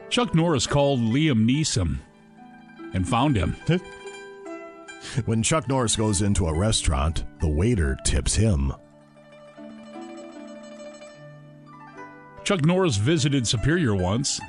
Chuck 0.10 0.36
Norris 0.36 0.68
called 0.68 1.00
Liam 1.00 1.50
Neeson 1.50 2.00
and 2.94 3.08
found 3.08 3.36
him. 3.38 3.56
When 5.26 5.42
Chuck 5.44 5.68
Norris 5.68 5.96
goes 5.96 6.22
into 6.22 6.46
a 6.46 6.54
restaurant, 6.58 7.26
the 7.40 7.50
waiter 7.50 7.98
tips 8.06 8.36
him. 8.36 8.72
Chuck 12.44 12.64
Norris 12.64 12.98
visited 12.98 13.48
Superior 13.48 13.96
once. 13.96 14.40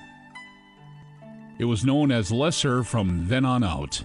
It 1.58 1.64
was 1.64 1.84
known 1.84 2.10
as 2.10 2.32
Lesser 2.32 2.82
from 2.82 3.28
then 3.28 3.44
on 3.44 3.62
out. 3.62 4.02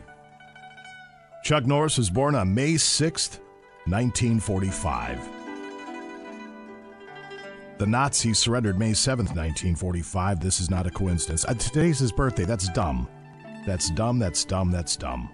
Chuck 1.44 1.66
Norris 1.66 1.98
was 1.98 2.10
born 2.10 2.36
on 2.36 2.54
May 2.54 2.74
6th, 2.74 3.40
1945. 3.86 5.30
The 7.78 7.86
Nazis 7.86 8.40
surrendered 8.40 8.78
May 8.78 8.92
7th, 8.92 9.36
1945. 9.36 10.40
This 10.40 10.60
is 10.60 10.70
not 10.70 10.88
a 10.88 10.92
coincidence. 10.92 11.46
Uh, 11.46 11.54
today's 11.54 12.00
his 12.00 12.12
birthday. 12.12 12.44
That's 12.44 12.68
dumb. 12.70 13.08
That's 13.66 13.92
dumb, 13.92 14.18
that's 14.18 14.44
dumb, 14.44 14.72
that's 14.72 14.96
dumb. 14.96 15.30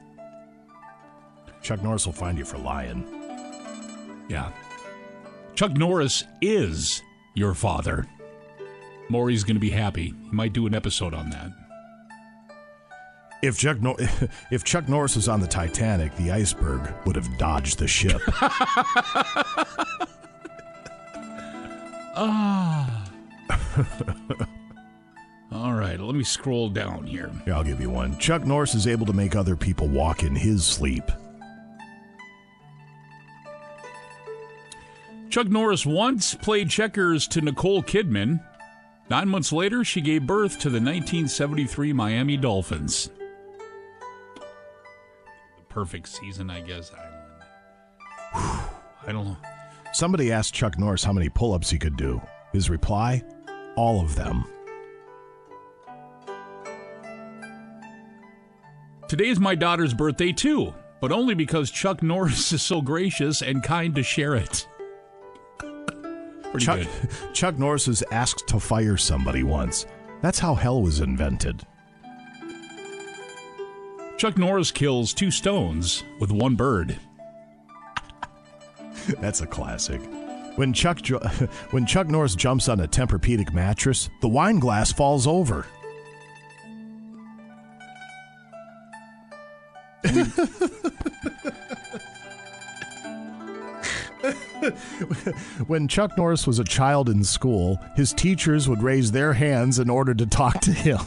Chuck 1.62 1.82
Norris 1.82 2.06
will 2.06 2.14
find 2.14 2.38
you 2.38 2.46
for 2.46 2.58
lying. 2.58 3.06
Yeah. 4.28 4.52
Chuck 5.56 5.72
Norris 5.72 6.26
is 6.42 7.02
your 7.34 7.54
father. 7.54 8.06
Maury's 9.10 9.44
going 9.44 9.56
to 9.56 9.62
be 9.62 9.70
happy. 9.70 10.14
He 10.24 10.32
might 10.32 10.54
do 10.54 10.68
an 10.68 10.76
episode 10.76 11.14
on 11.14 11.30
that. 11.30 11.52
If 13.44 13.58
Chuck, 13.58 13.82
Nor- 13.82 13.98
if 14.52 14.64
Chuck 14.64 14.88
Norris 14.88 15.18
was 15.18 15.28
on 15.28 15.42
the 15.42 15.48
Titanic, 15.48 16.16
the 16.16 16.32
iceberg 16.32 16.94
would 17.06 17.18
have 17.18 17.38
dodged 17.38 17.78
the 17.78 17.88
ship. 17.88 18.22
Ah. 22.16 23.10
All 25.52 25.74
right, 25.74 26.00
let 26.00 26.14
me 26.14 26.24
scroll 26.24 26.70
down 26.70 27.08
here. 27.08 27.32
Here, 27.44 27.56
I'll 27.56 27.64
give 27.64 27.82
you 27.82 27.90
one. 27.90 28.16
Chuck 28.20 28.46
Norris 28.46 28.76
is 28.76 28.86
able 28.86 29.08
to 29.08 29.14
make 29.14 29.36
other 29.36 29.56
people 29.56 29.88
walk 29.88 30.22
in 30.22 30.36
his 30.36 30.64
sleep. 30.64 31.12
Chuck 35.32 35.48
Norris 35.48 35.88
once 35.88 36.36
played 36.36 36.70
checkers 36.70 37.28
to 37.30 37.42
Nicole 37.42 37.82
Kidman. 37.82 38.46
Nine 39.10 39.28
months 39.28 39.52
later, 39.52 39.84
she 39.84 40.00
gave 40.00 40.28
birth 40.28 40.60
to 40.60 40.70
the 40.70 40.76
1973 40.80 41.94
Miami 41.94 42.38
Dolphins. 42.38 43.10
Perfect 45.74 46.08
season, 46.08 46.52
I 46.52 46.62
guess. 46.62 46.92
I, 48.34 48.68
I 49.08 49.12
don't 49.12 49.26
know. 49.26 49.38
Somebody 49.92 50.32
asked 50.32 50.54
Chuck 50.54 50.78
Norris 50.78 51.04
how 51.04 51.14
many 51.14 51.30
pull 51.30 51.54
ups 51.54 51.70
he 51.70 51.80
could 51.80 51.98
do. 51.98 52.22
His 52.52 52.70
reply 52.70 53.24
all 53.76 54.02
of 54.02 54.16
them. 54.16 54.46
Today 59.08 59.30
is 59.30 59.40
my 59.40 59.56
daughter's 59.56 59.94
birthday, 59.94 60.32
too, 60.32 60.74
but 61.02 61.12
only 61.12 61.36
because 61.36 61.70
Chuck 61.70 62.02
Norris 62.02 62.52
is 62.54 62.62
so 62.62 62.82
gracious 62.82 63.42
and 63.42 63.64
kind 63.64 63.96
to 63.96 64.04
share 64.04 64.36
it. 64.36 64.68
Pretty 65.60 66.66
Chuck, 66.66 66.80
good. 66.80 66.88
Chuck 67.34 67.58
Norris 67.58 67.88
was 67.88 68.04
asked 68.12 68.48
to 68.48 68.60
fire 68.60 68.98
somebody 68.98 69.44
once. 69.44 69.86
That's 70.22 70.40
how 70.40 70.56
hell 70.56 70.82
was 70.82 71.00
invented. 71.00 71.66
Chuck 74.18 74.38
Norris 74.38 74.72
kills 74.72 75.14
two 75.14 75.32
stones 75.32 76.04
with 76.20 76.32
one 76.32 76.56
bird. 76.56 76.98
That's 79.20 79.42
a 79.42 79.48
classic. 79.48 80.02
When 80.56 80.72
Chuck 80.72 81.06
when 81.72 81.86
Chuck 81.86 82.08
Norris 82.08 82.36
jumps 82.36 82.70
on 82.70 82.80
a 82.80 82.88
Tempur-Pedic 82.88 83.54
mattress, 83.54 84.10
the 84.22 84.30
wine 84.30 84.60
glass 84.60 84.92
falls 84.92 85.28
over. 85.28 85.66
when 95.68 95.88
Chuck 95.88 96.18
Norris 96.18 96.46
was 96.46 96.60
a 96.60 96.64
child 96.64 97.10
in 97.10 97.24
school, 97.24 97.80
his 97.96 98.14
teachers 98.14 98.70
would 98.70 98.84
raise 98.84 99.12
their 99.12 99.34
hands 99.34 99.80
in 99.80 99.90
order 99.90 100.14
to 100.14 100.26
talk 100.26 100.60
to 100.62 100.72
him. 100.72 101.00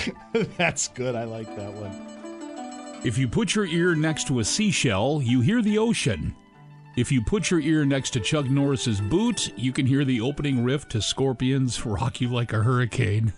That's 0.56 0.88
good. 0.88 1.14
I 1.14 1.24
like 1.24 1.54
that 1.56 1.72
one. 1.72 3.02
If 3.04 3.18
you 3.18 3.26
put 3.26 3.54
your 3.54 3.66
ear 3.66 3.94
next 3.94 4.28
to 4.28 4.38
a 4.38 4.44
seashell, 4.44 5.22
you 5.22 5.40
hear 5.40 5.60
the 5.60 5.78
ocean. 5.78 6.34
If 6.96 7.10
you 7.10 7.22
put 7.22 7.50
your 7.50 7.60
ear 7.60 7.84
next 7.84 8.10
to 8.10 8.20
Chuck 8.20 8.46
Norris's 8.46 9.00
boot, 9.00 9.52
you 9.56 9.72
can 9.72 9.86
hear 9.86 10.04
the 10.04 10.20
opening 10.20 10.62
riff 10.62 10.88
to 10.90 11.00
Scorpions 11.00 11.84
Rock 11.86 12.20
You 12.20 12.28
Like 12.28 12.52
a 12.52 12.62
Hurricane. 12.62 13.32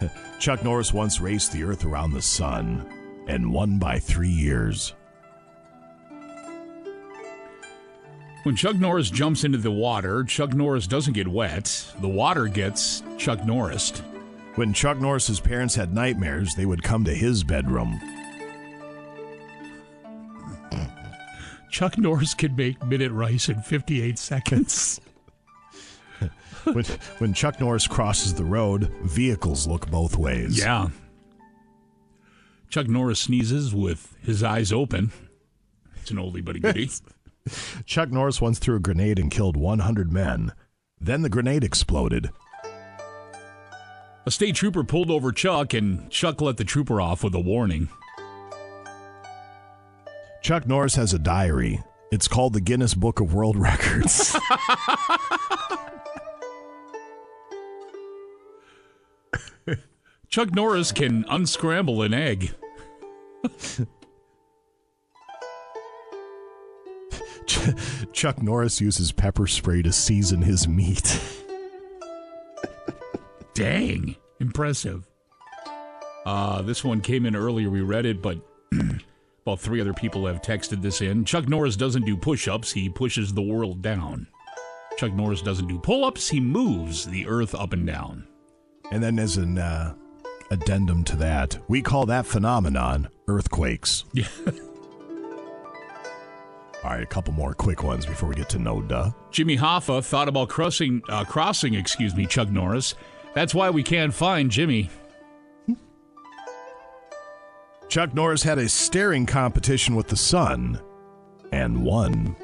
Chuck 0.40 0.64
Norris 0.64 0.92
once 0.92 1.20
raced 1.20 1.52
the 1.52 1.62
Earth 1.62 1.84
around 1.84 2.12
the 2.12 2.22
sun 2.22 2.84
and 3.28 3.52
won 3.52 3.78
by 3.78 3.98
three 3.98 4.28
years. 4.28 4.92
When 8.42 8.56
Chuck 8.56 8.74
Norris 8.74 9.08
jumps 9.08 9.44
into 9.44 9.58
the 9.58 9.70
water, 9.70 10.24
Chuck 10.24 10.52
Norris 10.52 10.88
doesn't 10.88 11.12
get 11.12 11.28
wet. 11.28 11.94
The 12.00 12.08
water 12.08 12.48
gets 12.48 13.04
Chuck 13.16 13.44
Norris. 13.46 13.92
When 14.54 14.74
Chuck 14.74 14.98
Norris's 14.98 15.40
parents 15.40 15.74
had 15.74 15.94
nightmares, 15.94 16.54
they 16.54 16.66
would 16.66 16.82
come 16.82 17.04
to 17.04 17.14
his 17.14 17.42
bedroom. 17.42 17.98
Chuck 21.70 21.96
Norris 21.96 22.34
can 22.34 22.54
make 22.54 22.84
minute 22.84 23.12
rice 23.12 23.48
in 23.48 23.62
58 23.62 24.18
seconds. 24.18 25.00
when, 26.64 26.84
when 27.18 27.32
Chuck 27.32 27.58
Norris 27.60 27.86
crosses 27.86 28.34
the 28.34 28.44
road, 28.44 28.92
vehicles 29.02 29.66
look 29.66 29.90
both 29.90 30.18
ways. 30.18 30.58
Yeah. 30.58 30.88
Chuck 32.68 32.88
Norris 32.88 33.20
sneezes 33.20 33.74
with 33.74 34.14
his 34.20 34.42
eyes 34.42 34.70
open. 34.70 35.12
It's 36.02 36.10
an 36.10 36.18
oldie 36.18 36.44
but 36.44 36.56
a 36.56 36.60
goodie. 36.60 36.90
Chuck 37.86 38.10
Norris 38.10 38.40
once 38.40 38.58
threw 38.58 38.76
a 38.76 38.80
grenade 38.80 39.18
and 39.18 39.30
killed 39.30 39.56
100 39.56 40.12
men. 40.12 40.52
Then 41.00 41.22
the 41.22 41.30
grenade 41.30 41.64
exploded. 41.64 42.30
A 44.24 44.30
state 44.30 44.54
trooper 44.54 44.84
pulled 44.84 45.10
over 45.10 45.32
Chuck, 45.32 45.74
and 45.74 46.08
Chuck 46.08 46.40
let 46.40 46.56
the 46.56 46.64
trooper 46.64 47.00
off 47.00 47.24
with 47.24 47.34
a 47.34 47.40
warning. 47.40 47.88
Chuck 50.42 50.66
Norris 50.66 50.94
has 50.94 51.12
a 51.12 51.18
diary. 51.18 51.82
It's 52.12 52.28
called 52.28 52.52
the 52.52 52.60
Guinness 52.60 52.94
Book 52.94 53.20
of 53.20 53.34
World 53.34 53.56
Records. 53.60 54.36
Chuck 60.28 60.54
Norris 60.54 60.92
can 60.92 61.24
unscramble 61.28 62.02
an 62.02 62.14
egg. 62.14 62.54
Chuck 68.12 68.40
Norris 68.42 68.80
uses 68.80 69.12
pepper 69.12 69.46
spray 69.46 69.82
to 69.82 69.92
season 69.92 70.40
his 70.42 70.66
meat. 70.66 71.20
Dang, 73.54 74.16
impressive. 74.40 75.08
Uh, 76.24 76.62
this 76.62 76.84
one 76.84 77.00
came 77.00 77.26
in 77.26 77.34
earlier. 77.36 77.68
We 77.70 77.80
read 77.80 78.06
it, 78.06 78.22
but 78.22 78.38
about 79.46 79.60
three 79.60 79.80
other 79.80 79.92
people 79.92 80.26
have 80.26 80.40
texted 80.42 80.82
this 80.82 81.00
in. 81.00 81.24
Chuck 81.24 81.48
Norris 81.48 81.76
doesn't 81.76 82.06
do 82.06 82.16
push 82.16 82.48
ups, 82.48 82.72
he 82.72 82.88
pushes 82.88 83.34
the 83.34 83.42
world 83.42 83.82
down. 83.82 84.26
Chuck 84.96 85.12
Norris 85.12 85.42
doesn't 85.42 85.66
do 85.68 85.78
pull 85.78 86.04
ups, 86.04 86.28
he 86.28 86.40
moves 86.40 87.06
the 87.06 87.26
earth 87.26 87.54
up 87.54 87.72
and 87.72 87.86
down. 87.86 88.26
And 88.90 89.02
then, 89.02 89.18
as 89.18 89.36
an 89.38 89.58
uh, 89.58 89.94
addendum 90.50 91.02
to 91.04 91.16
that, 91.16 91.56
we 91.68 91.82
call 91.82 92.06
that 92.06 92.26
phenomenon 92.26 93.08
earthquakes. 93.28 94.04
Yeah. 94.14 94.26
All 96.84 96.90
right, 96.90 97.02
a 97.04 97.06
couple 97.06 97.32
more 97.32 97.54
quick 97.54 97.84
ones 97.84 98.04
before 98.04 98.28
we 98.28 98.34
get 98.34 98.48
to 98.50 98.58
no 98.58 98.82
duh. 98.82 99.12
Jimmy 99.30 99.56
Hoffa 99.56 100.04
thought 100.04 100.26
about 100.26 100.48
crossing, 100.48 101.00
uh, 101.08 101.22
crossing, 101.24 101.74
excuse 101.74 102.12
me, 102.16 102.26
Chuck 102.26 102.50
Norris. 102.50 102.96
That's 103.34 103.54
why 103.54 103.70
we 103.70 103.82
can't 103.82 104.12
find 104.12 104.50
Jimmy. 104.50 104.90
Chuck 107.88 108.14
Norris 108.14 108.42
had 108.42 108.58
a 108.58 108.68
staring 108.68 109.26
competition 109.26 109.94
with 109.94 110.08
the 110.08 110.16
sun 110.16 110.80
and 111.52 111.84
won. 111.84 112.34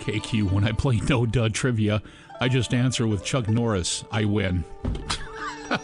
KQ, 0.00 0.50
when 0.50 0.64
I 0.64 0.72
play 0.72 1.00
no 1.08 1.24
duh 1.26 1.48
trivia, 1.50 2.02
I 2.40 2.48
just 2.48 2.74
answer 2.74 3.06
with 3.06 3.24
Chuck 3.24 3.48
Norris. 3.48 4.04
I 4.10 4.24
win. 4.24 4.64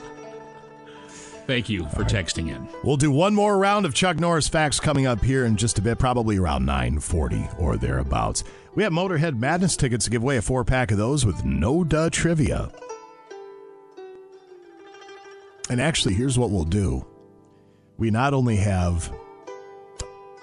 Thank 1.46 1.68
you 1.68 1.84
for 1.90 2.04
texting 2.04 2.48
in. 2.48 2.66
We'll 2.82 2.96
do 2.96 3.10
one 3.10 3.34
more 3.34 3.58
round 3.58 3.86
of 3.86 3.94
Chuck 3.94 4.18
Norris 4.18 4.48
facts 4.48 4.80
coming 4.80 5.06
up 5.06 5.22
here 5.22 5.44
in 5.44 5.56
just 5.56 5.78
a 5.78 5.82
bit, 5.82 5.98
probably 5.98 6.38
around 6.38 6.64
940 6.64 7.48
or 7.58 7.76
thereabouts. 7.76 8.44
We 8.74 8.82
have 8.82 8.92
Motorhead 8.92 9.38
Madness 9.38 9.76
tickets 9.76 10.06
to 10.06 10.10
give 10.10 10.22
away 10.22 10.38
a 10.38 10.42
four 10.42 10.64
pack 10.64 10.90
of 10.90 10.98
those 10.98 11.26
with 11.26 11.44
no 11.44 11.84
duh 11.84 12.10
trivia. 12.10 12.72
And 15.70 15.80
actually, 15.80 16.14
here's 16.14 16.38
what 16.38 16.50
we'll 16.50 16.64
do. 16.64 17.06
We 17.96 18.10
not 18.10 18.34
only 18.34 18.56
have 18.56 19.12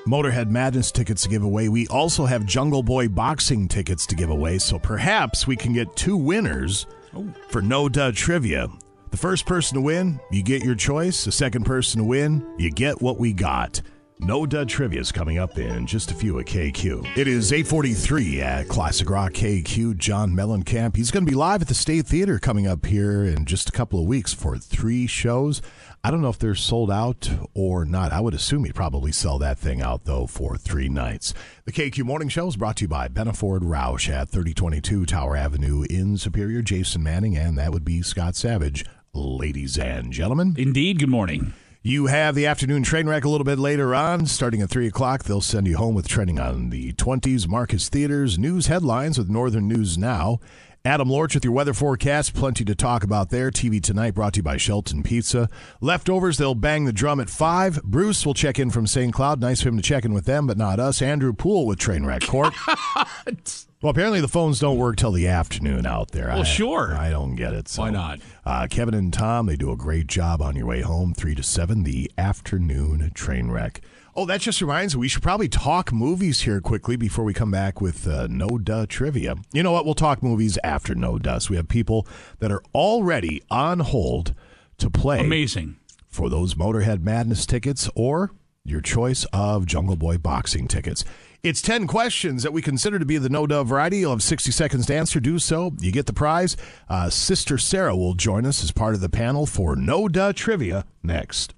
Motorhead 0.07 0.49
Madness 0.49 0.91
tickets 0.91 1.23
to 1.23 1.29
give 1.29 1.43
away, 1.43 1.69
we 1.69 1.87
also 1.87 2.25
have 2.25 2.45
Jungle 2.45 2.81
Boy 2.81 3.07
boxing 3.07 3.67
tickets 3.67 4.05
to 4.07 4.15
give 4.15 4.29
away. 4.29 4.57
So 4.57 4.79
perhaps 4.79 5.45
we 5.45 5.55
can 5.55 5.73
get 5.73 5.95
two 5.95 6.17
winners 6.17 6.87
oh. 7.15 7.31
for 7.49 7.61
no 7.61 7.87
duh 7.87 8.11
trivia. 8.13 8.67
The 9.11 9.17
first 9.17 9.45
person 9.45 9.75
to 9.75 9.81
win, 9.81 10.19
you 10.31 10.41
get 10.41 10.63
your 10.63 10.75
choice. 10.75 11.25
The 11.25 11.31
second 11.31 11.65
person 11.65 11.99
to 11.99 12.05
win, 12.05 12.55
you 12.57 12.71
get 12.71 13.01
what 13.01 13.19
we 13.19 13.33
got. 13.33 13.81
No 14.23 14.45
Dud 14.45 14.69
Trivia 14.69 15.01
is 15.01 15.11
coming 15.11 15.39
up 15.39 15.57
in 15.57 15.87
just 15.87 16.11
a 16.11 16.13
few 16.13 16.37
at 16.37 16.45
KQ. 16.45 17.17
It 17.17 17.27
is 17.27 17.51
843 17.51 18.41
at 18.41 18.67
Classic 18.67 19.09
Rock 19.09 19.33
KQ. 19.33 19.97
John 19.97 20.33
Mellencamp. 20.33 20.95
He's 20.95 21.09
going 21.09 21.25
to 21.25 21.29
be 21.29 21.35
live 21.35 21.63
at 21.63 21.67
the 21.67 21.73
State 21.73 22.05
Theater 22.05 22.37
coming 22.37 22.67
up 22.67 22.85
here 22.85 23.23
in 23.23 23.45
just 23.45 23.69
a 23.69 23.71
couple 23.71 23.99
of 23.99 24.05
weeks 24.05 24.31
for 24.31 24.59
three 24.59 25.07
shows. 25.07 25.63
I 26.03 26.11
don't 26.11 26.21
know 26.21 26.29
if 26.29 26.37
they're 26.37 26.53
sold 26.53 26.91
out 26.91 27.31
or 27.55 27.83
not. 27.83 28.11
I 28.13 28.21
would 28.21 28.35
assume 28.35 28.65
he'd 28.65 28.75
probably 28.75 29.11
sell 29.11 29.39
that 29.39 29.57
thing 29.57 29.81
out, 29.81 30.05
though, 30.05 30.27
for 30.27 30.55
three 30.55 30.87
nights. 30.87 31.33
The 31.65 31.71
KQ 31.71 32.03
Morning 32.03 32.29
Show 32.29 32.47
is 32.47 32.57
brought 32.57 32.77
to 32.77 32.83
you 32.83 32.89
by 32.89 33.07
Benaford 33.07 33.61
Roush 33.61 34.07
at 34.07 34.29
3022 34.29 35.07
Tower 35.07 35.35
Avenue 35.35 35.83
in 35.89 36.15
Superior. 36.17 36.61
Jason 36.61 37.01
Manning, 37.01 37.35
and 37.35 37.57
that 37.57 37.71
would 37.73 37.83
be 37.83 38.03
Scott 38.03 38.35
Savage. 38.35 38.85
Ladies 39.15 39.79
and 39.79 40.13
gentlemen. 40.13 40.53
Indeed, 40.59 40.99
good 40.99 41.09
morning. 41.09 41.53
You 41.83 42.05
have 42.05 42.35
the 42.35 42.45
afternoon 42.45 42.83
train 42.83 43.09
wreck 43.09 43.23
a 43.23 43.27
little 43.27 43.43
bit 43.43 43.57
later 43.57 43.95
on. 43.95 44.27
Starting 44.27 44.61
at 44.61 44.69
3 44.69 44.85
o'clock, 44.85 45.23
they'll 45.23 45.41
send 45.41 45.65
you 45.65 45.77
home 45.77 45.95
with 45.95 46.07
trending 46.07 46.39
on 46.39 46.69
the 46.69 46.93
20s, 46.93 47.47
Marcus 47.47 47.89
Theaters, 47.89 48.37
news 48.37 48.67
headlines 48.67 49.17
with 49.17 49.31
Northern 49.31 49.67
News 49.67 49.97
Now. 49.97 50.39
Adam 50.83 51.09
Lorch 51.09 51.35
with 51.35 51.45
your 51.45 51.53
weather 51.53 51.75
forecast. 51.75 52.33
Plenty 52.33 52.65
to 52.65 52.73
talk 52.73 53.03
about 53.03 53.29
there. 53.29 53.51
TV 53.51 53.79
Tonight 53.81 54.15
brought 54.15 54.33
to 54.33 54.39
you 54.39 54.43
by 54.43 54.57
Shelton 54.57 55.03
Pizza. 55.03 55.47
Leftovers, 55.79 56.39
they'll 56.39 56.55
bang 56.55 56.85
the 56.85 56.91
drum 56.91 57.19
at 57.19 57.29
5. 57.29 57.83
Bruce 57.83 58.25
will 58.25 58.33
check 58.33 58.57
in 58.57 58.71
from 58.71 58.87
St. 58.87 59.13
Cloud. 59.13 59.39
Nice 59.39 59.61
for 59.61 59.69
him 59.69 59.77
to 59.77 59.83
check 59.83 60.05
in 60.05 60.13
with 60.13 60.25
them, 60.25 60.47
but 60.47 60.57
not 60.57 60.79
us. 60.79 60.99
Andrew 60.99 61.33
Poole 61.33 61.67
with 61.67 61.77
Trainwreck 61.77 62.25
Court. 62.25 62.55
well, 63.83 63.91
apparently 63.91 64.21
the 64.21 64.27
phones 64.27 64.59
don't 64.59 64.79
work 64.79 64.95
till 64.95 65.11
the 65.11 65.27
afternoon 65.27 65.85
out 65.85 66.13
there. 66.13 66.29
Well, 66.29 66.39
I, 66.39 66.45
sure. 66.45 66.95
I 66.95 67.11
don't 67.11 67.35
get 67.35 67.53
it. 67.53 67.67
So. 67.67 67.83
Why 67.83 67.91
not? 67.91 68.19
Uh, 68.43 68.65
Kevin 68.67 68.95
and 68.95 69.13
Tom, 69.13 69.45
they 69.45 69.57
do 69.57 69.71
a 69.71 69.77
great 69.77 70.07
job 70.07 70.41
on 70.41 70.55
your 70.55 70.65
way 70.65 70.81
home. 70.81 71.13
3 71.13 71.35
to 71.35 71.43
7, 71.43 71.83
the 71.83 72.09
afternoon 72.17 73.11
train 73.13 73.51
wreck. 73.51 73.81
Oh, 74.13 74.25
that 74.25 74.41
just 74.41 74.61
reminds 74.61 74.93
me, 74.93 74.99
we 74.99 75.07
should 75.07 75.23
probably 75.23 75.47
talk 75.47 75.93
movies 75.93 76.41
here 76.41 76.59
quickly 76.59 76.97
before 76.97 77.23
we 77.23 77.33
come 77.33 77.49
back 77.49 77.79
with 77.79 78.05
uh, 78.05 78.27
No 78.29 78.57
Duh 78.57 78.85
trivia. 78.85 79.35
You 79.53 79.63
know 79.63 79.71
what? 79.71 79.85
We'll 79.85 79.93
talk 79.93 80.21
movies 80.21 80.57
after 80.65 80.93
No 80.95 81.17
Duh. 81.17 81.39
So 81.39 81.51
we 81.51 81.55
have 81.55 81.69
people 81.69 82.05
that 82.39 82.51
are 82.51 82.61
already 82.75 83.41
on 83.49 83.79
hold 83.79 84.35
to 84.79 84.89
play. 84.89 85.21
Amazing. 85.21 85.77
For 86.09 86.29
those 86.29 86.55
Motorhead 86.55 87.01
Madness 87.01 87.45
tickets 87.45 87.89
or 87.95 88.31
your 88.65 88.81
choice 88.81 89.25
of 89.31 89.65
Jungle 89.65 89.95
Boy 89.95 90.17
boxing 90.17 90.67
tickets. 90.67 91.05
It's 91.41 91.61
10 91.61 91.87
questions 91.87 92.43
that 92.43 92.53
we 92.53 92.61
consider 92.61 92.99
to 92.99 93.05
be 93.05 93.17
the 93.17 93.29
no 93.29 93.47
duh 93.47 93.63
variety. 93.63 93.99
You'll 93.99 94.11
have 94.11 94.21
60 94.21 94.51
seconds 94.51 94.85
to 94.87 94.95
answer. 94.95 95.19
Do 95.21 95.39
so. 95.39 95.73
You 95.79 95.91
get 95.91 96.05
the 96.05 96.13
prize. 96.13 96.57
Uh, 96.89 97.09
Sister 97.09 97.57
Sarah 97.57 97.95
will 97.95 98.13
join 98.13 98.45
us 98.45 98.61
as 98.61 98.71
part 98.71 98.93
of 98.93 99.01
the 99.01 99.09
panel 99.09 99.45
for 99.45 99.75
no 99.75 100.07
duh 100.09 100.33
trivia 100.33 100.85
next. 101.01 101.53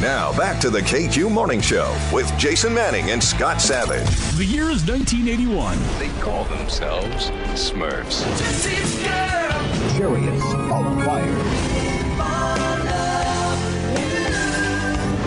Now 0.00 0.36
back 0.36 0.60
to 0.60 0.68
the 0.68 0.80
KQ 0.80 1.30
Morning 1.30 1.62
Show 1.62 1.96
with 2.12 2.30
Jason 2.36 2.74
Manning 2.74 3.10
and 3.10 3.22
Scott 3.22 3.60
Savage. 3.60 4.06
The 4.36 4.44
year 4.44 4.68
is 4.68 4.84
1981. 4.86 5.78
They 5.98 6.10
call 6.20 6.44
themselves 6.44 7.30
Smurfs. 7.54 8.20
Chariots 9.96 10.44
of 10.44 11.04
Fire. 11.04 11.24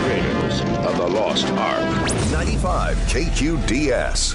Raiders 0.08 0.60
of 0.86 0.96
the 0.96 1.08
Lost 1.08 1.46
Ark. 1.50 2.12
95 2.30 2.96
KQDS. 2.96 4.34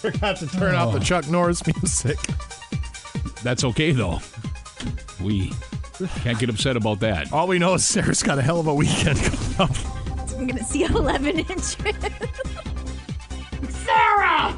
Forgot 0.00 0.36
to 0.38 0.46
turn 0.46 0.74
off 0.74 0.92
the 0.94 1.00
oh. 1.00 1.02
Chuck 1.02 1.28
Norris 1.28 1.66
music. 1.66 2.18
That's 3.42 3.64
okay, 3.64 3.92
though. 3.92 4.20
We 5.22 5.52
Can't 6.20 6.38
get 6.38 6.48
upset 6.48 6.76
about 6.76 7.00
that. 7.00 7.32
All 7.32 7.46
we 7.46 7.58
know 7.58 7.74
is 7.74 7.84
Sarah's 7.84 8.22
got 8.22 8.38
a 8.38 8.42
hell 8.42 8.60
of 8.60 8.66
a 8.66 8.74
weekend 8.74 9.18
coming 9.22 9.54
up. 9.58 9.70
I'm 10.38 10.46
gonna 10.46 10.64
see 10.64 10.84
11 10.84 11.40
inches. 11.40 11.76
Sarah! 13.68 14.56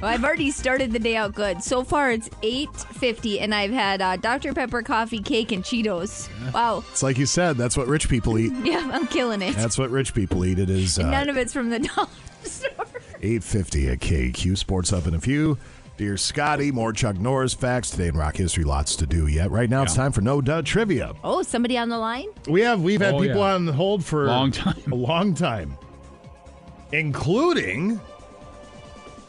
well, 0.00 0.10
I've 0.10 0.24
already 0.24 0.50
started 0.50 0.92
the 0.92 0.98
day 0.98 1.16
out 1.16 1.34
good. 1.34 1.62
So 1.62 1.84
far, 1.84 2.10
it's 2.10 2.28
8:50, 2.42 3.40
and 3.40 3.54
I've 3.54 3.70
had 3.72 4.00
uh, 4.00 4.16
Dr 4.16 4.54
Pepper 4.54 4.82
coffee, 4.82 5.20
cake, 5.20 5.52
and 5.52 5.62
Cheetos. 5.62 6.28
Wow. 6.54 6.84
It's 6.90 7.02
like 7.02 7.18
you 7.18 7.26
said, 7.26 7.56
that's 7.56 7.76
what 7.76 7.86
rich 7.86 8.08
people 8.08 8.38
eat. 8.38 8.52
Yeah, 8.64 8.88
I'm 8.92 9.06
killing 9.06 9.42
it. 9.42 9.54
That's 9.56 9.76
what 9.76 9.90
rich 9.90 10.14
people 10.14 10.44
eat. 10.46 10.58
It 10.58 10.70
is 10.70 10.98
uh, 10.98 11.10
none 11.10 11.28
of 11.28 11.36
it's 11.36 11.52
from 11.52 11.68
the 11.70 11.78
dollar 11.94 12.08
store. 12.44 12.70
850 13.20 13.88
at 13.88 13.98
KQ 14.00 14.56
Sports 14.56 14.92
Up 14.92 15.06
in 15.06 15.14
a 15.14 15.20
few. 15.20 15.58
Dear 15.96 16.16
Scotty, 16.16 16.72
more 16.72 16.92
Chuck 16.92 17.18
Norris 17.20 17.54
facts 17.54 17.90
today 17.90 18.08
in 18.08 18.16
rock 18.16 18.36
history. 18.36 18.64
Lots 18.64 18.96
to 18.96 19.06
do 19.06 19.28
yet. 19.28 19.52
Right 19.52 19.70
now, 19.70 19.84
it's 19.84 19.94
time 19.94 20.10
for 20.10 20.22
No 20.22 20.40
Duh 20.40 20.62
Trivia. 20.62 21.12
Oh, 21.22 21.42
somebody 21.42 21.78
on 21.78 21.88
the 21.88 21.98
line? 21.98 22.26
We 22.48 22.62
have 22.62 22.80
we've 22.82 23.00
had 23.00 23.14
Oh, 23.14 23.20
people 23.20 23.36
yeah. 23.38 23.54
on 23.54 23.68
hold 23.68 24.04
for 24.04 24.24
a 24.24 24.28
Long 24.28 24.50
time. 24.50 24.82
a 24.90 24.94
long 24.94 25.34
time, 25.34 25.78
including 26.92 28.00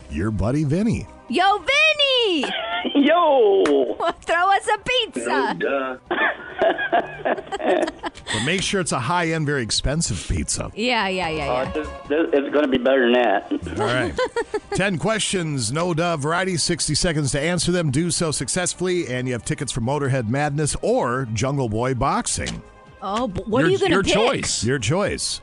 your 0.10 0.32
buddy 0.32 0.64
Vinny. 0.64 1.06
Yo, 1.27 1.57
Vinny! 1.57 2.45
Yo! 2.93 3.64
Throw 4.22 4.52
us 4.52 4.68
a 4.68 4.77
pizza. 4.80 5.56
duh. 5.57 5.97
But 8.34 8.43
make 8.45 8.61
sure 8.61 8.81
it's 8.81 8.91
a 8.91 8.99
high 8.99 9.30
end, 9.30 9.45
very 9.45 9.64
expensive 9.64 10.23
pizza. 10.27 10.72
Yeah, 10.76 11.07
yeah, 11.07 11.30
yeah, 11.30 11.72
oh, 11.76 11.80
yeah. 12.10 12.23
It's 12.34 12.53
going 12.53 12.65
to 12.65 12.68
be 12.68 12.77
better 12.77 13.03
than 13.03 13.14
that. 13.14 13.80
All 13.80 13.85
right. 13.85 14.14
10 14.76 14.97
questions, 14.97 15.72
no 15.72 15.93
duh 15.93 16.18
variety, 16.18 16.57
60 16.57 16.95
seconds 16.95 17.31
to 17.31 17.39
answer 17.39 17.72
them. 17.72 17.91
Do 17.91 18.11
so 18.11 18.31
successfully, 18.31 19.07
and 19.07 19.27
you 19.27 19.34
have 19.34 19.45
tickets 19.45 19.72
for 19.72 19.81
Motorhead 19.81 20.27
Madness 20.27 20.76
or 20.81 21.27
Jungle 21.34 21.69
Boy 21.69 21.93
Boxing. 21.93 22.61
Oh, 23.02 23.27
but 23.27 23.47
what 23.47 23.64
are 23.64 23.69
you 23.69 23.77
gonna 23.77 23.91
your 23.91 24.03
pick? 24.03 24.14
choice. 24.14 24.64
Your 24.64 24.80
choice. 24.80 25.39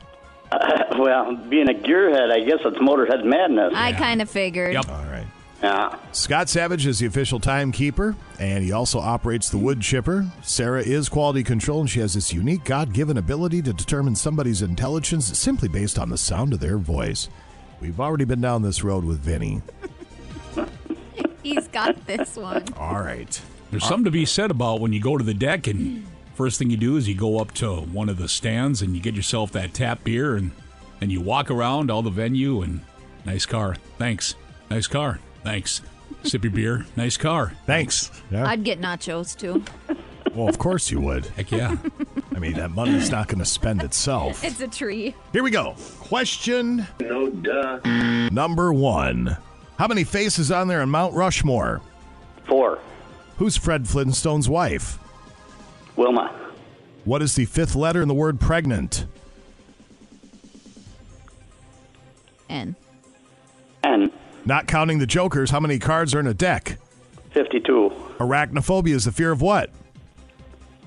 Uh, 0.51 0.59
well, 0.99 1.35
being 1.49 1.71
a 1.71 1.75
gearhead, 1.75 2.31
I 2.31 2.41
guess 2.41 2.59
it's 2.65 2.79
Motorhead 2.79 3.25
Madness. 3.25 3.73
I 3.75 3.93
kind 3.93 4.21
of 4.21 4.29
figured. 4.29 4.75
Yep. 4.75 4.89
All 4.91 5.05
right. 5.05 5.27
Yeah. 5.63 5.97
Scott 6.11 6.49
Savage 6.49 6.87
is 6.87 6.99
the 6.99 7.07
official 7.07 7.39
timekeeper, 7.39 8.17
and 8.41 8.65
he 8.65 8.73
also 8.73 8.99
operates 8.99 9.49
the 9.49 9.59
wood 9.59 9.81
chipper. 9.81 10.27
Sarah 10.43 10.83
is 10.83 11.09
quality 11.09 11.45
control, 11.45 11.81
and 11.81 11.89
she 11.91 12.01
has 12.01 12.15
this 12.15 12.33
unique 12.33 12.65
God 12.65 12.93
given 12.93 13.17
ability 13.17 13.63
to 13.63 13.73
determine 13.73 14.17
somebody's 14.17 14.61
intelligence 14.61 15.39
simply 15.39 15.69
based 15.69 16.01
on 16.01 16.09
the 16.09 16.19
sound 16.19 16.53
of 16.53 16.59
their 16.59 16.79
voice. 16.79 17.29
We've 17.81 18.01
already 18.01 18.25
been 18.25 18.41
down 18.41 18.63
this 18.63 18.83
road 18.83 19.05
with 19.05 19.21
Vinny. 19.21 19.63
He's 21.45 21.69
got 21.69 22.07
this 22.07 22.37
one. 22.37 22.65
All 22.77 23.01
right. 23.01 23.41
There's 23.71 23.85
something 23.85 24.05
to 24.05 24.11
be 24.11 24.27
said 24.27 24.51
about 24.51 24.81
when 24.81 24.93
you 24.93 25.01
go 25.01 25.17
to 25.17 25.25
the 25.25 25.35
deck 25.35 25.67
and 25.67 26.07
first 26.35 26.59
thing 26.59 26.71
you 26.71 26.77
do 26.77 26.97
is 26.97 27.09
you 27.09 27.15
go 27.15 27.39
up 27.39 27.53
to 27.55 27.73
one 27.73 28.09
of 28.09 28.19
the 28.19 28.29
stands 28.29 28.83
and 28.83 28.95
you 28.95 29.01
get 29.01 29.15
yourself 29.15 29.53
that 29.53 29.75
tap 29.75 30.05
beer 30.05 30.37
and 30.37 30.51
and 31.01 31.11
you 31.11 31.21
walk 31.21 31.51
around 31.51 31.91
all 31.91 32.03
the 32.03 32.11
venue 32.11 32.63
and 32.63 32.81
nice 33.25 33.47
car. 33.47 33.77
Thanks. 33.99 34.35
Nice 34.71 34.87
car. 34.87 35.19
Thanks. 35.43 35.83
Sip 36.25 36.45
your 36.45 36.53
beer. 36.53 36.87
Nice 36.97 37.17
car. 37.17 37.53
Thanks. 37.67 38.11
Yeah. 38.31 38.47
I'd 38.47 38.65
get 38.65 38.81
nachos 38.81 39.37
too. 39.37 39.65
Well, 40.35 40.49
of 40.49 40.59
course 40.59 40.91
you 40.91 41.01
would. 41.01 41.27
Heck 41.27 41.51
yeah. 41.51 41.77
I 42.35 42.39
mean, 42.39 42.55
that 42.55 42.71
money's 42.71 43.11
not 43.11 43.29
going 43.29 43.41
to 43.41 43.45
spend 43.45 43.83
itself. 43.83 44.43
It's 44.45 44.61
a 44.61 44.69
tree. 44.69 45.15
Here 45.33 45.43
we 45.43 45.51
go. 45.51 45.75
Question 46.01 46.87
No 47.01 47.29
duh. 47.29 47.81
number 48.31 48.73
one 48.73 49.37
How 49.79 49.87
many 49.89 50.05
faces 50.05 50.51
on 50.51 50.69
there 50.69 50.81
in 50.83 50.89
Mount 50.89 51.15
Rushmore? 51.15 51.83
Four. 52.45 52.79
Who's 53.37 53.57
Fred 53.57 53.87
Flintstone's 53.89 54.49
wife? 54.49 54.99
Wilma. 55.97 56.33
What 57.05 57.21
is 57.21 57.35
the 57.35 57.45
fifth 57.45 57.75
letter 57.75 58.01
in 58.01 58.09
the 58.09 58.15
word 58.15 58.41
pregnant? 58.41 59.07
N. 62.49 62.77
N. 63.83 64.13
Not 64.45 64.67
counting 64.67 64.99
the 64.99 65.07
jokers, 65.07 65.51
how 65.51 65.61
many 65.61 65.79
cards 65.79 66.15
are 66.15 66.21
in 66.21 66.27
a 66.27 66.35
deck? 66.35 66.79
52. 67.33 67.91
Arachnophobia 68.19 68.95
is 68.95 69.05
the 69.05 69.13
fear 69.13 69.31
of 69.33 69.41
what? 69.41 69.71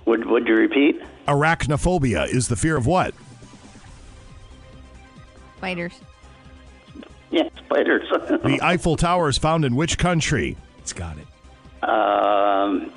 Would, 0.06 0.26
would 0.26 0.48
you 0.48 0.56
repeat? 0.56 1.02
Arachnophobia 1.28 2.28
is 2.28 2.48
the 2.48 2.56
fear 2.56 2.76
of 2.78 2.86
what? 2.86 3.14
Spiders. 5.58 5.94
Yeah, 7.32 7.50
spiders. 7.66 8.04
The 8.44 8.60
Eiffel 8.62 8.96
Tower 8.96 9.30
is 9.30 9.38
found 9.38 9.66
in 9.66 9.76
which 9.76 9.98
country? 9.98 10.56
It's 10.80 10.94
got 10.94 11.18
it. 11.18 11.90
um, 11.90 12.92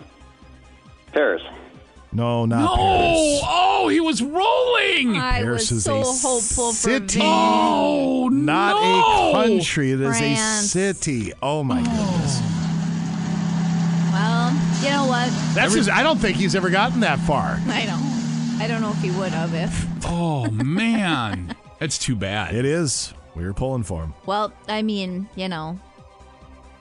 Paris. 1.12 1.42
No, 2.18 2.44
not 2.46 2.60
No! 2.60 2.76
Paris. 2.76 3.40
Oh, 3.44 3.88
he 3.88 4.00
was 4.00 4.22
rolling! 4.22 5.16
I 5.16 5.40
Paris 5.42 5.70
was 5.70 5.72
is 5.78 5.84
so 5.84 6.00
a 6.00 6.04
hopeful 6.04 6.38
for 6.68 6.72
city. 6.72 7.18
Vinny. 7.18 7.24
Oh, 7.24 8.28
Not 8.30 8.82
no! 8.82 9.30
a 9.30 9.32
country. 9.44 9.92
It 9.92 10.00
is 10.00 10.18
France. 10.18 10.40
a 10.40 10.68
city. 10.68 11.32
Oh 11.42 11.62
my 11.64 11.80
goodness. 11.80 12.40
Well, 14.12 14.50
you 14.82 14.90
know 14.90 15.06
what? 15.06 15.30
That's 15.54 15.74
his, 15.74 15.88
I 15.88 16.02
don't 16.02 16.18
think 16.18 16.36
he's 16.36 16.54
ever 16.54 16.70
gotten 16.70 17.00
that 17.00 17.18
far. 17.20 17.58
I 17.68 17.86
don't. 17.86 18.08
I 18.60 18.66
don't 18.66 18.80
know 18.80 18.90
if 18.90 19.00
he 19.00 19.10
would 19.12 19.30
have 19.30 19.54
if. 19.54 19.86
Oh, 20.06 20.50
man. 20.50 21.54
That's 21.78 21.96
too 21.98 22.16
bad. 22.16 22.54
It 22.56 22.64
is. 22.64 23.12
We 23.36 23.44
were 23.44 23.54
pulling 23.54 23.84
for 23.84 24.02
him. 24.02 24.14
Well, 24.26 24.52
I 24.66 24.82
mean, 24.82 25.28
you 25.36 25.48
know, 25.48 25.78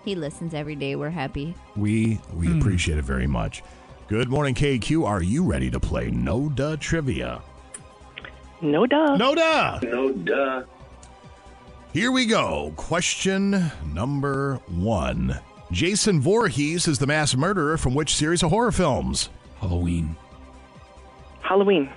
he 0.04 0.16
listens 0.16 0.56
every 0.56 0.76
day. 0.76 0.96
We're 0.96 1.12
happy. 1.12 1.54
We 1.76 2.20
we 2.34 2.48
Hmm. 2.48 2.58
appreciate 2.60 2.98
it 2.98 3.04
very 3.06 3.28
much. 3.28 3.62
Good 4.08 4.30
morning, 4.30 4.56
KQ. 4.56 5.06
Are 5.06 5.22
you 5.22 5.44
ready 5.44 5.70
to 5.70 5.82
play 5.82 6.10
No 6.12 6.48
Duh 6.48 6.78
Trivia? 6.78 7.42
No 8.62 8.86
duh. 8.86 9.18
No 9.18 9.36
Duh. 9.36 9.80
No 9.84 10.12
duh. 10.14 10.64
Here 11.92 12.12
we 12.14 12.26
go. 12.26 12.72
Question 12.78 13.70
number 13.94 14.62
one. 14.68 15.38
Jason 15.74 16.22
Voorhees 16.22 16.88
is 16.88 17.00
the 17.00 17.08
mass 17.08 17.36
murderer 17.36 17.78
from 17.78 17.94
which 17.94 18.16
series 18.16 18.44
of 18.44 18.50
horror 18.50 18.72
films? 18.72 19.30
Halloween. 19.60 20.16
Halloween. 21.42 21.90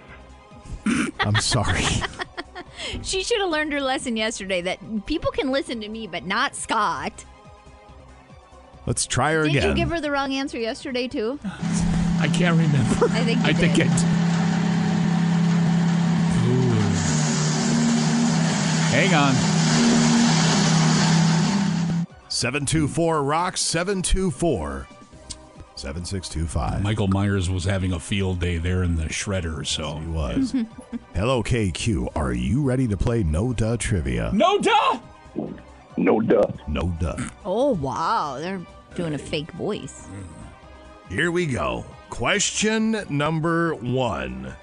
I'm 1.21 1.37
sorry. 1.37 1.85
She 3.03 3.23
should 3.23 3.41
have 3.41 3.51
learned 3.51 3.73
her 3.75 3.81
lesson 3.81 4.17
yesterday 4.17 4.63
that 4.63 4.79
people 5.05 5.31
can 5.31 5.51
listen 5.51 5.83
to 5.83 5.89
me, 5.89 6.07
but 6.07 6.25
not 6.25 6.57
Scott. 6.57 7.25
Let's 8.87 9.07
try 9.07 9.33
her 9.35 9.43
again. 9.43 9.55
Did 9.55 9.65
you 9.65 9.75
give 9.75 9.91
her 9.91 10.01
the 10.01 10.11
wrong 10.11 10.33
answer 10.33 10.59
yesterday 10.59 11.07
too? 11.07 11.39
I 12.21 12.29
can't 12.29 12.57
remember. 12.57 13.07
I 13.15 13.25
think 13.25 13.41
you 13.41 13.47
I 13.47 13.53
think 13.53 13.75
did. 13.77 13.87
it. 13.87 13.93
Hang 18.91 19.15
on. 19.15 19.35
724 22.29 23.23
Rocks 23.23 23.61
724 23.61 24.87
7625. 25.77 26.83
Michael 26.83 27.09
Myers 27.09 27.49
was 27.49 27.65
having 27.65 27.93
a 27.93 27.99
field 28.01 28.39
day 28.41 28.59
there 28.59 28.83
in 28.83 28.97
the 28.97 29.05
shredder, 29.05 29.67
so 29.67 29.97
He 29.99 30.07
was. 30.09 30.55
Hello, 31.15 31.43
KQ. 31.43 32.09
Are 32.15 32.33
you 32.35 32.63
ready 32.63 32.87
to 32.89 32.97
play 32.99 33.23
No 33.23 33.53
Duh 33.55 33.77
Trivia? 33.79 34.31
No 34.35 34.59
duh. 34.59 34.99
No 35.97 36.21
duh. 36.21 36.43
No 36.69 36.95
Duh. 37.01 37.17
Oh 37.45 37.71
wow, 37.75 38.39
they're 38.39 38.61
doing 38.95 39.15
a 39.15 39.19
fake 39.19 39.51
voice. 39.53 40.07
Here 41.11 41.33
we 41.33 41.47
go. 41.47 41.85
Question 42.09 43.05
number 43.09 43.75
one. 43.75 44.55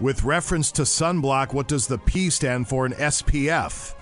With 0.00 0.24
reference 0.24 0.72
to 0.72 0.82
sunblock, 0.82 1.52
what 1.52 1.68
does 1.68 1.86
the 1.86 1.98
P 1.98 2.30
stand 2.30 2.68
for 2.68 2.84
in 2.84 2.92
SPF? 2.92 3.94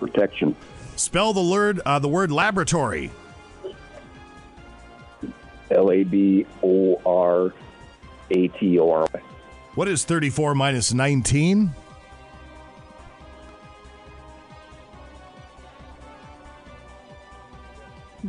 Protection. 0.00 0.56
Spell 0.96 1.34
the 1.34 1.42
word 1.42 1.80
uh, 1.84 1.98
the 1.98 2.08
word 2.08 2.32
laboratory. 2.32 3.10
L 5.70 5.92
A 5.92 6.04
B 6.04 6.46
O 6.62 7.00
R 7.04 7.52
A 8.30 8.48
T 8.48 8.78
O 8.78 8.90
R 8.90 9.06
Y. 9.12 9.20
What 9.74 9.88
is 9.88 10.04
34 10.04 10.54
minus 10.54 10.94
19? 10.94 11.74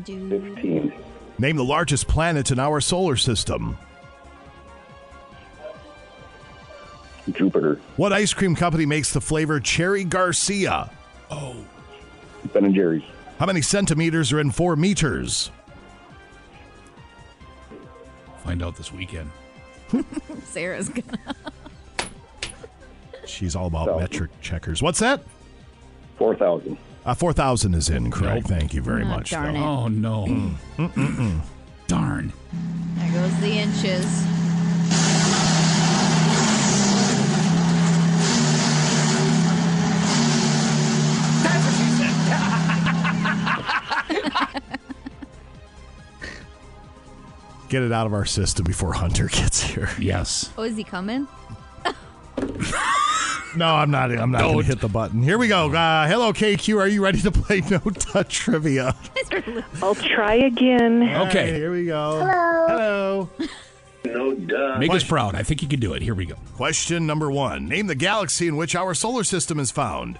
Dude. 0.03 0.55
15. 0.55 0.93
Name 1.37 1.55
the 1.55 1.63
largest 1.63 2.07
planet 2.07 2.51
in 2.51 2.59
our 2.59 2.81
solar 2.81 3.15
system. 3.15 3.77
Jupiter. 7.33 7.79
What 7.97 8.11
ice 8.11 8.33
cream 8.33 8.55
company 8.55 8.85
makes 8.85 9.13
the 9.13 9.21
flavor 9.21 9.59
Cherry 9.59 10.03
Garcia? 10.03 10.89
Oh. 11.29 11.55
Ben 12.53 12.65
and 12.65 12.73
Jerry's. 12.75 13.03
How 13.37 13.45
many 13.45 13.61
centimeters 13.61 14.33
are 14.33 14.39
in 14.39 14.51
four 14.51 14.75
meters? 14.75 15.51
Find 18.43 18.63
out 18.63 18.75
this 18.77 18.91
weekend. 18.91 19.29
Sarah's 20.45 20.89
gonna. 20.89 21.35
She's 23.25 23.55
all 23.55 23.67
about 23.67 23.85
So- 23.87 23.99
metric 23.99 24.31
checkers. 24.41 24.81
What's 24.81 24.99
that? 24.99 25.21
4,000. 26.17 26.77
Uh, 27.09 27.15
4,000 27.15 27.73
is 27.73 27.89
in, 27.89 28.11
correct. 28.11 28.45
Thank 28.47 28.75
you 28.75 28.83
very 28.83 29.01
Oh, 29.01 29.05
much. 29.07 29.31
darn 29.31 29.55
though. 29.55 29.59
it. 29.59 29.63
Oh, 29.63 29.87
no. 29.87 30.25
Mm-mm-mm. 30.77 31.41
Darn. 31.87 32.31
There 32.97 33.11
goes 33.13 33.35
the 33.39 33.49
inches. 33.49 34.05
That's 41.43 41.65
what 41.65 41.73
she 41.73 41.89
said. 41.97 42.09
Get 47.69 47.83
it 47.83 47.91
out 47.91 48.07
of 48.07 48.13
our 48.13 48.25
system 48.25 48.63
before 48.65 48.93
Hunter 48.93 49.27
gets 49.27 49.61
here. 49.61 49.89
Yes. 49.99 50.51
Oh, 50.57 50.63
is 50.63 50.75
he 50.77 50.83
coming? 50.83 51.27
No, 53.55 53.75
I'm 53.75 53.89
not. 53.89 54.11
I'm 54.11 54.31
not 54.31 54.41
going 54.41 54.59
to 54.59 54.63
hit 54.63 54.79
the 54.79 54.87
button. 54.87 55.23
Here 55.23 55.37
we 55.37 55.47
go. 55.47 55.71
Uh, 55.73 56.07
hello, 56.07 56.31
KQ. 56.33 56.79
Are 56.79 56.87
you 56.87 57.03
ready 57.03 57.19
to 57.21 57.31
play 57.31 57.61
No 57.69 57.79
Touch 57.79 58.35
Trivia? 58.35 58.95
I'll 59.81 59.95
try 59.95 60.35
again. 60.35 61.03
Okay. 61.03 61.51
Hey, 61.51 61.55
here 61.55 61.71
we 61.71 61.85
go. 61.85 62.19
Hello. 62.19 63.29
Hello. 63.35 63.47
No 64.05 64.33
duh. 64.35 64.77
Make 64.77 64.91
us 64.91 65.03
proud. 65.03 65.35
I 65.35 65.43
think 65.43 65.61
you 65.61 65.67
can 65.67 65.79
do 65.79 65.93
it. 65.93 66.01
Here 66.01 66.15
we 66.15 66.25
go. 66.25 66.35
Question 66.55 67.05
number 67.05 67.31
one. 67.31 67.67
Name 67.67 67.87
the 67.87 67.95
galaxy 67.95 68.47
in 68.47 68.55
which 68.55 68.75
our 68.75 68.93
solar 68.93 69.23
system 69.23 69.59
is 69.59 69.71
found. 69.71 70.19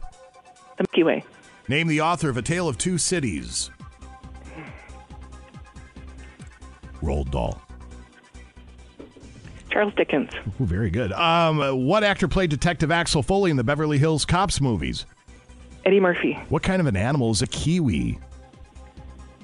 The 0.78 0.84
Milky 0.84 1.04
Way. 1.04 1.24
Name 1.68 1.88
the 1.88 2.02
author 2.02 2.30
of 2.30 2.38
A 2.38 2.42
Tale 2.42 2.68
of 2.68 2.78
Two 2.78 2.98
Cities. 2.98 3.70
Roald 7.02 7.32
Dahl. 7.32 7.62
Charles 9.70 9.94
Dickens. 9.96 10.30
Ooh, 10.60 10.66
very 10.66 10.90
good. 10.90 11.12
Um, 11.14 11.86
what 11.86 12.04
actor 12.04 12.28
played 12.28 12.50
Detective 12.50 12.92
Axel 12.92 13.22
Foley 13.24 13.52
in 13.52 13.58
the 13.58 13.64
Beverly 13.64 13.98
Hills 13.98 14.26
Cops 14.26 14.60
movies? 14.60 15.06
Eddie 15.86 16.00
Murphy. 16.00 16.34
What 16.50 16.64
kind 16.64 16.80
of 16.82 16.88
an 16.88 16.96
animal 16.98 17.32
is 17.32 17.42
a 17.42 17.48
kiwi? 17.48 18.20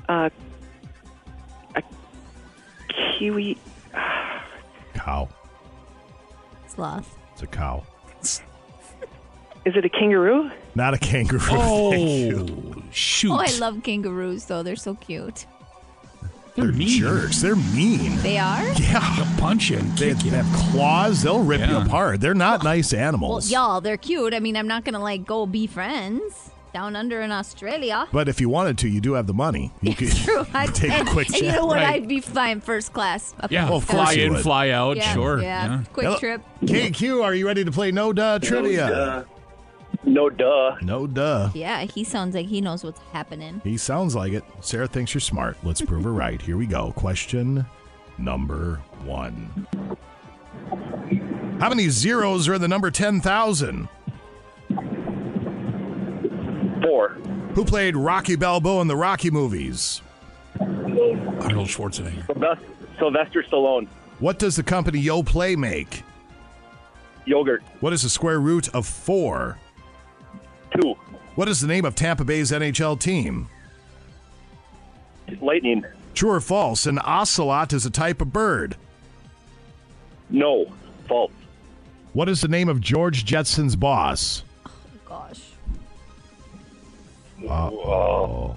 Uh, 0.10 0.30
a 1.76 1.84
kiwi. 3.18 3.58
Cow. 4.94 5.30
Sloth. 6.68 7.18
It's 7.34 7.44
a 7.44 7.48
cow. 7.48 7.84
Is 8.22 9.76
it 9.76 9.84
a 9.84 9.90
kangaroo? 9.90 10.52
Not 10.76 10.94
a 10.94 10.98
kangaroo. 11.00 11.40
Oh, 11.50 11.90
Thank 11.92 12.08
you. 12.10 12.84
shoot. 12.92 13.32
Oh, 13.32 13.38
I 13.40 13.50
love 13.58 13.82
kangaroos 13.84 14.46
though. 14.46 14.62
They're 14.62 14.76
so 14.76 14.94
cute. 14.96 15.48
They're, 16.56 16.72
mean 16.72 16.88
jerks. 17.02 17.42
They're 17.42 17.56
mean. 17.56 18.18
They 18.22 18.38
are? 18.38 18.64
Yeah. 18.80 19.16
They'll 19.18 19.38
punch 19.40 19.70
you 19.70 19.78
and 19.78 19.92
They, 19.98 20.14
kick 20.14 20.20
they 20.20 20.30
have 20.38 20.72
claws. 20.72 21.22
They'll 21.22 21.44
rip 21.44 21.68
you 21.68 21.78
apart. 21.78 22.22
They're 22.22 22.34
not 22.34 22.64
nice 22.64 22.94
Well, 22.94 23.02
animals. 23.02 23.52
y'all, 23.52 23.82
they're 23.82 23.98
cute. 23.98 24.34
I 24.34 24.40
mean, 24.40 24.56
I'm 24.56 24.68
not 24.68 24.86
gonna 24.86 25.00
like 25.02 25.26
go 25.26 25.46
be 25.46 25.68
friends 25.68 26.52
down 26.74 26.96
under 26.96 27.22
in 27.22 27.32
Australia. 27.32 28.08
But 28.12 28.28
if 28.30 28.40
you 28.42 28.50
wanted 28.50 28.78
to, 28.80 28.90
you 28.90 29.00
do 29.02 29.14
have 29.14 29.28
the 29.28 29.34
money. 29.34 29.72
You 29.82 29.96
could 29.96 30.12
True. 30.16 30.46
I'd, 30.54 30.74
take 30.76 30.92
and, 30.92 31.08
a 31.08 31.12
quick 31.12 31.28
and 31.28 31.38
jet. 31.38 31.46
you 31.46 31.52
know 31.54 31.66
what? 31.66 31.76
Right. 31.78 31.88
I'd 32.02 32.08
be 32.08 32.20
flying 32.22 32.60
first 32.62 32.94
class. 32.94 33.34
up 33.40 33.52
Yeah, 33.52 33.66
Well, 33.66 33.78
of 33.78 33.86
fly 33.86 34.06
course 34.06 34.16
you 34.16 34.24
in, 34.26 34.34
would. 34.34 34.42
fly 34.44 34.70
out. 34.70 34.98
Yeah, 34.98 35.14
sure. 35.14 35.42
Yeah. 35.42 35.84
Quick 35.94 36.06
Hello- 36.08 36.20
trip. 36.20 36.42
KQ, 36.64 37.24
are 37.24 37.34
you 37.34 37.48
ready 37.48 37.64
to 37.66 37.72
play 37.72 37.92
No 37.92 38.12
Duh 38.14 38.40
Trivia? 38.40 39.26
No 40.04 40.30
duh. 40.30 40.76
No 40.82 41.08
duh. 41.08 41.50
Yeah, 41.54 41.82
he 41.84 42.04
sounds 42.04 42.36
like 42.36 42.48
he 42.48 42.62
knows 42.62 42.84
what's 42.84 43.00
happening. 43.12 43.62
He 43.64 43.78
sounds 43.78 44.16
like 44.16 44.34
it. 44.34 44.44
Sarah 44.62 44.88
thinks 44.88 45.14
you're 45.14 45.22
smart. 45.22 45.58
Let's 45.64 45.82
prove 45.82 46.04
her 46.04 46.14
right. 46.14 46.42
Here 46.42 46.58
we 46.58 46.66
go. 46.66 46.92
Question 46.94 47.66
number 48.18 48.82
one. 49.04 49.68
How 51.60 51.70
many 51.70 51.90
zeros 51.90 52.48
are 52.48 52.56
in 52.56 52.62
the 52.62 52.68
number 52.68 52.92
10,000? 52.92 53.88
Four. 56.82 57.10
Who 57.54 57.66
played 57.66 57.96
Rocky 57.96 58.36
Balboa 58.36 58.82
in 58.82 58.88
the 58.88 58.96
Rocky 58.96 59.32
movies? 59.32 60.02
Arnold 60.60 61.68
Schwarzenegger. 61.68 62.26
Sylvester, 62.28 62.66
Sylvester 63.00 63.44
Stallone. 63.44 63.88
What 64.20 64.40
does 64.40 64.56
the 64.56 64.64
company 64.64 65.02
Yoplait 65.04 65.58
make? 65.58 66.04
Yogurt. 67.26 67.64
What 67.80 67.92
is 67.94 68.04
the 68.04 68.10
square 68.10 68.40
root 68.40 68.70
of 68.74 68.86
four? 68.86 69.58
Two. 70.82 70.96
What 71.36 71.48
is 71.50 71.60
the 71.62 71.68
name 71.68 71.86
of 71.86 71.96
Tampa 71.96 72.24
Bay's 72.24 72.52
NHL 72.52 73.00
team? 73.00 73.48
Lightning. 75.42 75.84
True 76.14 76.32
or 76.32 76.40
false? 76.42 76.86
An 76.86 77.00
ocelot 77.04 77.74
is 77.74 77.86
a 77.86 77.90
type 77.90 78.22
of 78.22 78.32
bird. 78.32 78.78
No. 80.30 80.72
False. 81.08 81.32
What 82.14 82.30
is 82.30 82.42
the 82.42 82.48
name 82.48 82.70
of 82.70 82.80
George 82.80 83.26
Jetson's 83.26 83.76
boss? 83.76 84.44
Oh, 84.66 84.72
gosh. 85.06 85.42
Uh-oh. 87.44 88.56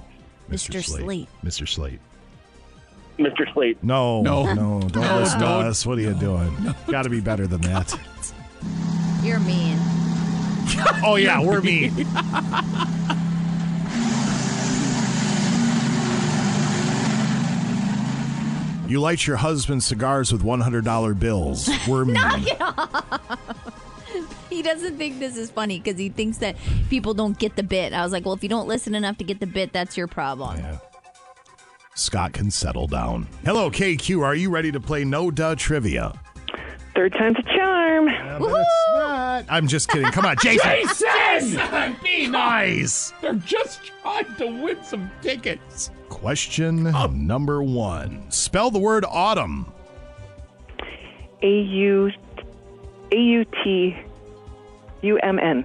Mr. 0.50 0.82
Slate. 0.82 1.28
Mr. 1.44 1.68
Slate. 1.68 2.00
Mr. 3.18 3.52
Slate. 3.52 3.82
No, 3.82 4.22
No. 4.22 4.52
no, 4.54 4.80
don't 4.88 5.16
listen 5.20 5.40
to 5.40 5.44
don't. 5.44 5.64
us. 5.66 5.84
What 5.84 5.98
are 5.98 6.02
you 6.02 6.14
doing? 6.14 6.54
Got 6.86 7.02
to 7.02 7.10
be 7.10 7.20
better 7.20 7.46
than 7.48 7.60
that. 7.62 7.98
You're 9.24 9.40
mean. 9.40 9.76
oh 11.04 11.16
yeah, 11.16 11.40
we're 11.40 11.60
mean. 11.60 12.06
You 18.88 19.00
light 19.00 19.26
your 19.26 19.36
husband's 19.36 19.84
cigars 19.84 20.32
with 20.32 20.42
$100 20.42 21.20
bills. 21.20 21.68
We're 21.86 22.04
mean. 22.06 22.14
Knock 22.14 22.46
it 22.46 22.60
off. 22.60 23.20
He 24.48 24.62
doesn't 24.62 24.96
think 24.96 25.18
this 25.18 25.36
is 25.36 25.50
funny 25.50 25.78
because 25.78 25.98
he 25.98 26.08
thinks 26.08 26.38
that 26.38 26.56
people 26.88 27.12
don't 27.12 27.38
get 27.38 27.54
the 27.54 27.62
bit. 27.62 27.92
I 27.92 28.02
was 28.02 28.12
like, 28.12 28.24
well, 28.24 28.34
if 28.34 28.42
you 28.42 28.48
don't 28.48 28.66
listen 28.66 28.94
enough 28.94 29.18
to 29.18 29.24
get 29.24 29.40
the 29.40 29.46
bit, 29.46 29.74
that's 29.74 29.96
your 29.96 30.06
problem. 30.06 30.56
Yeah. 30.56 30.78
Scott 31.94 32.32
can 32.32 32.50
settle 32.50 32.86
down. 32.86 33.28
Hello, 33.44 33.70
KQ. 33.70 34.22
Are 34.22 34.34
you 34.34 34.48
ready 34.50 34.72
to 34.72 34.80
play 34.80 35.04
No 35.04 35.30
Duh 35.30 35.54
Trivia? 35.54 36.18
Third 36.94 37.12
time's 37.12 37.36
a 37.38 37.42
charm. 37.42 38.08
I'm 39.48 39.68
just 39.68 39.88
kidding. 39.88 40.10
Come 40.10 40.24
on, 40.24 40.36
Jason. 40.42 40.70
Jason! 40.70 41.96
Be 42.02 42.26
nice! 42.26 43.12
They're 43.20 43.34
just 43.34 43.80
trying 44.02 44.34
to 44.36 44.46
win 44.46 44.82
some 44.82 45.10
tickets. 45.22 45.90
Question 46.08 46.84
number 47.26 47.62
one. 47.62 48.30
Spell 48.30 48.70
the 48.70 48.78
word 48.78 49.04
autumn. 49.08 49.72
A 51.42 51.60
U 51.60 52.10
A 53.12 53.16
U 53.16 53.44
T 53.62 53.96
U 55.02 55.18
M 55.18 55.38
N. 55.38 55.64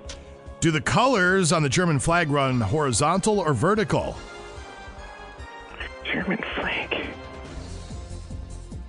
Do 0.60 0.72
the 0.72 0.82
colors 0.82 1.52
on 1.52 1.64
the 1.64 1.70
German 1.70 2.00
flag 2.00 2.30
run 2.30 2.62
horizontal 2.62 3.40
or 3.40 3.54
vertical? 3.54 4.16
German 6.06 6.40
flag. 6.56 7.08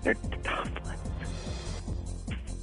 They're 0.03 0.15
tough. 0.43 0.71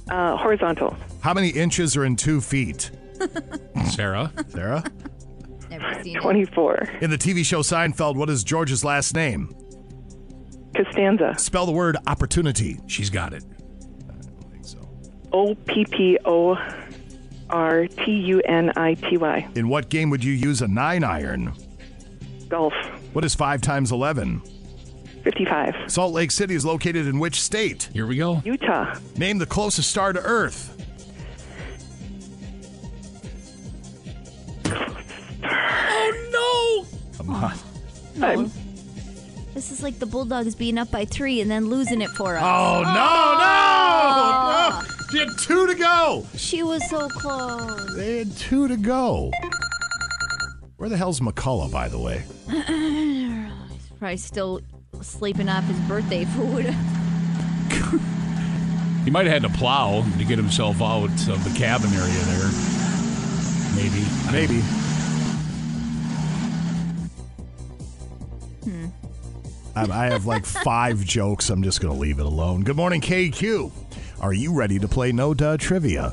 Uh, 0.08 0.36
horizontal. 0.36 0.96
How 1.22 1.32
many 1.32 1.50
inches 1.50 1.96
are 1.96 2.04
in 2.04 2.16
two 2.16 2.40
feet? 2.40 2.90
Sarah? 3.92 4.32
Sarah? 4.48 4.82
Never 5.70 6.02
seen 6.02 6.16
it. 6.16 6.20
24. 6.20 6.98
In 7.00 7.10
the 7.10 7.16
TV 7.16 7.44
show 7.44 7.60
Seinfeld, 7.60 8.16
what 8.16 8.28
is 8.28 8.42
George's 8.42 8.84
last 8.84 9.14
name? 9.14 9.54
Costanza. 10.74 11.34
Spell 11.38 11.64
the 11.64 11.72
word 11.72 11.96
opportunity. 12.08 12.80
She's 12.88 13.08
got 13.08 13.32
it. 13.32 13.44
O 15.32 15.54
P 15.54 15.84
P 15.84 16.18
O 16.24 16.56
R 17.48 17.86
T 17.86 18.10
U 18.10 18.40
N 18.40 18.72
I 18.76 18.94
T 18.94 19.16
Y. 19.16 19.48
In 19.54 19.68
what 19.68 19.88
game 19.88 20.10
would 20.10 20.24
you 20.24 20.32
use 20.32 20.60
a 20.60 20.68
nine 20.68 21.04
iron? 21.04 21.54
Golf. 22.48 22.74
What 23.12 23.24
is 23.24 23.34
five 23.34 23.60
times 23.62 23.92
11? 23.92 24.42
55. 25.22 25.74
Salt 25.86 26.12
Lake 26.12 26.30
City 26.30 26.54
is 26.54 26.64
located 26.64 27.06
in 27.06 27.18
which 27.18 27.40
state? 27.40 27.88
Here 27.92 28.06
we 28.06 28.16
go. 28.16 28.42
Utah. 28.44 28.94
Name 29.16 29.38
the 29.38 29.46
closest 29.46 29.88
star 29.88 30.12
to 30.12 30.20
Earth. 30.20 30.71
Oh, 35.44 36.84
no! 36.84 37.16
Come 37.16 37.30
on. 37.30 37.54
No. 38.16 38.50
This 39.54 39.70
is 39.70 39.82
like 39.82 39.98
the 39.98 40.06
Bulldogs 40.06 40.54
being 40.54 40.78
up 40.78 40.90
by 40.90 41.04
three 41.04 41.40
and 41.40 41.50
then 41.50 41.68
losing 41.68 42.00
it 42.00 42.10
for 42.10 42.36
us. 42.36 42.42
Oh, 42.42 42.82
no, 42.82 42.88
no! 42.88 42.92
Ah! 42.94 44.86
no! 44.86 45.18
You 45.18 45.26
had 45.26 45.38
two 45.38 45.66
to 45.66 45.74
go. 45.74 46.26
She 46.36 46.62
was 46.62 46.88
so 46.88 47.08
close. 47.08 47.96
They 47.96 48.18
had 48.18 48.36
two 48.36 48.66
to 48.68 48.76
go. 48.76 49.30
Where 50.78 50.88
the 50.88 50.96
hell's 50.96 51.20
McCullough, 51.20 51.70
by 51.70 51.88
the 51.88 51.98
way? 51.98 52.24
He's 52.48 53.86
probably 53.98 54.16
still 54.16 54.60
sleeping 55.02 55.48
off 55.48 55.64
his 55.64 55.78
birthday 55.80 56.24
food. 56.24 56.74
He 59.04 59.10
might 59.10 59.26
have 59.26 59.42
had 59.42 59.50
to 59.50 59.58
plow 59.58 60.04
to 60.18 60.24
get 60.24 60.38
himself 60.38 60.80
out 60.80 61.10
of 61.10 61.44
the 61.44 61.52
cabin 61.58 61.92
area 61.92 62.12
there. 62.12 62.81
Maybe. 63.74 64.04
Maybe. 64.30 64.60
Hmm. 68.64 68.86
I, 69.74 70.04
I 70.06 70.10
have 70.10 70.26
like 70.26 70.44
five 70.44 71.04
jokes. 71.04 71.48
I'm 71.50 71.62
just 71.62 71.80
going 71.80 71.94
to 71.94 71.98
leave 72.00 72.18
it 72.18 72.26
alone. 72.26 72.62
Good 72.62 72.76
morning, 72.76 73.00
KQ. 73.00 73.72
Are 74.20 74.32
you 74.32 74.52
ready 74.54 74.78
to 74.78 74.86
play 74.86 75.10
No 75.12 75.34
Duh 75.34 75.56
Trivia? 75.56 76.12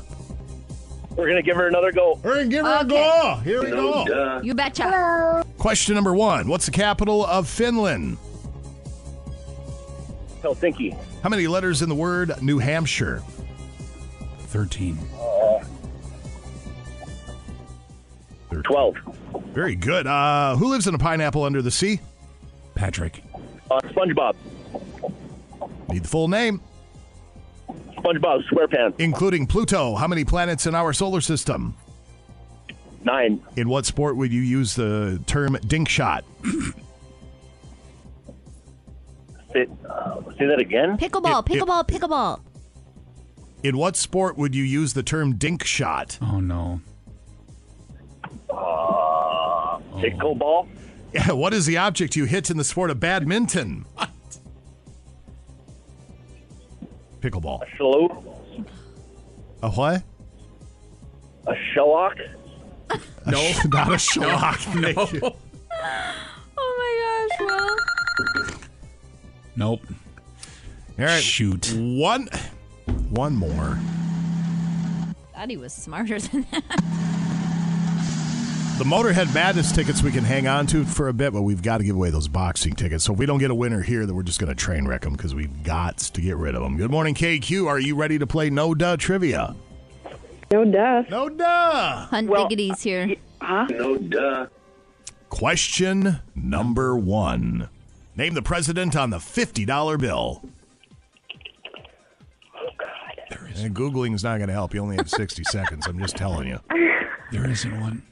We're 1.16 1.26
gonna 1.28 1.42
give 1.42 1.56
her 1.56 1.66
another 1.66 1.92
go. 1.92 2.18
We're 2.22 2.36
gonna 2.36 2.48
give 2.48 2.64
her 2.64 2.76
Okay. 2.78 2.84
a 2.86 2.88
go. 2.88 3.40
Here 3.44 3.62
we 3.62 3.70
No 3.70 4.04
go. 4.04 4.04
duh. 4.06 4.40
You 4.42 4.54
betcha. 4.54 5.44
Question 5.58 5.94
number 5.96 6.14
one 6.14 6.48
What's 6.48 6.64
the 6.64 6.70
capital 6.72 7.26
of 7.26 7.46
Finland? 7.46 8.16
Helsinki. 10.42 10.96
How 11.22 11.28
many 11.28 11.46
letters 11.46 11.82
in 11.82 11.88
the 11.90 11.94
word 11.94 12.40
New 12.42 12.58
Hampshire? 12.58 13.22
13. 14.46 14.98
Uh, 18.50 18.62
12. 18.62 18.96
Very 19.52 19.74
good. 19.76 20.06
Uh, 20.06 20.56
who 20.56 20.68
lives 20.70 20.86
in 20.86 20.94
a 20.94 20.98
pineapple 20.98 21.44
under 21.44 21.62
the 21.62 21.70
sea? 21.70 22.00
Patrick. 22.74 23.22
Uh, 23.70 23.80
SpongeBob. 23.80 24.34
Need 25.90 26.04
the 26.04 26.08
full 26.08 26.28
name. 26.28 26.60
SpongeBob 27.98 28.42
SquarePants. 28.50 28.94
Including 28.98 29.46
Pluto. 29.46 29.94
How 29.94 30.06
many 30.08 30.24
planets 30.24 30.66
in 30.66 30.74
our 30.74 30.92
solar 30.92 31.20
system? 31.20 31.74
Nine. 33.04 33.42
In 33.56 33.68
what 33.68 33.86
sport 33.86 34.16
would 34.16 34.32
you 34.32 34.40
use 34.42 34.74
the 34.74 35.20
term 35.26 35.56
dink 35.66 35.88
shot? 35.88 36.24
Say, 39.52 39.66
uh, 39.88 40.20
say 40.38 40.46
that 40.46 40.60
again? 40.60 40.96
Pickleball, 40.96 41.40
It- 41.48 41.56
it- 41.56 41.62
pickleball, 41.62 41.88
pickleball. 41.88 42.40
In 43.62 43.76
what 43.76 43.96
sport 43.96 44.38
would 44.38 44.54
you 44.54 44.62
use 44.64 44.92
the 44.94 45.02
term 45.02 45.36
dink 45.36 45.64
shot? 45.64 46.18
Oh, 46.22 46.40
no. 46.40 46.80
Uh, 48.52 49.78
pickleball. 49.98 50.68
Yeah, 51.12 51.32
what 51.32 51.52
is 51.54 51.66
the 51.66 51.76
object 51.76 52.16
you 52.16 52.24
hit 52.24 52.50
in 52.50 52.56
the 52.56 52.64
sport 52.64 52.90
of 52.90 53.00
badminton? 53.00 53.84
Pickleball. 57.20 57.62
A 57.62 57.66
Hello? 57.76 58.64
A 59.62 59.70
what? 59.70 60.02
A 61.46 61.54
shellock? 61.74 62.18
No, 63.26 63.52
not 63.66 63.92
a 63.92 63.98
shellac. 63.98 64.58
Thank 64.60 65.12
you. 65.12 65.20
Oh 66.62 67.28
my 67.38 67.38
gosh, 67.38 67.48
well. 67.48 68.60
Nope. 69.56 69.80
All 70.98 71.04
right. 71.06 71.22
Shoot. 71.22 71.72
One, 71.74 72.28
one 73.08 73.34
more. 73.34 73.78
Thought 75.34 75.48
he 75.48 75.56
was 75.56 75.72
smarter 75.72 76.18
than 76.20 76.46
that. 76.50 76.62
The 78.80 78.86
Motorhead 78.86 79.34
Madness 79.34 79.72
tickets 79.72 80.02
we 80.02 80.10
can 80.10 80.24
hang 80.24 80.48
on 80.48 80.66
to 80.68 80.86
for 80.86 81.08
a 81.08 81.12
bit, 81.12 81.34
but 81.34 81.42
we've 81.42 81.60
got 81.60 81.78
to 81.78 81.84
give 81.84 81.96
away 81.96 82.08
those 82.08 82.28
boxing 82.28 82.72
tickets. 82.72 83.04
So 83.04 83.12
if 83.12 83.18
we 83.18 83.26
don't 83.26 83.38
get 83.38 83.50
a 83.50 83.54
winner 83.54 83.82
here, 83.82 84.06
then 84.06 84.16
we're 84.16 84.22
just 84.22 84.40
going 84.40 84.48
to 84.48 84.54
train 84.54 84.88
wreck 84.88 85.02
them 85.02 85.12
because 85.12 85.34
we've 85.34 85.62
got 85.62 85.98
to 85.98 86.20
get 86.22 86.38
rid 86.38 86.54
of 86.54 86.62
them. 86.62 86.78
Good 86.78 86.90
morning, 86.90 87.14
KQ. 87.14 87.66
Are 87.66 87.78
you 87.78 87.94
ready 87.94 88.18
to 88.18 88.26
play 88.26 88.48
No 88.48 88.74
Duh 88.74 88.96
Trivia? 88.96 89.54
No 90.50 90.64
duh. 90.64 91.02
No 91.10 91.28
duh. 91.28 92.06
Hunt 92.06 92.30
Biggity's 92.30 92.82
here. 92.82 93.16
Huh? 93.42 93.66
No 93.68 93.98
duh. 93.98 94.46
Question 95.28 96.20
number 96.34 96.96
one. 96.96 97.68
Name 98.16 98.32
the 98.32 98.40
president 98.40 98.96
on 98.96 99.10
the 99.10 99.18
$50 99.18 100.00
bill. 100.00 100.42
Oh, 102.56 103.46
and 103.56 103.76
Googling 103.76 104.14
is 104.14 104.24
not 104.24 104.38
going 104.38 104.48
to 104.48 104.54
help. 104.54 104.72
You 104.72 104.80
only 104.80 104.96
have 104.96 105.10
60 105.10 105.44
seconds. 105.50 105.86
I'm 105.86 105.98
just 105.98 106.16
telling 106.16 106.48
you. 106.48 106.60
There 107.30 107.46
isn't 107.46 107.78
one. 107.78 108.04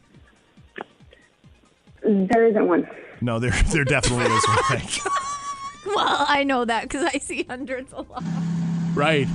There 2.09 2.47
isn't 2.47 2.67
one. 2.67 2.89
No, 3.21 3.39
there, 3.39 3.51
there 3.73 3.85
definitely 3.85 4.27
is 4.27 4.47
one. 4.49 4.83
Well, 5.87 6.27
I 6.29 6.45
know 6.45 6.67
that 6.67 6.83
because 6.83 7.03
I 7.05 7.19
see 7.19 7.45
hundreds 7.45 7.93
a 7.95 8.03
lot. 8.03 8.23
Right. 8.95 9.27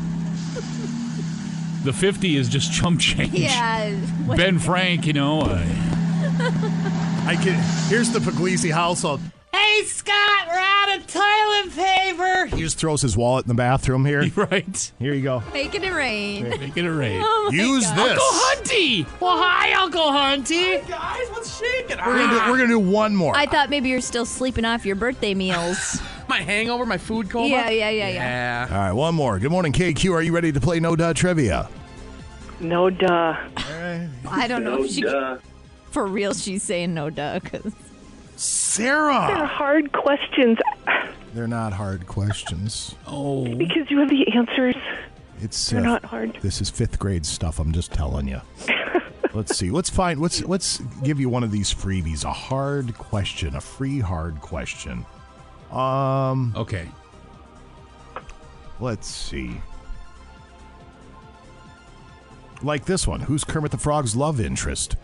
The 1.83 1.91
50 1.91 2.37
is 2.37 2.47
just 2.47 2.71
chump 2.71 2.99
change. 2.99 3.33
Yeah. 3.33 3.97
Ben 4.37 4.59
Frank, 4.59 5.07
you 5.07 5.13
know. 5.13 5.41
Uh, 5.41 5.63
I 7.25 7.39
can. 7.41 7.59
Here's 7.89 8.11
the 8.11 8.19
Puglisi 8.19 8.71
household. 8.71 9.19
Hey, 9.53 9.84
Scott, 9.85 10.47
we're 10.47 10.57
out 10.57 10.97
of 10.97 11.05
toilet 11.07 11.75
paper. 11.75 12.45
He 12.55 12.61
just 12.63 12.77
throws 12.80 13.01
his 13.03 13.15
wallet 13.15 13.45
in 13.45 13.49
the 13.49 13.53
bathroom 13.53 14.03
here. 14.05 14.23
Right. 14.35 14.91
Here 14.99 15.13
you 15.13 15.21
go. 15.21 15.43
Making 15.53 15.84
it 15.84 15.93
rain. 15.93 16.49
Making 16.49 16.85
it 16.85 16.89
rain. 16.89 17.21
Oh 17.23 17.49
my 17.51 17.55
Use 17.57 17.85
God. 17.85 17.97
this. 17.97 18.11
Uncle 18.11 18.25
Hunty. 18.25 19.21
Well, 19.21 19.38
hi, 19.38 19.73
Uncle 19.73 20.01
Hunty. 20.01 20.88
guys, 20.88 21.27
what's 21.30 21.59
shaking? 21.59 21.97
We're 21.97 22.17
gonna, 22.17 22.45
do, 22.45 22.51
we're 22.51 22.57
gonna 22.57 22.67
do 22.67 22.80
one 22.80 23.15
more. 23.15 23.35
I 23.38 23.45
thought 23.45 23.69
maybe 23.69 23.89
you're 23.89 24.01
still 24.01 24.25
sleeping 24.25 24.65
off 24.65 24.85
your 24.85 24.95
birthday 24.95 25.34
meals. 25.35 26.01
my 26.27 26.38
hangover, 26.41 26.85
my 26.85 26.97
food 26.97 27.30
coma. 27.30 27.47
Yeah, 27.47 27.69
yeah, 27.69 27.89
yeah, 27.89 28.09
yeah. 28.09 28.67
All 28.71 28.77
right, 28.77 28.91
one 28.91 29.13
more. 29.15 29.38
Good 29.39 29.51
morning, 29.51 29.71
KQ. 29.71 30.13
Are 30.13 30.21
you 30.21 30.34
ready 30.34 30.51
to 30.51 30.59
play 30.59 30.80
No 30.80 30.95
Duh 30.95 31.13
Trivia? 31.13 31.69
No 32.59 32.89
duh. 32.89 33.35
I 34.27 34.47
don't 34.47 34.63
know 34.63 34.77
No 34.77 34.84
if 34.84 34.91
she 34.91 35.01
duh. 35.01 35.38
for 35.91 36.05
real. 36.07 36.34
She's 36.34 36.63
saying 36.63 36.93
no 36.93 37.09
duh 37.09 37.39
because 37.39 37.73
They're 38.77 39.45
hard 39.45 39.91
questions 39.91 40.57
They're 41.33 41.47
not 41.47 41.73
hard 41.73 42.07
questions. 42.07 42.95
Oh. 43.07 43.45
because 43.55 43.89
you 43.89 43.99
have 43.99 44.09
the 44.09 44.27
answers. 44.35 44.75
It's 45.41 45.69
They're 45.69 45.79
uh, 45.79 45.83
not 45.83 46.05
hard. 46.05 46.37
This 46.41 46.61
is 46.61 46.69
fifth 46.69 46.99
grade 46.99 47.25
stuff. 47.25 47.59
I'm 47.59 47.71
just 47.71 47.91
telling 47.91 48.27
you. 48.27 48.39
let's 49.33 49.57
see. 49.57 49.71
Let's 49.71 49.89
find. 49.89 50.21
Let's 50.21 50.43
let's 50.43 50.79
give 51.03 51.19
you 51.19 51.29
one 51.29 51.43
of 51.43 51.51
these 51.51 51.73
freebies. 51.73 52.23
A 52.23 52.31
hard 52.31 52.93
question. 52.97 53.55
A 53.55 53.61
free 53.61 53.99
hard 53.99 54.39
question. 54.41 55.05
Um. 55.71 56.53
Okay. 56.55 56.87
Let's 58.79 59.07
see. 59.07 59.61
Like 62.61 62.85
this 62.85 63.07
one. 63.07 63.21
Who's 63.21 63.43
Kermit 63.43 63.71
the 63.71 63.77
Frog's 63.77 64.15
love 64.15 64.39
interest? 64.39 64.95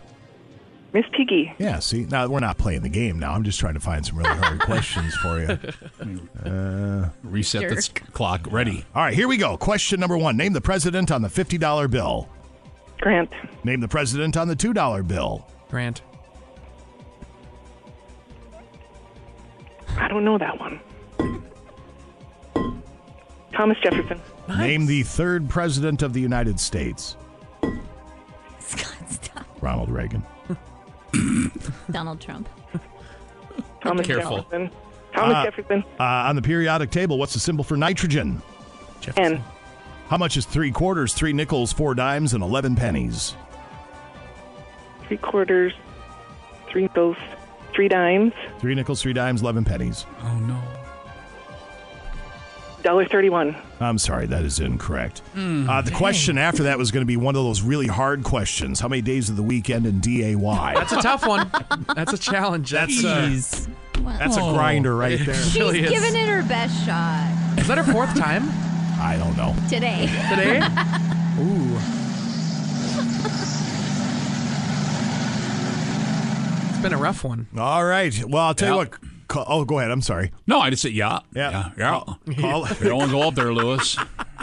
Miss 0.92 1.04
Piggy. 1.16 1.52
Yeah, 1.58 1.78
see, 1.78 2.04
now 2.06 2.26
we're 2.26 2.40
not 2.40 2.58
playing 2.58 2.82
the 2.82 2.88
game 2.88 3.18
now. 3.18 3.32
I'm 3.32 3.44
just 3.44 3.60
trying 3.60 3.74
to 3.74 3.80
find 3.80 4.04
some 4.04 4.18
really 4.18 4.30
hard 4.36 4.58
questions 4.62 5.14
for 5.16 5.38
you. 5.38 5.58
Uh, 6.44 7.08
Reset 7.22 7.68
the 7.68 7.76
s- 7.76 7.88
clock. 7.88 8.48
Ready. 8.50 8.84
all 8.94 9.02
right, 9.02 9.14
here 9.14 9.28
we 9.28 9.36
go. 9.36 9.56
Question 9.56 10.00
number 10.00 10.18
one 10.18 10.36
Name 10.36 10.52
the 10.52 10.60
president 10.60 11.10
on 11.12 11.22
the 11.22 11.28
$50 11.28 11.90
bill. 11.90 12.28
Grant. 13.00 13.30
Name 13.64 13.80
the 13.80 13.88
president 13.88 14.36
on 14.36 14.48
the 14.48 14.56
$2 14.56 15.06
bill. 15.06 15.46
Grant. 15.70 16.02
I 19.96 20.08
don't 20.08 20.24
know 20.24 20.38
that 20.38 20.58
one. 20.58 20.80
Thomas 23.52 23.76
Jefferson. 23.82 24.20
Name 24.48 24.86
the 24.86 25.02
third 25.02 25.48
president 25.48 26.02
of 26.02 26.12
the 26.14 26.20
United 26.20 26.58
States. 26.58 27.16
Ronald 29.60 29.90
Reagan. 29.90 30.24
Donald 31.90 32.20
Trump. 32.20 32.48
Thomas 33.82 34.06
Careful. 34.06 34.38
Jefferson. 34.38 34.70
Thomas 35.14 35.36
Uh, 35.36 35.44
Jefferson. 35.44 35.84
Uh, 35.98 36.02
on 36.04 36.36
the 36.36 36.42
periodic 36.42 36.90
table, 36.90 37.18
what's 37.18 37.32
the 37.32 37.40
symbol 37.40 37.64
for 37.64 37.76
nitrogen? 37.76 38.40
N. 39.16 39.42
How 40.08 40.16
much 40.18 40.36
is 40.36 40.44
three 40.44 40.70
quarters, 40.70 41.14
three 41.14 41.32
nickels, 41.32 41.72
four 41.72 41.94
dimes, 41.94 42.34
and 42.34 42.42
11 42.42 42.76
pennies? 42.76 43.34
Three 45.08 45.16
quarters. 45.16 45.72
Three 46.68 46.82
nickels. 46.82 47.16
Three 47.74 47.88
dimes. 47.88 48.32
Three 48.58 48.74
nickels, 48.74 49.00
three 49.02 49.12
dimes, 49.12 49.40
11 49.42 49.64
pennies. 49.64 50.04
Oh, 50.22 50.38
no. 50.40 50.60
Dollar 52.82 53.04
thirty-one. 53.04 53.54
I'm 53.78 53.98
sorry, 53.98 54.26
that 54.26 54.42
is 54.44 54.58
incorrect. 54.58 55.20
Mm, 55.34 55.68
uh, 55.68 55.82
the 55.82 55.90
question 55.90 56.38
after 56.38 56.62
that 56.64 56.78
was 56.78 56.90
going 56.90 57.02
to 57.02 57.06
be 57.06 57.16
one 57.18 57.36
of 57.36 57.44
those 57.44 57.60
really 57.62 57.86
hard 57.86 58.24
questions. 58.24 58.80
How 58.80 58.88
many 58.88 59.02
days 59.02 59.28
of 59.28 59.36
the 59.36 59.42
weekend 59.42 59.84
in 59.86 60.00
DAY? 60.00 60.34
That's 60.34 60.92
a 60.92 61.02
tough 61.02 61.26
one. 61.26 61.50
That's 61.94 62.12
a 62.14 62.18
challenge. 62.18 62.70
That's, 62.70 63.04
uh, 63.04 63.26
Jeez. 63.28 63.68
That's 64.18 64.36
a 64.38 64.40
grinder 64.40 64.96
right 64.96 65.18
there. 65.24 65.34
She's 65.34 65.58
really 65.58 65.82
giving 65.82 66.14
it 66.16 66.26
her 66.26 66.42
best 66.42 66.74
shot 66.86 67.58
Is 67.58 67.68
that 67.68 67.76
her 67.76 67.92
fourth 67.92 68.18
time 68.18 68.44
I 68.98 69.16
don't 69.18 69.36
know. 69.36 69.54
today. 69.68 70.06
today? 70.30 70.60
Ooh. 71.40 71.78
It's 76.70 76.78
been 76.82 76.92
a 76.94 76.98
rough 76.98 77.24
one. 77.24 77.46
All 77.58 77.84
right. 77.84 78.24
Well, 78.24 78.42
I'll 78.44 78.54
tell 78.54 78.70
you 78.70 78.76
what. 78.76 78.94
Ca- 79.30 79.44
Oh, 79.48 79.64
go 79.64 79.78
ahead. 79.78 79.90
I'm 79.90 80.02
sorry. 80.02 80.32
No, 80.46 80.60
I 80.60 80.70
just 80.70 80.82
said 80.82 80.92
yeah. 80.92 81.20
Yeah. 81.32 81.50
Yeah. 81.50 81.70
yeah. 81.78 81.90
Call, 81.90 82.18
You 82.68 82.88
don't 82.88 82.98
want 82.98 83.10
to 83.10 83.16
go 83.16 83.22
up 83.28 83.34
there, 83.34 83.54
Lewis. 83.54 83.96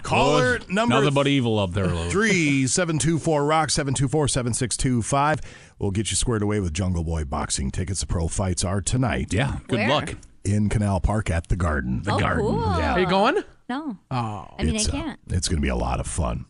caller 0.03 0.51
Lewis, 0.59 0.69
number 0.69 0.95
Nothing 0.95 1.13
but 1.13 1.27
evil 1.27 1.59
up 1.59 1.73
there, 1.73 1.87
Lewis. 1.87 2.11
three 2.11 2.65
seven 2.67 2.97
two 2.97 3.19
four 3.19 3.45
rock 3.45 3.69
seven 3.69 3.93
two 3.93 4.07
four 4.07 4.27
seven 4.27 4.53
six 4.53 4.77
two 4.77 5.01
five. 5.01 5.41
We'll 5.77 5.91
get 5.91 6.09
you 6.09 6.15
squared 6.15 6.41
away 6.41 6.59
with 6.61 6.73
Jungle 6.73 7.03
Boy 7.03 7.23
boxing 7.25 7.69
tickets. 7.69 7.99
The 7.99 8.07
pro 8.07 8.27
fights 8.27 8.63
are 8.63 8.81
tonight. 8.81 9.33
Yeah. 9.33 9.59
Good 9.67 9.79
Where? 9.79 9.89
luck. 9.89 10.13
in 10.45 10.69
Canal 10.69 11.01
Park 11.01 11.29
at 11.29 11.49
the 11.49 11.55
Garden. 11.57 12.01
The 12.03 12.13
oh, 12.13 12.19
Garden. 12.19 12.45
cool. 12.45 12.61
Yeah. 12.61 12.93
Are 12.93 12.99
you 13.01 13.07
going? 13.07 13.43
No. 13.69 13.97
Oh. 14.09 14.47
I 14.57 14.63
mean, 14.63 14.75
it's, 14.77 14.87
I 14.89 14.97
uh, 14.97 15.01
can't. 15.03 15.19
it's 15.27 15.49
going 15.49 15.57
to 15.57 15.61
be 15.61 15.67
a 15.69 15.75
lot 15.75 15.99
of 15.99 16.07
fun. 16.07 16.45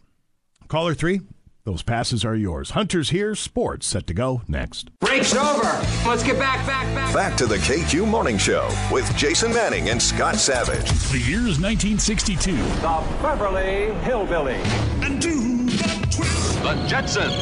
Caller 0.67 0.93
three, 0.93 1.21
those 1.67 1.83
passes 1.83 2.23
are 2.23 2.33
yours. 2.33 2.69
Hunters 2.69 3.09
here, 3.09 3.35
sports 3.35 3.85
set 3.85 4.07
to 4.07 4.13
go 4.13 4.41
next. 4.47 4.89
Break's 5.01 5.35
over. 5.35 5.63
Let's 6.07 6.23
get 6.23 6.39
back, 6.39 6.65
back, 6.65 6.85
back. 6.95 7.13
Back 7.13 7.35
to 7.39 7.45
the 7.45 7.57
KQ 7.57 8.07
Morning 8.07 8.37
Show 8.37 8.69
with 8.89 9.13
Jason 9.17 9.51
Manning 9.53 9.89
and 9.89 10.01
Scott 10.01 10.37
Savage. 10.37 10.89
The 11.11 11.19
year 11.19 11.39
is 11.39 11.59
1962. 11.59 12.55
The 12.55 13.03
Beverly 13.21 13.93
Hillbillies. 13.99 14.63
And 15.03 15.21
do 15.21 15.65
the 15.65 16.07
twist. 16.09 16.63
The 16.63 16.73
Jetsons. 16.87 17.35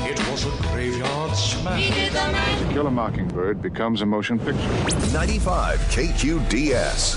It 0.00 0.30
was 0.30 0.44
a 0.44 0.50
graveyard 0.68 1.34
smash. 1.34 1.88
To 2.60 2.68
Kill 2.74 2.88
a 2.88 2.90
Mockingbird 2.90 3.62
becomes 3.62 4.02
a 4.02 4.06
motion 4.06 4.38
picture. 4.38 4.68
95 5.14 5.78
KQDS. 5.88 7.16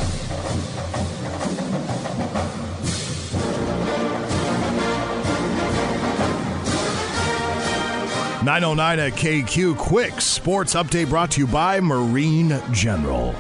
Nine 8.44 8.64
oh 8.64 8.74
nine 8.74 9.00
at 9.00 9.14
KQ. 9.14 9.78
Quick 9.78 10.22
sports 10.22 10.74
update 10.74 11.10
brought 11.10 11.32
to 11.32 11.42
you 11.42 11.48
by 11.48 11.82
Marine 11.82 12.62
General. 12.72 13.36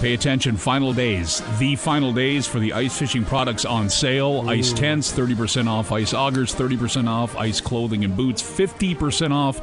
Pay 0.00 0.14
attention, 0.14 0.56
final 0.56 0.92
days. 0.92 1.40
The 1.60 1.76
final 1.76 2.12
days 2.12 2.48
for 2.48 2.58
the 2.58 2.72
ice 2.72 2.98
fishing 2.98 3.24
products 3.24 3.64
on 3.64 3.88
sale. 3.88 4.48
Ice 4.48 4.72
tents, 4.72 5.12
30% 5.12 5.68
off. 5.68 5.92
Ice 5.92 6.12
augers, 6.14 6.52
30% 6.52 7.08
off. 7.08 7.36
Ice 7.36 7.60
clothing 7.60 8.04
and 8.04 8.16
boots, 8.16 8.42
50% 8.42 9.32
off. 9.32 9.60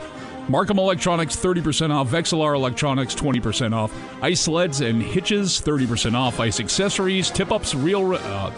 Marcum 0.47 0.77
Electronics, 0.77 1.35
30% 1.35 1.91
off. 1.91 2.07
Vexilar 2.09 2.55
Electronics, 2.55 3.13
20% 3.13 3.73
off. 3.75 3.91
Ice 4.23 4.39
sleds 4.39 4.79
and 4.79 5.01
hitches, 5.03 5.59
30% 5.59 6.15
off. 6.15 6.39
Ice 6.39 6.61
accessories, 6.61 7.29
tip 7.29 7.51
ups, 7.51 7.75
real. 7.75 8.13
Uh, 8.13 8.51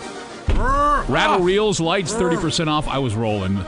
Rattle 0.57 1.39
reels, 1.39 1.79
lights, 1.79 2.13
30% 2.13 2.67
off. 2.67 2.87
I 2.87 2.99
was 2.99 3.15
rolling. 3.15 3.57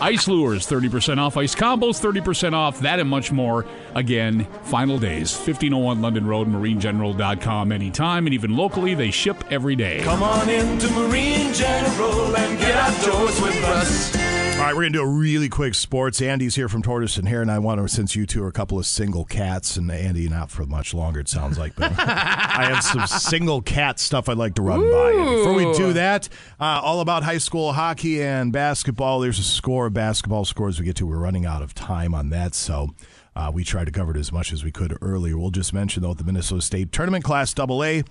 Ice 0.00 0.28
lures, 0.28 0.66
30% 0.66 1.18
off. 1.18 1.36
Ice 1.36 1.54
combos, 1.54 2.00
30% 2.00 2.52
off. 2.52 2.80
That 2.80 3.00
and 3.00 3.08
much 3.08 3.32
more. 3.32 3.64
Again, 3.94 4.46
final 4.64 4.98
days. 4.98 5.34
1501 5.34 6.02
London 6.02 6.26
Road, 6.26 6.48
marinegeneral.com 6.48 7.72
anytime. 7.72 8.26
And 8.26 8.34
even 8.34 8.56
locally, 8.56 8.94
they 8.94 9.10
ship 9.10 9.42
every 9.50 9.76
day. 9.76 10.00
Come 10.02 10.22
on 10.22 10.48
into 10.50 10.90
Marine 10.92 11.52
General 11.54 12.36
and 12.36 12.58
get 12.58 12.74
outdoors 12.76 13.40
with 13.40 13.64
us. 13.64 14.41
All 14.62 14.68
right, 14.68 14.76
we're 14.76 14.82
going 14.82 14.92
to 14.92 14.98
do 15.00 15.04
a 15.04 15.08
really 15.08 15.48
quick 15.48 15.74
sports. 15.74 16.22
Andy's 16.22 16.54
here 16.54 16.68
from 16.68 16.82
Tortoise 16.82 17.16
and 17.16 17.26
Hare, 17.26 17.42
and 17.42 17.50
I 17.50 17.58
want 17.58 17.80
to, 17.80 17.88
since 17.88 18.14
you 18.14 18.26
two 18.26 18.44
are 18.44 18.48
a 18.48 18.52
couple 18.52 18.78
of 18.78 18.86
single 18.86 19.24
cats, 19.24 19.76
and 19.76 19.90
Andy 19.90 20.28
not 20.28 20.52
for 20.52 20.64
much 20.66 20.94
longer, 20.94 21.18
it 21.18 21.28
sounds 21.28 21.58
like, 21.58 21.74
but 21.74 21.90
I 21.98 22.66
have 22.72 22.84
some 22.84 23.04
single 23.08 23.60
cat 23.60 23.98
stuff 23.98 24.28
I'd 24.28 24.36
like 24.36 24.54
to 24.54 24.62
run 24.62 24.78
by 24.88 25.10
you. 25.10 25.38
Before 25.38 25.54
we 25.54 25.64
do 25.76 25.92
that, 25.94 26.28
uh, 26.60 26.80
all 26.80 27.00
about 27.00 27.24
high 27.24 27.38
school 27.38 27.72
hockey 27.72 28.22
and 28.22 28.52
basketball. 28.52 29.18
There's 29.18 29.40
a 29.40 29.42
score 29.42 29.86
of 29.86 29.94
basketball 29.94 30.44
scores 30.44 30.78
we 30.78 30.84
get 30.84 30.94
to. 30.94 31.08
We're 31.08 31.18
running 31.18 31.44
out 31.44 31.62
of 31.62 31.74
time 31.74 32.14
on 32.14 32.30
that, 32.30 32.54
so 32.54 32.90
uh, 33.34 33.50
we 33.52 33.64
tried 33.64 33.86
to 33.86 33.92
cover 33.92 34.12
it 34.12 34.16
as 34.16 34.30
much 34.30 34.52
as 34.52 34.62
we 34.62 34.70
could 34.70 34.96
earlier. 35.02 35.36
We'll 35.36 35.50
just 35.50 35.74
mention, 35.74 36.04
though, 36.04 36.14
the 36.14 36.22
Minnesota 36.22 36.62
State 36.62 36.92
Tournament 36.92 37.24
Class 37.24 37.52
AA. 37.58 38.02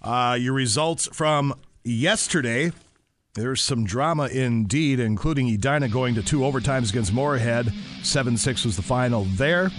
Uh, 0.00 0.38
your 0.40 0.54
results 0.54 1.06
from 1.12 1.52
yesterday. 1.84 2.72
There's 3.38 3.60
some 3.60 3.84
drama 3.84 4.26
indeed, 4.26 4.98
including 4.98 5.48
Edina 5.48 5.88
going 5.88 6.16
to 6.16 6.24
two 6.24 6.40
overtimes 6.40 6.90
against 6.90 7.12
Moorhead. 7.12 7.72
7 8.02 8.36
6 8.36 8.64
was 8.64 8.74
the 8.74 8.82
final 8.82 9.24
there. 9.36 9.70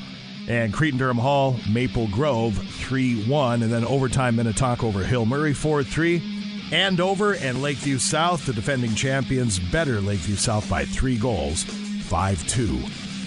And 0.47 0.73
Cretin 0.73 0.97
Derham 0.97 1.17
Hall, 1.17 1.57
Maple 1.69 2.07
Grove 2.07 2.55
3 2.55 3.25
1. 3.25 3.61
And 3.61 3.71
then 3.71 3.83
overtime 3.83 4.37
Minnetonka 4.37 4.85
over 4.85 5.03
Hill 5.03 5.25
Murray 5.25 5.53
4 5.53 5.83
3. 5.83 6.69
Andover 6.71 7.35
and 7.35 7.61
Lakeville 7.61 7.99
South, 7.99 8.45
the 8.45 8.53
defending 8.53 8.95
champions, 8.95 9.59
better 9.59 9.99
Lakeville 9.99 10.37
South 10.37 10.69
by 10.69 10.85
three 10.85 11.17
goals. 11.17 11.63
5 11.63 12.47
2 12.47 12.79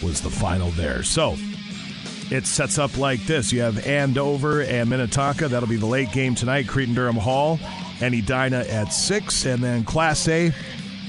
was 0.03 0.23
the 0.23 0.31
final 0.31 0.71
there. 0.71 1.03
So 1.03 1.37
it 2.31 2.47
sets 2.47 2.79
up 2.79 2.97
like 2.97 3.21
this 3.27 3.53
you 3.53 3.61
have 3.61 3.87
Andover 3.87 4.63
and 4.63 4.89
Minnetonka. 4.89 5.49
That'll 5.49 5.69
be 5.69 5.77
the 5.77 5.85
late 5.85 6.11
game 6.11 6.35
tonight, 6.35 6.69
Cretin 6.69 6.95
Derham 6.95 7.17
Hall 7.17 7.59
and 8.01 8.15
Edina 8.15 8.61
at 8.69 8.93
6. 8.93 9.45
And 9.47 9.63
then 9.63 9.85
Class 9.85 10.27
A, 10.29 10.53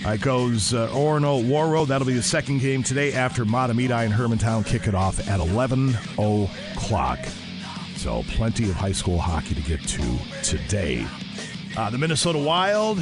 it 0.05 0.21
goes 0.21 0.73
uh, 0.73 0.89
Orono 0.89 1.43
Warroad. 1.43 1.87
That'll 1.87 2.07
be 2.07 2.13
the 2.13 2.21
second 2.23 2.59
game 2.59 2.83
today 2.83 3.13
after 3.13 3.45
Mahtomedi 3.45 4.05
and 4.05 4.13
Hermantown 4.13 4.65
kick 4.65 4.87
it 4.87 4.95
off 4.95 5.27
at 5.29 5.39
11 5.39 5.95
o'clock. 6.17 7.19
So 7.95 8.23
plenty 8.29 8.69
of 8.69 8.75
high 8.75 8.91
school 8.91 9.17
hockey 9.17 9.55
to 9.55 9.61
get 9.61 9.81
to 9.87 10.17
today. 10.43 11.07
Uh, 11.77 11.89
the 11.89 11.97
Minnesota 11.97 12.37
Wild, 12.37 12.97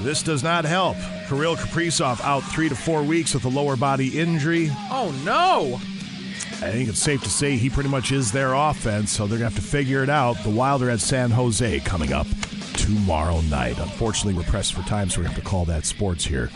this 0.00 0.22
does 0.22 0.42
not 0.42 0.64
help. 0.64 0.96
Kirill 1.28 1.56
Kaprizov 1.56 2.20
out 2.22 2.40
three 2.40 2.68
to 2.68 2.74
four 2.74 3.02
weeks 3.04 3.32
with 3.34 3.44
a 3.44 3.48
lower 3.48 3.76
body 3.76 4.18
injury. 4.18 4.70
Oh 4.90 5.14
no! 5.24 5.80
I 6.62 6.70
think 6.72 6.90
it's 6.90 6.98
safe 6.98 7.22
to 7.22 7.30
say 7.30 7.56
he 7.56 7.70
pretty 7.70 7.88
much 7.88 8.12
is 8.12 8.32
their 8.32 8.52
offense, 8.52 9.12
so 9.12 9.26
they're 9.26 9.38
going 9.38 9.50
to 9.50 9.54
have 9.56 9.64
to 9.64 9.70
figure 9.70 10.02
it 10.02 10.10
out. 10.10 10.34
The 10.42 10.50
Wild 10.50 10.82
are 10.82 10.90
at 10.90 11.00
San 11.00 11.30
Jose 11.30 11.80
coming 11.80 12.12
up 12.12 12.26
tomorrow 12.74 13.40
night. 13.42 13.78
Unfortunately, 13.78 14.34
we're 14.34 14.42
pressed 14.48 14.74
for 14.74 14.82
time, 14.82 15.08
so 15.08 15.20
we 15.20 15.26
have 15.26 15.36
to 15.36 15.40
call 15.42 15.64
that 15.64 15.86
sports 15.86 16.24
here 16.24 16.50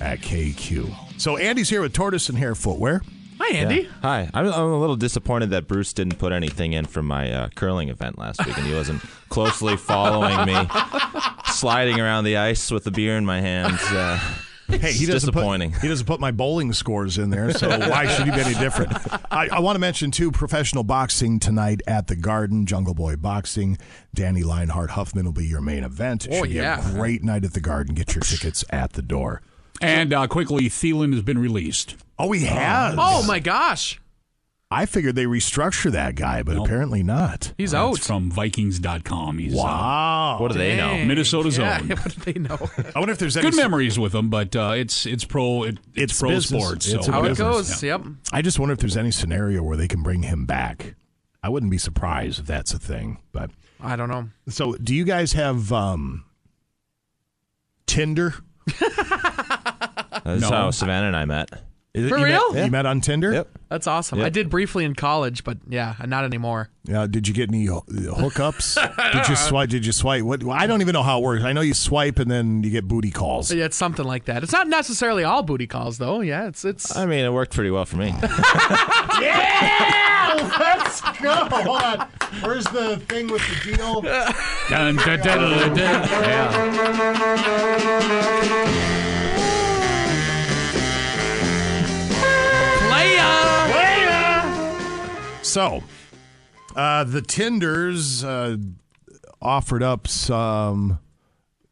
at 0.00 0.20
KQ. 0.20 1.20
So 1.20 1.36
Andy's 1.36 1.68
here 1.68 1.82
with 1.82 1.92
Tortoise 1.92 2.30
and 2.30 2.38
Hare 2.38 2.54
Footwear. 2.54 3.02
Hi, 3.38 3.54
Andy. 3.54 3.82
Yeah. 3.82 3.88
Hi. 4.02 4.30
I'm, 4.32 4.46
I'm 4.46 4.72
a 4.72 4.78
little 4.80 4.96
disappointed 4.96 5.50
that 5.50 5.68
Bruce 5.68 5.92
didn't 5.92 6.18
put 6.18 6.32
anything 6.32 6.72
in 6.72 6.86
from 6.86 7.06
my 7.06 7.30
uh, 7.30 7.48
curling 7.54 7.90
event 7.90 8.18
last 8.18 8.44
week, 8.46 8.56
and 8.56 8.66
he 8.66 8.74
wasn't 8.74 9.02
closely 9.28 9.76
following 9.76 10.46
me, 10.46 10.68
sliding 11.46 12.00
around 12.00 12.24
the 12.24 12.38
ice 12.38 12.70
with 12.70 12.84
the 12.84 12.90
beer 12.90 13.16
in 13.16 13.26
my 13.26 13.40
hands. 13.40 13.80
Uh, 13.82 14.18
Hey, 14.72 14.92
he 14.92 15.06
doesn't 15.06 15.32
disappointing. 15.32 15.72
Put, 15.72 15.82
he 15.82 15.88
doesn't 15.88 16.06
put 16.06 16.20
my 16.20 16.30
bowling 16.30 16.72
scores 16.72 17.18
in 17.18 17.30
there, 17.30 17.52
so 17.52 17.68
why 17.88 18.06
should 18.06 18.26
he 18.26 18.30
be 18.30 18.40
any 18.40 18.54
different? 18.54 18.92
I, 19.32 19.48
I 19.52 19.60
want 19.60 19.76
to 19.76 19.80
mention 19.80 20.10
too, 20.10 20.30
professional 20.30 20.84
boxing 20.84 21.38
tonight 21.40 21.82
at 21.86 22.06
the 22.06 22.16
Garden, 22.16 22.66
Jungle 22.66 22.94
Boy 22.94 23.16
Boxing. 23.16 23.78
Danny 24.14 24.42
Lionheart 24.42 24.90
Huffman 24.90 25.24
will 25.24 25.32
be 25.32 25.46
your 25.46 25.60
main 25.60 25.84
event. 25.84 26.26
It 26.26 26.32
Oh, 26.32 26.40
should 26.42 26.50
be 26.50 26.56
yeah. 26.56 26.86
a 26.88 26.92
great 26.92 27.22
night 27.24 27.44
at 27.44 27.52
the 27.54 27.60
Garden. 27.60 27.94
Get 27.94 28.14
your 28.14 28.22
tickets 28.22 28.64
at 28.70 28.92
the 28.94 29.02
door. 29.02 29.42
And 29.80 30.12
uh, 30.12 30.26
quickly, 30.26 30.68
Thielen 30.68 31.12
has 31.14 31.22
been 31.22 31.38
released. 31.38 31.96
Oh, 32.18 32.32
he 32.32 32.44
has. 32.44 32.94
Oh 32.98 33.22
my 33.26 33.38
gosh. 33.38 33.98
I 34.72 34.86
figured 34.86 35.16
they 35.16 35.24
restructure 35.24 35.90
that 35.90 36.14
guy, 36.14 36.44
but 36.44 36.56
apparently 36.56 37.02
not. 37.02 37.52
He's 37.58 37.74
Uh, 37.74 37.78
out. 37.88 37.96
it's 37.96 38.06
from 38.06 38.30
Vikings.com. 38.30 39.38
He's, 39.38 39.52
uh, 39.54 39.56
Wow. 39.56 40.36
What 40.38 40.52
do 40.52 40.58
they 40.58 40.76
know? 40.76 40.90
Dang. 40.90 41.08
Minnesota's 41.08 41.58
yeah, 41.58 41.78
own. 41.82 41.88
What 41.88 42.14
do 42.16 42.32
they 42.32 42.38
know? 42.38 42.70
I 42.94 42.98
wonder 43.00 43.12
if 43.12 43.18
there's 43.18 43.36
any 43.36 43.50
Good 43.50 43.56
memories 43.56 43.98
with 43.98 44.14
him, 44.14 44.30
but 44.30 44.54
uh, 44.54 44.74
it's 44.76 45.06
it's 45.06 45.24
pro 45.24 45.64
it, 45.64 45.78
it's, 45.96 46.12
It's 46.12 46.20
pro 46.20 46.28
business. 46.30 46.62
sports. 46.62 46.86
It's 46.88 47.06
so 47.06 47.10
a 47.10 47.14
How 47.16 47.24
it 47.24 47.30
business, 47.30 47.38
goes. 47.70 47.82
Yep. 47.82 48.02
I 48.32 48.42
just 48.42 48.60
wonder 48.60 48.72
if 48.72 48.78
there's 48.78 48.96
any 48.96 49.10
scenario 49.10 49.60
where 49.64 49.76
they 49.76 49.88
can 49.88 50.04
bring 50.04 50.22
him 50.22 50.46
back. 50.46 50.94
I 51.42 51.48
wouldn't 51.48 51.72
be 51.72 51.78
surprised 51.78 52.38
if 52.38 52.46
that's 52.46 52.72
a 52.72 52.78
thing. 52.78 53.18
But 53.32 53.50
I 53.80 53.96
don't 53.96 54.08
know. 54.08 54.28
so, 54.48 54.74
do 54.74 54.94
you 54.94 55.04
guys 55.04 55.32
have 55.32 55.72
um, 55.72 56.24
Tinder? 57.86 58.34
That's 60.22 60.42
No. 60.42 60.48
how 60.50 60.70
Savannah 60.70 61.06
and 61.08 61.16
I 61.16 61.24
met. 61.24 61.50
Is 61.92 62.04
it- 62.06 62.08
For 62.08 62.18
you 62.18 62.24
real? 62.26 62.52
Met, 62.52 62.64
You 62.66 62.70
met 62.70 62.86
on 62.86 63.00
Tinder? 63.00 63.32
Yep. 63.32 63.48
That's 63.68 63.86
awesome. 63.86 64.18
Yep. 64.18 64.26
I 64.26 64.30
did 64.30 64.48
briefly 64.50 64.84
in 64.84 64.94
college, 64.94 65.42
but 65.44 65.58
yeah, 65.68 65.94
not 66.06 66.24
anymore. 66.24 66.70
Yeah. 66.84 67.06
Did 67.08 67.26
you 67.28 67.34
get 67.34 67.48
any 67.50 67.66
hookups? 67.66 69.12
did 69.12 69.28
you 69.28 69.34
swipe? 69.36 69.68
Did 69.70 69.84
you 69.86 69.92
swipe? 69.92 70.22
What? 70.22 70.44
I 70.48 70.66
don't 70.68 70.80
even 70.82 70.92
know 70.92 71.02
how 71.02 71.18
it 71.18 71.22
works. 71.24 71.42
I 71.44 71.52
know 71.52 71.60
you 71.62 71.74
swipe 71.74 72.18
and 72.20 72.30
then 72.30 72.62
you 72.62 72.70
get 72.70 72.86
booty 72.88 73.10
calls. 73.10 73.52
Yeah, 73.52 73.64
it's 73.64 73.76
something 73.76 74.04
like 74.04 74.24
that. 74.26 74.42
It's 74.44 74.52
not 74.52 74.68
necessarily 74.68 75.24
all 75.24 75.42
booty 75.42 75.66
calls, 75.66 75.98
though. 75.98 76.20
Yeah, 76.20 76.46
it's 76.48 76.64
it's. 76.64 76.96
I 76.96 77.06
mean, 77.06 77.24
it 77.24 77.32
worked 77.32 77.54
pretty 77.54 77.70
well 77.70 77.84
for 77.84 77.96
me. 77.96 78.14
Yeah, 79.20 80.48
let's 80.58 81.00
go. 81.20 81.34
Hold 81.34 81.82
on. 81.82 82.08
Where's 82.42 82.64
the 82.64 82.96
thing 83.08 83.26
with 83.28 83.42
the 83.64 83.76
deal? 83.76 84.00
Dun, 84.00 84.96
dun, 84.96 84.96
dun, 84.96 85.20
dun, 85.22 85.76
dun. 85.76 85.76
Yeah. 85.76 86.60
So, 95.42 95.82
uh, 96.76 97.02
the 97.04 97.20
Tinders 97.22 98.22
uh, 98.22 98.56
offered 99.42 99.82
up 99.82 100.06
some 100.06 101.00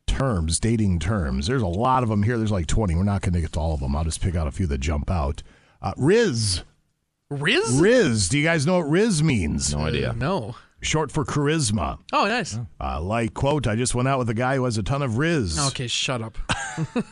terms, 0.07 0.59
dating 0.59 0.99
terms. 0.99 1.47
There's 1.47 1.63
a 1.63 1.67
lot 1.67 2.03
of 2.03 2.09
them 2.09 2.25
here. 2.25 2.39
There's 2.39 2.51
like 2.51 2.67
20. 2.67 2.97
We're 2.97 3.05
not 3.05 3.23
going 3.23 3.35
to 3.35 3.41
get 3.41 3.53
to 3.53 3.61
all 3.61 3.75
of 3.75 3.81
them. 3.81 3.95
I'll 3.95 4.03
just 4.05 4.21
pick 4.21 4.35
out 4.35 4.49
a 4.49 4.51
few 4.51 4.67
that 4.67 4.79
jump 4.79 5.11
out. 5.11 5.43
Uh, 5.81 5.93
Riz. 5.97 6.63
Riz? 7.31 7.79
Riz. 7.79 8.29
Do 8.29 8.39
you 8.39 8.45
guys 8.45 8.67
know 8.67 8.79
what 8.79 8.89
Riz 8.89 9.23
means? 9.23 9.73
No 9.73 9.83
idea. 9.83 10.13
No. 10.15 10.57
Short 10.81 11.13
for 11.13 11.25
charisma. 11.25 11.99
Oh, 12.13 12.27
nice. 12.27 12.59
Uh, 12.81 13.01
like, 13.01 13.35
quote, 13.35 13.67
I 13.67 13.77
just 13.77 13.95
went 13.95 14.09
out 14.09 14.19
with 14.19 14.31
a 14.31 14.35
guy 14.35 14.57
who 14.57 14.65
has 14.65 14.79
a 14.79 14.83
ton 14.83 15.03
of 15.03 15.19
Riz. 15.19 15.59
Okay, 15.69 15.87
shut 15.87 16.23
up. 16.23 16.37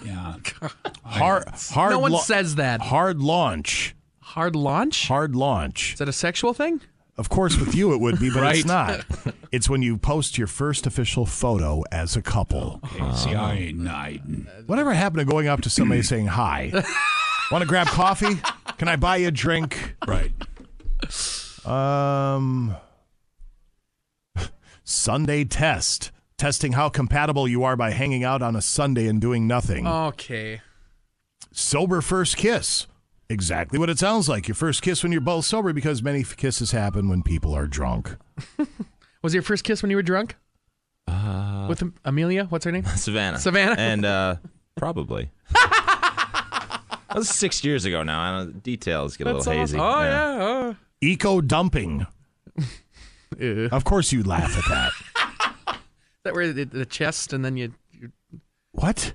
Yeah. 0.05 0.37
Hard, 1.05 1.49
hard 1.49 1.91
no 1.91 1.99
one 1.99 2.13
la- 2.13 2.21
says 2.21 2.55
that. 2.55 2.81
Hard 2.81 3.21
launch. 3.21 3.95
Hard 4.37 4.55
launch? 4.55 5.09
Hard 5.09 5.35
launch. 5.35 5.95
Is 5.95 5.99
that 5.99 6.09
a 6.09 6.13
sexual 6.13 6.53
thing? 6.53 6.83
Of 7.17 7.31
course, 7.31 7.57
with 7.59 7.75
you 7.75 7.95
it 7.95 8.01
would 8.01 8.21
be, 8.21 8.29
but 8.31 8.43
Right. 8.43 8.57
it's 8.59 8.67
not. 8.67 9.05
It's 9.53 9.71
when 9.71 9.81
you 9.81 9.97
post 9.97 10.37
your 10.37 10.49
first 10.49 10.87
official 10.87 11.25
photo 11.25 11.83
as 11.91 12.15
a 12.15 12.21
couple. 12.21 12.81
Okay, 12.85 13.13
see, 13.17 13.35
I, 13.35 13.55
ain't 13.55 13.89
I, 13.89 14.21
Whatever 14.67 14.93
happened 14.93 15.21
to 15.21 15.25
going 15.25 15.49
up 15.49 15.63
to 15.63 15.71
somebody 15.71 16.03
saying 16.03 16.27
hi? 16.27 16.71
Want 17.51 17.63
to 17.63 17.67
grab 17.67 17.87
coffee? 17.87 18.35
Can 18.77 18.89
I 18.89 18.97
buy 18.97 19.17
you 19.17 19.29
a 19.29 19.31
drink? 19.31 19.95
right. 20.07 20.33
Um, 21.65 22.77
Sunday 24.85 25.45
test. 25.45 26.11
Testing 26.37 26.73
how 26.73 26.91
compatible 26.91 27.49
you 27.49 27.65
are 27.65 27.77
by 27.77 27.93
hanging 27.93 28.25
out 28.25 28.43
on 28.43 28.55
a 28.57 28.61
Sunday 28.61 29.07
and 29.07 29.19
doing 29.23 29.47
nothing. 29.47 29.87
Okay. 29.87 30.61
Sober 31.53 32.03
first 32.03 32.37
kiss. 32.37 32.87
Exactly 33.28 33.78
what 33.78 33.90
it 33.90 33.98
sounds 33.98 34.28
like. 34.28 34.47
Your 34.47 34.55
first 34.55 34.82
kiss 34.82 35.03
when 35.03 35.11
you're 35.12 35.20
both 35.20 35.44
sober 35.44 35.73
because 35.73 36.03
many 36.03 36.23
kisses 36.23 36.70
happen 36.70 37.09
when 37.09 37.23
people 37.23 37.55
are 37.55 37.66
drunk. 37.66 38.16
Was 39.23 39.35
your 39.35 39.43
first 39.43 39.65
kiss 39.65 39.82
when 39.82 39.90
you 39.90 39.97
were 39.97 40.03
drunk? 40.03 40.36
Uh, 41.09 41.66
With 41.69 41.82
Am- 41.82 41.94
Amelia? 42.05 42.44
What's 42.44 42.65
her 42.65 42.70
name? 42.73 42.85
Savannah. 42.85 43.39
Savannah? 43.40 43.74
And 43.78 44.05
uh, 44.05 44.36
probably. 44.77 45.31
that 45.53 46.81
was 47.16 47.28
six 47.28 47.65
years 47.65 47.85
ago 47.85 48.03
now. 48.05 48.20
I 48.20 48.39
don't, 48.39 48.62
details 48.62 49.16
get 49.16 49.27
a 49.27 49.32
That's 49.32 49.47
little 49.47 49.61
hazy. 49.61 49.78
awesome. 49.78 50.01
Oh, 50.01 50.05
yeah. 50.05 50.36
oh. 50.40 50.77
Eco 51.01 51.40
dumping. 51.40 52.07
of 53.73 53.85
course 53.85 54.12
you 54.12 54.23
laugh 54.23 54.57
at 54.57 54.65
that. 54.69 55.78
that 56.23 56.35
where 56.35 56.53
the, 56.53 56.65
the 56.65 56.86
chest 56.86 57.32
and 57.32 57.44
then 57.44 57.57
you. 57.57 57.73
you 57.93 58.12
What? 58.73 59.12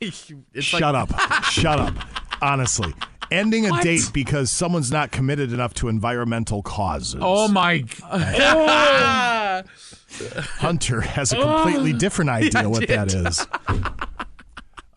it's 0.00 0.32
Shut 0.60 0.80
like- 0.94 1.08
up. 1.10 1.44
Shut 1.44 1.78
up. 1.78 1.94
Honestly. 2.42 2.92
Ending 3.30 3.64
a 3.66 3.70
What? 3.70 3.82
date 3.82 4.10
because 4.12 4.50
someone's 4.50 4.92
not 4.92 5.10
committed 5.10 5.52
enough 5.54 5.72
to 5.74 5.88
environmental 5.88 6.62
causes. 6.62 7.20
Oh 7.22 7.48
my! 7.48 7.84
Ah! 8.02 9.62
Hunter 10.58 11.00
has 11.00 11.32
a 11.32 11.36
completely 11.36 11.94
Oh. 11.94 11.98
different 11.98 12.30
idea 12.40 12.50
Yeah, 12.62 12.66
what 12.66 12.86
that 12.88 13.14
is. 13.14 13.46
did. 13.68 13.84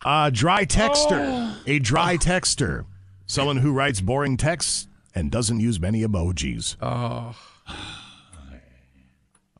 Uh, 0.04 0.28
dry 0.30 0.66
texter. 0.66 1.18
Oh. 1.22 1.56
A 1.66 1.78
dry 1.78 2.16
texter. 2.18 2.84
Someone 3.26 3.56
who 3.56 3.72
writes 3.72 4.00
boring 4.02 4.36
texts 4.36 4.86
and 5.14 5.30
doesn't 5.30 5.60
use 5.60 5.80
many 5.80 6.02
emojis. 6.02 6.76
Oh. 6.82 7.34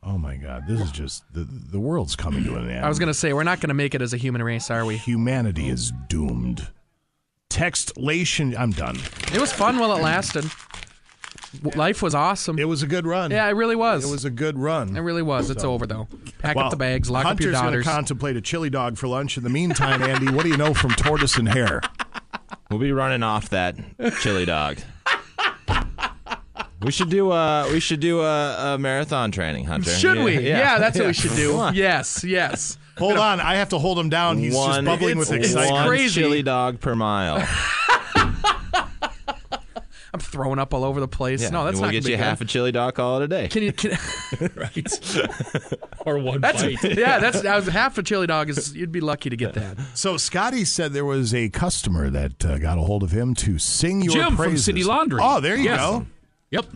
Oh 0.02 0.18
my 0.18 0.36
God. 0.36 0.64
This 0.68 0.80
is 0.80 0.92
just, 0.92 1.24
the, 1.32 1.44
the 1.44 1.80
world's 1.80 2.14
coming 2.14 2.44
to 2.44 2.54
an 2.56 2.70
end. 2.70 2.84
I 2.84 2.88
was 2.88 2.98
going 3.00 3.08
to 3.08 3.14
say, 3.14 3.32
we're 3.32 3.42
not 3.42 3.58
going 3.60 3.68
to 3.70 3.74
make 3.74 3.92
it 3.94 4.02
as 4.02 4.12
a 4.12 4.16
human 4.16 4.40
race, 4.42 4.70
are 4.70 4.84
we? 4.84 4.98
Humanity 4.98 5.68
is 5.68 5.92
doomed. 6.08 6.68
Textlation. 7.50 8.58
I'm 8.58 8.70
done. 8.72 8.96
It 9.32 9.40
was 9.40 9.52
fun 9.52 9.78
while 9.78 9.92
it 9.96 10.02
lasted. 10.02 10.44
Life 11.74 12.02
was 12.02 12.14
awesome. 12.14 12.58
It 12.58 12.68
was 12.68 12.82
a 12.82 12.86
good 12.86 13.06
run. 13.06 13.30
Yeah, 13.30 13.46
it 13.48 13.52
really 13.52 13.76
was. 13.76 14.04
It 14.06 14.10
was 14.10 14.24
a 14.26 14.30
good 14.30 14.58
run. 14.58 14.94
It 14.96 15.00
really 15.00 15.22
was. 15.22 15.48
It's 15.48 15.62
So- 15.62 15.72
over, 15.72 15.86
though. 15.86 16.06
Pack 16.40 16.56
Well, 16.56 16.66
up 16.66 16.70
the 16.70 16.76
bags, 16.76 17.08
lock 17.08 17.24
Hunter's 17.24 17.44
up 17.44 17.44
your 17.44 17.52
daughters. 17.52 17.62
gonna 17.64 17.76
daughters. 17.84 17.94
contemplate 17.94 18.36
a 18.36 18.40
chili 18.42 18.68
dog 18.68 18.98
for 18.98 19.08
lunch. 19.08 19.38
In 19.38 19.42
the 19.42 19.48
meantime, 19.48 20.02
Andy, 20.02 20.30
what 20.30 20.42
do 20.42 20.50
you 20.50 20.56
know 20.56 20.74
from 20.74 20.90
tortoise 20.90 21.36
and 21.38 21.48
hare? 21.48 21.80
We'll 22.70 22.78
be 22.78 22.92
running 22.92 23.22
off 23.22 23.48
that 23.50 23.76
chili 24.20 24.44
dog. 24.44 24.78
We 26.82 26.90
should 26.92 27.08
do 27.08 27.30
uh 27.30 27.68
we 27.72 27.80
should 27.80 28.00
do 28.00 28.20
a, 28.20 28.74
a 28.74 28.78
marathon 28.78 29.30
training, 29.32 29.64
Hunter. 29.64 29.90
Should 29.90 30.22
we? 30.22 30.38
Yeah, 30.40 30.78
that's 30.78 30.98
what 30.98 31.06
we 31.06 31.12
should 31.14 31.30
Come 31.30 31.38
do. 31.38 31.56
on. 31.56 31.74
Yes, 31.74 32.22
yes. 32.22 32.76
Hold 32.98 33.18
on, 33.18 33.40
I 33.40 33.56
have 33.56 33.68
to 33.70 33.78
hold 33.78 33.98
him 33.98 34.08
down. 34.08 34.38
He's 34.38 34.54
just 34.54 34.84
bubbling 34.84 35.18
with 35.18 35.30
it's- 35.32 35.48
excitement. 35.50 35.72
One 35.72 35.88
crazy. 35.88 36.20
chili 36.22 36.42
dog 36.42 36.80
per 36.80 36.94
mile. 36.94 37.46
I'm 40.14 40.20
throwing 40.20 40.58
up 40.58 40.72
all 40.72 40.82
over 40.84 40.98
the 40.98 41.08
place. 41.08 41.42
Yeah, 41.42 41.50
no, 41.50 41.64
that's 41.64 41.74
and 41.74 41.82
we'll 41.82 41.88
not 41.88 41.92
get 41.92 42.02
gonna 42.04 42.10
you 42.12 42.16
be 42.16 42.22
half 42.22 42.40
a 42.40 42.46
chili 42.46 42.72
dog 42.72 42.94
call 42.94 43.20
it 43.20 43.24
a 43.24 43.28
day. 43.28 43.48
Can 43.48 43.62
you? 43.64 43.72
Can, 43.72 43.90
right. 44.56 45.18
or 46.06 46.18
one 46.18 46.40
that's 46.40 46.62
bite. 46.62 46.96
yeah. 46.96 47.18
That's 47.18 47.42
that 47.42 47.54
was 47.56 47.66
half 47.66 47.98
a 47.98 48.02
chili 48.02 48.26
dog. 48.26 48.48
Is 48.48 48.74
you'd 48.74 48.92
be 48.92 49.00
lucky 49.02 49.28
to 49.28 49.36
get 49.36 49.52
that. 49.54 49.76
So 49.92 50.16
Scotty 50.16 50.64
said 50.64 50.94
there 50.94 51.04
was 51.04 51.34
a 51.34 51.50
customer 51.50 52.08
that 52.08 52.42
uh, 52.46 52.56
got 52.58 52.78
a 52.78 52.82
hold 52.82 53.02
of 53.02 53.10
him 53.10 53.34
to 53.34 53.58
sing 53.58 54.00
your 54.00 54.14
Jim 54.14 54.36
praises. 54.36 54.64
from 54.64 54.74
City 54.74 54.84
Laundry. 54.84 55.20
Oh, 55.22 55.40
there 55.40 55.56
you 55.56 55.64
Yes. 55.64 55.80
go. 55.80 56.06
Yep. 56.50 56.66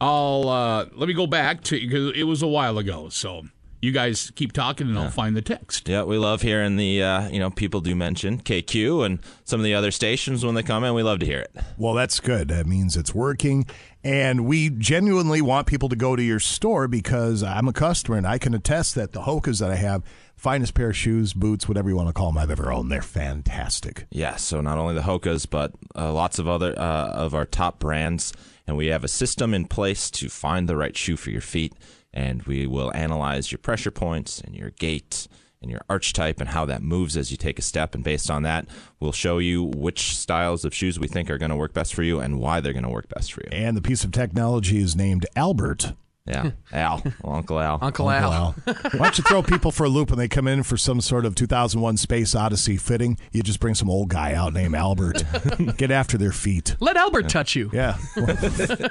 I'll 0.00 0.48
uh, 0.48 0.86
let 0.94 1.08
me 1.08 1.12
go 1.14 1.26
back 1.26 1.64
to 1.64 1.78
because 1.78 2.12
it 2.16 2.24
was 2.24 2.40
a 2.42 2.46
while 2.46 2.78
ago. 2.78 3.10
So 3.10 3.42
you 3.86 3.92
guys 3.92 4.32
keep 4.34 4.52
talking, 4.52 4.88
and 4.88 4.98
I'll 4.98 5.10
find 5.10 5.36
the 5.36 5.42
text. 5.42 5.88
Yeah, 5.88 6.02
we 6.02 6.18
love 6.18 6.42
hearing 6.42 6.76
the 6.76 7.02
uh, 7.02 7.28
you 7.28 7.38
know 7.38 7.50
people 7.50 7.80
do 7.80 7.94
mention 7.94 8.40
KQ 8.40 9.06
and 9.06 9.20
some 9.44 9.60
of 9.60 9.64
the 9.64 9.74
other 9.74 9.90
stations 9.90 10.44
when 10.44 10.54
they 10.54 10.62
come 10.62 10.84
in. 10.84 10.92
We 10.92 11.02
love 11.02 11.20
to 11.20 11.26
hear 11.26 11.38
it. 11.40 11.56
Well, 11.78 11.94
that's 11.94 12.20
good. 12.20 12.48
That 12.48 12.66
means 12.66 12.96
it's 12.96 13.14
working. 13.14 13.66
And 14.04 14.46
we 14.46 14.70
genuinely 14.70 15.40
want 15.40 15.66
people 15.66 15.88
to 15.88 15.96
go 15.96 16.14
to 16.14 16.22
your 16.22 16.38
store 16.38 16.86
because 16.86 17.42
I'm 17.42 17.66
a 17.66 17.72
customer 17.72 18.16
and 18.16 18.26
I 18.26 18.38
can 18.38 18.54
attest 18.54 18.94
that 18.94 19.12
the 19.12 19.22
Hokas 19.22 19.58
that 19.58 19.70
I 19.70 19.74
have, 19.74 20.04
finest 20.36 20.74
pair 20.74 20.90
of 20.90 20.96
shoes, 20.96 21.32
boots, 21.32 21.66
whatever 21.66 21.88
you 21.88 21.96
want 21.96 22.08
to 22.08 22.12
call 22.12 22.30
them 22.30 22.38
I've 22.38 22.52
ever 22.52 22.72
owned, 22.72 22.90
they're 22.90 23.02
fantastic. 23.02 24.06
Yeah, 24.10 24.36
so 24.36 24.60
not 24.60 24.78
only 24.78 24.94
the 24.94 25.00
Hokas, 25.00 25.48
but 25.50 25.72
uh, 25.96 26.12
lots 26.12 26.38
of 26.38 26.46
other 26.46 26.78
uh, 26.78 27.08
of 27.08 27.34
our 27.34 27.46
top 27.46 27.80
brands, 27.80 28.32
and 28.66 28.76
we 28.76 28.86
have 28.86 29.02
a 29.02 29.08
system 29.08 29.52
in 29.52 29.66
place 29.66 30.08
to 30.12 30.28
find 30.28 30.68
the 30.68 30.76
right 30.76 30.96
shoe 30.96 31.16
for 31.16 31.30
your 31.30 31.40
feet, 31.40 31.72
and 32.16 32.42
we 32.44 32.66
will 32.66 32.90
analyze 32.94 33.52
your 33.52 33.58
pressure 33.58 33.90
points 33.90 34.40
and 34.40 34.56
your 34.56 34.70
gait 34.70 35.28
and 35.60 35.70
your 35.70 35.82
arch 35.88 36.14
type 36.14 36.40
and 36.40 36.48
how 36.48 36.64
that 36.64 36.82
moves 36.82 37.16
as 37.16 37.30
you 37.30 37.36
take 37.36 37.58
a 37.58 37.62
step, 37.62 37.94
and 37.94 38.02
based 38.02 38.30
on 38.30 38.42
that, 38.42 38.66
we'll 38.98 39.12
show 39.12 39.38
you 39.38 39.62
which 39.62 40.16
styles 40.16 40.64
of 40.64 40.74
shoes 40.74 40.98
we 40.98 41.08
think 41.08 41.30
are 41.30 41.38
going 41.38 41.50
to 41.50 41.56
work 41.56 41.74
best 41.74 41.94
for 41.94 42.02
you 42.02 42.18
and 42.18 42.40
why 42.40 42.60
they're 42.60 42.72
going 42.72 42.82
to 42.82 42.88
work 42.88 43.08
best 43.10 43.32
for 43.32 43.42
you. 43.42 43.50
And 43.52 43.76
the 43.76 43.82
piece 43.82 44.02
of 44.02 44.12
technology 44.12 44.78
is 44.78 44.96
named 44.96 45.26
Albert. 45.36 45.92
Yeah, 46.26 46.52
Al, 46.72 47.02
well, 47.22 47.36
Uncle 47.36 47.60
Al, 47.60 47.78
Uncle 47.82 48.10
Al. 48.10 48.52
Why 48.64 48.74
don't 48.92 49.18
you 49.18 49.24
throw 49.24 49.42
people 49.42 49.70
for 49.70 49.84
a 49.84 49.88
loop 49.88 50.10
when 50.10 50.18
they 50.18 50.26
come 50.26 50.48
in 50.48 50.62
for 50.62 50.76
some 50.76 51.00
sort 51.00 51.24
of 51.24 51.34
2001 51.34 51.98
Space 51.98 52.34
Odyssey 52.34 52.78
fitting? 52.78 53.18
You 53.30 53.42
just 53.42 53.60
bring 53.60 53.74
some 53.74 53.90
old 53.90 54.08
guy 54.08 54.34
out 54.34 54.52
named 54.54 54.74
Albert. 54.74 55.22
Get 55.76 55.90
after 55.90 56.18
their 56.18 56.32
feet. 56.32 56.76
Let 56.80 56.96
Albert 56.96 57.28
touch 57.28 57.54
you. 57.54 57.70
Yeah. 57.72 57.98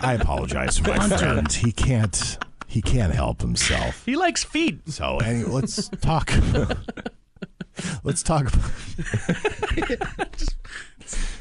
I 0.00 0.14
apologize 0.14 0.78
for 0.78 0.90
my 0.90 0.96
Hunter. 0.98 1.18
friend. 1.18 1.52
He 1.52 1.72
can't. 1.72 2.38
He 2.66 2.82
can't 2.82 3.14
help 3.14 3.40
himself. 3.40 4.04
He 4.04 4.16
likes 4.16 4.42
feet. 4.44 4.88
So 4.88 5.18
anyway, 5.18 5.48
let's 5.50 5.88
talk. 6.00 6.32
let's 8.04 8.22
talk. 8.22 8.52
about. 8.52 8.70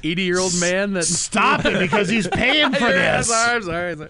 Eighty-year-old 0.03 0.59
man 0.59 0.93
that 0.93 1.05
Stop 1.05 1.65
it, 1.65 1.79
because 1.79 2.09
he's 2.09 2.27
paying 2.27 2.73
for 2.73 2.79
Yeah, 2.89 3.17
this. 3.17 3.29
Sorry, 3.29 3.61
sorry, 3.63 3.95
sorry. 3.95 4.09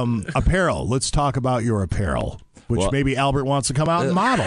Um, 0.00 0.26
apparel. 0.34 0.88
Let's 0.88 1.10
talk 1.10 1.36
about 1.36 1.62
your 1.62 1.82
apparel, 1.82 2.40
which 2.66 2.80
Well- 2.80 2.90
maybe 2.90 3.16
Albert 3.16 3.44
wants 3.44 3.68
to 3.68 3.74
come 3.74 3.88
out 3.88 4.04
and 4.06 4.14
model. 4.14 4.44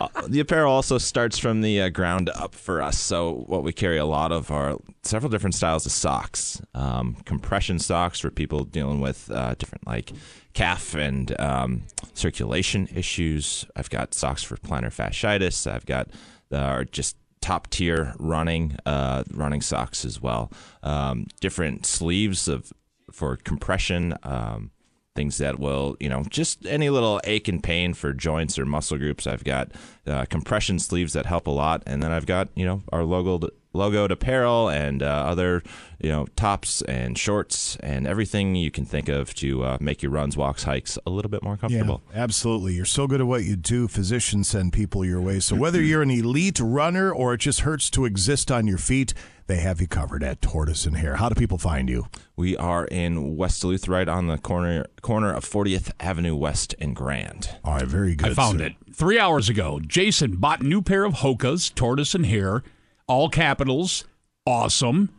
Uh, 0.00 0.08
the 0.28 0.40
apparel 0.40 0.72
also 0.72 0.98
starts 0.98 1.38
from 1.38 1.60
the 1.60 1.82
uh, 1.82 1.88
ground 1.88 2.30
up 2.30 2.54
for 2.54 2.80
us. 2.80 2.98
So 2.98 3.44
what 3.46 3.62
we 3.62 3.72
carry 3.72 3.98
a 3.98 4.04
lot 4.04 4.32
of 4.32 4.50
are 4.50 4.78
several 5.02 5.30
different 5.30 5.54
styles 5.54 5.86
of 5.86 5.92
socks, 5.92 6.60
um, 6.74 7.16
compression 7.24 7.78
socks 7.78 8.20
for 8.20 8.30
people 8.30 8.64
dealing 8.64 9.00
with 9.00 9.30
uh, 9.30 9.54
different 9.54 9.86
like 9.86 10.12
calf 10.54 10.94
and 10.94 11.38
um, 11.40 11.82
circulation 12.14 12.88
issues. 12.94 13.64
I've 13.76 13.90
got 13.90 14.14
socks 14.14 14.42
for 14.42 14.56
plantar 14.56 14.94
fasciitis. 14.94 15.70
I've 15.70 15.86
got 15.86 16.08
uh, 16.52 16.84
just 16.84 17.16
top 17.40 17.68
tier 17.70 18.14
running 18.18 18.76
uh, 18.86 19.24
running 19.32 19.60
socks 19.60 20.04
as 20.04 20.20
well. 20.20 20.52
Um, 20.82 21.26
different 21.40 21.86
sleeves 21.86 22.48
of 22.48 22.72
for 23.10 23.36
compression. 23.36 24.14
Um, 24.22 24.70
things 25.18 25.38
that 25.38 25.58
will, 25.58 25.96
you 25.98 26.08
know, 26.08 26.22
just 26.30 26.64
any 26.64 26.90
little 26.90 27.20
ache 27.24 27.48
and 27.48 27.60
pain 27.60 27.92
for 27.92 28.12
joints 28.12 28.56
or 28.56 28.64
muscle 28.64 28.96
groups. 28.96 29.26
I've 29.26 29.42
got 29.42 29.72
uh, 30.06 30.26
compression 30.26 30.78
sleeves 30.78 31.12
that 31.14 31.26
help 31.26 31.48
a 31.48 31.50
lot, 31.50 31.82
and 31.86 32.00
then 32.00 32.12
I've 32.12 32.24
got, 32.24 32.50
you 32.54 32.64
know, 32.64 32.84
our 32.92 33.00
logoed 33.00 33.48
logoed 33.78 34.10
apparel 34.10 34.68
and 34.68 35.02
uh, 35.02 35.06
other, 35.06 35.62
you 36.00 36.10
know, 36.10 36.26
tops 36.36 36.82
and 36.82 37.16
shorts 37.16 37.76
and 37.76 38.06
everything 38.06 38.54
you 38.54 38.70
can 38.70 38.84
think 38.84 39.08
of 39.08 39.34
to 39.34 39.64
uh, 39.64 39.78
make 39.80 40.02
your 40.02 40.12
runs, 40.12 40.36
walks, 40.36 40.64
hikes 40.64 40.98
a 41.06 41.10
little 41.10 41.30
bit 41.30 41.42
more 41.42 41.56
comfortable. 41.56 42.02
Yeah, 42.12 42.22
absolutely. 42.22 42.74
You're 42.74 42.84
so 42.84 43.06
good 43.06 43.20
at 43.20 43.26
what 43.26 43.44
you 43.44 43.56
do. 43.56 43.88
Physicians 43.88 44.48
send 44.48 44.72
people 44.72 45.04
your 45.04 45.20
way. 45.20 45.40
So 45.40 45.56
whether 45.56 45.80
you're 45.80 46.02
an 46.02 46.10
elite 46.10 46.60
runner 46.60 47.12
or 47.12 47.34
it 47.34 47.38
just 47.38 47.60
hurts 47.60 47.88
to 47.90 48.04
exist 48.04 48.50
on 48.50 48.66
your 48.66 48.78
feet, 48.78 49.14
they 49.48 49.56
have 49.56 49.80
you 49.80 49.86
covered 49.86 50.22
at 50.22 50.42
Tortoise 50.42 50.84
and 50.84 50.98
Hare. 50.98 51.16
How 51.16 51.30
do 51.30 51.34
people 51.34 51.56
find 51.56 51.88
you? 51.88 52.06
We 52.36 52.54
are 52.58 52.84
in 52.84 53.34
West 53.36 53.62
Duluth, 53.62 53.88
right 53.88 54.06
on 54.06 54.26
the 54.26 54.36
corner 54.36 54.84
corner 55.00 55.32
of 55.32 55.42
40th 55.42 55.90
Avenue 55.98 56.36
West 56.36 56.74
and 56.78 56.94
Grand. 56.94 57.56
All 57.64 57.72
right, 57.74 57.86
very 57.86 58.14
good. 58.14 58.32
I 58.32 58.34
found 58.34 58.58
sir. 58.58 58.66
it 58.66 58.74
three 58.92 59.18
hours 59.18 59.48
ago. 59.48 59.80
Jason 59.80 60.36
bought 60.36 60.60
a 60.60 60.64
new 60.64 60.82
pair 60.82 61.04
of 61.04 61.14
Hokas, 61.14 61.74
tortoise 61.74 62.14
and 62.14 62.26
hare, 62.26 62.62
all 63.08 63.28
capitals. 63.28 64.04
Awesome. 64.46 65.10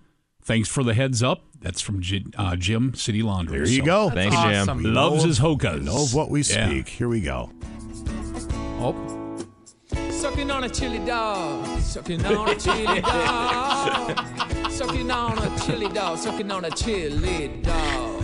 Thanks 0.42 0.70
for 0.70 0.84
the 0.84 0.94
heads 0.94 1.22
up. 1.22 1.44
That's 1.62 1.82
from 1.82 2.02
J- 2.02 2.24
uh, 2.38 2.56
Jim 2.56 2.96
City 2.96 3.22
Laundry. 3.22 3.58
There 3.60 3.68
you 3.68 3.80
So- 3.80 3.86
go. 3.86 4.10
Thanks, 4.10 4.36
Jim. 4.36 4.62
awesome. 4.62 4.78
We 4.84 4.90
Loves 4.90 5.24
his 5.24 5.40
of- 5.40 5.46
Hokas. 5.46 5.82
Know 5.84 6.04
of 6.04 6.14
what 6.14 6.30
we 6.32 6.42
Yeah. 6.42 6.68
speak. 6.70 6.88
Here 6.88 7.10
we 7.10 7.20
go. 7.20 7.52
Oh, 8.82 8.96
Sucking 10.10 10.52
on 10.52 10.64
a 10.66 10.70
chili 10.70 11.00
dog, 11.00 11.80
sucking 11.82 12.26
on 12.26 12.50
a 12.50 12.56
chili 12.56 13.02
dog, 13.02 14.20
sucking 14.70 15.10
on 15.10 15.38
a 15.38 15.60
chili 15.60 15.88
dog, 15.90 16.18
sucking 16.18 16.52
on 16.52 16.66
a 16.66 16.72
chili 16.72 17.48
dog, 17.64 18.19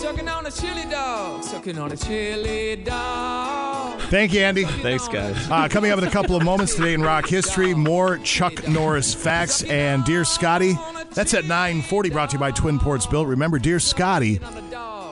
sucking 0.00 0.28
on 0.28 0.46
a 0.46 0.50
chili 0.50 0.90
dog, 0.90 1.44
sucking 1.44 1.78
on 1.78 1.92
a 1.92 1.96
chili 1.96 2.76
dog. 2.76 4.00
Thank 4.02 4.32
you, 4.32 4.40
Andy. 4.40 4.64
Thanks, 4.64 5.06
guys. 5.08 5.36
Uh, 5.50 5.68
coming 5.68 5.90
up 5.90 5.98
in 5.98 6.04
a 6.04 6.10
couple 6.10 6.34
of 6.34 6.42
moments 6.42 6.74
today 6.74 6.94
in 6.94 7.02
rock 7.02 7.26
history, 7.26 7.74
more 7.74 8.16
Chuck 8.18 8.66
Norris 8.66 9.12
facts 9.12 9.62
and 9.64 10.02
Dear 10.04 10.24
Scotty. 10.24 10.72
That's 11.12 11.34
at 11.34 11.44
9:40. 11.44 12.10
Brought 12.10 12.30
to 12.30 12.36
you 12.36 12.40
by 12.40 12.50
Twin 12.50 12.78
Ports 12.78 13.06
Built. 13.06 13.28
Remember, 13.28 13.58
Dear 13.58 13.78
Scotty 13.78 14.40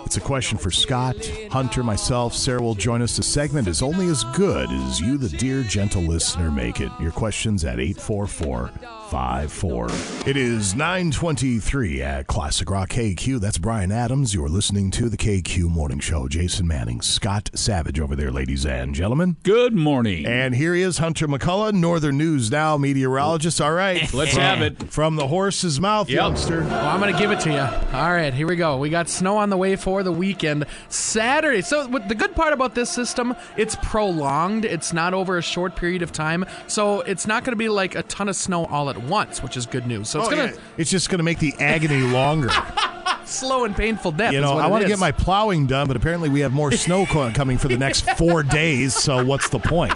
It's 0.06 0.16
a 0.16 0.22
question 0.22 0.56
for 0.56 0.70
Scott, 0.70 1.16
Hunter, 1.50 1.82
myself. 1.82 2.32
Sarah 2.32 2.62
will 2.62 2.74
join 2.74 3.02
us. 3.02 3.14
The 3.18 3.22
segment 3.22 3.68
is 3.68 3.82
only 3.82 4.06
as 4.06 4.24
good 4.34 4.70
as 4.70 5.00
you, 5.02 5.18
the 5.18 5.28
dear, 5.28 5.62
gentle 5.64 6.02
listener, 6.02 6.50
make 6.50 6.80
it. 6.80 6.90
Your 6.98 7.12
questions 7.12 7.62
at 7.62 7.78
844 7.78 8.97
54. 9.10 9.86
It 10.26 10.36
is 10.36 10.74
923 10.74 12.02
at 12.02 12.26
Classic 12.26 12.68
Rock 12.68 12.90
KQ. 12.90 13.40
That's 13.40 13.56
Bryan 13.56 13.90
Adams. 13.90 14.34
You're 14.34 14.50
listening 14.50 14.90
to 14.90 15.08
the 15.08 15.16
KQ 15.16 15.70
Morning 15.70 15.98
Show. 15.98 16.28
Jason 16.28 16.66
Manning, 16.66 17.00
Scott 17.00 17.48
Savage 17.54 17.98
over 17.98 18.14
there, 18.14 18.30
ladies 18.30 18.66
and 18.66 18.94
gentlemen. 18.94 19.36
Good 19.44 19.72
morning. 19.74 20.26
And 20.26 20.54
here 20.54 20.74
he 20.74 20.82
is, 20.82 20.98
Hunter 20.98 21.26
McCullough, 21.26 21.72
Northern 21.72 22.18
News 22.18 22.50
Now 22.50 22.76
meteorologist. 22.76 23.62
All 23.62 23.72
right. 23.72 24.12
Let's 24.12 24.34
From- 24.34 24.42
have 24.42 24.60
it. 24.60 24.90
From 24.92 25.16
the 25.16 25.26
horse's 25.26 25.80
mouth, 25.80 26.10
youngster. 26.10 26.60
Well, 26.60 26.88
I'm 26.88 27.00
going 27.00 27.12
to 27.12 27.18
give 27.18 27.30
it 27.30 27.40
to 27.40 27.50
you. 27.50 27.96
All 27.96 28.12
right, 28.12 28.34
here 28.34 28.46
we 28.46 28.56
go. 28.56 28.76
We 28.76 28.90
got 28.90 29.08
snow 29.08 29.38
on 29.38 29.48
the 29.48 29.56
way 29.56 29.76
for 29.76 30.02
the 30.02 30.12
weekend. 30.12 30.66
Saturday. 30.90 31.62
So, 31.62 31.88
what, 31.88 32.08
the 32.08 32.14
good 32.14 32.34
part 32.34 32.52
about 32.52 32.74
this 32.74 32.90
system, 32.90 33.34
it's 33.56 33.76
prolonged. 33.76 34.66
It's 34.66 34.92
not 34.92 35.14
over 35.14 35.38
a 35.38 35.42
short 35.42 35.76
period 35.76 36.02
of 36.02 36.12
time. 36.12 36.44
So, 36.66 37.00
it's 37.00 37.26
not 37.26 37.44
going 37.44 37.52
to 37.52 37.56
be 37.56 37.70
like 37.70 37.94
a 37.94 38.02
ton 38.02 38.28
of 38.28 38.36
snow 38.36 38.66
all 38.66 38.90
at 38.90 38.97
once, 39.02 39.42
which 39.42 39.56
is 39.56 39.66
good 39.66 39.86
news. 39.86 40.08
So, 40.08 40.20
it's 40.20 40.28
Oh, 40.28 40.30
going 40.36 40.52
yeah. 40.52 40.60
It's 40.76 40.90
just 40.90 41.08
going 41.10 41.18
to 41.18 41.24
make 41.24 41.38
the 41.38 41.54
agony 41.58 42.00
longer. 42.00 42.50
slow 43.24 43.64
and 43.64 43.76
painful 43.76 44.12
death. 44.12 44.32
You 44.32 44.38
is 44.38 44.42
know, 44.44 44.56
I 44.56 44.66
want 44.68 44.82
to 44.82 44.88
get 44.88 44.98
my 44.98 45.12
plowing 45.12 45.66
done, 45.66 45.86
but 45.86 45.96
apparently 45.96 46.28
we 46.28 46.40
have 46.40 46.52
more 46.52 46.72
snow 46.72 47.04
co- 47.06 47.30
coming 47.32 47.58
for 47.58 47.68
the 47.68 47.76
next 47.76 48.08
four 48.18 48.42
days. 48.42 48.94
So 48.94 49.24
what's 49.24 49.48
the 49.50 49.58
point? 49.58 49.92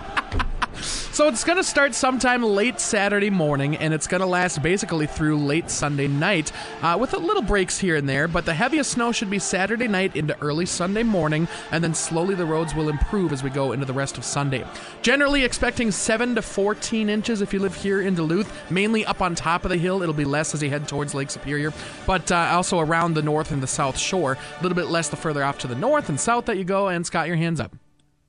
So 1.12 1.28
it's 1.28 1.44
going 1.44 1.59
to 1.59 1.64
start 1.64 1.94
sometime 1.94 2.43
late 2.43 2.80
Saturday 2.80 3.28
morning, 3.28 3.76
and 3.76 3.93
it's 3.93 4.06
going 4.06 4.22
to 4.22 4.26
last 4.26 4.62
basically 4.62 5.06
through 5.06 5.44
late 5.44 5.68
Sunday 5.68 6.09
night, 6.09 6.52
uh, 6.80 6.97
with 6.98 7.12
a 7.12 7.18
little 7.18 7.43
breaks 7.43 7.78
here 7.78 7.97
and 7.97 8.09
there. 8.09 8.26
But 8.26 8.47
the 8.47 8.55
heaviest 8.55 8.93
snow 8.93 9.12
should 9.12 9.28
be 9.28 9.39
Saturday 9.39 9.89
night 9.89 10.16
into 10.16 10.40
early 10.40 10.64
Sunday 10.64 11.02
morning, 11.02 11.48
and 11.70 11.84
then 11.84 11.93
slowly 11.93 12.34
the 12.34 12.47
roads 12.47 12.74
will 12.74 12.89
improve 12.89 13.30
as 13.30 13.43
we 13.43 13.51
go 13.51 13.72
into 13.72 13.84
the 13.84 13.93
rest 13.93 14.16
of 14.16 14.24
Sunday. 14.24 14.64
Generally 15.02 15.44
expecting 15.44 15.90
7 15.90 16.34
to 16.34 16.40
14 16.40 17.10
inches 17.10 17.43
if 17.43 17.52
you 17.52 17.59
live 17.59 17.74
here 17.74 18.01
in 18.01 18.14
Duluth, 18.14 18.51
mainly 18.70 19.05
up 19.05 19.20
on 19.20 19.34
top 19.34 19.66
of 19.66 19.70
the 19.70 19.76
hill. 19.76 20.01
It'll 20.01 20.14
be 20.14 20.24
less 20.24 20.55
as 20.55 20.62
you 20.62 20.70
head 20.70 20.89
towards 20.89 21.12
Lake 21.12 21.28
Superior, 21.28 21.74
but 22.06 22.32
uh, 22.32 22.52
also 22.52 22.78
around 22.78 23.12
the 23.12 23.22
north 23.22 23.51
and 23.51 23.62
the 23.62 23.66
south 23.66 23.98
shore. 23.98 24.39
A 24.59 24.62
little 24.62 24.76
bit 24.76 24.86
less 24.86 25.10
the 25.10 25.16
further 25.16 25.44
off 25.44 25.59
to 25.59 25.66
the 25.66 25.74
north 25.74 26.09
and 26.09 26.18
south 26.18 26.47
that 26.47 26.56
you 26.56 26.64
go. 26.64 26.89
And 26.89 27.05
Scott, 27.05 27.26
your 27.26 27.36
hands 27.36 27.60
up. 27.60 27.81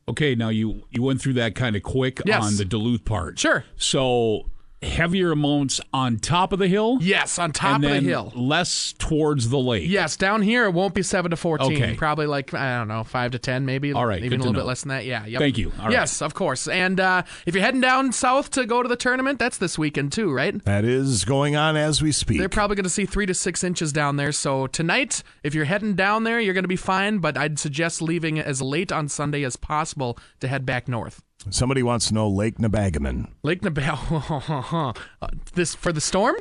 Okay, 0.08 0.36
now 0.36 0.50
you 0.50 0.84
you 0.92 1.02
went 1.02 1.22
through 1.22 1.34
that 1.34 1.56
kind 1.56 1.76
of 1.76 1.84
quick 1.84 2.22
Yes. 2.26 2.44
on 2.44 2.58
the 2.58 2.66
Duluth 2.66 3.06
part. 3.06 3.40
Sure. 3.40 3.64
So 3.78 4.50
heavier 4.84 5.32
amounts 5.32 5.82
on 5.94 6.18
top 6.18 6.54
of 6.54 6.60
the 6.60 6.68
hill. 6.68 6.98
Yes, 7.02 7.40
on 7.40 7.52
top 7.52 7.76
and 7.76 7.86
of 7.86 7.92
the 7.92 8.00
hill. 8.02 8.32
Less 8.36 8.94
towards 8.98 9.50
the 9.50 9.58
lake. 9.58 9.90
Yes, 9.90 10.18
down 10.18 10.42
here 10.42 10.66
it 10.66 10.72
won't 10.72 10.94
be 10.94 11.02
seven 11.04 11.32
to 11.32 11.38
fourteen. 11.38 11.82
Okay. 11.82 11.96
Probably 11.96 12.26
like 12.28 12.54
I 12.54 12.78
don't 12.78 12.88
know, 12.88 13.04
five 13.04 13.32
to 13.32 13.40
ten, 13.40 13.66
maybe. 13.66 13.94
All 13.94 14.06
right, 14.06 14.24
even 14.24 14.30
good 14.30 14.36
a 14.36 14.38
to 14.38 14.44
little 14.44 14.54
know. 14.54 14.60
bit 14.60 14.68
less 14.68 14.82
than 14.82 14.90
that. 14.90 15.06
Yeah. 15.06 15.26
Yep. 15.26 15.40
Thank 15.40 15.58
you. 15.58 15.72
All 15.80 15.86
right. 15.86 15.92
yes, 15.92 16.22
of 16.22 16.34
course. 16.34 16.68
And 16.68 17.00
uh, 17.00 17.24
if 17.46 17.56
you're 17.56 17.64
heading 17.64 17.82
down 17.82 18.12
south 18.12 18.52
to 18.52 18.66
go 18.66 18.84
to 18.84 18.90
the 18.90 18.96
tournament, 18.96 19.40
that's 19.40 19.58
this 19.58 19.78
weekend 19.78 20.12
too, 20.12 20.32
right? 20.32 20.64
That 20.66 20.86
is 20.86 21.26
going 21.26 21.56
on 21.56 21.76
as 21.78 22.02
we 22.02 22.12
speak. 22.12 22.40
They're 22.40 22.50
probably 22.50 22.76
going 22.76 22.84
to 22.84 22.90
see 22.90 23.06
three 23.06 23.26
to 23.26 23.34
six 23.34 23.64
inches 23.64 23.94
down 23.94 24.18
there. 24.18 24.32
So 24.32 24.68
tonight, 24.68 25.24
if 25.44 25.56
you're 25.56 25.66
heading 25.66 25.96
down 25.96 26.24
there, 26.24 26.40
you're 26.40 26.54
going 26.54 26.64
to 26.64 26.68
be 26.68 26.76
fine. 26.76 27.20
But 27.20 27.38
I'd 27.38 27.60
suggest 27.60 28.02
leaving 28.02 28.40
as 28.40 28.62
late 28.62 28.92
on 28.92 29.08
Sunday 29.08 29.44
as 29.44 29.56
possible 29.56 30.18
to 30.40 30.48
head 30.48 30.66
back 30.66 30.88
north. 30.88 31.22
Somebody 31.50 31.84
wants 31.84 32.08
to 32.08 32.14
know 32.14 32.30
Lake 32.30 32.58
Nebagamon. 32.58 33.30
Lake 33.44 33.62
Nabal. 33.64 34.94
Uh, 35.22 35.28
this 35.54 35.76
for 35.76 35.92
the 35.92 36.02
storm? 36.02 36.36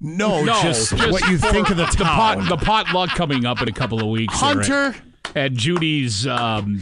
No, 0.00 0.44
just, 0.62 0.92
what 0.92 1.28
you 1.28 1.38
think 1.38 1.70
of 1.70 1.76
the 1.76 1.86
the 1.86 2.04
pot 2.04 2.48
the 2.48 2.56
potluck 2.56 3.10
coming 3.10 3.44
up 3.44 3.60
in 3.60 3.68
a 3.68 3.72
couple 3.72 4.00
of 4.00 4.06
weeks. 4.06 4.34
Hunter. 4.34 4.94
at 5.34 5.52
Judy's 5.52 6.26
um, 6.26 6.80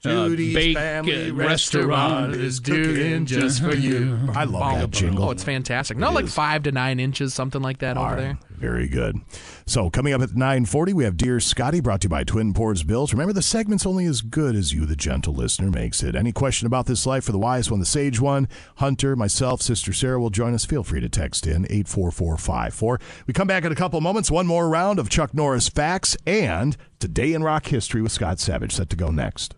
Judy's 0.00 0.76
uh, 0.76 0.80
Family 0.80 1.30
restaurant 1.30 2.34
is 2.34 2.60
cooking 2.60 3.26
just 3.26 3.62
for 3.62 3.74
you. 3.74 4.18
I 4.34 4.44
love 4.44 4.80
that 4.80 4.90
jingle. 4.90 5.24
Oh, 5.24 5.30
it's 5.30 5.44
fantastic. 5.44 5.96
No, 5.98 6.10
like 6.12 6.28
five 6.28 6.62
to 6.64 6.72
nine 6.72 7.00
inches, 7.00 7.34
something 7.34 7.62
like 7.62 7.78
that 7.78 7.96
over 7.96 8.16
there. 8.16 8.38
Very 8.50 8.88
good. 8.88 9.20
So 9.66 9.88
coming 9.88 10.12
up 10.12 10.20
at 10.20 10.34
940, 10.34 10.92
we 10.92 11.04
have 11.04 11.16
Dear 11.16 11.38
Scotty, 11.38 11.80
brought 11.80 12.00
to 12.00 12.06
you 12.06 12.10
by 12.10 12.24
Twin 12.24 12.52
Ports 12.52 12.82
Built. 12.82 13.12
Remember, 13.12 13.32
the 13.32 13.42
segment's 13.42 13.86
only 13.86 14.04
as 14.06 14.20
good 14.20 14.56
as 14.56 14.72
you, 14.72 14.84
the 14.84 14.96
gentle 14.96 15.32
listener, 15.32 15.70
makes 15.70 16.02
it. 16.02 16.16
Any 16.16 16.32
question 16.32 16.66
about 16.66 16.86
this 16.86 17.06
life 17.06 17.24
for 17.24 17.32
the 17.32 17.38
wise 17.38 17.70
one, 17.70 17.78
the 17.78 17.86
sage 17.86 18.20
one, 18.20 18.48
Hunter, 18.76 19.14
myself, 19.14 19.62
Sister 19.62 19.92
Sarah 19.92 20.18
will 20.18 20.30
join 20.30 20.54
us. 20.54 20.64
Feel 20.64 20.82
free 20.82 21.00
to 21.00 21.08
text 21.08 21.46
in 21.46 21.66
84454. 21.70 23.00
We 23.26 23.34
come 23.34 23.46
back 23.46 23.64
in 23.64 23.70
a 23.70 23.76
couple 23.76 24.00
moments. 24.00 24.30
One 24.30 24.46
more 24.46 24.68
round 24.68 24.98
of 24.98 25.08
Chuck 25.08 25.34
Norris 25.34 25.68
facts 25.68 26.16
and 26.26 26.76
Today 27.00 27.34
in 27.34 27.44
Rock 27.44 27.66
History 27.66 28.02
with 28.02 28.10
Scott 28.10 28.40
Savage 28.40 28.72
set 28.72 28.90
to 28.90 28.96
go 28.96 29.12
next. 29.12 29.54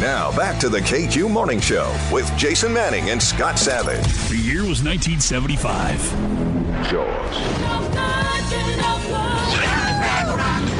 Now 0.00 0.30
back 0.36 0.60
to 0.60 0.68
the 0.68 0.78
KQ 0.78 1.28
Morning 1.28 1.58
Show 1.58 1.92
with 2.12 2.30
Jason 2.36 2.72
Manning 2.72 3.10
and 3.10 3.20
Scott 3.20 3.58
Savage. 3.58 4.04
The 4.28 4.36
year 4.36 4.60
was 4.60 4.84
1975. 4.84 5.98
Jaws. 6.88 7.36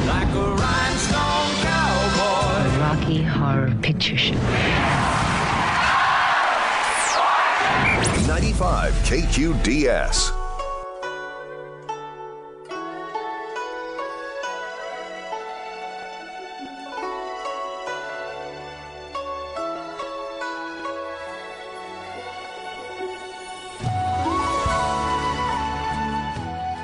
Like 0.07 0.33
a 0.33 0.55
rhinestone 0.55 1.51
cowboy. 1.63 2.79
Rocky 2.79 3.21
Horror 3.21 3.75
Picture 3.81 4.17
Show. 4.17 4.35
95 8.25 8.93
KQDS. 9.03 10.42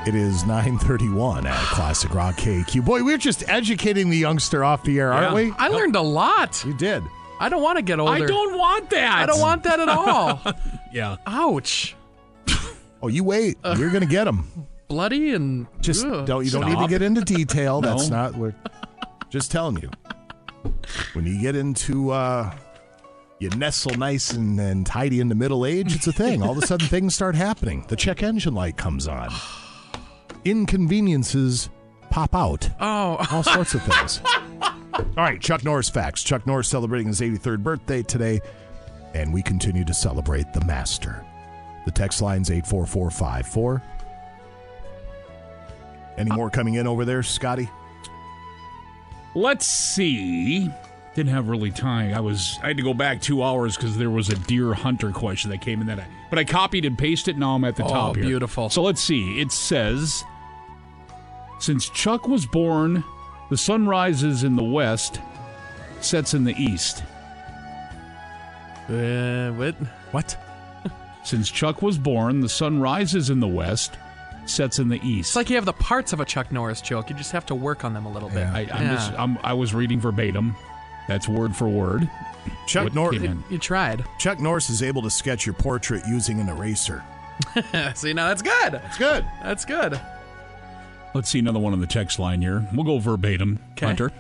It 0.10 0.16
is 0.16 0.44
931 0.44 1.46
at 1.46 1.56
Classic 1.68 2.12
Rock 2.16 2.34
KQ. 2.38 2.84
Boy, 2.84 3.04
we're 3.04 3.20
just 3.20 3.48
educating 3.48 4.10
the 4.10 4.18
youngster 4.18 4.64
off 4.64 4.84
the 4.84 5.00
air, 5.00 5.14
aren't 5.14 5.36
we? 5.36 5.52
I 5.56 5.68
learned 5.68 5.96
a 5.96 6.02
lot. 6.02 6.66
You 6.66 6.74
did. 6.74 7.04
I 7.40 7.48
don't 7.48 7.62
want 7.62 7.76
to 7.78 7.84
get 7.84 8.00
older. 8.00 8.12
I 8.14 8.26
don't 8.26 8.58
want 8.58 8.90
that. 8.90 9.20
I 9.20 9.28
don't 9.28 9.40
want 9.40 9.62
that 9.66 9.80
at 9.80 9.88
all. 9.88 10.42
Yeah. 10.92 11.18
Ouch. 11.28 11.96
Oh, 13.04 13.08
you 13.08 13.24
wait. 13.24 13.60
You're 13.64 13.92
going 13.92 14.02
to 14.02 14.08
get 14.10 14.24
them. 14.24 14.48
Bloody 14.88 15.36
and 15.36 15.68
Just 15.80 16.04
ugh. 16.08 16.26
don't 16.26 16.44
you 16.44 16.50
don't 16.50 16.66
need 16.66 16.72
to 16.72 16.78
Stop. 16.80 16.90
get 16.90 17.02
into 17.04 17.22
detail. 17.22 17.80
That's 17.82 18.10
No. 18.10 18.16
not 18.18 18.36
what. 18.36 18.56
Just 19.30 19.52
telling 19.52 19.78
you. 19.78 19.92
When 21.14 21.28
you 21.28 21.40
get 21.40 21.56
into 21.56 22.10
uh, 22.10 22.52
you 23.38 23.52
nestle 23.52 23.94
nice 23.94 24.32
and, 24.32 24.60
and 24.60 24.88
tidy 24.88 25.20
into 25.20 25.36
middle 25.36 25.68
age, 25.68 25.96
it's 25.96 26.08
a 26.08 26.12
thing. 26.12 26.42
All 26.42 26.54
of 26.54 26.58
a 26.58 26.66
sudden, 26.66 26.88
things 26.88 27.14
start 27.14 27.36
happening. 27.36 27.86
The 27.90 27.96
check 27.96 28.24
engine 28.24 28.56
light 28.56 28.76
comes 28.76 29.08
on. 29.08 29.30
Inconveniences 30.46 31.70
pop 32.10 32.34
out. 32.36 32.70
Oh. 32.80 33.26
All 33.32 33.44
sorts 33.44 33.74
of 33.74 33.84
things. 33.84 34.22
All 34.62 35.26
right, 35.26 35.40
Chuck 35.40 35.64
Norris 35.64 35.90
facts. 35.90 36.24
Chuck 36.24 36.46
Norris 36.48 36.68
celebrating 36.68 37.08
his 37.08 37.22
83rd 37.22 37.64
birthday 37.64 38.04
today, 38.04 38.40
and 39.14 39.34
we 39.34 39.42
continue 39.42 39.84
to 39.86 39.94
celebrate 39.94 40.52
the 40.54 40.64
master. 40.66 41.26
The 41.86 41.92
text 41.92 42.22
line's 42.22 42.52
84454. 42.52 43.82
Any 46.18 46.32
more 46.32 46.50
coming 46.50 46.74
in 46.76 46.86
over 46.86 47.06
there, 47.06 47.24
Scotty? 47.24 47.70
Let's 49.36 49.66
see. 49.66 50.70
Didn't 51.16 51.32
have 51.32 51.48
really 51.50 51.72
time. 51.72 52.14
I 52.14 52.20
was 52.20 52.60
I 52.62 52.68
had 52.68 52.78
to 52.78 52.84
go 52.84 52.94
back 52.94 53.22
two 53.22 53.42
hours 53.42 53.76
because 53.76 53.98
there 53.98 54.10
was 54.10 54.30
a 54.30 54.36
deer 54.36 54.74
hunter 54.74 55.12
question 55.12 55.50
that 55.52 55.62
came 55.62 55.82
in 55.82 55.88
that 55.88 56.00
I 56.00 56.08
but 56.30 56.40
I 56.40 56.44
copied 56.44 56.86
and 56.86 56.98
pasted. 56.98 57.36
It. 57.36 57.40
Now 57.40 57.56
I'm 57.56 57.64
at 57.64 57.76
the 57.76 57.84
Oh, 57.84 57.90
top 57.90 58.16
here. 58.16 58.26
beautiful. 58.26 58.70
So 58.70 58.82
let's 58.82 59.02
see. 59.02 59.40
It 59.40 59.52
says 59.52 60.24
since 61.60 61.90
Chuck 61.90 62.28
was 62.28 62.46
born, 62.46 63.04
the 63.50 63.58
sun 63.58 63.88
rises 63.88 64.44
in 64.44 64.56
the 64.56 64.64
west, 64.64 65.20
sets 66.02 66.34
in 66.34 66.44
the 66.46 66.54
east. 66.58 67.04
Uh, 68.90 69.52
what? 69.52 69.76
What? 70.12 70.38
Since 71.24 71.52
Chuck 71.52 71.82
was 71.84 71.98
born, 72.00 72.40
the 72.40 72.50
sun 72.50 72.80
rises 72.80 73.30
in 73.30 73.40
the 73.40 73.48
west, 73.48 73.98
sets 74.46 74.80
in 74.80 74.88
the 74.90 75.00
east. 75.08 75.30
It's 75.32 75.36
like 75.36 75.50
you 75.50 75.58
have 75.58 75.66
the 75.66 75.74
parts 75.74 76.12
of 76.12 76.20
a 76.20 76.26
Chuck 76.26 76.52
Norris 76.52 76.82
joke. 76.82 77.10
You 77.10 77.16
just 77.16 77.32
have 77.34 77.46
to 77.48 77.56
work 77.56 77.84
on 77.86 77.94
them 77.94 78.08
a 78.08 78.12
little 78.12 78.30
bit. 78.30 78.48
I, 78.48 78.62
I'm 78.62 78.68
Yeah. 78.86 78.94
just, 78.96 79.12
I'm, 79.14 79.38
I 79.44 79.54
was 79.54 79.74
reading 79.76 80.00
verbatim. 80.00 80.56
That's 81.10 81.28
word 81.28 81.56
for 81.56 81.68
word. 81.68 82.08
Chuck 82.68 82.84
What 82.86 82.94
Norris. 82.94 83.20
came 83.20 83.44
you 83.50 83.58
tried. 83.58 84.06
Chuck 84.20 84.40
Norris 84.40 84.70
is 84.70 84.84
able 84.84 85.02
to 85.02 85.10
sketch 85.10 85.44
your 85.46 85.54
portrait 85.56 86.04
using 86.08 86.40
an 86.40 86.48
eraser. 86.50 87.04
See, 87.96 88.14
now 88.14 88.28
that's 88.28 88.44
good. 88.44 88.74
That's 88.74 88.98
good. 88.98 89.26
That's 89.44 89.66
good. 89.66 90.00
Let's 91.16 91.30
see 91.30 91.40
another 91.40 91.58
one 91.58 91.74
on 91.74 91.82
the 91.82 91.88
text 91.88 92.20
line 92.20 92.42
here. 92.44 92.68
We'll 92.74 92.86
go 92.86 93.00
verbatim. 93.00 93.58
'Kay. 93.76 93.88
Hunter. 93.88 94.12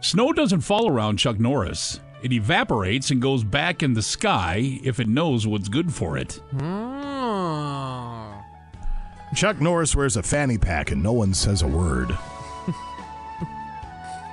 Snow 0.00 0.32
doesn't 0.32 0.62
fall 0.62 0.88
around 0.88 1.18
Chuck 1.18 1.38
Norris. 1.38 2.00
It 2.22 2.32
evaporates 2.32 3.10
and 3.10 3.20
goes 3.20 3.44
back 3.44 3.82
in 3.82 3.92
the 3.92 4.00
sky 4.02 4.80
if 4.82 4.98
it 4.98 5.08
knows 5.08 5.46
what's 5.46 5.68
good 5.68 5.92
for 5.92 6.16
it. 6.16 6.40
Oh. 6.58 8.42
Chuck 9.34 9.60
Norris 9.60 9.94
wears 9.94 10.16
a 10.16 10.22
fanny 10.22 10.56
pack 10.56 10.90
and 10.90 11.02
no 11.02 11.12
one 11.12 11.34
says 11.34 11.60
a 11.60 11.66
word. 11.66 12.16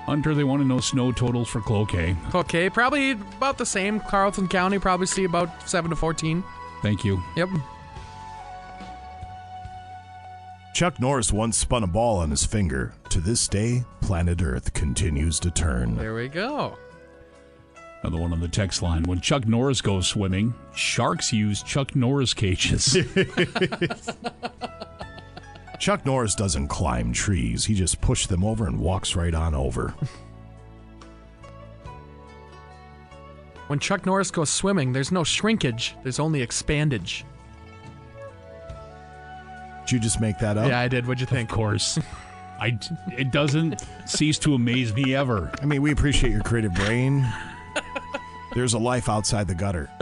Hunter, 0.05 0.33
they 0.33 0.43
want 0.43 0.61
to 0.61 0.67
know 0.67 0.79
snow 0.79 1.11
totals 1.11 1.47
for 1.47 1.61
Cloquet. 1.61 2.15
Okay, 2.33 2.69
probably 2.69 3.11
about 3.11 3.57
the 3.57 3.65
same. 3.65 3.99
Carlton 3.99 4.47
County 4.47 4.79
probably 4.79 5.05
see 5.05 5.23
about 5.23 5.69
seven 5.69 5.89
to 5.89 5.95
fourteen. 5.95 6.43
Thank 6.81 7.05
you. 7.05 7.21
Yep. 7.35 7.49
Chuck 10.73 10.99
Norris 10.99 11.31
once 11.31 11.57
spun 11.57 11.83
a 11.83 11.87
ball 11.87 12.17
on 12.17 12.31
his 12.31 12.45
finger. 12.45 12.93
To 13.09 13.19
this 13.19 13.47
day, 13.47 13.83
planet 13.99 14.41
Earth 14.41 14.73
continues 14.73 15.39
to 15.41 15.51
turn. 15.51 15.95
There 15.95 16.15
we 16.15 16.27
go. 16.27 16.77
Another 18.01 18.19
one 18.19 18.33
on 18.33 18.39
the 18.39 18.47
text 18.47 18.81
line. 18.81 19.03
When 19.03 19.21
Chuck 19.21 19.47
Norris 19.47 19.81
goes 19.81 20.07
swimming, 20.07 20.55
sharks 20.73 21.31
use 21.31 21.61
Chuck 21.61 21.95
Norris 21.95 22.33
cages. 22.33 22.97
Chuck 25.81 26.05
Norris 26.05 26.35
doesn't 26.35 26.67
climb 26.67 27.11
trees. 27.11 27.65
He 27.65 27.73
just 27.73 28.01
pushes 28.01 28.27
them 28.27 28.43
over 28.43 28.67
and 28.67 28.79
walks 28.79 29.15
right 29.15 29.33
on 29.33 29.55
over. 29.55 29.95
When 33.67 33.79
Chuck 33.79 34.05
Norris 34.05 34.31
goes 34.31 34.49
swimming, 34.49 34.91
there's 34.91 35.13
no 35.13 35.23
shrinkage. 35.23 35.95
There's 36.03 36.19
only 36.19 36.45
expandage. 36.45 37.23
Did 39.85 39.91
you 39.93 39.99
just 40.01 40.19
make 40.19 40.39
that 40.39 40.57
up? 40.57 40.67
Yeah, 40.67 40.81
I 40.81 40.89
did. 40.89 41.07
What'd 41.07 41.21
you 41.21 41.25
think? 41.25 41.49
Of 41.49 41.55
course. 41.55 41.97
I, 42.59 42.77
it 43.17 43.31
doesn't 43.31 43.81
cease 44.05 44.37
to 44.39 44.55
amaze 44.55 44.93
me 44.93 45.15
ever. 45.15 45.49
I 45.61 45.65
mean, 45.65 45.81
we 45.81 45.93
appreciate 45.93 46.33
your 46.33 46.41
creative 46.41 46.73
brain. 46.73 47.25
There's 48.55 48.73
a 48.73 48.77
life 48.77 49.07
outside 49.07 49.47
the 49.47 49.55
gutter. 49.55 49.89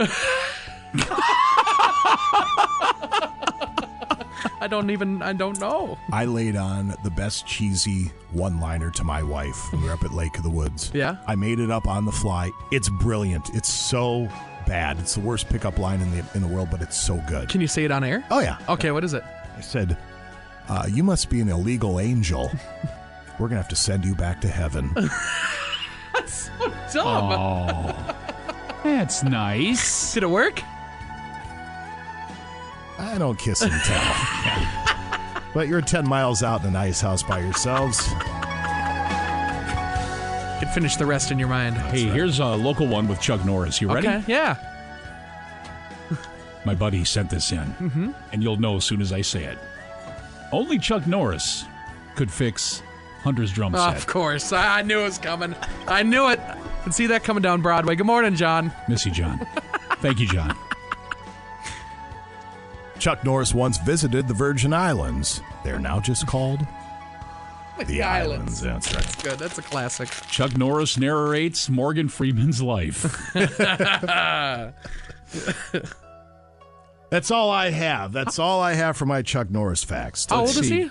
I 4.60 4.66
don't 4.66 4.90
even. 4.90 5.22
I 5.22 5.32
don't 5.32 5.58
know. 5.58 5.98
I 6.12 6.26
laid 6.26 6.56
on 6.56 6.94
the 7.02 7.10
best 7.10 7.46
cheesy 7.46 8.10
one 8.32 8.60
liner 8.60 8.90
to 8.90 9.04
my 9.04 9.22
wife 9.22 9.72
when 9.72 9.80
we 9.82 9.88
were 9.88 9.94
up 9.94 10.04
at 10.04 10.12
Lake 10.12 10.36
of 10.36 10.42
the 10.42 10.50
Woods. 10.50 10.90
Yeah? 10.94 11.16
I 11.26 11.34
made 11.34 11.58
it 11.60 11.70
up 11.70 11.88
on 11.88 12.04
the 12.04 12.12
fly. 12.12 12.50
It's 12.70 12.88
brilliant. 12.88 13.50
It's 13.54 13.72
so 13.72 14.28
bad. 14.66 14.98
It's 14.98 15.14
the 15.14 15.20
worst 15.20 15.48
pickup 15.48 15.78
line 15.78 16.00
in 16.00 16.10
the 16.10 16.24
in 16.34 16.42
the 16.42 16.48
world, 16.48 16.68
but 16.70 16.82
it's 16.82 16.96
so 16.96 17.16
good. 17.26 17.48
Can 17.48 17.60
you 17.60 17.68
say 17.68 17.84
it 17.84 17.90
on 17.90 18.04
air? 18.04 18.24
Oh 18.30 18.40
yeah. 18.40 18.58
Okay, 18.68 18.90
what 18.90 19.02
is 19.04 19.14
it? 19.14 19.24
I 19.56 19.60
said, 19.62 19.96
uh, 20.68 20.86
"You 20.88 21.02
must 21.04 21.30
be 21.30 21.40
an 21.40 21.48
illegal 21.48 21.98
angel. 21.98 22.50
We're 23.38 23.48
gonna 23.48 23.62
have 23.62 23.68
to 23.68 23.76
send 23.76 24.04
you 24.04 24.14
back 24.14 24.40
to 24.42 24.48
heaven." 24.48 24.90
That's 26.14 26.50
so 26.58 26.68
dumb. 26.92 27.32
Oh, 27.32 28.16
that's 28.82 29.22
nice. 29.22 30.14
Did 30.14 30.22
it 30.24 30.30
work? 30.30 30.62
I 33.00 33.18
don't 33.18 33.38
kiss 33.38 33.62
and 33.62 33.72
tell. 33.72 34.14
but 35.54 35.66
you're 35.68 35.80
10 35.80 36.06
miles 36.08 36.42
out 36.42 36.60
in 36.62 36.68
an 36.68 36.76
ice 36.76 37.00
house 37.00 37.22
by 37.22 37.40
yourselves. 37.40 37.98
Could 40.58 40.68
finish 40.68 40.96
the 40.96 41.06
rest 41.06 41.30
in 41.30 41.38
your 41.38 41.48
mind. 41.48 41.76
Hey, 41.78 42.04
here's 42.04 42.38
a 42.38 42.44
local 42.46 42.86
one 42.86 43.08
with 43.08 43.20
Chuck 43.20 43.44
Norris. 43.46 43.80
You 43.80 43.92
ready? 43.92 44.06
Okay. 44.08 44.22
Yeah. 44.26 44.56
My 46.66 46.74
buddy 46.74 47.02
sent 47.06 47.30
this 47.30 47.50
in, 47.52 47.64
Mhm. 47.80 48.14
and 48.32 48.42
you'll 48.42 48.58
know 48.58 48.76
as 48.76 48.84
soon 48.84 49.00
as 49.00 49.10
I 49.14 49.22
say 49.22 49.44
it. 49.44 49.58
Only 50.52 50.78
Chuck 50.78 51.06
Norris 51.06 51.64
could 52.16 52.30
fix 52.30 52.82
Hunter's 53.24 53.50
drum 53.52 53.72
set. 53.74 53.96
Of 53.96 54.06
course. 54.06 54.52
I 54.52 54.80
I 54.80 54.82
knew 54.82 55.00
it 55.00 55.04
was 55.04 55.16
coming. 55.18 55.54
I 55.88 56.02
knew 56.02 56.28
it. 56.28 56.38
Can 56.82 56.92
see 56.92 57.06
that 57.06 57.24
coming 57.24 57.42
down 57.42 57.62
Broadway. 57.62 57.96
Good 57.96 58.06
morning, 58.06 58.34
John. 58.36 58.70
Miss 58.88 59.06
you, 59.06 59.12
John. 59.12 59.40
Thank 60.02 60.20
you, 60.20 60.26
John. 60.26 60.54
Chuck 63.00 63.24
Norris 63.24 63.54
once 63.54 63.78
visited 63.78 64.28
the 64.28 64.34
Virgin 64.34 64.74
Islands. 64.74 65.40
They're 65.64 65.78
now 65.78 66.00
just 66.00 66.26
called 66.26 66.60
the, 67.86 68.02
Islands. 68.02 68.60
That's 68.60 68.94
right. 68.94 69.02
That's 69.02 69.22
good. 69.22 69.38
That's 69.38 69.56
a 69.56 69.62
classic. 69.62 70.10
Chuck 70.30 70.54
Norris 70.56 70.98
narrates 70.98 71.70
Morgan 71.70 72.10
Freeman's 72.10 72.60
life. 72.60 73.04
That's 77.10 77.30
all 77.30 77.50
I 77.50 77.70
have. 77.70 78.12
That's 78.12 78.38
all 78.38 78.60
I 78.60 78.74
have 78.74 78.96
for 78.98 79.06
my 79.06 79.22
Chuck 79.22 79.50
Norris 79.50 79.82
facts. 79.82 80.26
How 80.28 80.42
Let's 80.42 80.56
old 80.56 80.64
is 80.64 80.70
he? 80.70 80.90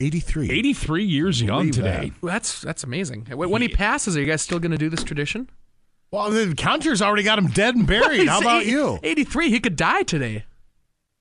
83. 0.00 0.50
83 0.50 1.04
years 1.04 1.42
young 1.42 1.70
today. 1.70 2.12
Well, 2.22 2.32
That's 2.32 2.60
that's 2.60 2.84
amazing. 2.84 3.26
When 3.26 3.50
when 3.50 3.62
he 3.62 3.68
passes, 3.68 4.16
are 4.16 4.20
you 4.20 4.26
guys 4.26 4.42
still 4.42 4.58
going 4.60 4.72
to 4.72 4.78
do 4.78 4.88
this 4.88 5.04
tradition? 5.04 5.50
Well, 6.10 6.30
the 6.30 6.54
counter's 6.54 7.02
already 7.02 7.22
got 7.22 7.38
him 7.38 7.48
dead 7.48 7.76
and 7.76 7.86
buried. 7.86 8.28
How 8.28 8.40
about 8.40 8.62
eight- 8.62 8.68
you? 8.68 8.98
83. 9.02 9.50
He 9.50 9.60
could 9.60 9.76
die 9.76 10.04
today. 10.04 10.44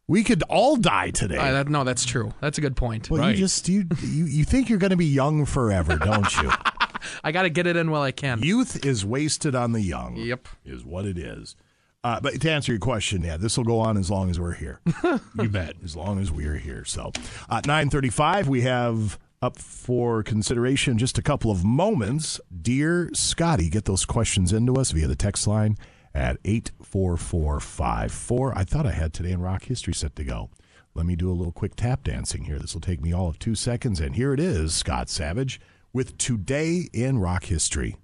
We 0.09 0.23
could 0.23 0.41
all 0.43 0.77
die 0.77 1.09
today. 1.09 1.37
Uh, 1.37 1.51
that, 1.51 1.67
no, 1.67 1.83
that's 1.83 2.05
true. 2.05 2.33
That's 2.39 2.57
a 2.57 2.61
good 2.61 2.77
point. 2.77 3.09
well, 3.09 3.29
you 3.29 3.35
just 3.35 3.67
you, 3.67 3.85
you 4.01 4.25
you 4.25 4.45
think 4.45 4.69
you're 4.69 4.79
going 4.79 4.91
to 4.91 4.97
be 4.97 5.05
young 5.05 5.45
forever, 5.45 5.97
don't 5.97 6.33
you? 6.41 6.49
I 7.23 7.33
got 7.33 7.43
to 7.43 7.49
get 7.49 7.67
it 7.67 7.75
in 7.75 7.91
while 7.91 8.03
I 8.03 8.11
can. 8.11 8.41
Youth 8.41 8.85
is 8.85 9.05
wasted 9.05 9.53
on 9.53 9.73
the 9.73 9.81
young. 9.81 10.15
Yep. 10.15 10.47
is 10.65 10.85
what 10.85 11.05
it 11.05 11.17
is. 11.17 11.55
Uh, 12.03 12.21
but 12.21 12.39
to 12.39 12.49
answer 12.49 12.71
your 12.71 12.79
question, 12.79 13.21
yeah, 13.23 13.35
this 13.35 13.57
will 13.57 13.65
go 13.65 13.79
on 13.79 13.97
as 13.97 14.09
long 14.09 14.29
as 14.29 14.39
we're 14.39 14.53
here. 14.53 14.79
you 15.35 15.49
bet. 15.49 15.73
As 15.83 15.95
long 15.95 16.19
as 16.21 16.31
we're 16.31 16.55
here. 16.57 16.85
So, 16.85 17.11
at 17.49 17.67
nine 17.67 17.89
thirty-five, 17.89 18.47
we 18.47 18.61
have 18.61 19.19
up 19.41 19.57
for 19.59 20.23
consideration 20.23 20.97
just 20.97 21.17
a 21.17 21.21
couple 21.21 21.51
of 21.51 21.65
moments. 21.65 22.39
Dear 22.61 23.09
Scotty, 23.13 23.69
get 23.69 23.85
those 23.85 24.05
questions 24.05 24.53
into 24.53 24.75
us 24.75 24.91
via 24.91 25.07
the 25.07 25.17
text 25.17 25.47
line 25.47 25.77
at 26.17 26.37
eight 26.43 26.71
four 26.81 27.15
four 27.15 27.59
five 27.59 28.11
four. 28.11 28.57
I 28.57 28.63
thought 28.63 28.87
I 28.87 28.91
had 28.91 29.13
today 29.13 29.31
in 29.31 29.39
rock 29.39 29.63
history 29.65 29.93
set 29.93 30.15
to 30.15 30.23
go. 30.23 30.49
Let 30.95 31.05
me 31.05 31.15
do 31.15 31.29
a 31.29 31.33
little 31.33 31.53
quick 31.53 31.75
tap 31.75 32.03
dancing 32.03 32.45
here. 32.45 32.57
This 32.57 32.73
will 32.73 32.81
take 32.81 33.01
me 33.01 33.13
all 33.13 33.29
of 33.29 33.37
two 33.37 33.53
seconds, 33.53 33.99
and 33.99 34.15
here 34.15 34.33
it 34.33 34.39
is, 34.39 34.73
Scott 34.73 35.09
Savage 35.09 35.61
with 35.93 36.17
today 36.17 36.89
in 36.91 37.19
rock 37.19 37.45
history 37.45 37.97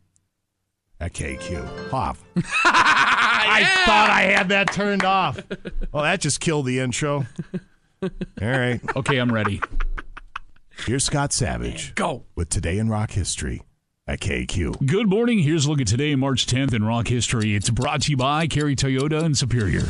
at 0.99 1.13
KQ. 1.13 1.89
Hoff. 1.89 2.23
I 2.65 3.65
thought 3.85 4.09
I 4.11 4.21
had 4.23 4.49
that 4.49 4.71
turned 4.71 5.03
off. 5.03 5.39
Well, 5.91 6.03
that 6.03 6.21
just 6.21 6.39
killed 6.39 6.67
the 6.67 6.79
intro. 6.79 7.25
All 8.01 8.09
right. 8.41 8.79
Okay, 8.95 9.17
I'm 9.17 9.31
ready. 9.31 9.59
Here's 10.85 11.03
Scott 11.03 11.33
Savage. 11.33 11.95
Go. 11.95 12.25
With 12.35 12.49
Today 12.49 12.77
in 12.77 12.89
Rock 12.89 13.11
History 13.11 13.61
at 14.05 14.19
KQ. 14.19 14.85
Good 14.85 15.07
morning. 15.07 15.39
Here's 15.39 15.65
a 15.65 15.69
look 15.69 15.79
at 15.79 15.87
today, 15.87 16.15
March 16.15 16.45
10th 16.45 16.73
in 16.73 16.83
rock 16.83 17.07
history. 17.07 17.55
It's 17.55 17.69
brought 17.69 18.01
to 18.01 18.11
you 18.11 18.17
by 18.17 18.47
Kari 18.47 18.75
Toyota 18.75 19.23
and 19.23 19.37
Superior. 19.37 19.85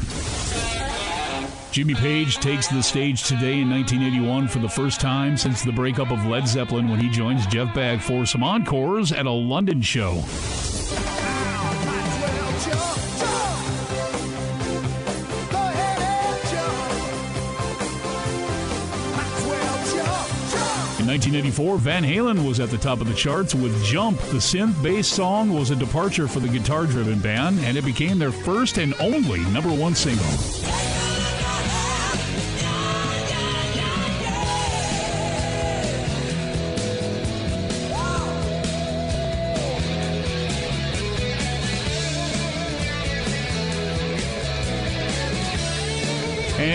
Jimmy 1.72 1.96
Page 1.96 2.36
takes 2.38 2.68
the 2.68 2.84
stage 2.84 3.24
today 3.24 3.62
in 3.62 3.70
1981 3.72 4.48
for 4.48 4.60
the 4.60 4.70
first 4.70 5.02
time 5.02 5.36
since 5.36 5.64
the 5.64 5.72
breakup 5.72 6.12
of 6.12 6.24
Led 6.28 6.48
Zeppelin 6.48 6.88
when 6.90 7.00
he 7.00 7.10
joins 7.10 7.48
Jeff 7.48 7.74
Beck 7.74 8.00
for 8.00 8.28
some 8.28 8.44
encores 8.44 9.12
at 9.12 9.26
a 9.26 9.32
London 9.32 9.82
show. 9.82 10.12
In 10.12 10.22
1984, 21.14 21.78
Van 21.78 22.04
Halen 22.04 22.44
was 22.44 22.60
at 22.60 22.72
the 22.72 22.78
top 22.80 23.00
of 23.00 23.08
the 23.08 23.14
charts 23.14 23.54
with 23.54 23.84
Jump. 23.84 24.18
The 24.18 24.38
synth 24.38 24.82
based 24.82 25.12
song 25.12 25.54
was 25.54 25.70
a 25.70 25.76
departure 25.76 26.28
for 26.28 26.40
the 26.40 26.48
guitar 26.48 26.88
driven 26.88 27.20
band, 27.20 27.60
and 27.60 27.78
it 27.78 27.86
became 27.86 28.18
their 28.18 28.32
first 28.32 28.80
and 28.80 28.96
only 29.00 29.42
number 29.52 29.72
one 29.72 29.94
single. 29.94 31.03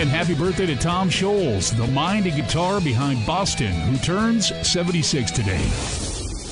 And 0.09 0.17
happy 0.17 0.33
birthday 0.33 0.65
to 0.65 0.75
Tom 0.75 1.07
Scholz, 1.07 1.71
the 1.77 1.85
mind 1.85 2.25
and 2.25 2.35
guitar 2.35 2.81
behind 2.81 3.23
Boston, 3.27 3.71
who 3.71 3.95
turns 3.97 4.47
76 4.67 5.29
today. 5.29 5.98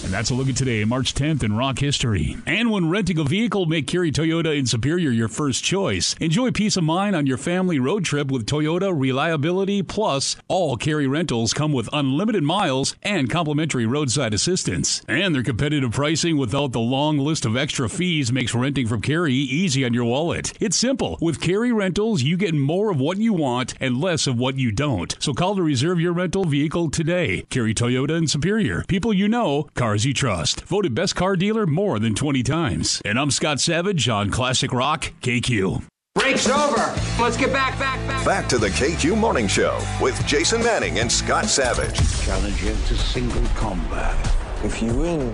And 0.08 0.14
that's 0.14 0.30
a 0.30 0.36
look 0.36 0.48
at 0.48 0.56
today, 0.56 0.86
March 0.86 1.14
10th 1.14 1.44
in 1.44 1.58
rock 1.58 1.80
history. 1.80 2.38
And 2.46 2.72
when 2.72 2.90
renting 2.90 3.18
a 3.18 3.26
vehicle, 3.26 3.66
make 3.66 3.88
Kari 3.88 4.10
Toyota 4.10 4.58
in 4.58 4.66
Superior 4.66 5.12
your 5.12 5.28
first 5.28 5.66
choice. 5.66 6.16
Enjoy 6.22 6.50
peace 6.52 6.78
of 6.78 6.86
mind 6.86 7.14
on 7.14 7.28
your 7.28 7.38
family 7.38 7.78
road 7.78 8.06
trip 8.06 8.32
with 8.32 8.46
Toyota 8.46 8.98
Reliability 8.98 9.84
Plus. 9.84 10.38
All 10.48 10.78
Kari 10.78 11.08
rentals 11.08 11.54
come 11.54 11.74
with 11.74 11.90
unlimited 11.92 12.44
miles 12.44 12.96
and 13.04 13.30
complimentary 13.30 13.86
roadside 13.86 14.34
assistance. 14.34 15.02
And 15.10 15.36
their 15.36 15.44
competitive 15.44 15.92
pricing 15.92 16.38
without 16.38 16.72
the 16.72 16.80
long 16.80 17.18
list 17.18 17.46
of 17.46 17.58
extra 17.58 17.90
fees 17.90 18.32
makes 18.32 18.56
renting 18.56 18.88
from 18.88 19.02
Kari 19.02 19.34
easy 19.34 19.84
on 19.84 19.94
your 19.94 20.06
wallet. 20.06 20.54
It's 20.62 20.78
simple. 20.78 21.18
With 21.20 21.42
Kari 21.42 21.74
Rentals, 21.74 22.24
you 22.24 22.38
get 22.38 22.56
more 22.56 22.92
of 22.92 22.98
what 23.02 23.18
you 23.18 23.34
want 23.34 23.74
and 23.82 24.00
less 24.00 24.26
of 24.26 24.40
what 24.40 24.56
you 24.56 24.72
don't. 24.72 25.18
So 25.20 25.34
call 25.34 25.58
to 25.58 25.62
reserve 25.62 26.00
your 26.00 26.14
rental 26.14 26.46
vehicle 26.46 26.92
today. 26.92 27.42
Kari 27.50 27.74
Toyota 27.74 28.18
in 28.18 28.28
Superior. 28.28 28.86
People 28.88 29.14
you 29.14 29.28
know, 29.28 29.68
cars 29.76 29.97
you 30.06 30.14
trust. 30.14 30.62
Voted 30.66 30.94
best 30.96 31.16
car 31.16 31.36
dealer 31.36 31.66
more 31.66 32.00
than 32.00 32.16
20 32.16 32.44
times. 32.44 33.02
And 33.06 33.20
I'm 33.20 33.32
Scott 33.32 33.60
Savage 33.60 34.08
on 34.10 34.30
Classic 34.32 34.72
Rock 34.74 35.12
KQ. 35.22 35.84
Break's 36.16 36.50
over. 36.50 36.96
Let's 37.20 37.38
get 37.38 37.54
back, 37.54 37.78
back, 37.78 38.00
back. 38.08 38.26
Back 38.26 38.50
to 38.50 38.58
the 38.58 38.70
KQ 38.70 39.18
Morning 39.18 39.48
Show 39.48 39.80
with 40.02 40.26
Jason 40.26 40.64
Manning 40.64 41.00
and 41.00 41.12
Scott 41.12 41.46
Savage. 41.46 41.96
Challenge 42.26 42.56
him 42.56 42.76
to 42.88 42.96
single 42.98 43.44
combat. 43.56 44.16
If 44.64 44.82
you 44.82 44.94
win, 44.96 45.34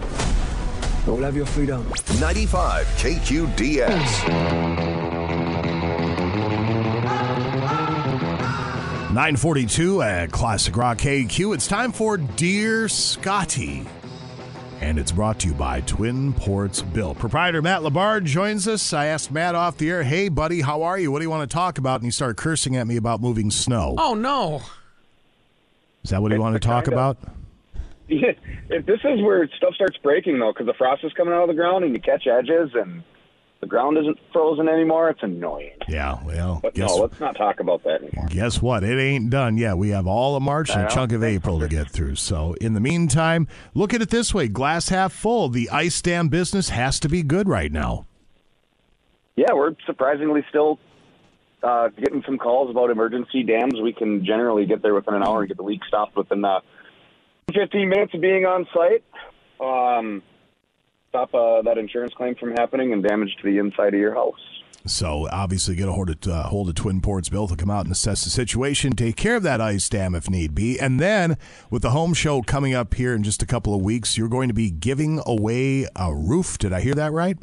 Don't 1.05 1.21
have 1.21 1.35
your 1.35 1.45
freedom. 1.45 1.85
95 2.19 2.85
KQDS. 2.97 4.23
942 9.13 10.01
at 10.01 10.31
Classic 10.31 10.75
Rock 10.75 10.97
KQ. 10.97 11.53
It's 11.53 11.67
time 11.67 11.91
for 11.91 12.17
Dear 12.17 12.87
Scotty. 12.89 13.85
And 14.83 14.99
it's 14.99 15.13
brought 15.13 15.39
to 15.39 15.47
you 15.47 15.53
by 15.53 15.79
Twin 15.79 16.33
Ports 16.33 16.81
Built. 16.81 17.17
Proprietor 17.17 17.61
Matt 17.61 17.83
Labard 17.83 18.25
joins 18.25 18.67
us. 18.67 18.91
I 18.91 19.05
asked 19.05 19.31
Matt 19.31 19.55
off 19.55 19.77
the 19.77 19.89
air, 19.89 20.03
hey, 20.03 20.27
buddy, 20.27 20.59
how 20.59 20.83
are 20.83 20.99
you? 20.99 21.09
What 21.09 21.19
do 21.19 21.23
you 21.23 21.29
want 21.29 21.49
to 21.49 21.53
talk 21.53 21.77
about? 21.77 22.01
And 22.01 22.03
he 22.03 22.11
started 22.11 22.35
cursing 22.35 22.75
at 22.75 22.85
me 22.85 22.97
about 22.97 23.21
moving 23.21 23.49
snow. 23.49 23.95
Oh 23.97 24.13
no. 24.13 24.61
Is 26.03 26.09
that 26.09 26.21
what 26.21 26.33
you 26.33 26.41
want 26.41 26.55
to 26.55 26.59
talk 26.59 26.83
kinda- 26.83 26.97
about? 26.97 27.17
Yeah, 28.09 28.33
if 28.69 28.85
this 28.85 28.99
is 29.05 29.21
where 29.21 29.49
stuff 29.55 29.73
starts 29.73 29.95
breaking 30.03 30.37
though, 30.39 30.51
because 30.51 30.67
the 30.67 30.73
frost 30.73 31.05
is 31.05 31.13
coming 31.13 31.33
out 31.33 31.43
of 31.43 31.47
the 31.47 31.53
ground 31.55 31.85
and 31.85 31.93
you 31.93 32.01
catch 32.01 32.27
edges 32.27 32.71
and 32.75 33.03
the 33.63 33.69
ground 33.69 33.97
isn't 33.97 34.19
frozen 34.33 34.67
anymore, 34.67 35.09
it's 35.09 35.23
annoying. 35.23 35.71
Yeah, 35.87 36.19
well, 36.25 36.59
But 36.61 36.75
no, 36.75 36.87
let's 36.97 37.17
not 37.21 37.37
talk 37.37 37.61
about 37.61 37.81
that 37.85 38.01
anymore. 38.03 38.27
guess 38.29 38.61
what? 38.61 38.83
It 38.83 38.99
ain't 38.99 39.29
done 39.29 39.57
yet. 39.57 39.77
We 39.77 39.89
have 39.89 40.05
all 40.05 40.35
of 40.35 40.43
March 40.43 40.69
and 40.71 40.81
a 40.81 40.89
chunk 40.89 41.13
of 41.13 41.23
April 41.23 41.59
to 41.61 41.69
get 41.69 41.89
through. 41.89 42.15
So, 42.15 42.55
in 42.59 42.73
the 42.73 42.81
meantime, 42.81 43.47
look 43.73 43.93
at 43.93 44.01
it 44.01 44.09
this 44.09 44.33
way 44.33 44.49
glass 44.49 44.89
half 44.89 45.13
full. 45.13 45.47
The 45.47 45.69
ice 45.69 46.01
dam 46.01 46.27
business 46.27 46.69
has 46.69 46.99
to 46.99 47.07
be 47.09 47.23
good 47.23 47.47
right 47.47 47.71
now. 47.71 48.05
Yeah, 49.37 49.53
we're 49.53 49.75
surprisingly 49.85 50.43
still 50.49 50.77
uh, 51.63 51.87
getting 51.89 52.21
some 52.25 52.37
calls 52.37 52.69
about 52.69 52.89
emergency 52.89 53.43
dams. 53.43 53.79
We 53.81 53.93
can 53.93 54.25
generally 54.25 54.65
get 54.65 54.81
there 54.81 54.93
within 54.93 55.13
an 55.13 55.23
hour 55.23 55.39
and 55.39 55.47
get 55.47 55.55
the 55.57 55.63
leak 55.63 55.81
stopped 55.87 56.17
within 56.17 56.43
uh, 56.43 56.59
15 57.55 57.87
minutes 57.87 58.13
of 58.13 58.19
being 58.19 58.45
on 58.45 58.67
site. 58.73 59.03
Um, 59.59 60.21
stop 61.13 61.33
uh, 61.35 61.61
that 61.61 61.77
insurance 61.77 62.11
claim 62.15 62.33
from 62.33 62.53
happening 62.53 62.91
and 62.91 63.03
damage 63.03 63.29
to 63.39 63.43
the 63.43 63.59
inside 63.59 63.93
of 63.93 63.99
your 63.99 64.15
house. 64.15 64.39
So 64.85 65.29
obviously, 65.31 65.75
get 65.75 65.87
a 65.87 65.91
hold 65.91 66.09
of 66.09 66.27
uh, 66.27 66.43
hold 66.43 66.67
of 66.69 66.75
Twin 66.75 67.01
Ports 67.01 67.29
Built 67.29 67.51
to 67.51 67.55
come 67.55 67.69
out 67.69 67.85
and 67.85 67.91
assess 67.91 68.23
the 68.23 68.31
situation, 68.31 68.93
take 68.93 69.15
care 69.15 69.35
of 69.35 69.43
that 69.43 69.61
ice 69.61 69.87
dam 69.87 70.15
if 70.15 70.29
need 70.29 70.55
be, 70.55 70.79
and 70.79 70.99
then 70.99 71.37
with 71.69 71.83
the 71.83 71.91
home 71.91 72.13
show 72.13 72.41
coming 72.41 72.73
up 72.73 72.95
here 72.95 73.13
in 73.13 73.23
just 73.23 73.43
a 73.43 73.45
couple 73.45 73.75
of 73.75 73.81
weeks, 73.81 74.17
you're 74.17 74.27
going 74.27 74.47
to 74.47 74.53
be 74.53 74.71
giving 74.71 75.21
away 75.25 75.87
a 75.95 76.13
roof. 76.13 76.57
Did 76.57 76.73
I 76.73 76.81
hear 76.81 76.95
that 76.95 77.13
right? 77.13 77.37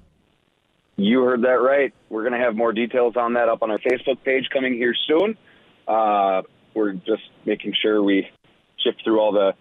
You 0.97 1.23
heard 1.23 1.43
that 1.43 1.63
right. 1.63 1.95
We're 2.11 2.29
going 2.29 2.39
to 2.39 2.45
have 2.45 2.57
more 2.57 2.73
details 2.73 3.15
on 3.17 3.35
that 3.35 3.49
up 3.49 3.63
on 3.63 3.71
our 3.71 3.79
Facebook 3.79 4.23
page 4.23 4.49
coming 4.53 4.75
here 4.75 4.95
soon. 5.07 5.39
Uh, 5.89 6.43
we're 6.75 6.93
just 6.93 7.23
making 7.47 7.75
sure 7.81 8.03
we 8.03 8.29
shift 8.85 9.03
through 9.03 9.19
all 9.19 9.33
the 9.33 9.55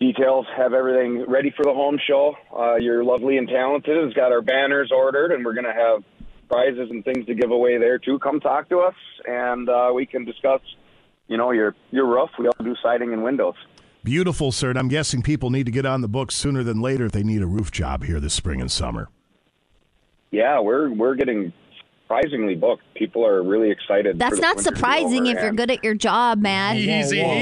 details, 0.00 0.46
have 0.56 0.72
everything 0.72 1.24
ready 1.28 1.52
for 1.56 1.64
the 1.64 1.72
home 1.72 1.98
show. 2.06 2.34
Uh, 2.56 2.76
you're 2.76 3.04
lovely 3.04 3.36
and 3.36 3.48
talented 3.48 4.02
has 4.04 4.12
got 4.14 4.32
our 4.32 4.42
banners 4.42 4.90
ordered, 4.94 5.32
and 5.32 5.44
we're 5.44 5.54
going 5.54 5.64
to 5.64 5.72
have 5.72 6.02
prizes 6.48 6.90
and 6.90 7.04
things 7.04 7.26
to 7.26 7.34
give 7.34 7.50
away 7.50 7.78
there 7.78 7.98
too. 7.98 8.18
Come 8.18 8.40
talk 8.40 8.68
to 8.68 8.80
us, 8.80 8.94
and 9.26 9.68
uh, 9.68 9.90
we 9.94 10.06
can 10.06 10.24
discuss. 10.24 10.60
You 11.26 11.38
know 11.38 11.52
your 11.52 11.74
your 11.90 12.06
roof. 12.06 12.28
We 12.38 12.48
all 12.48 12.64
do 12.64 12.74
siding 12.82 13.14
and 13.14 13.24
windows. 13.24 13.54
Beautiful, 14.02 14.52
sir. 14.52 14.68
And 14.68 14.78
I'm 14.78 14.88
guessing 14.88 15.22
people 15.22 15.48
need 15.48 15.64
to 15.64 15.72
get 15.72 15.86
on 15.86 16.02
the 16.02 16.08
books 16.08 16.34
sooner 16.34 16.62
than 16.62 16.82
later 16.82 17.06
if 17.06 17.12
they 17.12 17.22
need 17.22 17.40
a 17.40 17.46
roof 17.46 17.70
job 17.70 18.04
here 18.04 18.20
this 18.20 18.34
spring 18.34 18.60
and 18.60 18.70
summer. 18.70 19.08
Yeah, 20.30 20.60
we're 20.60 20.90
we're 20.90 21.14
getting 21.14 21.54
surprisingly 22.14 22.54
booked. 22.54 22.82
People 22.94 23.26
are 23.26 23.42
really 23.42 23.70
excited. 23.70 24.18
That's 24.18 24.38
not 24.38 24.56
winter 24.56 24.70
to 24.70 24.72
be 24.72 24.76
surprising 24.76 25.26
if 25.26 25.40
you're 25.40 25.52
good 25.52 25.70
at 25.70 25.82
your 25.84 25.94
job, 25.94 26.40
man. 26.40 26.76
Easy, 26.76 27.20
Whoa, 27.20 27.28
whoa, 27.28 27.34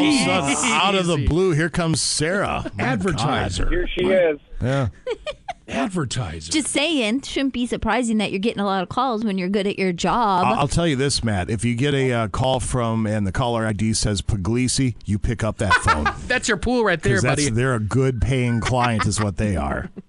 easy. 0.00 0.24
whoa. 0.26 0.32
All 0.32 0.44
of 0.44 0.50
a 0.50 0.54
sudden, 0.54 0.72
out 0.72 0.94
of 0.94 1.06
the 1.06 1.26
blue, 1.26 1.52
here 1.52 1.70
comes 1.70 2.02
Sarah. 2.02 2.70
Advertiser. 2.78 3.68
Here 3.68 3.88
she 3.88 4.06
is. 4.06 4.38
Yeah. 4.62 4.88
Advertiser. 5.68 6.52
Just 6.52 6.68
saying, 6.68 7.22
shouldn't 7.22 7.52
be 7.52 7.66
surprising 7.66 8.18
that 8.18 8.30
you're 8.30 8.38
getting 8.38 8.60
a 8.60 8.64
lot 8.64 8.84
of 8.84 8.88
calls 8.88 9.24
when 9.24 9.36
you're 9.36 9.48
good 9.48 9.66
at 9.66 9.78
your 9.78 9.92
job. 9.92 10.46
I'll 10.46 10.60
I'll 10.60 10.68
tell 10.68 10.86
you 10.86 10.94
this, 10.94 11.24
Matt. 11.24 11.50
If 11.50 11.64
you 11.64 11.74
get 11.74 11.92
a 11.92 12.12
uh, 12.12 12.28
call 12.28 12.60
from 12.60 13.04
and 13.06 13.26
the 13.26 13.32
caller 13.32 13.66
ID 13.66 13.94
says 13.94 14.22
Puglisi, 14.22 14.94
you 15.04 15.18
pick 15.18 15.42
up 15.42 15.58
that 15.58 15.74
phone. 15.74 16.06
That's 16.28 16.46
your 16.46 16.56
pool 16.56 16.84
right 16.84 17.02
there, 17.02 17.20
buddy. 17.20 17.50
they're 17.50 17.74
a 17.74 17.80
good 17.80 18.20
paying 18.20 18.60
client, 18.60 19.06
is 19.06 19.20
what 19.20 19.38
they 19.38 19.56
are. 19.56 19.90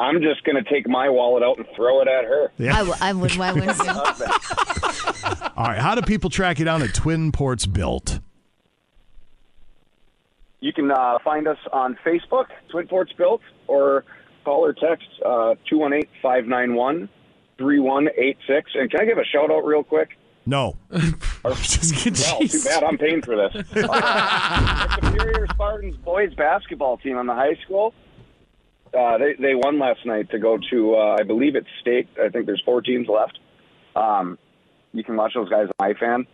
I'm 0.00 0.22
just 0.22 0.42
going 0.44 0.56
to 0.62 0.68
take 0.68 0.88
my 0.88 1.08
wallet 1.10 1.42
out 1.42 1.58
and 1.58 1.66
throw 1.76 2.00
it 2.00 2.08
at 2.08 2.24
her. 2.24 2.50
Yeah. 2.56 2.74
I, 2.74 2.78
w- 2.78 2.96
I 3.00 3.12
would. 3.12 3.36
Why 3.36 3.52
wouldn't 3.52 3.78
you? 3.78 3.84
All 5.56 5.66
right. 5.66 5.78
How 5.78 5.94
do 5.94 6.00
people 6.02 6.30
track 6.30 6.58
you 6.58 6.64
down 6.64 6.82
at 6.82 6.94
Twin 6.94 7.32
Ports 7.32 7.66
Built? 7.66 8.20
You 10.60 10.72
can 10.72 10.90
uh, 10.90 11.18
find 11.24 11.46
us 11.46 11.58
on 11.72 11.98
Facebook, 12.04 12.46
Twin 12.70 12.86
Ports 12.86 13.12
Built, 13.12 13.40
or 13.66 14.04
call 14.44 14.64
or 14.64 14.72
text 14.72 15.06
uh, 15.24 15.54
218 15.68 16.08
591 16.22 17.08
3186. 17.58 18.70
And 18.74 18.90
can 18.90 19.00
I 19.00 19.04
give 19.04 19.18
a 19.18 19.24
shout 19.24 19.50
out 19.50 19.64
real 19.66 19.82
quick? 19.84 20.10
No. 20.46 20.76
Well, 21.42 21.54
too 21.54 22.62
bad 22.64 22.84
I'm 22.84 22.98
paying 22.98 23.22
for 23.22 23.34
this. 23.34 23.64
Uh, 23.74 23.86
our 23.90 25.10
Superior 25.10 25.46
Spartans 25.54 25.96
boys 25.96 26.34
basketball 26.34 26.98
team 26.98 27.16
on 27.16 27.26
the 27.26 27.32
high 27.34 27.54
school. 27.64 27.94
Uh, 28.98 29.18
they 29.18 29.34
they 29.38 29.54
won 29.54 29.78
last 29.78 30.04
night 30.04 30.30
to 30.30 30.38
go 30.38 30.58
to 30.70 30.94
uh, 30.94 31.16
I 31.20 31.22
believe 31.22 31.54
it's 31.54 31.68
state. 31.80 32.08
I 32.22 32.28
think 32.28 32.46
there's 32.46 32.62
four 32.64 32.80
teams 32.82 33.06
left. 33.08 33.38
Um, 33.94 34.38
you 34.92 35.04
can 35.04 35.16
watch 35.16 35.32
those 35.34 35.48
guys 35.48 35.68
on 35.78 35.94
iFan. 35.94 36.26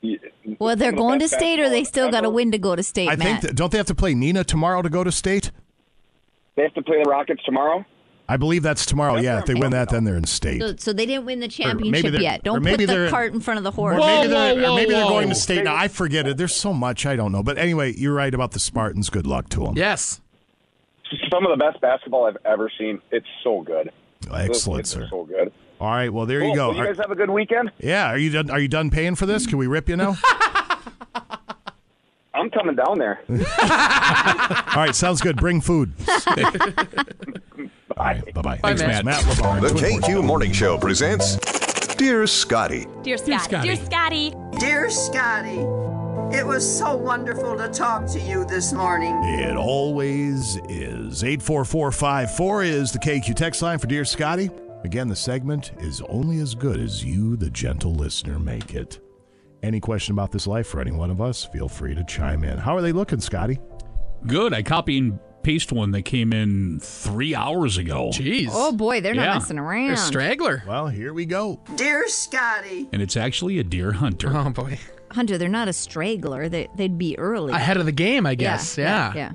You- 0.00 0.18
Well, 0.58 0.76
they're 0.76 0.92
the 0.92 0.96
going 0.96 1.18
to 1.18 1.28
state, 1.28 1.58
or 1.60 1.68
they 1.68 1.84
still 1.84 2.10
got 2.10 2.20
to 2.22 2.28
ever. 2.28 2.34
win 2.34 2.52
to 2.52 2.58
go 2.58 2.74
to 2.76 2.82
state, 2.82 3.08
I 3.08 3.16
think. 3.16 3.30
Matt. 3.30 3.42
That, 3.42 3.56
don't 3.56 3.70
they 3.72 3.78
have 3.78 3.86
to 3.88 3.94
play 3.94 4.14
Neenah 4.14 4.44
tomorrow 4.46 4.80
to 4.80 4.88
go 4.88 5.02
to 5.04 5.10
state? 5.12 5.50
They 6.56 6.62
have 6.62 6.74
to 6.74 6.82
play 6.82 7.02
the 7.02 7.10
Rockets 7.10 7.42
tomorrow. 7.44 7.84
I 8.30 8.36
believe 8.36 8.62
that's 8.62 8.84
tomorrow. 8.86 9.16
yeah. 9.16 9.38
If 9.38 9.46
they 9.46 9.54
win 9.54 9.70
that, 9.72 9.88
then 9.88 10.04
they're 10.04 10.16
in 10.16 10.24
state. 10.24 10.60
so, 10.60 10.76
so 10.76 10.92
they 10.92 11.06
didn't 11.06 11.24
win 11.24 11.40
the 11.40 11.48
championship 11.48 12.12
they're- 12.12 12.20
yet. 12.20 12.42
Don't 12.44 12.62
maybe 12.62 12.84
put 12.84 12.92
the 12.92 12.98
they're- 12.98 13.10
cart 13.10 13.32
in 13.32 13.40
front 13.40 13.58
of 13.58 13.64
the 13.64 13.70
Or 13.70 13.92
horse. 13.94 14.04
maybe 14.04 14.28
they're, 14.28 14.54
whoa, 14.54 14.72
or 14.72 14.76
maybe 14.76 14.92
they're 14.92 15.04
going 15.04 15.28
to 15.30 15.34
state. 15.34 15.64
Now, 15.64 15.74
I 15.76 15.88
forget 15.88 16.26
it. 16.26 16.36
There's 16.36 16.54
so 16.54 16.72
much 16.72 17.04
I 17.06 17.16
don't 17.16 17.32
know. 17.32 17.42
But 17.42 17.58
anyway, 17.58 17.94
you're 17.96 18.14
right 18.14 18.32
about 18.32 18.52
the 18.52 18.58
Spartans. 18.60 19.08
Good 19.10 19.26
luck 19.26 19.48
to 19.50 19.60
them. 19.60 19.74
yes. 19.76 20.20
Some 21.30 21.46
of 21.46 21.56
the 21.56 21.62
best 21.64 21.80
basketball 21.80 22.26
I've 22.26 22.36
ever 22.44 22.70
seen. 22.78 23.00
It's 23.10 23.26
so 23.42 23.62
good. 23.62 23.90
Excellent, 24.32 24.80
kids 24.80 24.90
sir. 24.90 25.06
So 25.10 25.24
good. 25.24 25.52
All 25.80 25.90
right. 25.90 26.12
Well, 26.12 26.26
there 26.26 26.40
Cool. 26.40 26.48
you 26.50 26.54
go. 26.56 26.68
Well, 26.68 26.76
you 26.76 26.82
Are- 26.82 26.86
guys 26.86 26.96
have 26.98 27.10
a 27.10 27.14
good 27.14 27.30
weekend. 27.30 27.70
yeah. 27.78 28.08
Are 28.10 28.18
you 28.18 28.30
done? 28.30 28.50
Are 28.50 28.58
you 28.58 28.68
done 28.68 28.90
paying 28.90 29.14
for 29.14 29.26
this? 29.26 29.46
Can 29.46 29.58
we 29.58 29.66
rip 29.66 29.88
you 29.88 29.96
now? 29.96 30.16
I'm 32.34 32.50
coming 32.50 32.76
down 32.76 32.98
there. 32.98 33.20
All 33.30 33.36
right. 34.82 34.94
Sounds 34.94 35.20
good. 35.20 35.36
Bring 35.36 35.60
food. 35.60 35.92
Bye. 37.96 38.22
Bye. 38.34 38.42
Bye. 38.42 38.58
Bye, 38.62 38.74
Matt. 38.74 39.04
Matt 39.04 39.24
LeBar. 39.24 39.60
The 39.60 39.68
KQ 39.68 40.24
Morning 40.24 40.52
Show 40.52 40.78
presents 40.78 41.36
Dear 41.96 42.26
Scotty. 42.28 42.86
Dear 43.02 43.16
Scotty. 43.18 43.60
Dear 43.62 43.76
Scotty. 43.76 44.32
Dear 44.60 44.88
Scotty, 44.90 45.58
it 46.32 46.46
was 46.46 46.78
so 46.78 46.94
wonderful 46.96 47.56
to 47.56 47.68
talk 47.68 48.06
to 48.06 48.20
you 48.20 48.44
this 48.44 48.72
morning. 48.72 49.14
It 49.24 49.56
always 49.56 50.56
is. 50.68 51.24
84454 51.24 52.62
is 52.64 52.92
the 52.92 52.98
KQ 52.98 53.34
text 53.34 53.62
line 53.62 53.78
for 53.78 53.86
Dear 53.86 54.04
Scotty. 54.04 54.50
Again, 54.84 55.08
the 55.08 55.16
segment 55.16 55.72
is 55.80 56.00
only 56.08 56.38
as 56.40 56.54
good 56.54 56.78
as 56.80 57.04
you, 57.04 57.36
the 57.36 57.50
gentle 57.50 57.94
listener, 57.94 58.38
make 58.38 58.74
it. 58.74 59.00
Any 59.62 59.80
question 59.80 60.12
about 60.12 60.30
this 60.30 60.46
life 60.46 60.66
for 60.68 60.80
any 60.80 60.92
one 60.92 61.10
of 61.10 61.20
us, 61.20 61.44
feel 61.44 61.68
free 61.68 61.94
to 61.94 62.04
chime 62.04 62.44
in. 62.44 62.58
How 62.58 62.76
are 62.76 62.82
they 62.82 62.92
looking, 62.92 63.20
Scotty? 63.20 63.58
Good. 64.26 64.54
I 64.54 64.62
copy 64.62 64.98
and 64.98 65.18
paste 65.42 65.72
one 65.72 65.90
that 65.92 66.02
came 66.02 66.32
in 66.32 66.78
three 66.80 67.34
hours 67.34 67.76
ago. 67.78 68.10
Jeez. 68.12 68.48
Oh 68.52 68.70
boy, 68.72 69.00
they're 69.00 69.14
Yeah. 69.14 69.26
not 69.26 69.34
messing 69.36 69.58
around. 69.58 69.84
You're 69.86 69.94
a 69.94 69.96
straggler. 69.96 70.62
Well, 70.66 70.88
here 70.88 71.12
we 71.12 71.24
go. 71.26 71.60
Dear 71.76 72.06
Scotty, 72.08 72.88
And 72.92 73.00
it's 73.02 73.16
actually 73.16 73.58
a 73.58 73.64
deer 73.64 73.92
hunter. 73.92 74.30
Oh 74.36 74.50
boy. 74.50 74.78
Hunter, 75.10 75.38
they're 75.38 75.48
not 75.48 75.68
a 75.68 75.72
straggler. 75.72 76.48
They, 76.48 76.68
they'd 76.76 76.98
be 76.98 77.18
early. 77.18 77.52
Ahead 77.52 77.76
of 77.76 77.86
the 77.86 77.92
game, 77.92 78.26
I 78.26 78.34
guess. 78.34 78.76
Yeah. 78.78 79.12
yeah. 79.14 79.32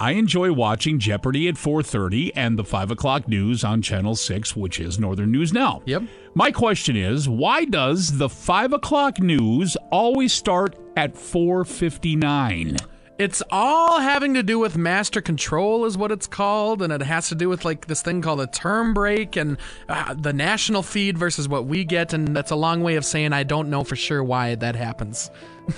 I 0.00 0.12
enjoy 0.12 0.50
watching 0.52 0.98
Jeopardy 0.98 1.46
at 1.48 1.56
4:30 1.56 2.30
and 2.34 2.58
the 2.58 2.64
5 2.64 2.90
o'clock 2.90 3.28
news 3.28 3.62
on 3.64 3.82
Channel 3.82 4.16
6, 4.16 4.56
which 4.56 4.80
is 4.80 4.98
Northern 4.98 5.30
News 5.30 5.52
Now. 5.52 5.82
Yep. 5.84 6.04
My 6.34 6.50
question 6.50 6.96
is, 6.96 7.28
why 7.28 7.66
does 7.66 8.16
the 8.16 8.30
5 8.30 8.72
o'clock 8.72 9.20
news 9.20 9.76
always 9.90 10.32
start 10.32 10.76
at 10.96 11.14
4:59? 11.14 12.78
It's 13.20 13.42
all 13.50 14.00
having 14.00 14.32
to 14.34 14.42
do 14.42 14.58
with 14.58 14.78
master 14.78 15.20
control, 15.20 15.84
is 15.84 15.98
what 15.98 16.10
it's 16.10 16.26
called, 16.26 16.80
and 16.80 16.90
it 16.92 17.02
has 17.02 17.28
to 17.28 17.34
do 17.34 17.48
with 17.50 17.64
like 17.66 17.86
this 17.86 18.00
thing 18.00 18.22
called 18.22 18.40
a 18.40 18.46
term 18.46 18.94
break 18.94 19.36
and 19.36 19.58
uh, 19.90 20.14
the 20.14 20.32
national 20.32 20.82
feed 20.82 21.18
versus 21.18 21.46
what 21.48 21.66
we 21.66 21.84
get, 21.84 22.14
and 22.14 22.34
that's 22.34 22.50
a 22.50 22.56
long 22.56 22.82
way 22.82 22.96
of 22.96 23.04
saying 23.04 23.32
I 23.34 23.42
don't 23.42 23.68
know 23.68 23.84
for 23.84 23.94
sure 23.96 24.24
why 24.24 24.54
that 24.56 24.74
happens. 24.76 25.30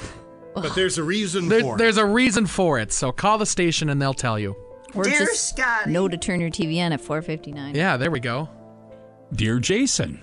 But 0.54 0.74
there's 0.74 0.98
a 0.98 1.02
reason 1.02 1.48
There- 1.48 1.62
for 1.62 1.76
it. 1.76 1.78
there's 1.78 1.96
a 1.96 2.04
reason 2.04 2.44
for 2.46 2.78
it, 2.78 2.92
so 2.92 3.10
call 3.10 3.38
the 3.38 3.46
station 3.46 3.88
and 3.88 4.00
they'll 4.02 4.12
tell 4.12 4.38
you. 4.38 4.54
Or 4.94 5.02
Dear 5.04 5.20
just 5.20 5.48
Scotty. 5.48 5.90
know 5.90 6.08
to 6.08 6.18
turn 6.18 6.40
your 6.42 6.50
TV 6.50 6.78
on 6.84 6.92
at 6.92 7.00
4:59. 7.00 7.74
Yeah, 7.74 7.96
there 7.96 8.10
we 8.10 8.20
go. 8.20 8.50
Dear 9.34 9.58
Jason, 9.60 10.20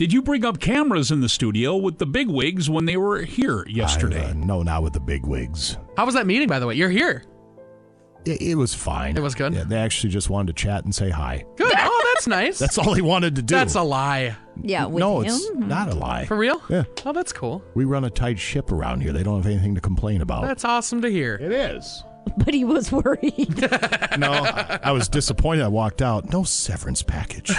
did 0.00 0.14
you 0.14 0.22
bring 0.22 0.46
up 0.46 0.58
cameras 0.58 1.10
in 1.10 1.20
the 1.20 1.28
studio 1.28 1.76
with 1.76 1.98
the 1.98 2.06
big 2.06 2.26
wigs 2.26 2.70
when 2.70 2.86
they 2.86 2.96
were 2.96 3.20
here 3.20 3.66
yesterday? 3.68 4.24
I, 4.24 4.30
uh, 4.30 4.32
no, 4.32 4.62
not 4.62 4.82
with 4.82 4.94
the 4.94 5.00
big 5.00 5.26
wigs. 5.26 5.76
How 5.94 6.06
was 6.06 6.14
that 6.14 6.26
meeting, 6.26 6.48
by 6.48 6.58
the 6.58 6.66
way? 6.66 6.74
You're 6.74 6.88
here. 6.88 7.22
It, 8.24 8.40
it 8.40 8.54
was 8.54 8.72
fine. 8.72 9.14
It 9.14 9.20
was 9.20 9.34
good? 9.34 9.52
Yeah, 9.52 9.64
they 9.64 9.76
actually 9.76 10.08
just 10.08 10.30
wanted 10.30 10.56
to 10.56 10.62
chat 10.62 10.84
and 10.84 10.94
say 10.94 11.10
hi. 11.10 11.44
Good. 11.56 11.74
Oh, 11.76 12.12
that's 12.14 12.26
nice. 12.26 12.58
That's 12.60 12.78
all 12.78 12.94
he 12.94 13.02
wanted 13.02 13.36
to 13.36 13.42
do. 13.42 13.54
That's 13.54 13.74
a 13.74 13.82
lie. 13.82 14.34
Yeah, 14.62 14.86
with 14.86 15.00
no, 15.00 15.20
him. 15.20 15.34
it's 15.34 15.50
not 15.56 15.90
a 15.90 15.94
lie. 15.94 16.24
For 16.24 16.36
real? 16.38 16.62
Yeah. 16.70 16.84
Oh, 17.04 17.12
that's 17.12 17.34
cool. 17.34 17.62
We 17.74 17.84
run 17.84 18.04
a 18.04 18.10
tight 18.10 18.38
ship 18.38 18.72
around 18.72 19.02
here. 19.02 19.12
They 19.12 19.22
don't 19.22 19.36
have 19.36 19.46
anything 19.46 19.74
to 19.74 19.82
complain 19.82 20.22
about. 20.22 20.46
That's 20.46 20.64
awesome 20.64 21.02
to 21.02 21.10
hear. 21.10 21.34
It 21.34 21.52
is. 21.52 22.04
But 22.36 22.54
he 22.54 22.64
was 22.64 22.90
worried. 22.92 23.68
No, 24.18 24.30
I 24.32 24.92
was 24.92 25.08
disappointed. 25.08 25.62
I 25.62 25.68
walked 25.68 26.00
out. 26.00 26.32
No 26.32 26.42
severance 26.44 27.02
package. 27.02 27.50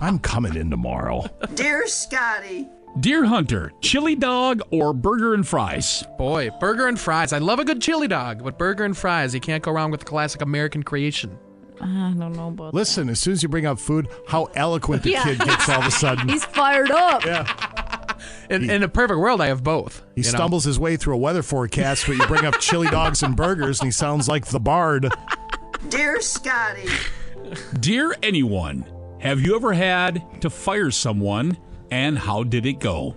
I'm 0.00 0.18
coming 0.18 0.56
in 0.56 0.70
tomorrow. 0.70 1.24
Dear 1.54 1.86
Scotty, 1.86 2.68
Deer 3.00 3.24
Hunter, 3.24 3.72
chili 3.80 4.14
dog 4.14 4.62
or 4.70 4.92
burger 4.92 5.34
and 5.34 5.46
fries? 5.46 6.04
Boy, 6.18 6.50
burger 6.60 6.86
and 6.88 6.98
fries. 6.98 7.32
I 7.32 7.38
love 7.38 7.58
a 7.58 7.64
good 7.64 7.80
chili 7.80 8.08
dog, 8.08 8.42
but 8.44 8.58
burger 8.58 8.84
and 8.84 8.96
fries, 8.96 9.34
you 9.34 9.40
can't 9.40 9.62
go 9.62 9.72
wrong 9.72 9.90
with 9.90 10.00
the 10.00 10.06
classic 10.06 10.42
American 10.42 10.82
creation. 10.82 11.38
I 11.80 12.12
don't 12.18 12.32
know 12.32 12.48
about 12.48 12.74
Listen, 12.74 13.08
as 13.08 13.20
soon 13.20 13.34
as 13.34 13.42
you 13.42 13.48
bring 13.48 13.64
up 13.66 13.78
food, 13.78 14.08
how 14.26 14.48
eloquent 14.56 15.04
the 15.04 15.10
Yeah. 15.12 15.22
kid 15.22 15.38
gets 15.38 15.68
all 15.68 15.80
of 15.80 15.86
a 15.86 15.90
sudden. 15.92 16.28
He's 16.30 16.44
fired 16.44 16.90
up. 16.90 17.24
In, 18.50 18.68
in 18.68 18.82
a 18.82 18.88
perfect 18.88 19.20
world, 19.20 19.40
I 19.40 19.46
have 19.46 19.62
both. 19.62 20.02
He 20.16 20.22
you 20.22 20.24
know? 20.24 20.36
stumbles 20.36 20.64
his 20.64 20.76
way 20.76 20.96
through 20.96 21.14
a 21.14 21.18
weather 21.18 21.42
forecast, 21.42 22.04
but 22.06 22.16
you 22.16 22.26
bring 22.26 22.44
up 22.44 22.58
chili 22.58 22.88
dogs 22.90 23.22
and 23.22 23.36
burgers, 23.36 23.78
and 23.78 23.86
he 23.86 23.92
sounds 23.92 24.26
like 24.26 24.46
the 24.46 24.58
bard. 24.58 25.08
dear 25.88 26.20
Scotty, 26.20 26.88
Dear 27.78 28.16
anyone, 28.24 28.84
have 29.20 29.40
you 29.40 29.56
ever 29.56 29.72
had 29.72 30.22
to 30.42 30.50
fire 30.50 30.90
someone 30.90 31.56
and 31.90 32.18
how 32.18 32.42
did 32.44 32.66
it 32.66 32.80
go? 32.80 33.14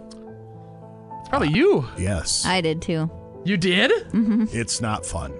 It's 1.19 1.29
probably 1.29 1.49
you. 1.49 1.87
Yes. 1.97 2.45
I 2.45 2.61
did 2.61 2.81
too. 2.81 3.09
You 3.45 3.57
did? 3.57 3.91
Mm-hmm. 4.09 4.45
It's 4.51 4.81
not 4.81 5.05
fun. 5.05 5.33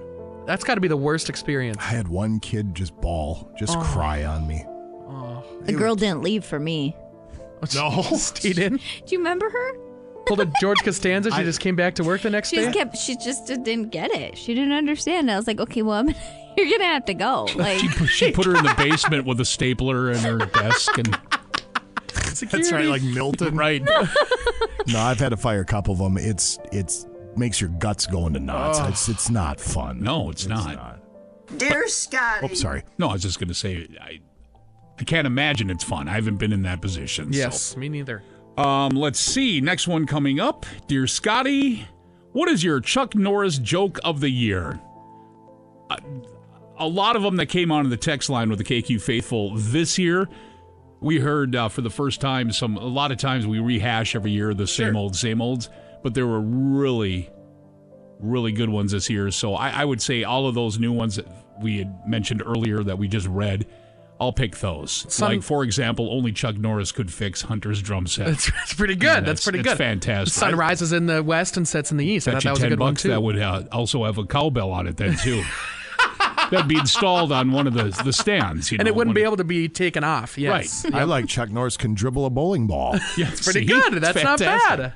That's 0.48 0.64
got 0.64 0.76
to 0.76 0.82
be 0.82 0.88
the 0.88 0.98
worst 0.98 1.30
experience. 1.30 1.78
I 1.80 1.84
had 1.86 2.08
one 2.08 2.40
kid 2.40 2.74
just 2.76 3.00
bawl, 3.00 3.52
just 3.58 3.78
Oh. 3.78 3.82
cry 3.82 4.24
on 4.26 4.48
me. 4.48 4.66
The 5.66 5.74
girl 5.74 5.96
didn't 5.96 6.24
leave 6.24 6.44
for 6.46 6.60
me. 6.60 6.96
No. 7.76 8.02
Stayed 8.02 8.58
in. 8.58 8.78
Do 8.78 8.82
you 9.10 9.20
remember 9.20 9.48
her? 9.48 9.74
Pulled 10.26 10.40
a 10.40 10.52
George 10.60 10.80
Costanza. 10.84 11.30
She 11.30 11.44
just 11.44 11.60
came 11.60 11.76
back 11.76 11.94
to 11.96 12.04
work 12.04 12.22
the 12.22 12.32
next 12.32 12.50
She 12.50 12.56
day. 12.56 12.64
just 12.66 12.76
kept. 12.78 12.98
She 12.98 13.16
just 13.18 13.46
didn't 13.46 13.90
get 13.92 14.10
it. 14.12 14.36
She 14.36 14.56
didn't 14.56 14.72
understand. 14.72 15.30
I 15.30 15.36
was 15.36 15.46
like, 15.46 15.60
okay, 15.60 15.84
well, 15.84 16.00
I'm, 16.00 16.16
you're 16.58 16.70
gonna 16.70 16.86
have 16.86 17.06
to 17.06 17.14
go. 17.14 17.48
Like, 17.56 17.80
She 17.80 17.88
put, 17.90 18.08
she 18.10 18.32
put 18.32 18.46
her 18.46 18.56
in 18.56 18.64
the 18.64 18.74
basement 18.78 19.26
with 19.26 19.40
a 19.40 19.46
stapler 19.46 20.10
and 20.12 20.20
her 20.20 20.38
desk 20.40 20.98
and 20.98 21.18
That's 22.50 22.72
right, 22.72 22.86
like 22.88 23.04
Milton. 23.04 23.56
right. 23.56 23.82
No, 23.84 24.08
I've 25.00 25.20
had 25.20 25.30
to 25.30 25.38
fire 25.38 25.62
a 25.62 25.66
couple 25.66 25.94
of 25.94 26.00
them. 26.00 26.18
It's 26.18 26.58
it's 26.72 27.06
makes 27.36 27.62
your 27.62 27.70
guts 27.72 28.06
go 28.08 28.28
into 28.28 28.40
knots. 28.40 28.80
Oh. 28.82 28.88
It's 28.88 29.10
it's 29.10 29.30
not 29.30 29.60
fun. 29.60 30.02
No, 30.02 30.30
it's, 30.30 30.48
not. 30.48 31.00
dear 31.58 31.88
Scotty. 31.88 32.48
Oh, 32.52 32.54
sorry. 32.54 32.84
No, 32.98 33.10
I 33.10 33.14
was 33.14 33.22
just 33.22 33.40
going 33.40 33.48
to 33.50 33.54
say 33.54 33.88
I 34.02 34.20
I 35.00 35.04
can't 35.04 35.26
imagine 35.28 35.70
it's 35.70 35.84
fun. 35.84 36.08
I 36.08 36.14
haven't 36.14 36.38
been 36.38 36.52
in 36.52 36.64
that 36.64 36.82
position. 36.82 37.32
so. 37.32 37.38
yes, 37.40 37.76
me 37.78 37.90
neither. 37.90 38.22
Um, 38.58 38.90
let's 38.92 39.20
see. 39.20 39.62
Next 39.62 39.88
one 39.88 40.06
coming 40.06 40.40
up. 40.40 40.66
Dear 40.88 41.08
Scotty, 41.08 41.88
what 42.34 42.50
is 42.50 42.64
your 42.64 42.80
Chuck 42.82 43.16
Norris 43.16 43.58
joke 43.58 43.98
of 44.04 44.20
the 44.20 44.30
year? 44.30 44.80
Uh, 45.90 45.98
a 46.82 46.88
lot 46.88 47.16
of 47.16 47.22
them 47.22 47.36
that 47.38 47.46
came 47.48 47.72
on 47.72 47.86
in 47.86 47.90
the 47.90 47.98
text 47.98 48.30
line 48.30 48.50
with 48.50 48.58
the 48.58 48.64
KQ 48.66 49.02
faithful 49.02 49.56
this 49.56 49.98
year. 49.98 50.28
We 51.00 51.20
heard 51.20 51.56
uh, 51.56 51.70
for 51.70 51.82
the 51.82 51.90
first 51.90 52.22
time 52.22 52.52
some. 52.52 52.78
A 52.78 52.86
lot 52.86 53.12
of 53.12 53.18
times 53.18 53.48
we 53.48 53.60
rehash 53.60 54.16
every 54.16 54.32
year 54.32 54.54
the 54.54 54.68
same 54.68 54.96
old, 54.96 55.16
same 55.16 55.42
olds, 55.42 55.70
but 56.04 56.14
there 56.14 56.28
were 56.28 56.42
really, 56.42 57.30
really 58.20 58.52
good 58.52 58.70
ones 58.70 58.92
this 58.92 59.10
year. 59.10 59.32
So 59.32 59.56
I, 59.56 59.70
I 59.70 59.86
would 59.86 60.02
say 60.02 60.24
all 60.24 60.48
of 60.48 60.54
those 60.56 60.78
new 60.80 60.92
ones 60.92 61.16
that 61.16 61.26
we 61.62 61.80
had 61.80 62.08
mentioned 62.08 62.44
earlier 62.46 62.84
that 62.84 62.98
we 62.98 63.08
just 63.08 63.28
read. 63.28 63.68
I'll 64.20 64.32
pick 64.32 64.58
those. 64.58 65.08
Some- 65.12 65.30
like, 65.30 65.42
for 65.42 65.64
example, 65.64 66.08
only 66.12 66.32
Chuck 66.32 66.56
Norris 66.56 66.92
could 66.92 67.12
fix 67.12 67.42
Hunter's 67.42 67.82
drum 67.82 68.06
set. 68.06 68.28
That's, 68.28 68.52
that's 68.52 68.74
pretty 68.76 68.96
good. 68.96 69.08
Yeah, 69.08 69.20
that's 69.22 69.42
it's- 69.42 69.44
pretty 69.46 69.64
good. 69.64 69.78
fantastic. 69.80 70.32
The 70.36 70.40
sun 70.40 70.56
rises 70.56 70.94
in 70.94 71.08
the 71.08 71.24
west 71.24 71.58
and 71.58 71.68
sets 71.68 71.90
in 71.90 71.98
the 71.98 72.06
east. 72.06 72.28
I 72.28 72.34
thought 72.34 72.44
that 72.44 72.52
was 72.52 72.62
a 72.64 72.70
good 72.70 72.80
one 72.80 72.94
too. 72.94 73.08
that 73.10 73.24
would 73.24 73.40
uh, 73.40 73.64
also 73.72 74.06
have 74.06 74.20
a 74.20 74.26
cowbell 74.26 74.70
on 74.70 74.86
it 74.86 74.98
then 74.98 75.18
too. 75.18 75.42
That'd 76.52 76.68
be 76.68 76.78
installed 76.78 77.32
on 77.32 77.52
one 77.52 77.66
of 77.66 77.74
the 77.74 77.86
the 78.04 78.14
stands, 78.14 78.72
you 78.72 78.78
know. 78.78 78.82
and 78.84 78.88
it 78.88 78.94
wouldn't 78.96 79.16
be 79.16 79.22
of- 79.22 79.28
able 79.28 79.38
to 79.38 79.44
be 79.44 79.68
taken 79.70 80.04
off. 80.04 80.38
Yes. 80.38 80.84
Right. 80.86 80.94
I 80.94 81.04
like 81.06 81.28
Chuck 81.28 81.50
Norris 81.50 81.78
can 81.78 81.94
dribble 81.96 82.26
a 82.26 82.30
bowling 82.30 82.68
ball. 82.68 82.98
Yeah, 83.18 83.30
It's 83.32 83.42
pretty 83.44 83.62
see? 83.62 83.66
good. 83.74 83.94
It's 83.96 84.02
That's 84.14 84.24
not 84.24 84.40
bad. 84.40 84.94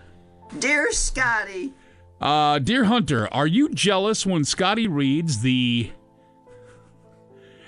Dear 0.60 0.92
Scotty, 0.92 1.74
Uh, 2.22 2.60
dear 2.60 2.84
Hunter, 2.86 3.28
are 3.34 3.48
you 3.48 3.70
jealous 3.70 4.26
when 4.26 4.44
Scotty 4.46 4.88
reads 4.88 5.42
the 5.42 5.92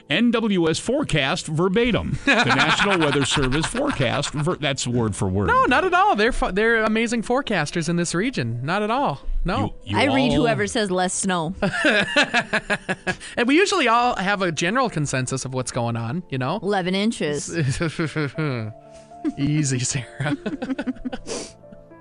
NWS 0.10 0.80
forecast 0.80 1.48
verbatim? 1.48 2.18
The 2.26 2.46
National 2.56 3.00
Weather 3.00 3.26
Service 3.26 3.66
forecast. 3.66 4.32
Ver- 4.32 4.56
that's 4.56 4.88
word 4.88 5.16
for 5.16 5.28
word. 5.28 5.48
No, 5.48 5.64
not 5.66 5.84
at 5.84 5.94
all. 5.94 6.16
They're 6.16 6.32
fu- 6.32 6.52
they're 6.52 6.84
amazing 6.84 7.24
forecasters 7.24 7.90
in 7.90 7.96
this 7.98 8.14
region. 8.16 8.62
Not 8.64 8.84
at 8.84 8.90
all. 8.92 9.22
No. 9.44 9.76
You 9.84 9.98
I 9.98 10.06
read 10.06 10.34
whoever 10.34 10.68
says 10.68 10.90
less 10.92 11.14
snow. 11.14 11.56
And 13.38 13.48
we 13.48 13.56
usually 13.56 13.88
all 13.88 14.16
have 14.16 14.42
a 14.42 14.52
general 14.52 14.90
consensus 14.90 15.46
of 15.46 15.54
what's 15.54 15.72
going 15.72 15.96
on, 15.96 16.24
you 16.30 16.38
know? 16.38 16.60
11 16.62 16.96
inches. 16.96 17.50
Easy, 19.38 19.80
Sarah. 19.80 20.36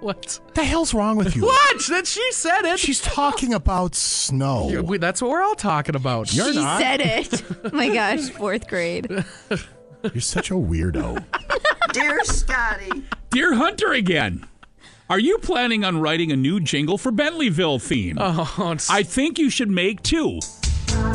What? 0.07 0.41
the 0.55 0.65
hell's 0.65 0.95
wrong 0.95 1.17
with 1.17 1.35
you? 1.37 1.43
What? 1.43 1.83
That 1.89 2.07
she 2.07 2.27
said 2.33 2.65
it. 2.65 2.79
She's 2.79 3.01
talking 3.01 3.53
about 3.53 3.95
snow. 3.95 4.71
Yeah, 4.71 4.81
we- 4.81 4.99
That's 4.99 5.21
what 5.21 5.31
we're 5.31 5.43
all 5.43 5.55
talking 5.55 5.95
about. 5.97 6.33
You're 6.33 6.53
she 6.53 6.59
not. 6.59 6.81
said 6.81 7.01
it. 7.01 7.43
Oh 7.65 7.71
my 7.73 7.89
gosh, 7.93 8.31
fourth 8.31 8.69
grade. 8.69 9.09
You're 9.11 10.21
such 10.21 10.51
a 10.51 10.55
weirdo. 10.55 11.23
dear 11.93 12.23
Scotty, 12.25 13.03
Dear 13.31 13.55
Hunter 13.55 13.93
again. 13.93 14.47
Are 15.11 15.19
you 15.19 15.39
planning 15.39 15.85
on 15.85 16.01
writing 16.01 16.31
a 16.33 16.37
new 16.37 16.59
jingle 16.61 16.99
for 16.99 17.11
Bentleyville 17.13 17.81
theme? 17.83 18.19
Oh, 18.21 18.71
it's, 18.73 18.89
I 18.91 19.03
think 19.03 19.39
you 19.39 19.51
should 19.51 19.71
make 19.71 20.03
two. 20.03 20.41
You're 20.91 21.15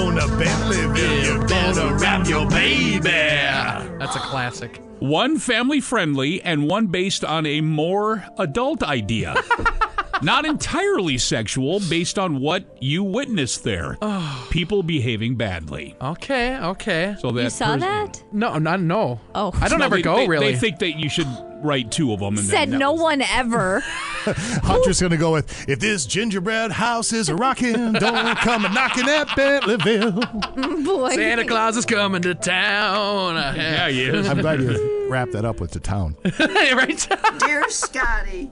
going 0.00 0.16
to 0.16 0.22
Bentleyville. 0.22 1.24
You're 1.24 1.46
gonna 1.46 1.98
your 2.28 2.48
baby. 2.48 3.00
that's 3.02 4.16
a 4.16 4.20
classic. 4.20 4.80
One 4.98 5.38
family 5.38 5.80
friendly 5.80 6.42
and 6.42 6.68
one 6.68 6.86
based 6.86 7.24
on 7.24 7.46
a 7.46 7.60
more 7.60 8.24
adult 8.38 8.82
idea. 8.82 9.34
Not 10.22 10.44
entirely 10.44 11.16
sexual, 11.18 11.80
based 11.88 12.18
on 12.18 12.40
what 12.40 12.76
you 12.82 13.02
witnessed 13.02 13.64
there. 13.64 13.96
People 14.50 14.82
behaving 14.82 15.36
badly. 15.36 15.96
Okay, 16.00 16.58
okay. 16.58 17.16
So 17.20 17.30
that 17.32 17.44
You 17.44 17.50
saw 17.50 17.72
pers- 17.72 17.80
that? 17.82 18.22
No, 18.32 18.58
not 18.58 18.80
no. 18.80 19.20
Oh. 19.34 19.52
I 19.60 19.68
don't 19.68 19.78
No, 19.78 19.86
ever 19.86 19.96
they- 19.96 20.02
go 20.02 20.16
they- 20.16 20.28
really. 20.28 20.52
They 20.52 20.58
think 20.58 20.78
that 20.80 20.98
you 20.98 21.08
should 21.08 21.26
write 21.62 21.90
two 21.90 22.12
of 22.12 22.20
them. 22.20 22.36
And 22.38 22.46
Said 22.46 22.60
then 22.64 22.70
that 22.72 22.78
no 22.78 22.92
was- 22.92 23.00
one 23.02 23.22
ever. 23.22 23.80
Hunter's 24.24 25.00
gonna 25.00 25.16
go 25.16 25.32
with 25.32 25.68
if 25.68 25.78
this 25.80 26.04
gingerbread 26.06 26.70
house 26.72 27.12
is 27.12 27.28
a 27.30 27.34
rockin', 27.34 27.92
don't 27.94 28.36
come 28.38 28.64
a 28.64 28.68
knocking 28.68 29.08
at 29.08 29.28
Bentleyville. 29.28 30.84
Boy. 30.84 31.14
Santa 31.14 31.44
Claus 31.46 31.76
is 31.76 31.86
coming 31.86 32.20
to 32.22 32.34
town. 32.34 33.36
Yeah, 33.56 33.88
he 33.88 34.04
is. 34.04 34.28
I'm 34.28 34.40
glad 34.40 34.60
you 34.60 35.08
wrapped 35.10 35.32
that 35.32 35.44
up 35.44 35.60
with 35.60 35.70
the 35.72 35.80
town. 35.80 36.16
right? 36.38 37.08
dear 37.40 37.68
Scotty, 37.70 38.50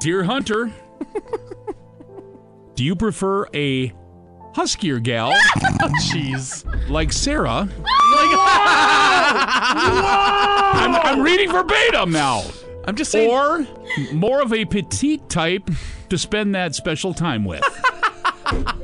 Dear 0.00 0.22
Hunter, 0.24 0.70
do 2.74 2.84
you 2.84 2.94
prefer 2.94 3.46
a 3.52 3.92
huskier 4.54 5.02
gal 5.02 5.32
Jeez. 6.12 6.64
like 6.88 7.12
Sarah? 7.12 7.68
I'm, 10.80 10.94
I'm 10.94 11.20
reading 11.20 11.50
verbatim 11.50 12.12
now. 12.12 12.44
I'm 12.86 12.94
just 12.94 13.10
saying. 13.10 13.28
Or 13.30 13.66
more 14.12 14.40
of 14.40 14.52
a 14.52 14.64
petite 14.64 15.28
type 15.28 15.68
to 16.08 16.16
spend 16.16 16.54
that 16.54 16.74
special 16.76 17.12
time 17.12 17.44
with. 17.44 17.62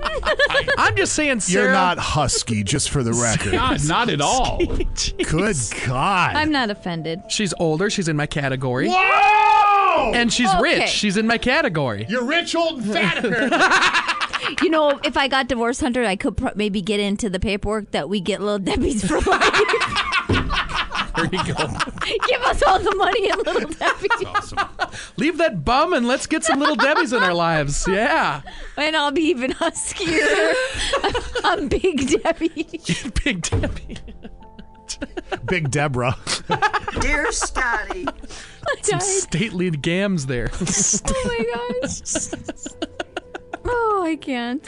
I'm 0.79 0.97
just 0.97 1.13
saying, 1.15 1.41
Sarah. 1.41 1.65
You're 1.65 1.73
not 1.73 1.99
husky, 1.99 2.63
just 2.63 2.91
for 2.91 3.03
the 3.03 3.13
record. 3.23 3.53
God, 3.53 3.87
not 3.89 4.09
at 4.11 4.21
all. 4.21 4.59
Good 4.65 5.57
God. 5.87 6.37
I'm 6.37 6.51
not 6.51 6.71
offended. 6.71 7.21
She's 7.29 7.53
older. 7.59 7.91
She's 7.91 8.09
in 8.09 8.17
my 8.17 8.27
category. 8.27 8.89
Whoa! 8.89 10.13
And 10.15 10.33
she's 10.33 10.49
Okay. 10.51 10.61
rich. 10.81 10.89
She's 10.91 11.17
in 11.17 11.27
my 11.27 11.39
category. 11.39 12.07
You're 12.09 12.25
rich, 12.25 12.55
old, 12.55 12.83
and 12.83 12.93
fat. 12.93 14.11
You 14.63 14.69
know, 14.69 15.01
if 15.05 15.17
I 15.17 15.27
got 15.27 15.49
divorced, 15.49 15.81
Hunter, 15.81 16.05
I 16.05 16.17
could 16.17 16.37
pro- 16.37 16.53
maybe 16.55 16.83
get 16.83 17.01
into 17.01 17.31
the 17.31 17.41
paperwork 17.41 17.93
that 17.93 18.11
we 18.11 18.21
get 18.21 18.41
little 18.43 18.59
Debbie's 18.59 19.03
for 19.05 19.19
life. 19.21 19.51
There 21.17 21.27
you 21.27 21.55
go. 21.55 21.55
Give 22.29 22.41
us 22.43 22.63
all 22.65 22.79
the 22.79 22.95
money 22.97 23.31
and 23.31 23.47
little 23.47 23.71
Debbie. 23.79 24.09
Awesome. 24.27 24.59
Leave 25.17 25.39
that 25.39 25.65
bum 25.65 25.93
and 25.93 26.07
let's 26.07 26.27
get 26.27 26.45
some 26.45 26.59
little 26.59 26.77
Debbies 26.77 27.17
in 27.17 27.23
our 27.23 27.35
lives. 27.35 27.87
Yeah. 27.89 28.43
And 28.77 28.97
I'll 28.97 29.13
be 29.13 29.23
even 29.23 29.53
huskier. 29.53 30.55
I'm 31.45 31.69
Big 31.69 32.21
Debbie. 32.23 32.81
Big 33.25 33.43
Debbie. 33.43 33.99
Big 35.47 35.71
Deborah. 35.71 36.17
Dear 37.01 37.31
Scotty, 37.33 38.07
Some 38.83 39.01
stately 39.01 39.71
gams 39.71 40.27
there. 40.27 40.51
oh 40.53 41.25
my 41.27 41.81
gosh. 41.83 42.01
Oh, 43.65 44.03
I 44.07 44.17
can't. 44.17 44.65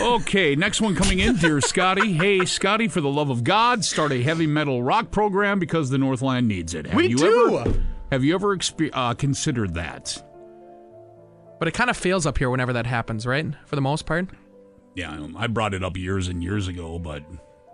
Okay, 0.00 0.54
next 0.54 0.80
one 0.80 0.94
coming 0.94 1.18
in, 1.18 1.36
dear 1.36 1.60
Scotty. 1.60 2.12
Hey, 2.12 2.44
Scotty, 2.44 2.86
for 2.88 3.00
the 3.00 3.08
love 3.08 3.30
of 3.30 3.42
God, 3.44 3.84
start 3.84 4.12
a 4.12 4.22
heavy 4.22 4.46
metal 4.46 4.82
rock 4.82 5.10
program 5.10 5.58
because 5.58 5.90
the 5.90 5.98
Northland 5.98 6.46
needs 6.46 6.74
it. 6.74 6.86
Have 6.86 6.94
We 6.94 7.08
you 7.08 7.16
do. 7.16 7.58
Ever, 7.58 7.82
have 8.12 8.22
you 8.24 8.34
ever 8.34 8.56
expe- 8.56 8.90
uh, 8.92 9.14
considered 9.14 9.74
that? 9.74 10.22
But 11.58 11.66
it 11.66 11.74
kind 11.74 11.90
of 11.90 11.96
fails 11.96 12.24
up 12.24 12.38
here 12.38 12.50
whenever 12.50 12.72
that 12.74 12.86
happens, 12.86 13.26
right? 13.26 13.46
For 13.66 13.74
the 13.74 13.82
most 13.82 14.06
part. 14.06 14.28
Yeah, 14.94 15.10
I- 15.36 15.44
I 15.44 15.46
brought 15.48 15.74
it 15.74 15.82
up 15.82 15.96
years 15.96 16.28
and 16.28 16.42
years 16.42 16.68
ago, 16.68 16.98
but 17.00 17.24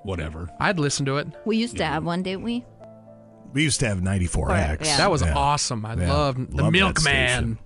whatever. 0.04 0.48
I'd 0.58 0.78
listen 0.78 1.04
to 1.06 1.18
it. 1.18 1.28
We 1.44 1.58
used 1.58 1.76
to 1.76 1.84
have 1.84 2.04
one, 2.04 2.22
didn't 2.22 2.42
we? 2.44 2.64
We 3.52 3.62
used 3.62 3.80
to 3.80 3.88
have 3.88 4.00
94X. 4.00 4.86
yeah. 4.86 4.96
That 4.96 5.10
was 5.10 5.20
Yeah. 5.22 5.34
awesome. 5.34 5.84
I 5.84 5.94
Yeah. 5.94 6.12
loved 6.12 6.56
the 6.56 6.70
Milkman. 6.70 7.58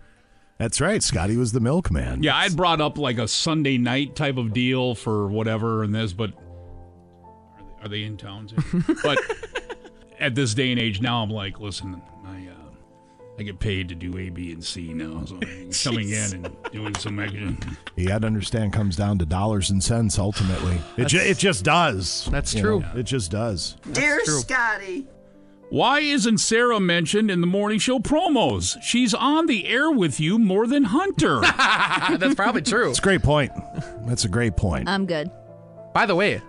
Station. 0.59 0.64
That's 0.64 0.80
right. 0.80 1.02
Scotty 1.02 1.36
was 1.36 1.52
the 1.52 1.60
milkman. 1.60 2.22
Yeah, 2.22 2.36
I'd 2.36 2.56
brought 2.56 2.80
up 2.80 2.98
like 2.98 3.18
a 3.18 3.28
Sunday 3.28 3.78
night 3.78 4.16
type 4.16 4.36
of 4.36 4.52
deal 4.52 4.94
for 4.94 5.28
whatever 5.28 5.82
and 5.82 5.94
this, 5.94 6.12
but 6.12 6.32
are 6.35 7.62
they, 7.62 7.85
are 7.85 7.89
they 7.89 8.02
in 8.05 8.16
town? 8.16 8.48
Too? 8.48 8.85
but 9.02 9.18
at 10.18 10.35
this 10.35 10.55
day 10.55 10.70
and 10.72 10.80
age 10.80 11.01
now, 11.01 11.22
I'm 11.22 11.30
like, 11.30 11.60
listen, 11.60 12.01
I 12.26 12.48
uh, 12.48 12.55
I 13.39 13.43
get 13.44 13.60
paid 13.60 13.89
to 13.90 13.94
do 13.94 14.18
A, 14.18 14.30
B, 14.30 14.51
and 14.52 14.64
C 14.64 14.93
now, 14.93 15.24
so 15.24 15.36
I'm 15.40 15.70
coming 15.85 16.10
in 16.10 16.44
and 16.44 16.56
doing 16.72 16.94
some 16.97 17.20
action. 17.20 17.56
You 17.94 18.09
got 18.09 18.22
to 18.22 18.26
understand, 18.26 18.72
comes 18.72 18.97
down 18.97 19.18
to 19.18 19.26
dollars 19.26 19.70
and 19.70 19.80
cents 19.82 20.18
ultimately. 20.18 20.80
It, 20.97 21.06
ju- 21.06 21.18
it 21.20 21.39
just 21.39 21.64
does. 21.64 22.26
That's 22.32 22.52
You 22.52 22.60
true. 22.62 22.80
know, 22.80 22.93
it 22.97 23.05
just 23.05 23.30
does. 23.30 23.76
dear 23.93 24.18
Scotty, 24.24 25.06
Why 25.70 26.01
isn't 26.01 26.39
Sarah 26.39 26.81
mentioned 26.81 27.31
in 27.31 27.43
the 27.43 27.47
morning 27.47 27.78
show 27.78 27.99
promos? 27.99 28.81
She's 28.82 29.12
on 29.12 29.47
the 29.47 29.66
air 29.69 29.90
with 29.90 30.19
you 30.19 30.39
more 30.39 30.66
than 30.66 30.85
Hunter. 30.85 31.40
That's 32.19 32.35
probably 32.35 32.62
true. 32.62 32.89
It's 32.89 32.99
a 32.99 33.03
great 33.03 33.23
point. 33.23 33.53
That's 34.07 34.24
a 34.24 34.28
great 34.28 34.57
point. 34.57 34.89
I'm 34.89 35.05
good. 35.05 35.31
By 35.93 36.07
the 36.07 36.15
way, 36.15 36.40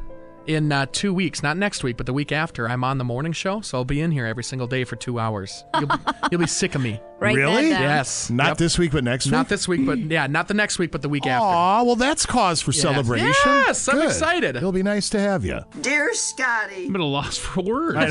in 0.50 0.72
uh, 0.72 0.88
two 0.92 1.14
weeks, 1.14 1.44
not 1.44 1.58
next 1.58 1.84
week, 1.84 1.96
but 1.96 2.08
the 2.08 2.14
week 2.14 2.32
after, 2.32 2.68
I'm 2.68 2.84
on 2.84 2.98
the 2.98 3.04
morning 3.04 3.32
show, 3.34 3.62
so 3.62 3.78
I'll 3.78 3.86
be 3.86 4.02
in 4.02 4.10
here 4.10 4.26
every 4.26 4.44
single 4.44 4.66
day 4.68 4.84
for 4.84 4.96
two 4.96 5.20
hours. 5.20 5.64
You'll, 5.80 5.88
be- 5.88 5.96
you'll 6.32 6.42
be 6.42 6.48
sick 6.48 6.74
of 6.74 6.82
me. 6.82 7.00
Write 7.20 7.36
that 7.36 7.42
Really? 7.42 7.70
Yes. 7.70 8.30
Not 8.32 8.48
Yep. 8.48 8.58
this 8.58 8.80
week, 8.80 8.92
but 8.92 9.04
next 9.04 9.26
week. 9.26 9.34
Not 9.34 9.48
this 9.48 9.68
week, 9.68 9.86
but 9.86 10.00
yeah, 10.00 10.26
not 10.28 10.48
the 10.48 10.54
next 10.56 10.80
week, 10.80 10.92
but 10.92 11.02
the 11.04 11.10
week 11.10 11.28
after. 11.28 11.46
Aw, 11.46 11.84
well, 11.84 11.96
that's 11.96 12.26
cause 12.26 12.62
for 12.62 12.72
Yes. 12.72 12.82
celebration. 12.82 13.28
Yes, 13.46 13.88
I'm 13.88 13.96
Good. 13.98 14.06
excited. 14.06 14.56
It'll 14.56 14.72
be 14.72 14.82
nice 14.84 15.10
to 15.12 15.20
have 15.20 15.46
you. 15.46 15.60
dear 15.82 16.14
Scotty, 16.16 16.88
I'm 16.88 16.96
at 16.96 17.02
a 17.02 17.06
loss 17.06 17.38
for 17.38 17.62
words. 17.62 17.98
I 17.98 18.08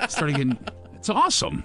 know. 0.00 0.06
Starting 0.08 0.36
getting, 0.36 0.58
it's 0.94 1.08
awesome. 1.08 1.62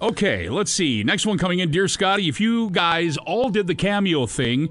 Okay, 0.00 0.50
let's 0.50 0.70
see. 0.70 1.02
Next 1.02 1.24
one 1.26 1.38
coming 1.38 1.58
in, 1.60 1.70
dear 1.70 1.88
Scotty. 1.88 2.28
If 2.28 2.40
you 2.40 2.70
guys 2.70 3.16
all 3.16 3.48
did 3.50 3.66
the 3.66 3.74
cameo 3.74 4.26
thing, 4.26 4.68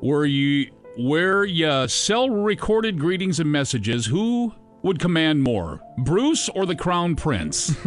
where 0.00 0.24
you 0.24 0.70
where 0.96 1.44
you 1.44 1.88
sell 1.88 2.30
recorded 2.30 2.98
greetings 2.98 3.40
and 3.40 3.50
messages, 3.50 4.06
who 4.06 4.54
would 4.82 4.98
command 4.98 5.42
more, 5.42 5.80
Bruce 5.98 6.48
or 6.50 6.66
the 6.66 6.76
Crown 6.76 7.16
Prince? 7.16 7.74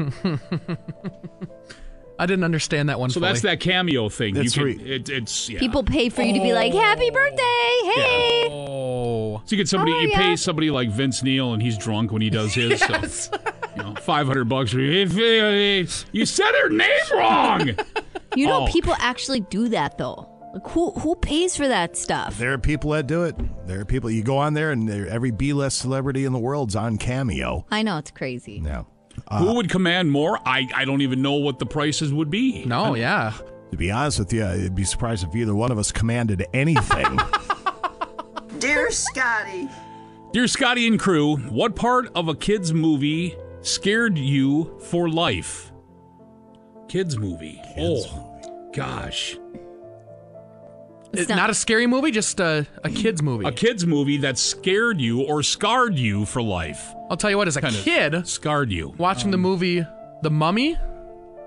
I 2.19 2.25
didn't 2.25 2.43
understand 2.43 2.89
that 2.89 2.99
one. 2.99 3.09
So 3.09 3.21
fully. 3.21 3.29
that's 3.31 3.41
that 3.43 3.61
cameo 3.61 4.09
thing. 4.09 4.33
That's 4.33 4.57
you 4.57 4.65
right. 4.65 4.77
can, 4.77 4.87
it, 4.87 5.09
it's 5.09 5.49
yeah. 5.49 5.57
People 5.59 5.83
pay 5.83 6.09
for 6.09 6.21
you 6.21 6.33
to 6.33 6.41
be 6.41 6.51
like, 6.51 6.73
"Happy 6.73 7.09
oh. 7.09 7.13
birthday, 7.13 7.91
hey!" 8.01 8.47
Oh. 8.51 9.41
So 9.45 9.51
you 9.55 9.57
get 9.57 9.69
somebody, 9.69 9.93
Oh, 9.93 9.99
you 10.01 10.09
yeah. 10.09 10.17
pay 10.17 10.35
somebody 10.35 10.69
like 10.69 10.89
Vince 10.89 11.23
Neil, 11.23 11.53
and 11.53 11.61
he's 11.63 11.77
drunk 11.77 12.11
when 12.11 12.21
he 12.21 12.29
does 12.29 12.53
his. 12.53 12.81
So, 12.81 12.93
you 13.77 13.83
know, 13.83 13.95
five 13.95 14.27
hundred 14.27 14.49
bucks. 14.49 14.71
for 14.73 14.79
If, 14.81 16.05
you 16.11 16.25
said 16.25 16.51
her 16.61 16.67
name 16.69 16.89
wrong. 17.13 17.69
You 18.35 18.47
know, 18.47 18.65
Oh. 18.65 18.67
people 18.67 18.95
actually 18.99 19.39
do 19.39 19.69
that 19.69 19.97
though. 19.97 20.29
Like, 20.53 20.67
who 20.69 20.91
who 20.91 21.15
pays 21.15 21.55
for 21.55 21.67
that 21.67 21.95
stuff? 21.95 22.37
There 22.37 22.53
are 22.53 22.57
people 22.57 22.91
that 22.91 23.05
do 23.07 23.23
it. 23.23 23.35
There 23.67 23.81
are 23.81 23.85
people. 23.85 24.09
You 24.09 24.23
go 24.23 24.37
on 24.37 24.53
there, 24.55 24.71
and 24.71 24.89
every 24.89 25.31
B-list 25.31 25.77
celebrity 25.77 26.25
in 26.25 26.33
the 26.33 26.39
world's 26.39 26.75
on 26.75 26.97
Cameo. 26.97 27.65
I 27.69 27.83
know 27.83 27.97
it's 27.99 28.11
crazy. 28.11 28.59
Now, 28.59 28.87
uh, 29.27 29.39
Who 29.39 29.55
would 29.55 29.69
command 29.69 30.11
more? 30.11 30.39
I, 30.45 30.67
I 30.73 30.85
don't 30.85 31.01
even 31.01 31.21
know 31.21 31.33
what 31.33 31.59
the 31.59 31.65
prices 31.65 32.11
would 32.13 32.29
be. 32.29 32.65
No, 32.65 32.95
yeah. 32.95 33.33
to 33.71 33.77
be 33.77 33.91
honest 33.91 34.19
with 34.19 34.33
you, 34.33 34.45
I'd 34.45 34.75
be 34.75 34.85
surprised 34.85 35.23
if 35.27 35.35
either 35.35 35.53
one 35.53 35.71
of 35.71 35.77
us 35.77 35.91
commanded 35.91 36.45
anything. 36.53 37.19
dear 38.59 38.89
Scotty, 38.91 39.69
Dear 40.31 40.47
Scotty 40.47 40.87
and 40.87 40.99
crew, 40.99 41.37
what 41.37 41.75
part 41.75 42.09
of 42.15 42.27
a 42.27 42.35
kids 42.35 42.73
movie 42.73 43.35
scared 43.61 44.17
you 44.17 44.79
for 44.79 45.09
life? 45.09 45.71
Kids 46.87 47.17
movie. 47.17 47.61
oh, 47.77 48.69
gosh. 48.73 49.37
It's 51.13 51.29
not, 51.29 51.49
a 51.49 51.53
scary 51.53 51.87
movie, 51.87 52.11
just 52.11 52.39
a, 52.39 52.67
a 52.83 52.89
kids 52.89 53.21
movie. 53.23 53.45
A 53.45 53.51
kids 53.51 53.85
movie 53.85 54.17
that 54.17 54.37
scared 54.37 55.01
you 55.01 55.21
or 55.21 55.41
scarred 55.41 55.97
you 55.97 56.25
for 56.25 56.41
life. 56.41 56.93
I'll 57.09 57.17
tell 57.17 57.29
you 57.31 57.37
what, 57.37 57.47
as 57.47 57.57
a 57.57 57.61
Kinda 57.61 57.79
kid, 57.81 58.27
Scarred 58.27 58.71
you. 58.71 58.93
watching 58.97 59.31
the 59.31 59.37
um, 59.37 59.41
movie 59.41 59.83
The 60.21 60.29
Mummy, 60.29 60.77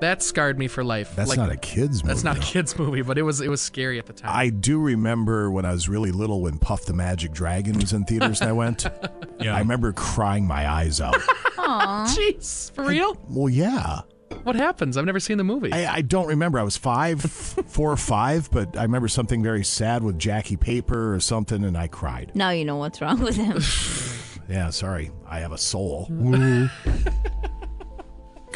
that 0.01 0.21
scarred 0.21 0.59
me 0.59 0.67
for 0.67 0.83
life. 0.83 1.15
That's 1.15 1.29
Like, 1.31 1.39
not 1.39 1.53
a 1.53 1.57
kids 1.57 2.03
movie. 2.03 2.13
That's 2.13 2.25
not 2.25 2.37
a 2.39 2.41
kids 2.41 2.77
movie, 2.77 3.03
but 3.03 3.19
it 3.19 3.23
was 3.23 3.41
it 3.41 3.49
was 3.49 3.61
scary 3.61 4.01
at 4.01 4.07
the 4.07 4.13
time. 4.13 4.33
I 4.35 4.49
do 4.49 4.81
remember 4.81 5.49
when 5.53 5.65
I 5.65 5.71
was 5.71 5.89
really 5.89 6.11
little 6.11 6.41
when 6.41 6.59
Puff 6.59 6.87
the 6.87 6.93
Magic 6.93 7.31
Dragon 7.31 7.79
was 7.79 7.93
in 7.93 8.05
theaters 8.05 8.41
and 8.41 8.51
I 8.51 8.53
went. 8.53 8.87
Yeah. 9.41 9.57
I 9.57 9.59
remember 9.59 9.93
crying 9.93 10.47
my 10.47 10.71
eyes 10.71 11.01
out. 11.01 11.17
Aw. 11.59 12.07
Jeez, 12.17 12.71
for 12.71 12.85
real? 12.85 13.17
well, 13.29 13.49
yeah. 13.49 14.03
What 14.43 14.57
happens? 14.57 14.97
I've 14.97 15.05
never 15.05 15.21
seen 15.21 15.39
the 15.39 15.45
movie. 15.45 15.73
I, 15.73 15.95
I 15.97 16.01
don't 16.03 16.27
remember. 16.27 16.59
I 16.59 16.63
was 16.63 16.77
five, 16.77 17.21
four 17.23 17.93
or 17.93 17.97
five, 17.97 18.51
but 18.51 18.77
I 18.77 18.83
remember 18.83 19.09
something 19.09 19.43
very 19.43 19.65
sad 19.65 20.03
with 20.03 20.19
Jackie 20.19 20.57
Paper 20.57 21.15
or 21.15 21.21
something, 21.21 21.65
and 21.65 21.77
I 21.77 21.89
cried. 21.89 22.33
Now 22.35 22.51
you 22.51 22.65
know 22.65 22.77
what's 22.77 23.01
wrong 23.01 23.21
with 23.21 23.37
him. 23.37 23.61
Yeah, 24.49 24.71
sorry. 24.71 25.13
I 25.27 25.39
have 25.39 25.53
a 25.53 25.57
soul. 25.57 26.09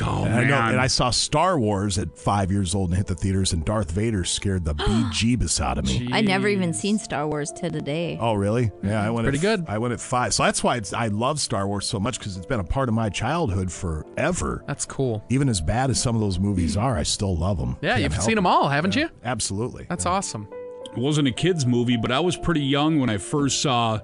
Oh, 0.02 0.24
And 0.24 0.34
I, 0.34 0.44
know, 0.44 0.56
and 0.56 0.80
I 0.80 0.86
saw 0.86 1.10
Star 1.10 1.58
Wars 1.58 1.98
at 1.98 2.16
five 2.18 2.50
years 2.50 2.74
old 2.74 2.90
and 2.90 2.96
hit 2.96 3.06
the 3.06 3.14
theaters, 3.14 3.52
and 3.52 3.64
Darth 3.64 3.90
Vader 3.90 4.24
scared 4.24 4.64
the 4.64 4.74
bejeebus 4.74 5.60
out 5.60 5.78
of 5.78 5.84
me. 5.86 6.08
I 6.12 6.20
never 6.20 6.48
even 6.48 6.72
seen 6.72 6.98
Star 6.98 7.26
Wars 7.26 7.50
to 7.52 7.70
today. 7.70 8.18
Oh, 8.20 8.34
really? 8.34 8.70
Yeah, 8.82 9.00
I 9.00 9.06
mm-hmm. 9.06 9.14
went 9.14 9.24
Pretty 9.26 9.38
at, 9.38 9.42
good. 9.42 9.64
I 9.68 9.78
went 9.78 9.92
at 9.92 10.00
five, 10.00 10.34
so 10.34 10.42
that's 10.44 10.62
why 10.62 10.76
it's, 10.76 10.92
I 10.92 11.08
love 11.08 11.40
Star 11.40 11.66
Wars 11.66 11.86
so 11.86 11.98
much 12.00 12.18
because 12.18 12.36
it's 12.36 12.46
been 12.46 12.60
a 12.60 12.64
part 12.64 12.88
of 12.88 12.94
my 12.94 13.08
childhood 13.08 13.72
forever. 13.72 14.62
That's 14.66 14.86
cool. 14.86 15.24
Even 15.28 15.48
as 15.48 15.60
bad 15.60 15.90
as 15.90 16.00
some 16.00 16.14
of 16.14 16.20
those 16.20 16.38
movies 16.38 16.76
are, 16.76 16.96
I 16.96 17.02
still 17.02 17.36
love 17.36 17.58
them. 17.58 17.76
Yeah, 17.80 17.98
Can't 17.98 18.02
you've 18.02 18.22
seen 18.22 18.32
it. 18.32 18.36
them 18.36 18.46
all, 18.46 18.68
haven't 18.68 18.96
you? 18.96 19.08
Absolutely. 19.24 19.86
That's 19.88 20.06
awesome. 20.06 20.48
It 20.96 20.98
wasn't 20.98 21.28
a 21.28 21.32
kids 21.32 21.66
movie, 21.66 21.96
but 21.96 22.10
I 22.10 22.20
was 22.20 22.36
pretty 22.36 22.62
young 22.62 22.98
when 22.98 23.10
I 23.10 23.18
first 23.18 23.60
saw 23.60 24.00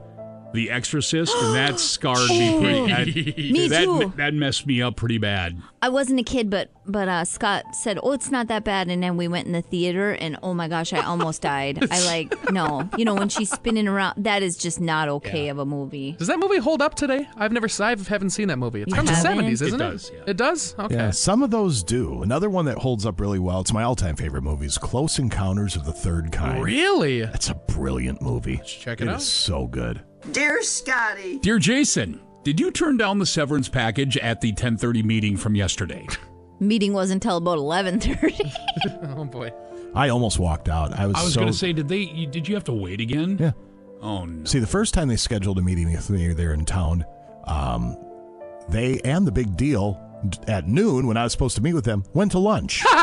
The 0.53 0.71
Exorcist, 0.71 1.35
and 1.37 1.55
that 1.55 1.81
scarred 1.81 2.29
me 2.31 2.59
pretty. 2.61 3.23
That, 3.33 3.37
Me 3.53 3.69
that, 3.69 3.85
too. 3.85 4.13
That 4.17 4.35
messed 4.35 4.67
me 4.67 4.83
up 4.83 4.97
pretty 4.97 5.19
bad. 5.19 5.61
I 5.81 5.89
wasn't 5.89 6.21
a 6.21 6.23
kid, 6.23 6.51
but 6.51 6.71
but 6.87 7.09
uh, 7.09 7.25
Scott 7.25 7.75
said, 7.75 7.99
"Oh, 8.03 8.13
it's 8.13 8.31
not 8.31 8.49
that 8.49 8.65
bad." 8.65 8.89
And 8.89 9.03
then 9.03 9.17
we 9.17 9.29
went 9.29 9.47
in 9.47 9.53
the 9.53 9.63
theater, 9.63 10.13
and 10.13 10.39
oh 10.43 10.55
my 10.55 10.69
gosh, 10.69 10.93
I 10.93 11.01
almost 11.05 11.43
died. 11.43 11.87
I 11.91 12.05
like 12.07 12.53
no, 12.53 12.89
you 12.97 13.05
know 13.05 13.15
when 13.15 13.29
she's 13.29 13.51
spinning 13.51 13.89
around. 13.89 14.23
That 14.25 14.43
is 14.43 14.57
just 14.57 14.81
not 14.81 15.09
okay 15.09 15.49
of 15.49 15.59
a 15.59 15.65
movie. 15.65 16.13
Does 16.13 16.29
that 16.29 16.39
movie 16.39 16.59
hold 16.59 16.83
up 16.83 16.95
today? 16.95 17.27
I've 17.37 17.53
never, 17.53 17.69
I 17.81 17.91
haven't 17.91 18.31
seen 18.31 18.49
that 18.49 18.59
movie. 18.59 18.83
It's 18.83 18.91
You 18.91 18.97
from 18.97 19.07
the 19.07 19.13
haven't? 19.13 19.31
seventies, 19.33 19.63
It 19.63 19.69
isn't 19.69 19.81
it? 19.81 19.85
does, 19.85 20.11
yeah. 20.15 20.21
It 20.27 20.37
does. 20.37 20.75
Okay. 20.79 20.95
Yeah, 20.95 21.11
some 21.11 21.43
of 21.43 21.51
those 21.51 21.83
do. 21.83 22.23
Another 22.23 22.51
one 22.51 22.65
that 22.67 22.79
holds 22.79 23.05
up 23.07 23.21
really 23.21 23.39
well, 23.39 23.61
it's 23.61 23.73
my 23.73 23.83
all 23.83 23.97
time 23.97 24.17
favorite 24.17 24.43
movie, 24.43 24.67
is 24.67 24.79
Close 24.79 25.19
Encounters 25.19 25.75
of 25.77 25.85
the 25.85 25.93
Third 25.93 26.31
Kind. 26.33 26.63
Really? 26.63 27.23
That's 27.23 27.49
a 27.51 27.55
brilliant 27.55 28.23
movie. 28.23 28.61
check 28.65 29.01
it 29.01 29.05
It 29.09 29.11
out. 29.11 29.17
is 29.21 29.27
so 29.29 29.67
good. 29.67 30.03
Dear 30.31 30.63
Scotty, 30.63 31.39
Dear 31.39 31.59
Jason, 31.59 32.21
did 32.45 32.61
you 32.61 32.71
turn 32.71 32.97
down 32.97 33.19
the 33.19 33.27
severance 33.27 33.69
package 33.69 34.17
at 34.19 34.41
the 34.41 34.53
10:30 34.53 35.05
meeting 35.05 35.37
from 35.37 35.55
yesterday? 35.55 36.07
Meeting 36.61 36.93
wasn't 36.93 37.25
until 37.25 37.39
about 37.39 37.59
eleven 37.59 37.99
thirty. 37.99 38.53
Oh 39.17 39.25
boy. 39.25 39.51
I 39.95 40.09
almost 40.11 40.39
walked 40.39 40.69
out. 40.69 40.93
I 40.99 41.07
was, 41.07 41.17
I 41.17 41.25
was 41.25 41.35
so. 41.35 41.41
going 41.41 41.53
to 41.53 41.59
say, 41.59 41.73
did 41.73 41.89
they? 41.89 41.99
you- 41.99 42.27
Did 42.29 42.47
you 42.49 42.55
have 42.55 42.65
to 42.65 42.73
wait 42.73 43.01
again? 43.01 43.37
Yeah. 43.39 43.53
Oh 44.01 44.25
no. 44.25 44.45
See, 44.45 44.59
the 44.61 44.67
first 44.67 44.95
time 44.95 45.09
they 45.09 45.17
scheduled 45.17 45.59
a 45.59 45.63
meeting 45.63 45.91
with 45.93 46.09
me 46.09 46.33
there 46.33 46.53
in 46.55 46.65
town, 46.65 47.05
um, 47.45 47.97
they 48.69 49.01
and 49.05 49.27
the 49.27 49.33
big 49.33 49.57
deal 49.57 50.01
at 50.47 50.69
noon 50.69 51.09
when 51.09 51.17
I 51.17 51.25
was 51.25 51.33
supposed 51.33 51.57
to 51.57 51.63
meet 51.63 51.75
with 51.75 51.85
them 51.85 52.05
went 52.15 52.31
to 52.33 52.39
lunch. 52.39 52.85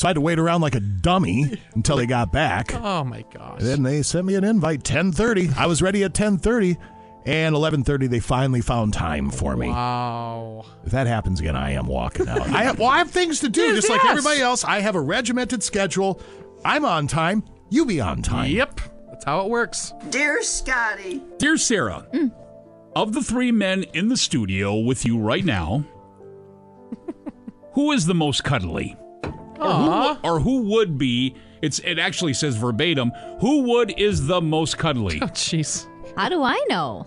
so 0.00 0.08
I 0.08 0.10
had 0.10 0.14
to 0.14 0.22
wait 0.22 0.38
around 0.38 0.62
like 0.62 0.74
a 0.74 0.80
dummy 0.80 1.60
until 1.74 1.98
they 1.98 2.06
got 2.06 2.32
back. 2.32 2.74
Oh 2.74 3.04
my 3.04 3.22
gosh. 3.34 3.58
And 3.58 3.68
then 3.68 3.82
they 3.82 4.00
sent 4.00 4.24
me 4.24 4.34
an 4.34 4.44
invite 4.44 4.82
10:30. 4.82 5.54
I 5.58 5.66
was 5.66 5.82
ready 5.82 6.04
at 6.04 6.14
10:30 6.14 6.78
and 7.26 7.54
11:30 7.54 8.08
they 8.08 8.18
finally 8.18 8.62
found 8.62 8.94
time 8.94 9.28
for 9.28 9.54
me. 9.58 9.68
Wow. 9.68 10.64
If 10.86 10.92
that 10.92 11.06
happens 11.06 11.38
again, 11.38 11.54
I 11.54 11.72
am 11.72 11.84
walking 11.84 12.28
out. 12.28 12.48
I 12.48 12.62
have, 12.62 12.78
well, 12.78 12.88
I 12.88 12.96
have 12.96 13.10
things 13.10 13.40
to 13.40 13.50
do 13.50 13.74
just 13.74 13.90
like 13.90 14.02
everybody 14.06 14.40
else. 14.40 14.64
I 14.64 14.80
have 14.80 14.94
a 14.94 15.00
regimented 15.02 15.62
schedule. 15.62 16.22
I'm 16.64 16.86
on 16.86 17.06
time. 17.06 17.44
You 17.68 17.84
be 17.84 18.00
on 18.00 18.22
time. 18.22 18.50
Yep. 18.50 18.80
That's 19.10 19.26
how 19.26 19.44
it 19.44 19.50
works. 19.50 19.92
dear 20.08 20.42
Scotty, 20.42 21.22
Dear 21.36 21.58
Sarah, 21.58 22.06
mm. 22.14 22.32
of 22.96 23.12
the 23.12 23.22
three 23.22 23.52
men 23.52 23.82
in 23.92 24.08
the 24.08 24.16
studio 24.16 24.78
with 24.78 25.04
you 25.04 25.18
right 25.18 25.44
now, 25.44 25.84
who 27.74 27.92
is 27.92 28.06
the 28.06 28.14
most 28.14 28.44
cuddly? 28.44 28.96
Or 29.60 30.14
who, 30.14 30.28
or 30.28 30.40
who 30.40 30.62
would 30.62 30.98
be? 30.98 31.34
It's 31.62 31.78
it 31.80 31.98
actually 31.98 32.34
says 32.34 32.56
verbatim. 32.56 33.10
Who 33.40 33.62
would 33.70 33.98
is 33.98 34.26
the 34.26 34.40
most 34.40 34.78
cuddly? 34.78 35.18
Oh, 35.22 35.26
jeez. 35.26 35.86
How 36.16 36.28
do 36.28 36.42
I 36.42 36.64
know? 36.68 37.06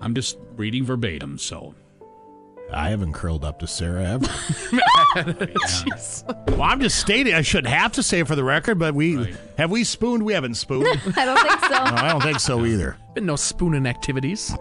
I'm 0.00 0.14
just 0.14 0.36
reading 0.56 0.84
verbatim, 0.84 1.38
so 1.38 1.74
I 2.72 2.90
haven't 2.90 3.12
curled 3.12 3.44
up 3.44 3.58
to 3.60 3.66
Sarah 3.66 4.04
ever. 4.04 4.26
Jeez. 5.14 6.24
well, 6.50 6.62
I'm 6.62 6.80
just 6.80 6.98
stating. 6.98 7.34
I 7.34 7.42
shouldn't 7.42 7.72
have 7.72 7.92
to 7.92 8.02
say 8.02 8.20
it 8.20 8.26
for 8.26 8.34
the 8.34 8.44
record, 8.44 8.78
but 8.78 8.94
we 8.94 9.34
have 9.58 9.70
we 9.70 9.84
spooned. 9.84 10.22
We 10.22 10.32
haven't 10.32 10.54
spooned. 10.54 10.86
I 11.16 11.24
don't 11.24 11.38
think 11.38 11.60
so. 11.60 11.74
I 11.74 12.08
don't 12.10 12.22
think 12.22 12.40
so 12.40 12.64
either. 12.64 12.96
Been 13.14 13.26
no 13.26 13.36
spooning 13.36 13.86
activities. 13.86 14.54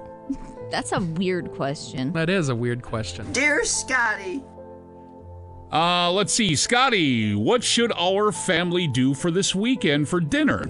That's 0.70 0.92
a 0.92 1.00
weird 1.00 1.52
question. 1.54 2.14
That 2.14 2.30
is 2.30 2.50
a 2.50 2.56
weird 2.56 2.82
question. 2.82 3.32
Dear 3.34 3.64
Scotty, 3.66 4.42
Uh, 5.72 6.12
let's 6.12 6.34
see, 6.34 6.56
Scotty, 6.56 7.34
what 7.34 7.64
should 7.64 7.92
our 7.98 8.32
family 8.32 8.88
do 8.88 9.14
for 9.14 9.32
this 9.32 9.56
weekend 9.56 10.08
for 10.10 10.20
dinner? 10.20 10.70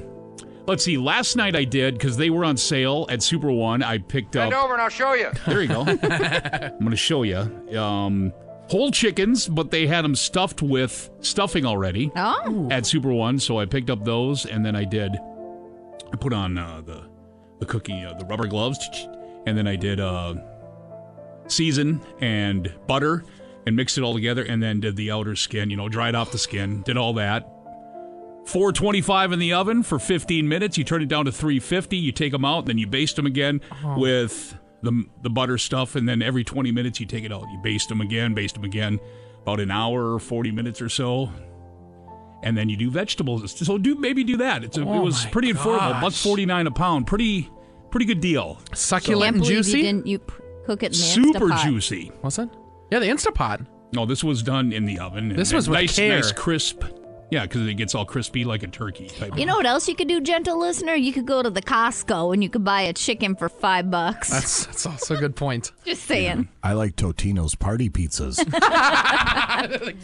Let's 0.68 0.84
see, 0.86 0.96
last 0.98 1.36
night 1.36 1.56
I 1.56 1.64
did 1.64 1.96
because 1.96 2.18
they 2.18 2.30
were 2.30 2.46
on 2.46 2.56
sale 2.56 3.08
at 3.10 3.24
Super 3.24 3.52
One. 3.52 3.82
I 3.82 3.98
picked 3.98 4.36
up. 4.36 4.52
Bend 4.52 4.54
over 4.54 4.74
and 4.74 4.82
I'll 4.82 4.90
show 4.90 5.14
you. 5.14 5.30
There 5.48 5.62
you 5.64 5.68
go. 5.68 5.82
I'm 5.88 5.98
going 6.80 6.92
to 6.92 6.96
show 6.96 7.24
you. 7.24 7.38
Um, 7.80 8.32
whole 8.70 8.92
chickens, 8.92 9.48
but 9.48 9.72
they 9.72 9.88
had 9.88 10.04
them 10.06 10.16
stuffed 10.16 10.62
with 10.62 11.10
stuffing 11.22 11.66
already 11.66 12.12
Oh. 12.16 12.68
at 12.70 12.86
Super 12.86 13.12
One. 13.12 13.40
So 13.40 13.58
I 13.60 13.66
picked 13.66 13.90
up 13.90 14.06
those, 14.06 14.46
and 14.46 14.64
then 14.64 14.76
I 14.76 14.84
did. 14.84 15.18
I 16.14 16.16
put 16.18 16.32
on 16.32 16.58
uh, 16.60 16.82
the 16.86 17.04
the 17.60 17.66
cookie, 17.66 18.04
uh, 18.04 18.14
the 18.14 18.26
rubber 18.26 18.46
gloves, 18.48 18.80
and 19.48 19.58
then 19.58 19.68
I 19.68 19.76
did 19.76 20.00
uh, 20.00 20.36
season 21.48 22.02
and 22.20 22.72
butter 22.88 23.24
and 23.66 23.76
mixed 23.76 23.98
it 23.98 24.02
all 24.04 24.14
together, 24.14 24.44
and 24.44 24.62
then 24.62 24.80
did 24.80 24.96
the 24.96 25.12
outer 25.12 25.36
skin. 25.36 25.70
You 25.70 25.78
know, 25.78 25.90
dried 25.90 26.16
off 26.16 26.32
the 26.32 26.38
skin, 26.38 26.82
did 26.84 26.98
all 26.98 27.14
that. 27.14 27.48
425 28.46 29.34
in 29.34 29.40
the 29.40 29.54
oven 29.54 29.84
for 29.84 30.00
15 30.00 30.48
minutes. 30.48 30.78
You 30.78 30.84
turn 30.84 31.02
it 31.02 31.08
down 31.08 31.26
to 31.26 31.32
350. 31.32 31.96
You 31.98 32.12
take 32.12 32.32
them 32.32 32.44
out, 32.44 32.66
then 32.66 32.78
you 32.78 32.88
baste 32.88 33.16
them 33.16 33.26
again 33.26 33.62
Oh. 33.84 34.00
with 34.00 34.58
the 34.82 35.04
the 35.22 35.30
butter 35.30 35.58
stuff, 35.60 35.96
and 35.96 36.10
then 36.10 36.22
every 36.24 36.44
20 36.44 36.72
minutes 36.72 37.00
you 37.00 37.06
take 37.06 37.24
it 37.24 37.32
out. 37.32 37.44
You 37.52 37.60
baste 37.64 37.88
them 37.90 38.02
again, 38.02 38.34
baste 38.34 38.56
them 38.56 38.64
again, 38.64 39.00
about 39.44 39.60
an 39.60 39.70
hour 39.70 40.14
or 40.16 40.20
40 40.20 40.52
minutes 40.52 40.82
or 40.82 40.90
so, 40.90 41.30
and 42.42 42.58
then 42.58 42.68
you 42.68 42.76
do 42.78 42.90
vegetables. 42.90 43.52
So 43.66 43.78
do 43.78 43.94
maybe 43.96 44.24
do 44.24 44.38
that. 44.38 44.64
It's 44.64 44.78
a, 44.78 44.82
Oh 44.84 44.94
it 44.98 45.04
was 45.04 45.24
my 45.26 45.30
pretty 45.32 45.54
affordable, 45.54 46.02
buck 46.02 46.14
49 46.14 46.66
a 46.68 46.72
pound. 46.72 47.06
Pretty 47.06 47.48
pretty 47.92 48.08
good 48.08 48.22
deal. 48.22 48.60
Succulent 48.74 49.24
Can't 49.24 49.36
and 49.38 49.46
juicy. 49.46 49.78
You 49.78 49.84
didn't 49.84 50.08
you 50.08 50.18
p- 50.20 50.34
cook 50.66 50.82
it 50.82 50.88
in 50.88 50.92
the 50.94 50.98
Super 50.98 51.50
juicy. 51.64 52.12
What's 52.22 52.38
that? 52.38 52.50
Yeah, 52.92 53.00
the 53.00 53.08
Instapot. 53.08 53.66
No, 53.94 54.06
this 54.06 54.24
was 54.24 54.44
done 54.44 54.72
in 54.72 54.86
the 54.86 55.00
oven. 55.00 55.30
This 55.30 55.52
was 55.54 55.68
with 55.70 55.80
nice, 55.80 55.96
care. 55.96 56.16
nice 56.16 56.32
crisp. 56.32 56.84
Yeah, 57.30 57.44
because 57.44 57.66
it 57.66 57.76
gets 57.76 57.96
all 57.96 58.04
crispy 58.04 58.44
like 58.44 58.62
a 58.64 58.68
turkey. 58.68 59.08
Type 59.08 59.38
You 59.40 59.46
know 59.46 59.56
what 59.56 59.66
else 59.66 59.88
you 59.88 59.96
could 59.96 60.10
do, 60.10 60.20
gentle 60.20 60.60
listener? 60.60 60.96
You 60.96 61.14
could 61.14 61.26
go 61.26 61.42
to 61.42 61.50
the 61.50 61.62
Costco 61.62 62.34
and 62.34 62.44
you 62.44 62.50
could 62.50 62.66
buy 62.66 62.82
a 62.82 62.92
chicken 62.94 63.38
for 63.38 63.48
five 63.48 63.90
bucks. 63.90 64.30
That's 64.30 64.66
that's 64.66 64.86
also 64.86 65.16
a 65.16 65.18
good 65.18 65.38
point. 65.38 65.72
Just 65.86 66.04
saying. 66.04 66.50
I 66.62 66.74
like 66.74 66.98
Totino's 66.98 67.56
party 67.56 67.90
pizzas. 67.90 68.36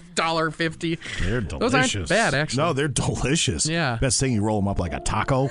Dollar 0.16 0.52
fifty. 0.52 1.00
They're 1.22 1.42
Those 1.42 1.72
delicious. 1.72 1.96
aren't 1.96 2.10
bad, 2.10 2.34
actually. 2.34 2.64
No, 2.64 2.72
they're 2.72 2.88
delicious. 2.88 3.68
Yeah. 3.68 3.98
Best 4.00 4.22
thing 4.22 4.32
you 4.32 4.42
roll 4.42 4.60
them 4.62 4.70
up 4.70 4.80
like 4.80 4.94
a 4.94 5.02
taco. 5.02 5.50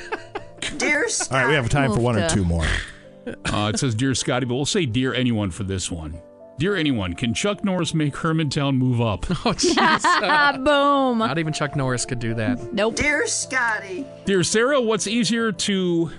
dear 0.78 1.02
All 1.02 1.08
Scotty. 1.10 1.34
right, 1.42 1.48
we 1.48 1.54
have 1.54 1.68
time 1.68 1.92
for 1.92 2.00
one 2.00 2.16
or 2.16 2.26
two 2.30 2.44
more. 2.44 2.66
Uh, 3.26 3.70
it 3.72 3.78
says, 3.78 3.94
Dear 3.94 4.14
Scotty, 4.14 4.46
but 4.46 4.54
we'll 4.54 4.64
say 4.64 4.86
Dear 4.86 5.12
Anyone 5.14 5.50
for 5.50 5.62
this 5.64 5.90
one. 5.90 6.20
Dear 6.58 6.76
Anyone, 6.76 7.14
can 7.14 7.34
Chuck 7.34 7.64
Norris 7.64 7.92
make 7.94 8.14
Hermantown 8.14 8.76
move 8.76 9.00
up? 9.00 9.26
Oh, 9.30 9.52
jeez. 9.54 10.04
Uh, 10.22 10.52
Boom. 10.58 11.18
Not 11.18 11.38
even 11.38 11.52
Chuck 11.52 11.74
Norris 11.74 12.04
could 12.04 12.18
do 12.20 12.34
that. 12.34 12.72
Nope. 12.72 12.94
Dear 12.96 13.26
Scotty, 13.26 14.06
Dear 14.24 14.44
Sarah, 14.44 14.80
what's 14.80 15.06
easier 15.06 15.50
to 15.52 16.10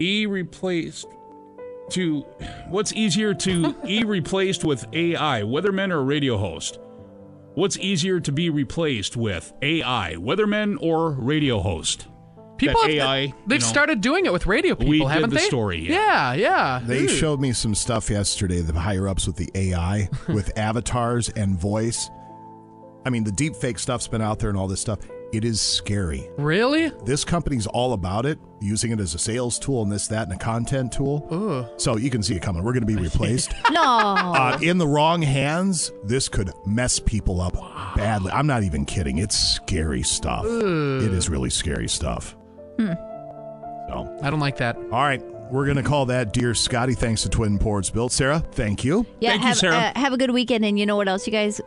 E 0.00 0.26
replaced 0.26 1.06
to 1.90 2.20
what's 2.68 2.92
easier 2.94 3.32
to 3.34 3.74
E 3.86 4.02
replaced 4.04 4.64
with 4.64 4.84
AI, 4.92 5.42
weatherman 5.42 5.90
or 5.92 6.02
radio 6.02 6.36
host? 6.36 6.78
What's 7.54 7.78
easier 7.78 8.18
to 8.18 8.32
be 8.32 8.50
replaced 8.50 9.16
with 9.16 9.52
AI, 9.62 10.14
weatherman 10.18 10.76
or 10.80 11.10
radio 11.12 11.60
host? 11.60 12.08
People 12.56 12.80
That 12.82 12.90
have, 12.90 12.98
AI, 13.00 13.34
they've 13.46 13.58
you 13.60 13.66
know, 13.66 13.70
started 13.70 14.00
doing 14.00 14.26
it 14.26 14.32
with 14.32 14.46
radio 14.46 14.74
people, 14.74 14.88
We 14.90 14.98
did 15.00 15.08
haven't 15.08 15.30
the 15.30 15.36
they? 15.36 15.42
story, 15.46 15.88
Yeah, 15.88 16.34
yeah. 16.34 16.80
They 16.84 17.00
Ooh. 17.04 17.08
showed 17.08 17.40
me 17.40 17.52
some 17.52 17.74
stuff 17.74 18.08
yesterday, 18.10 18.60
the 18.60 18.72
higher 18.78 19.08
ups 19.08 19.26
with 19.26 19.36
the 19.36 19.50
AI, 19.54 20.08
with 20.28 20.56
avatars 20.56 21.30
and 21.30 21.58
voice. 21.58 22.10
I 23.04 23.10
mean, 23.10 23.24
the 23.24 23.32
deep 23.32 23.56
fake 23.56 23.78
stuff's 23.78 24.06
been 24.08 24.22
out 24.22 24.38
there 24.38 24.48
and 24.50 24.58
all 24.58 24.68
this 24.68 24.80
stuff. 24.80 25.00
It 25.32 25.44
is 25.44 25.60
scary. 25.60 26.28
Really? 26.38 26.90
This 27.04 27.24
company's 27.24 27.66
all 27.66 27.92
about 27.92 28.24
it, 28.24 28.38
using 28.60 28.92
it 28.92 29.00
as 29.00 29.14
a 29.14 29.18
sales 29.18 29.58
tool 29.58 29.82
and 29.82 29.90
this, 29.90 30.06
that, 30.06 30.28
and 30.28 30.32
a 30.32 30.38
content 30.38 30.92
tool. 30.92 31.26
Ooh. 31.32 31.66
So 31.76 31.96
you 31.96 32.08
can 32.08 32.22
see 32.22 32.36
it 32.36 32.40
coming. 32.42 32.62
We're 32.62 32.72
going 32.72 32.86
to 32.86 32.94
be 32.94 32.94
replaced. 33.02 33.52
No. 33.72 33.82
uh, 33.82 34.58
in 34.62 34.78
the 34.78 34.86
wrong 34.86 35.20
hands, 35.22 35.90
this 36.04 36.28
could 36.28 36.52
mess 36.64 37.00
people 37.00 37.40
up 37.40 37.54
badly. 37.96 38.30
I'm 38.30 38.46
not 38.46 38.62
even 38.62 38.84
kidding. 38.84 39.18
It's 39.18 39.36
scary 39.36 40.04
stuff. 40.04 40.44
It 40.46 41.12
is 41.12 41.28
really 41.28 41.50
scary 41.50 41.88
stuff. 41.88 42.36
Hmm. 42.78 42.92
So, 43.88 44.18
I 44.22 44.30
don't 44.30 44.40
like 44.40 44.56
that. 44.58 44.76
all 44.76 45.02
right. 45.04 45.22
We're 45.50 45.66
going 45.66 45.76
to 45.76 45.82
call 45.82 46.06
that 46.06 46.32
Dear 46.32 46.54
Scotty, 46.54 46.94
thanks 46.94 47.22
to 47.22 47.28
Twin 47.28 47.58
Ports 47.58 47.90
Built. 47.90 48.12
Sarah, 48.12 48.40
thank 48.52 48.82
you. 48.82 49.06
Yeah, 49.20 49.32
Thank 49.32 49.44
you, 49.44 49.54
Sarah. 49.54 49.92
Uh, 49.94 49.98
have 49.98 50.12
a 50.14 50.16
good 50.16 50.30
weekend. 50.30 50.64
And 50.64 50.78
you 50.78 50.86
know 50.86 50.96
what 50.96 51.06
else, 51.06 51.26
you 51.26 51.32
guys? 51.32 51.60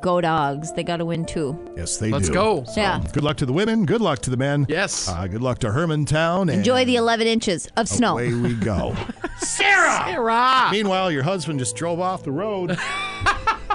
Go 0.00 0.20
dogs. 0.22 0.72
They 0.72 0.84
got 0.84 0.98
to 0.98 1.04
win 1.04 1.26
too. 1.26 1.58
Yes, 1.76 1.98
they 1.98 2.06
do. 2.08 2.14
Let's 2.14 2.28
do. 2.28 2.34
go. 2.34 2.64
Yeah. 2.76 3.02
Good 3.12 3.24
luck 3.24 3.36
to 3.38 3.46
the 3.46 3.52
women. 3.52 3.84
Good 3.84 4.00
luck 4.00 4.20
to 4.20 4.30
the 4.30 4.36
men. 4.36 4.64
Yes. 4.70 5.08
Uh, 5.08 5.26
good 5.26 5.42
luck 5.42 5.58
to 5.58 5.66
Hermantown. 5.68 6.42
And 6.42 6.50
Enjoy 6.52 6.84
the 6.86 6.96
11 6.96 7.26
inches 7.26 7.68
of 7.76 7.88
snow. 7.88 8.12
Away 8.12 8.32
we 8.32 8.54
go. 8.54 8.94
Sarah! 9.38 10.04
Sarah! 10.06 10.68
Meanwhile, 10.70 11.10
your 11.10 11.24
husband 11.24 11.58
just 11.58 11.76
drove 11.76 12.00
off 12.00 12.22
the 12.22 12.32
road. 12.32 12.78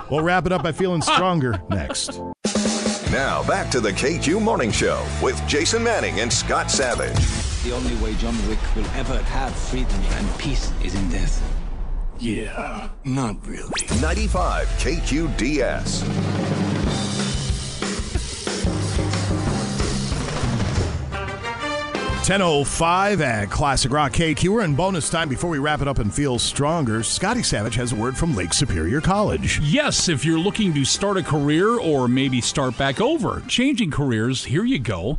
we'll 0.09 0.23
wrap 0.23 0.45
it 0.47 0.51
up 0.53 0.63
by 0.63 0.71
feeling 0.71 1.01
stronger 1.03 1.61
next. 1.69 2.19
Now 3.11 3.45
back 3.45 3.69
to 3.71 3.81
the 3.81 3.91
KQ 3.91 4.41
Morning 4.41 4.71
Show 4.71 5.05
with 5.21 5.45
Jason 5.45 5.83
Manning 5.83 6.21
and 6.21 6.31
Scott 6.31 6.71
Savage. 6.71 7.13
The 7.61 7.73
only 7.73 7.93
way 7.95 8.15
John 8.15 8.37
Wick 8.47 8.57
will 8.73 8.85
ever 8.95 9.17
have 9.17 9.53
freedom 9.53 9.99
and 10.11 10.39
peace 10.39 10.71
is 10.81 10.95
in 10.95 11.09
death. 11.09 11.43
Yeah, 12.19 12.87
not 13.03 13.45
really. 13.45 13.69
95 13.99 14.65
KQDS. 14.79 16.80
Ten 22.23 22.43
oh 22.43 22.63
five 22.63 23.19
at 23.19 23.49
Classic 23.49 23.91
Rock 23.91 24.11
KQ. 24.13 24.47
We're 24.49 24.61
in 24.61 24.75
bonus 24.75 25.09
time 25.09 25.27
before 25.27 25.49
we 25.49 25.57
wrap 25.57 25.81
it 25.81 25.87
up 25.87 25.97
and 25.97 26.13
feel 26.13 26.37
stronger. 26.37 27.01
Scotty 27.01 27.41
Savage 27.41 27.73
has 27.75 27.93
a 27.93 27.95
word 27.95 28.15
from 28.15 28.35
Lake 28.35 28.53
Superior 28.53 29.01
College. 29.01 29.59
Yes, 29.61 30.07
if 30.07 30.23
you're 30.23 30.37
looking 30.37 30.71
to 30.75 30.85
start 30.85 31.17
a 31.17 31.23
career 31.23 31.67
or 31.79 32.07
maybe 32.07 32.39
start 32.39 32.77
back 32.77 33.01
over, 33.01 33.41
changing 33.47 33.89
careers, 33.89 34.45
here 34.45 34.63
you 34.63 34.77
go. 34.77 35.17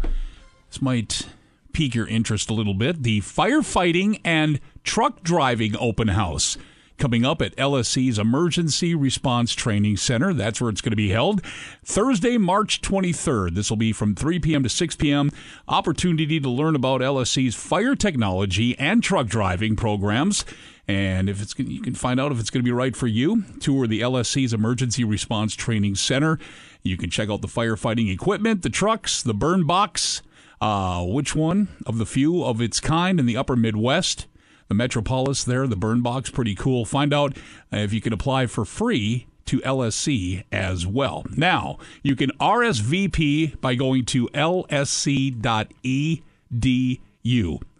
This 0.70 0.81
might 0.81 1.26
pique 1.72 1.97
your 1.97 2.06
interest 2.06 2.50
a 2.50 2.55
little 2.55 2.72
bit. 2.72 3.02
The 3.02 3.20
firefighting 3.20 4.20
and 4.24 4.60
truck 4.84 5.24
driving 5.24 5.76
open 5.78 6.06
house 6.08 6.56
coming 7.02 7.24
up 7.24 7.42
at 7.42 7.56
LSC's 7.56 8.16
Emergency 8.16 8.94
Response 8.94 9.55
Training 9.55 9.97
Center. 9.97 10.32
That's 10.32 10.60
where 10.60 10.70
it's 10.70 10.81
going 10.81 10.92
to 10.92 10.97
be 10.97 11.08
held 11.08 11.44
Thursday, 11.84 12.39
March 12.39 12.81
23rd. 12.81 13.56
This 13.56 13.70
will 13.70 13.76
be 13.76 13.92
from 13.92 14.14
3 14.14 14.39
p.m. 14.39 14.62
to 14.62 14.68
6 14.68 14.94
p.m. 14.94 15.32
Opportunity 15.66 16.39
to 16.39 16.48
learn 16.48 16.76
about 16.76 17.00
LSC's 17.00 17.56
fire 17.56 17.97
technology 17.97 18.78
and 18.78 19.02
truck 19.02 19.26
driving 19.26 19.74
programs. 19.74 20.44
And 20.86 21.28
if 21.28 21.42
it's 21.42 21.58
you 21.58 21.82
can 21.82 21.97
find 21.97 22.20
out 22.20 22.31
if 22.31 22.39
it's 22.39 22.50
going 22.50 22.62
to 22.62 22.64
be 22.64 22.70
right 22.70 22.94
for 22.94 23.08
you. 23.08 23.47
Tour 23.58 23.89
the 23.89 24.00
LSC's 24.00 24.52
Emergency 24.52 25.02
Response 25.02 25.56
Training 25.56 25.97
Center. 25.97 26.39
You 26.84 26.97
can 26.97 27.10
check 27.10 27.28
out 27.28 27.42
the 27.42 27.48
firefighting 27.48 28.14
equipment, 28.14 28.62
the 28.62 28.70
trucks, 28.70 29.24
the 29.24 29.34
burn 29.34 29.66
box, 29.66 30.22
uh, 30.60 31.05
which 31.05 31.34
one 31.34 31.66
of 31.84 31.98
the 31.98 32.06
few 32.06 32.44
of 32.44 32.60
its 32.60 32.78
kind 32.78 33.18
in 33.18 33.26
the 33.26 33.36
upper 33.36 33.56
Midwest. 33.56 34.28
The 34.73 34.76
Metropolis 34.76 35.44
there, 35.44 35.67
the 35.67 35.76
burn 35.76 36.01
box, 36.01 36.31
pretty 36.31 36.55
cool. 36.55 36.86
Find 36.86 37.12
out 37.12 37.36
if 37.70 37.92
you 37.92 38.01
can 38.01 38.15
apply 38.15 38.47
for 38.47 38.65
free 38.65 39.26
to 39.44 39.59
LSC 39.60 40.44
as 40.51 40.86
well. 40.86 41.26
Now, 41.36 41.76
you 42.02 42.17
can 42.17 42.31
RSVP 42.41 43.60
by 43.60 43.75
going 43.75 44.07
to 44.07 44.28
lsc.edu. 44.28 45.42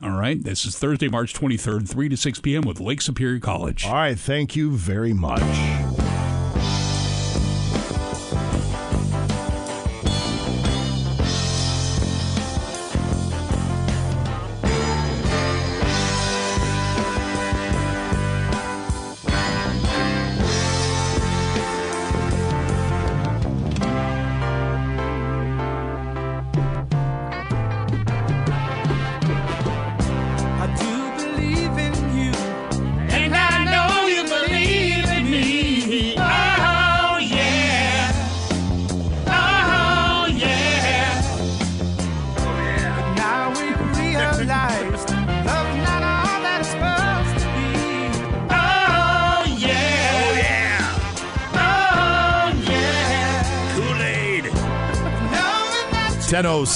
All 0.03 0.11
right, 0.11 0.45
this 0.45 0.67
is 0.67 0.79
Thursday, 0.79 1.09
March 1.09 1.33
23rd, 1.33 1.89
3 1.89 2.09
to 2.11 2.17
6 2.19 2.41
p.m. 2.41 2.61
with 2.61 2.79
Lake 2.79 3.01
Superior 3.01 3.41
College. 3.41 3.87
All 3.87 3.95
right, 3.95 4.19
thank 4.19 4.55
you 4.55 4.73
very 4.73 5.15
much. 5.15 5.41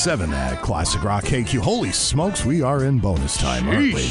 10.07 0.07 0.33
at 0.33 0.63
Classic 0.63 1.03
Rock 1.03 1.25
KQ. 1.25 1.59
Holy 1.59 1.91
smokes, 1.91 2.45
we 2.45 2.63
are 2.63 2.85
in 2.85 3.01
bonus 3.01 3.37
time, 3.37 3.69
aren't 3.69 3.93
we? 3.93 4.07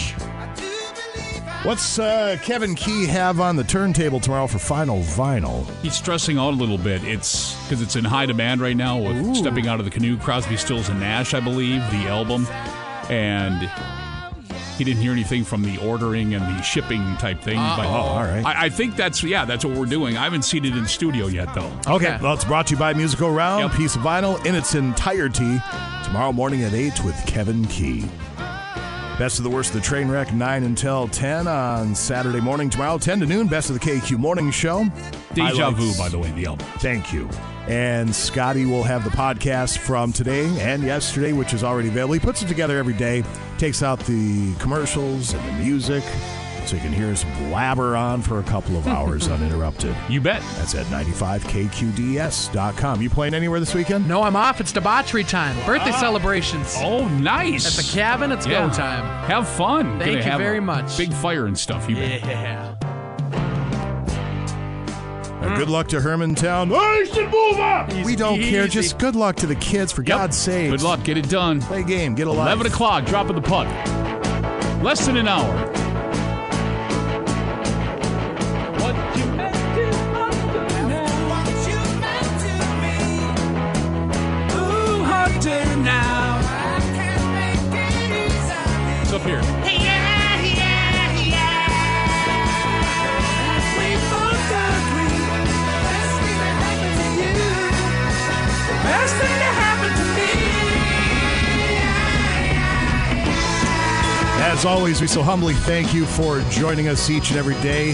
What's 1.64 1.98
uh, 1.98 2.36
Kevin 2.44 2.76
Key 2.76 3.06
have 3.06 3.40
on 3.40 3.56
the 3.56 3.64
turntable 3.64 4.20
tomorrow 4.20 4.48
for 4.48 4.60
Final 4.60 5.00
Vinyl? 5.00 5.66
He's 5.82 5.96
stressing 5.96 6.38
out 6.38 6.50
a 6.50 6.58
little 6.58 6.78
bit. 6.78 7.02
It's 7.06 7.56
because 7.64 7.82
it's 7.82 7.96
in 7.96 8.04
high 8.04 8.26
demand 8.26 8.60
right 8.60 8.76
now 8.76 8.98
with 8.98 9.38
Stepping 9.38 9.70
Out 9.70 9.80
of 9.80 9.86
the 9.86 9.92
Canoe, 9.92 10.18
Crosby, 10.18 10.58
Stills, 10.58 10.90
and 10.90 11.00
Nash, 11.00 11.34
I 11.34 11.40
believe, 11.40 11.80
the 11.92 12.10
album. 12.10 12.46
And 13.10 13.72
he 14.78 14.84
didn't 14.84 15.02
hear 15.02 15.12
anything 15.12 15.44
from 15.44 15.62
the 15.64 15.78
ordering 15.80 16.34
and 16.36 16.44
the 16.44 16.62
shipping 16.62 17.16
type 17.18 17.42
thing. 17.42 17.56
But 17.58 17.80
Uh-oh. 17.86 17.90
Oh, 17.90 17.94
all 18.18 18.24
right. 18.24 18.46
I, 18.46 18.66
I 18.66 18.70
think 18.70 18.96
that's, 18.96 19.24
yeah, 19.24 19.46
that's 19.46 19.64
what 19.66 19.78
we're 19.78 19.86
doing. 19.86 20.18
I 20.18 20.24
haven't 20.24 20.44
seen 20.44 20.66
it 20.66 20.76
in 20.76 20.86
studio 20.88 21.28
yet, 21.28 21.54
though. 21.56 21.72
Okay, 21.88 22.18
well, 22.22 22.34
it's 22.34 22.46
brought 22.46 22.68
to 22.68 22.74
you 22.74 22.80
by 22.80 22.94
Musical 22.94 23.32
Round, 23.32 23.72
piece 23.74 23.96
of 23.96 24.02
vinyl 24.02 24.44
in 24.46 24.56
its 24.56 24.76
entirety, 24.76 25.60
tomorrow 26.04 26.32
morning 26.32 26.64
at 26.64 26.74
8 26.74 27.04
with 27.04 27.16
Kevin 27.26 27.66
Key. 27.68 28.06
Best 29.18 29.38
of 29.38 29.44
the 29.46 29.50
worst 29.50 29.70
of 29.74 29.76
the 29.76 29.82
train 29.82 30.10
wreck, 30.10 30.34
9 30.34 30.64
until 30.64 31.08
10 31.08 31.48
on 31.48 31.96
Saturday 31.96 32.42
morning. 32.42 32.70
Tomorrow, 32.70 32.98
10 32.98 33.22
to 33.22 33.26
noon, 33.26 33.48
best 33.48 33.70
of 33.70 33.80
the 33.80 33.80
KQ 33.80 34.18
morning 34.18 34.52
show. 34.52 34.84
Deja 35.34 35.54
Highlights- 35.72 35.80
Vu, 35.98 35.98
by 36.04 36.10
the 36.10 36.20
way, 36.20 36.32
the 36.32 36.46
album. 36.48 36.68
Thank 36.80 37.14
you. 37.14 37.30
And 37.68 38.14
Scotty 38.14 38.66
will 38.66 38.84
have 38.84 39.04
the 39.04 39.10
podcast 39.10 39.80
from 39.80 40.14
today 40.14 40.46
and 40.60 40.84
yesterday, 40.84 41.34
which 41.34 41.52
is 41.54 41.64
already 41.64 41.88
available. 41.88 42.14
He 42.14 42.20
puts 42.20 42.44
it 42.44 42.48
together 42.48 42.78
every 42.78 42.94
day, 42.94 43.24
takes 43.58 43.82
out 43.82 44.00
the 44.02 44.54
commercials 44.60 45.34
and 45.34 45.44
the 45.48 45.54
music, 45.64 46.04
so 46.68 46.76
you 46.76 46.82
can 46.82 46.94
hear 46.94 47.08
us 47.12 47.24
blabber 47.50 47.96
on 47.96 48.22
for 48.22 48.40
a 48.40 48.44
couple 48.44 48.78
of 48.78 48.88
hours 48.88 49.28
uninterrupted. 49.30 49.96
You 50.10 50.22
bet. 50.22 50.42
That's 50.58 50.76
at 50.76 50.86
95kqds.com. 50.88 53.02
You 53.02 53.10
playing 53.10 53.34
anywhere 53.34 53.60
this 53.60 53.74
weekend? 53.74 54.08
No, 54.08 54.22
I'm 54.24 54.36
off. 54.36 54.60
It's 54.62 54.72
debauchery 54.72 55.24
time. 55.24 55.56
Birthday 55.66 55.92
ah. 55.92 56.00
celebrations. 56.00 56.76
Oh, 56.80 57.08
nice. 57.08 57.66
At 57.66 57.74
the 57.84 57.92
cabin, 57.98 58.32
it's 58.32 58.46
Yeah. 58.48 58.68
go 58.68 58.74
time. 58.74 59.04
Have 59.28 59.48
fun. 59.48 60.00
Thank 60.00 60.20
Gonna 60.24 60.32
you 60.34 60.38
very 60.38 60.60
much. 60.60 60.98
Big 60.98 61.14
fire 61.14 61.46
and 61.46 61.58
stuff. 61.58 61.90
You 61.90 61.96
bet. 61.96 62.22
Yeah. 62.22 62.75
Uh, 65.56 65.60
good 65.60 65.70
luck 65.70 65.88
to 65.88 65.98
Hermantown. 65.98 66.70
Nation 66.70 67.26
mover! 67.30 68.04
We 68.06 68.16
don't 68.16 68.40
care. 68.42 68.68
Just 68.68 68.98
good 69.00 69.16
luck 69.16 69.38
to 69.38 69.48
the 69.48 69.56
kids, 69.56 69.92
for 69.92 70.04
God's 70.04 70.38
sake. 70.38 70.72
Good 70.72 70.82
luck. 70.82 71.04
Get 71.04 71.18
it 71.18 71.30
done. 71.30 71.62
Play 71.62 71.80
a 71.80 71.84
game. 71.84 72.14
Get 72.14 72.28
a 72.28 72.32
life. 72.32 72.48
11 72.48 72.68
o'clock. 72.68 73.06
Drop 73.06 73.30
of 73.30 73.36
the 73.36 73.42
puck. 73.42 73.68
Less 74.84 75.06
than 75.06 75.18
an 75.18 75.28
hour. 75.28 75.75
As 104.66 104.72
always, 104.72 105.00
we 105.00 105.06
so 105.06 105.22
humbly 105.22 105.54
thank 105.54 105.94
you 105.94 106.08
for 106.08 106.42
joining 106.50 106.88
us 106.88 107.08
each 107.12 107.30
and 107.30 107.38
every 107.38 107.54
day, 107.62 107.92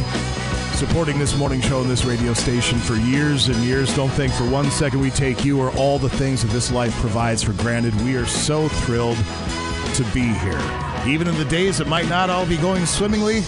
supporting 0.78 1.20
this 1.20 1.38
morning 1.38 1.60
show 1.60 1.82
and 1.82 1.90
this 1.90 2.06
radio 2.06 2.34
station 2.34 2.80
for 2.80 2.96
years 2.96 3.50
and 3.50 3.58
years. 3.58 3.94
Don't 3.94 4.08
think 4.12 4.32
for 4.32 4.50
one 4.50 4.72
second 4.72 5.02
we 5.02 5.10
take 5.10 5.44
you 5.44 5.60
or 5.60 5.76
all 5.76 6.00
the 6.00 6.08
things 6.08 6.44
that 6.44 6.48
this 6.48 6.72
life 6.72 6.94
provides 7.02 7.44
for 7.44 7.52
granted. 7.62 7.94
We 8.04 8.16
are 8.16 8.26
so 8.26 8.70
thrilled 8.70 9.18
to 9.18 10.06
be 10.14 10.22
here. 10.22 10.62
Even 11.06 11.28
in 11.28 11.36
the 11.36 11.48
days 11.50 11.78
that 11.80 11.90
might 11.90 12.08
not 12.08 12.30
all 12.30 12.46
be 12.46 12.56
going 12.56 12.86
swimmingly, 12.86 13.42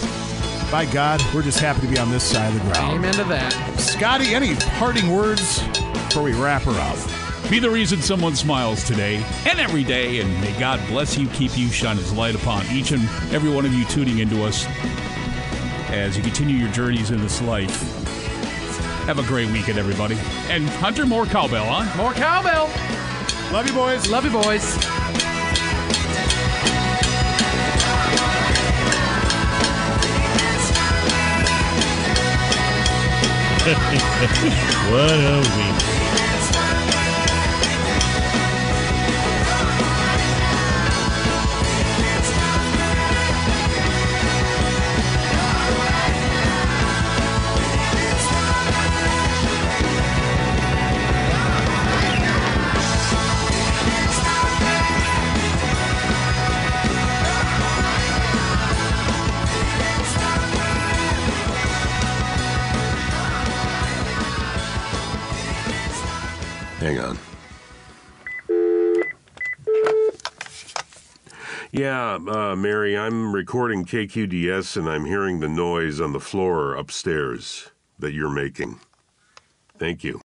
by 0.70 0.84
God, 0.92 1.22
we're 1.34 1.40
just 1.40 1.60
happy 1.60 1.80
to 1.80 1.86
be 1.86 1.98
on 1.98 2.10
this 2.10 2.24
side 2.24 2.54
of 2.54 2.62
the 2.62 2.72
ground. 2.74 2.98
Amen 2.98 3.14
to 3.14 3.24
that. 3.24 3.54
Scotty, 3.80 4.34
any 4.34 4.54
parting 4.76 5.10
words 5.10 5.62
before 6.08 6.24
we 6.24 6.34
wrap 6.34 6.60
her 6.64 6.72
up? 6.72 7.23
Be 7.50 7.58
the 7.58 7.70
reason 7.70 8.00
someone 8.00 8.34
smiles 8.34 8.82
today 8.84 9.22
and 9.46 9.60
every 9.60 9.84
day, 9.84 10.20
and 10.20 10.40
may 10.40 10.58
God 10.58 10.80
bless 10.88 11.18
you, 11.18 11.28
keep 11.28 11.56
you, 11.58 11.68
shine 11.68 11.98
His 11.98 12.12
light 12.12 12.34
upon 12.34 12.66
each 12.72 12.90
and 12.90 13.02
every 13.32 13.50
one 13.50 13.66
of 13.66 13.74
you 13.74 13.84
tuning 13.84 14.18
into 14.18 14.42
us 14.42 14.64
as 15.90 16.16
you 16.16 16.22
continue 16.22 16.56
your 16.56 16.72
journeys 16.72 17.10
in 17.10 17.20
this 17.20 17.42
life. 17.42 17.82
Have 19.04 19.18
a 19.18 19.22
great 19.24 19.50
weekend, 19.50 19.78
everybody. 19.78 20.16
And 20.48 20.66
Hunter, 20.68 21.04
more 21.04 21.26
cowbell, 21.26 21.66
huh? 21.68 21.96
More 21.96 22.14
cowbell. 22.14 22.70
Love 23.52 23.66
you, 23.66 23.74
boys. 23.74 24.08
Love 24.08 24.24
you, 24.24 24.32
boys. 24.32 24.74
what 34.90 35.10
a 35.10 35.40
week. 35.56 35.93
Yeah, 71.94 72.14
uh, 72.14 72.56
Mary, 72.56 72.98
I'm 72.98 73.32
recording 73.32 73.84
KQDS 73.84 74.76
and 74.76 74.88
I'm 74.90 75.04
hearing 75.04 75.38
the 75.38 75.48
noise 75.48 76.00
on 76.00 76.12
the 76.12 76.18
floor 76.18 76.74
upstairs 76.74 77.70
that 78.00 78.12
you're 78.12 78.28
making. 78.28 78.80
Thank 79.78 80.02
you. 80.02 80.20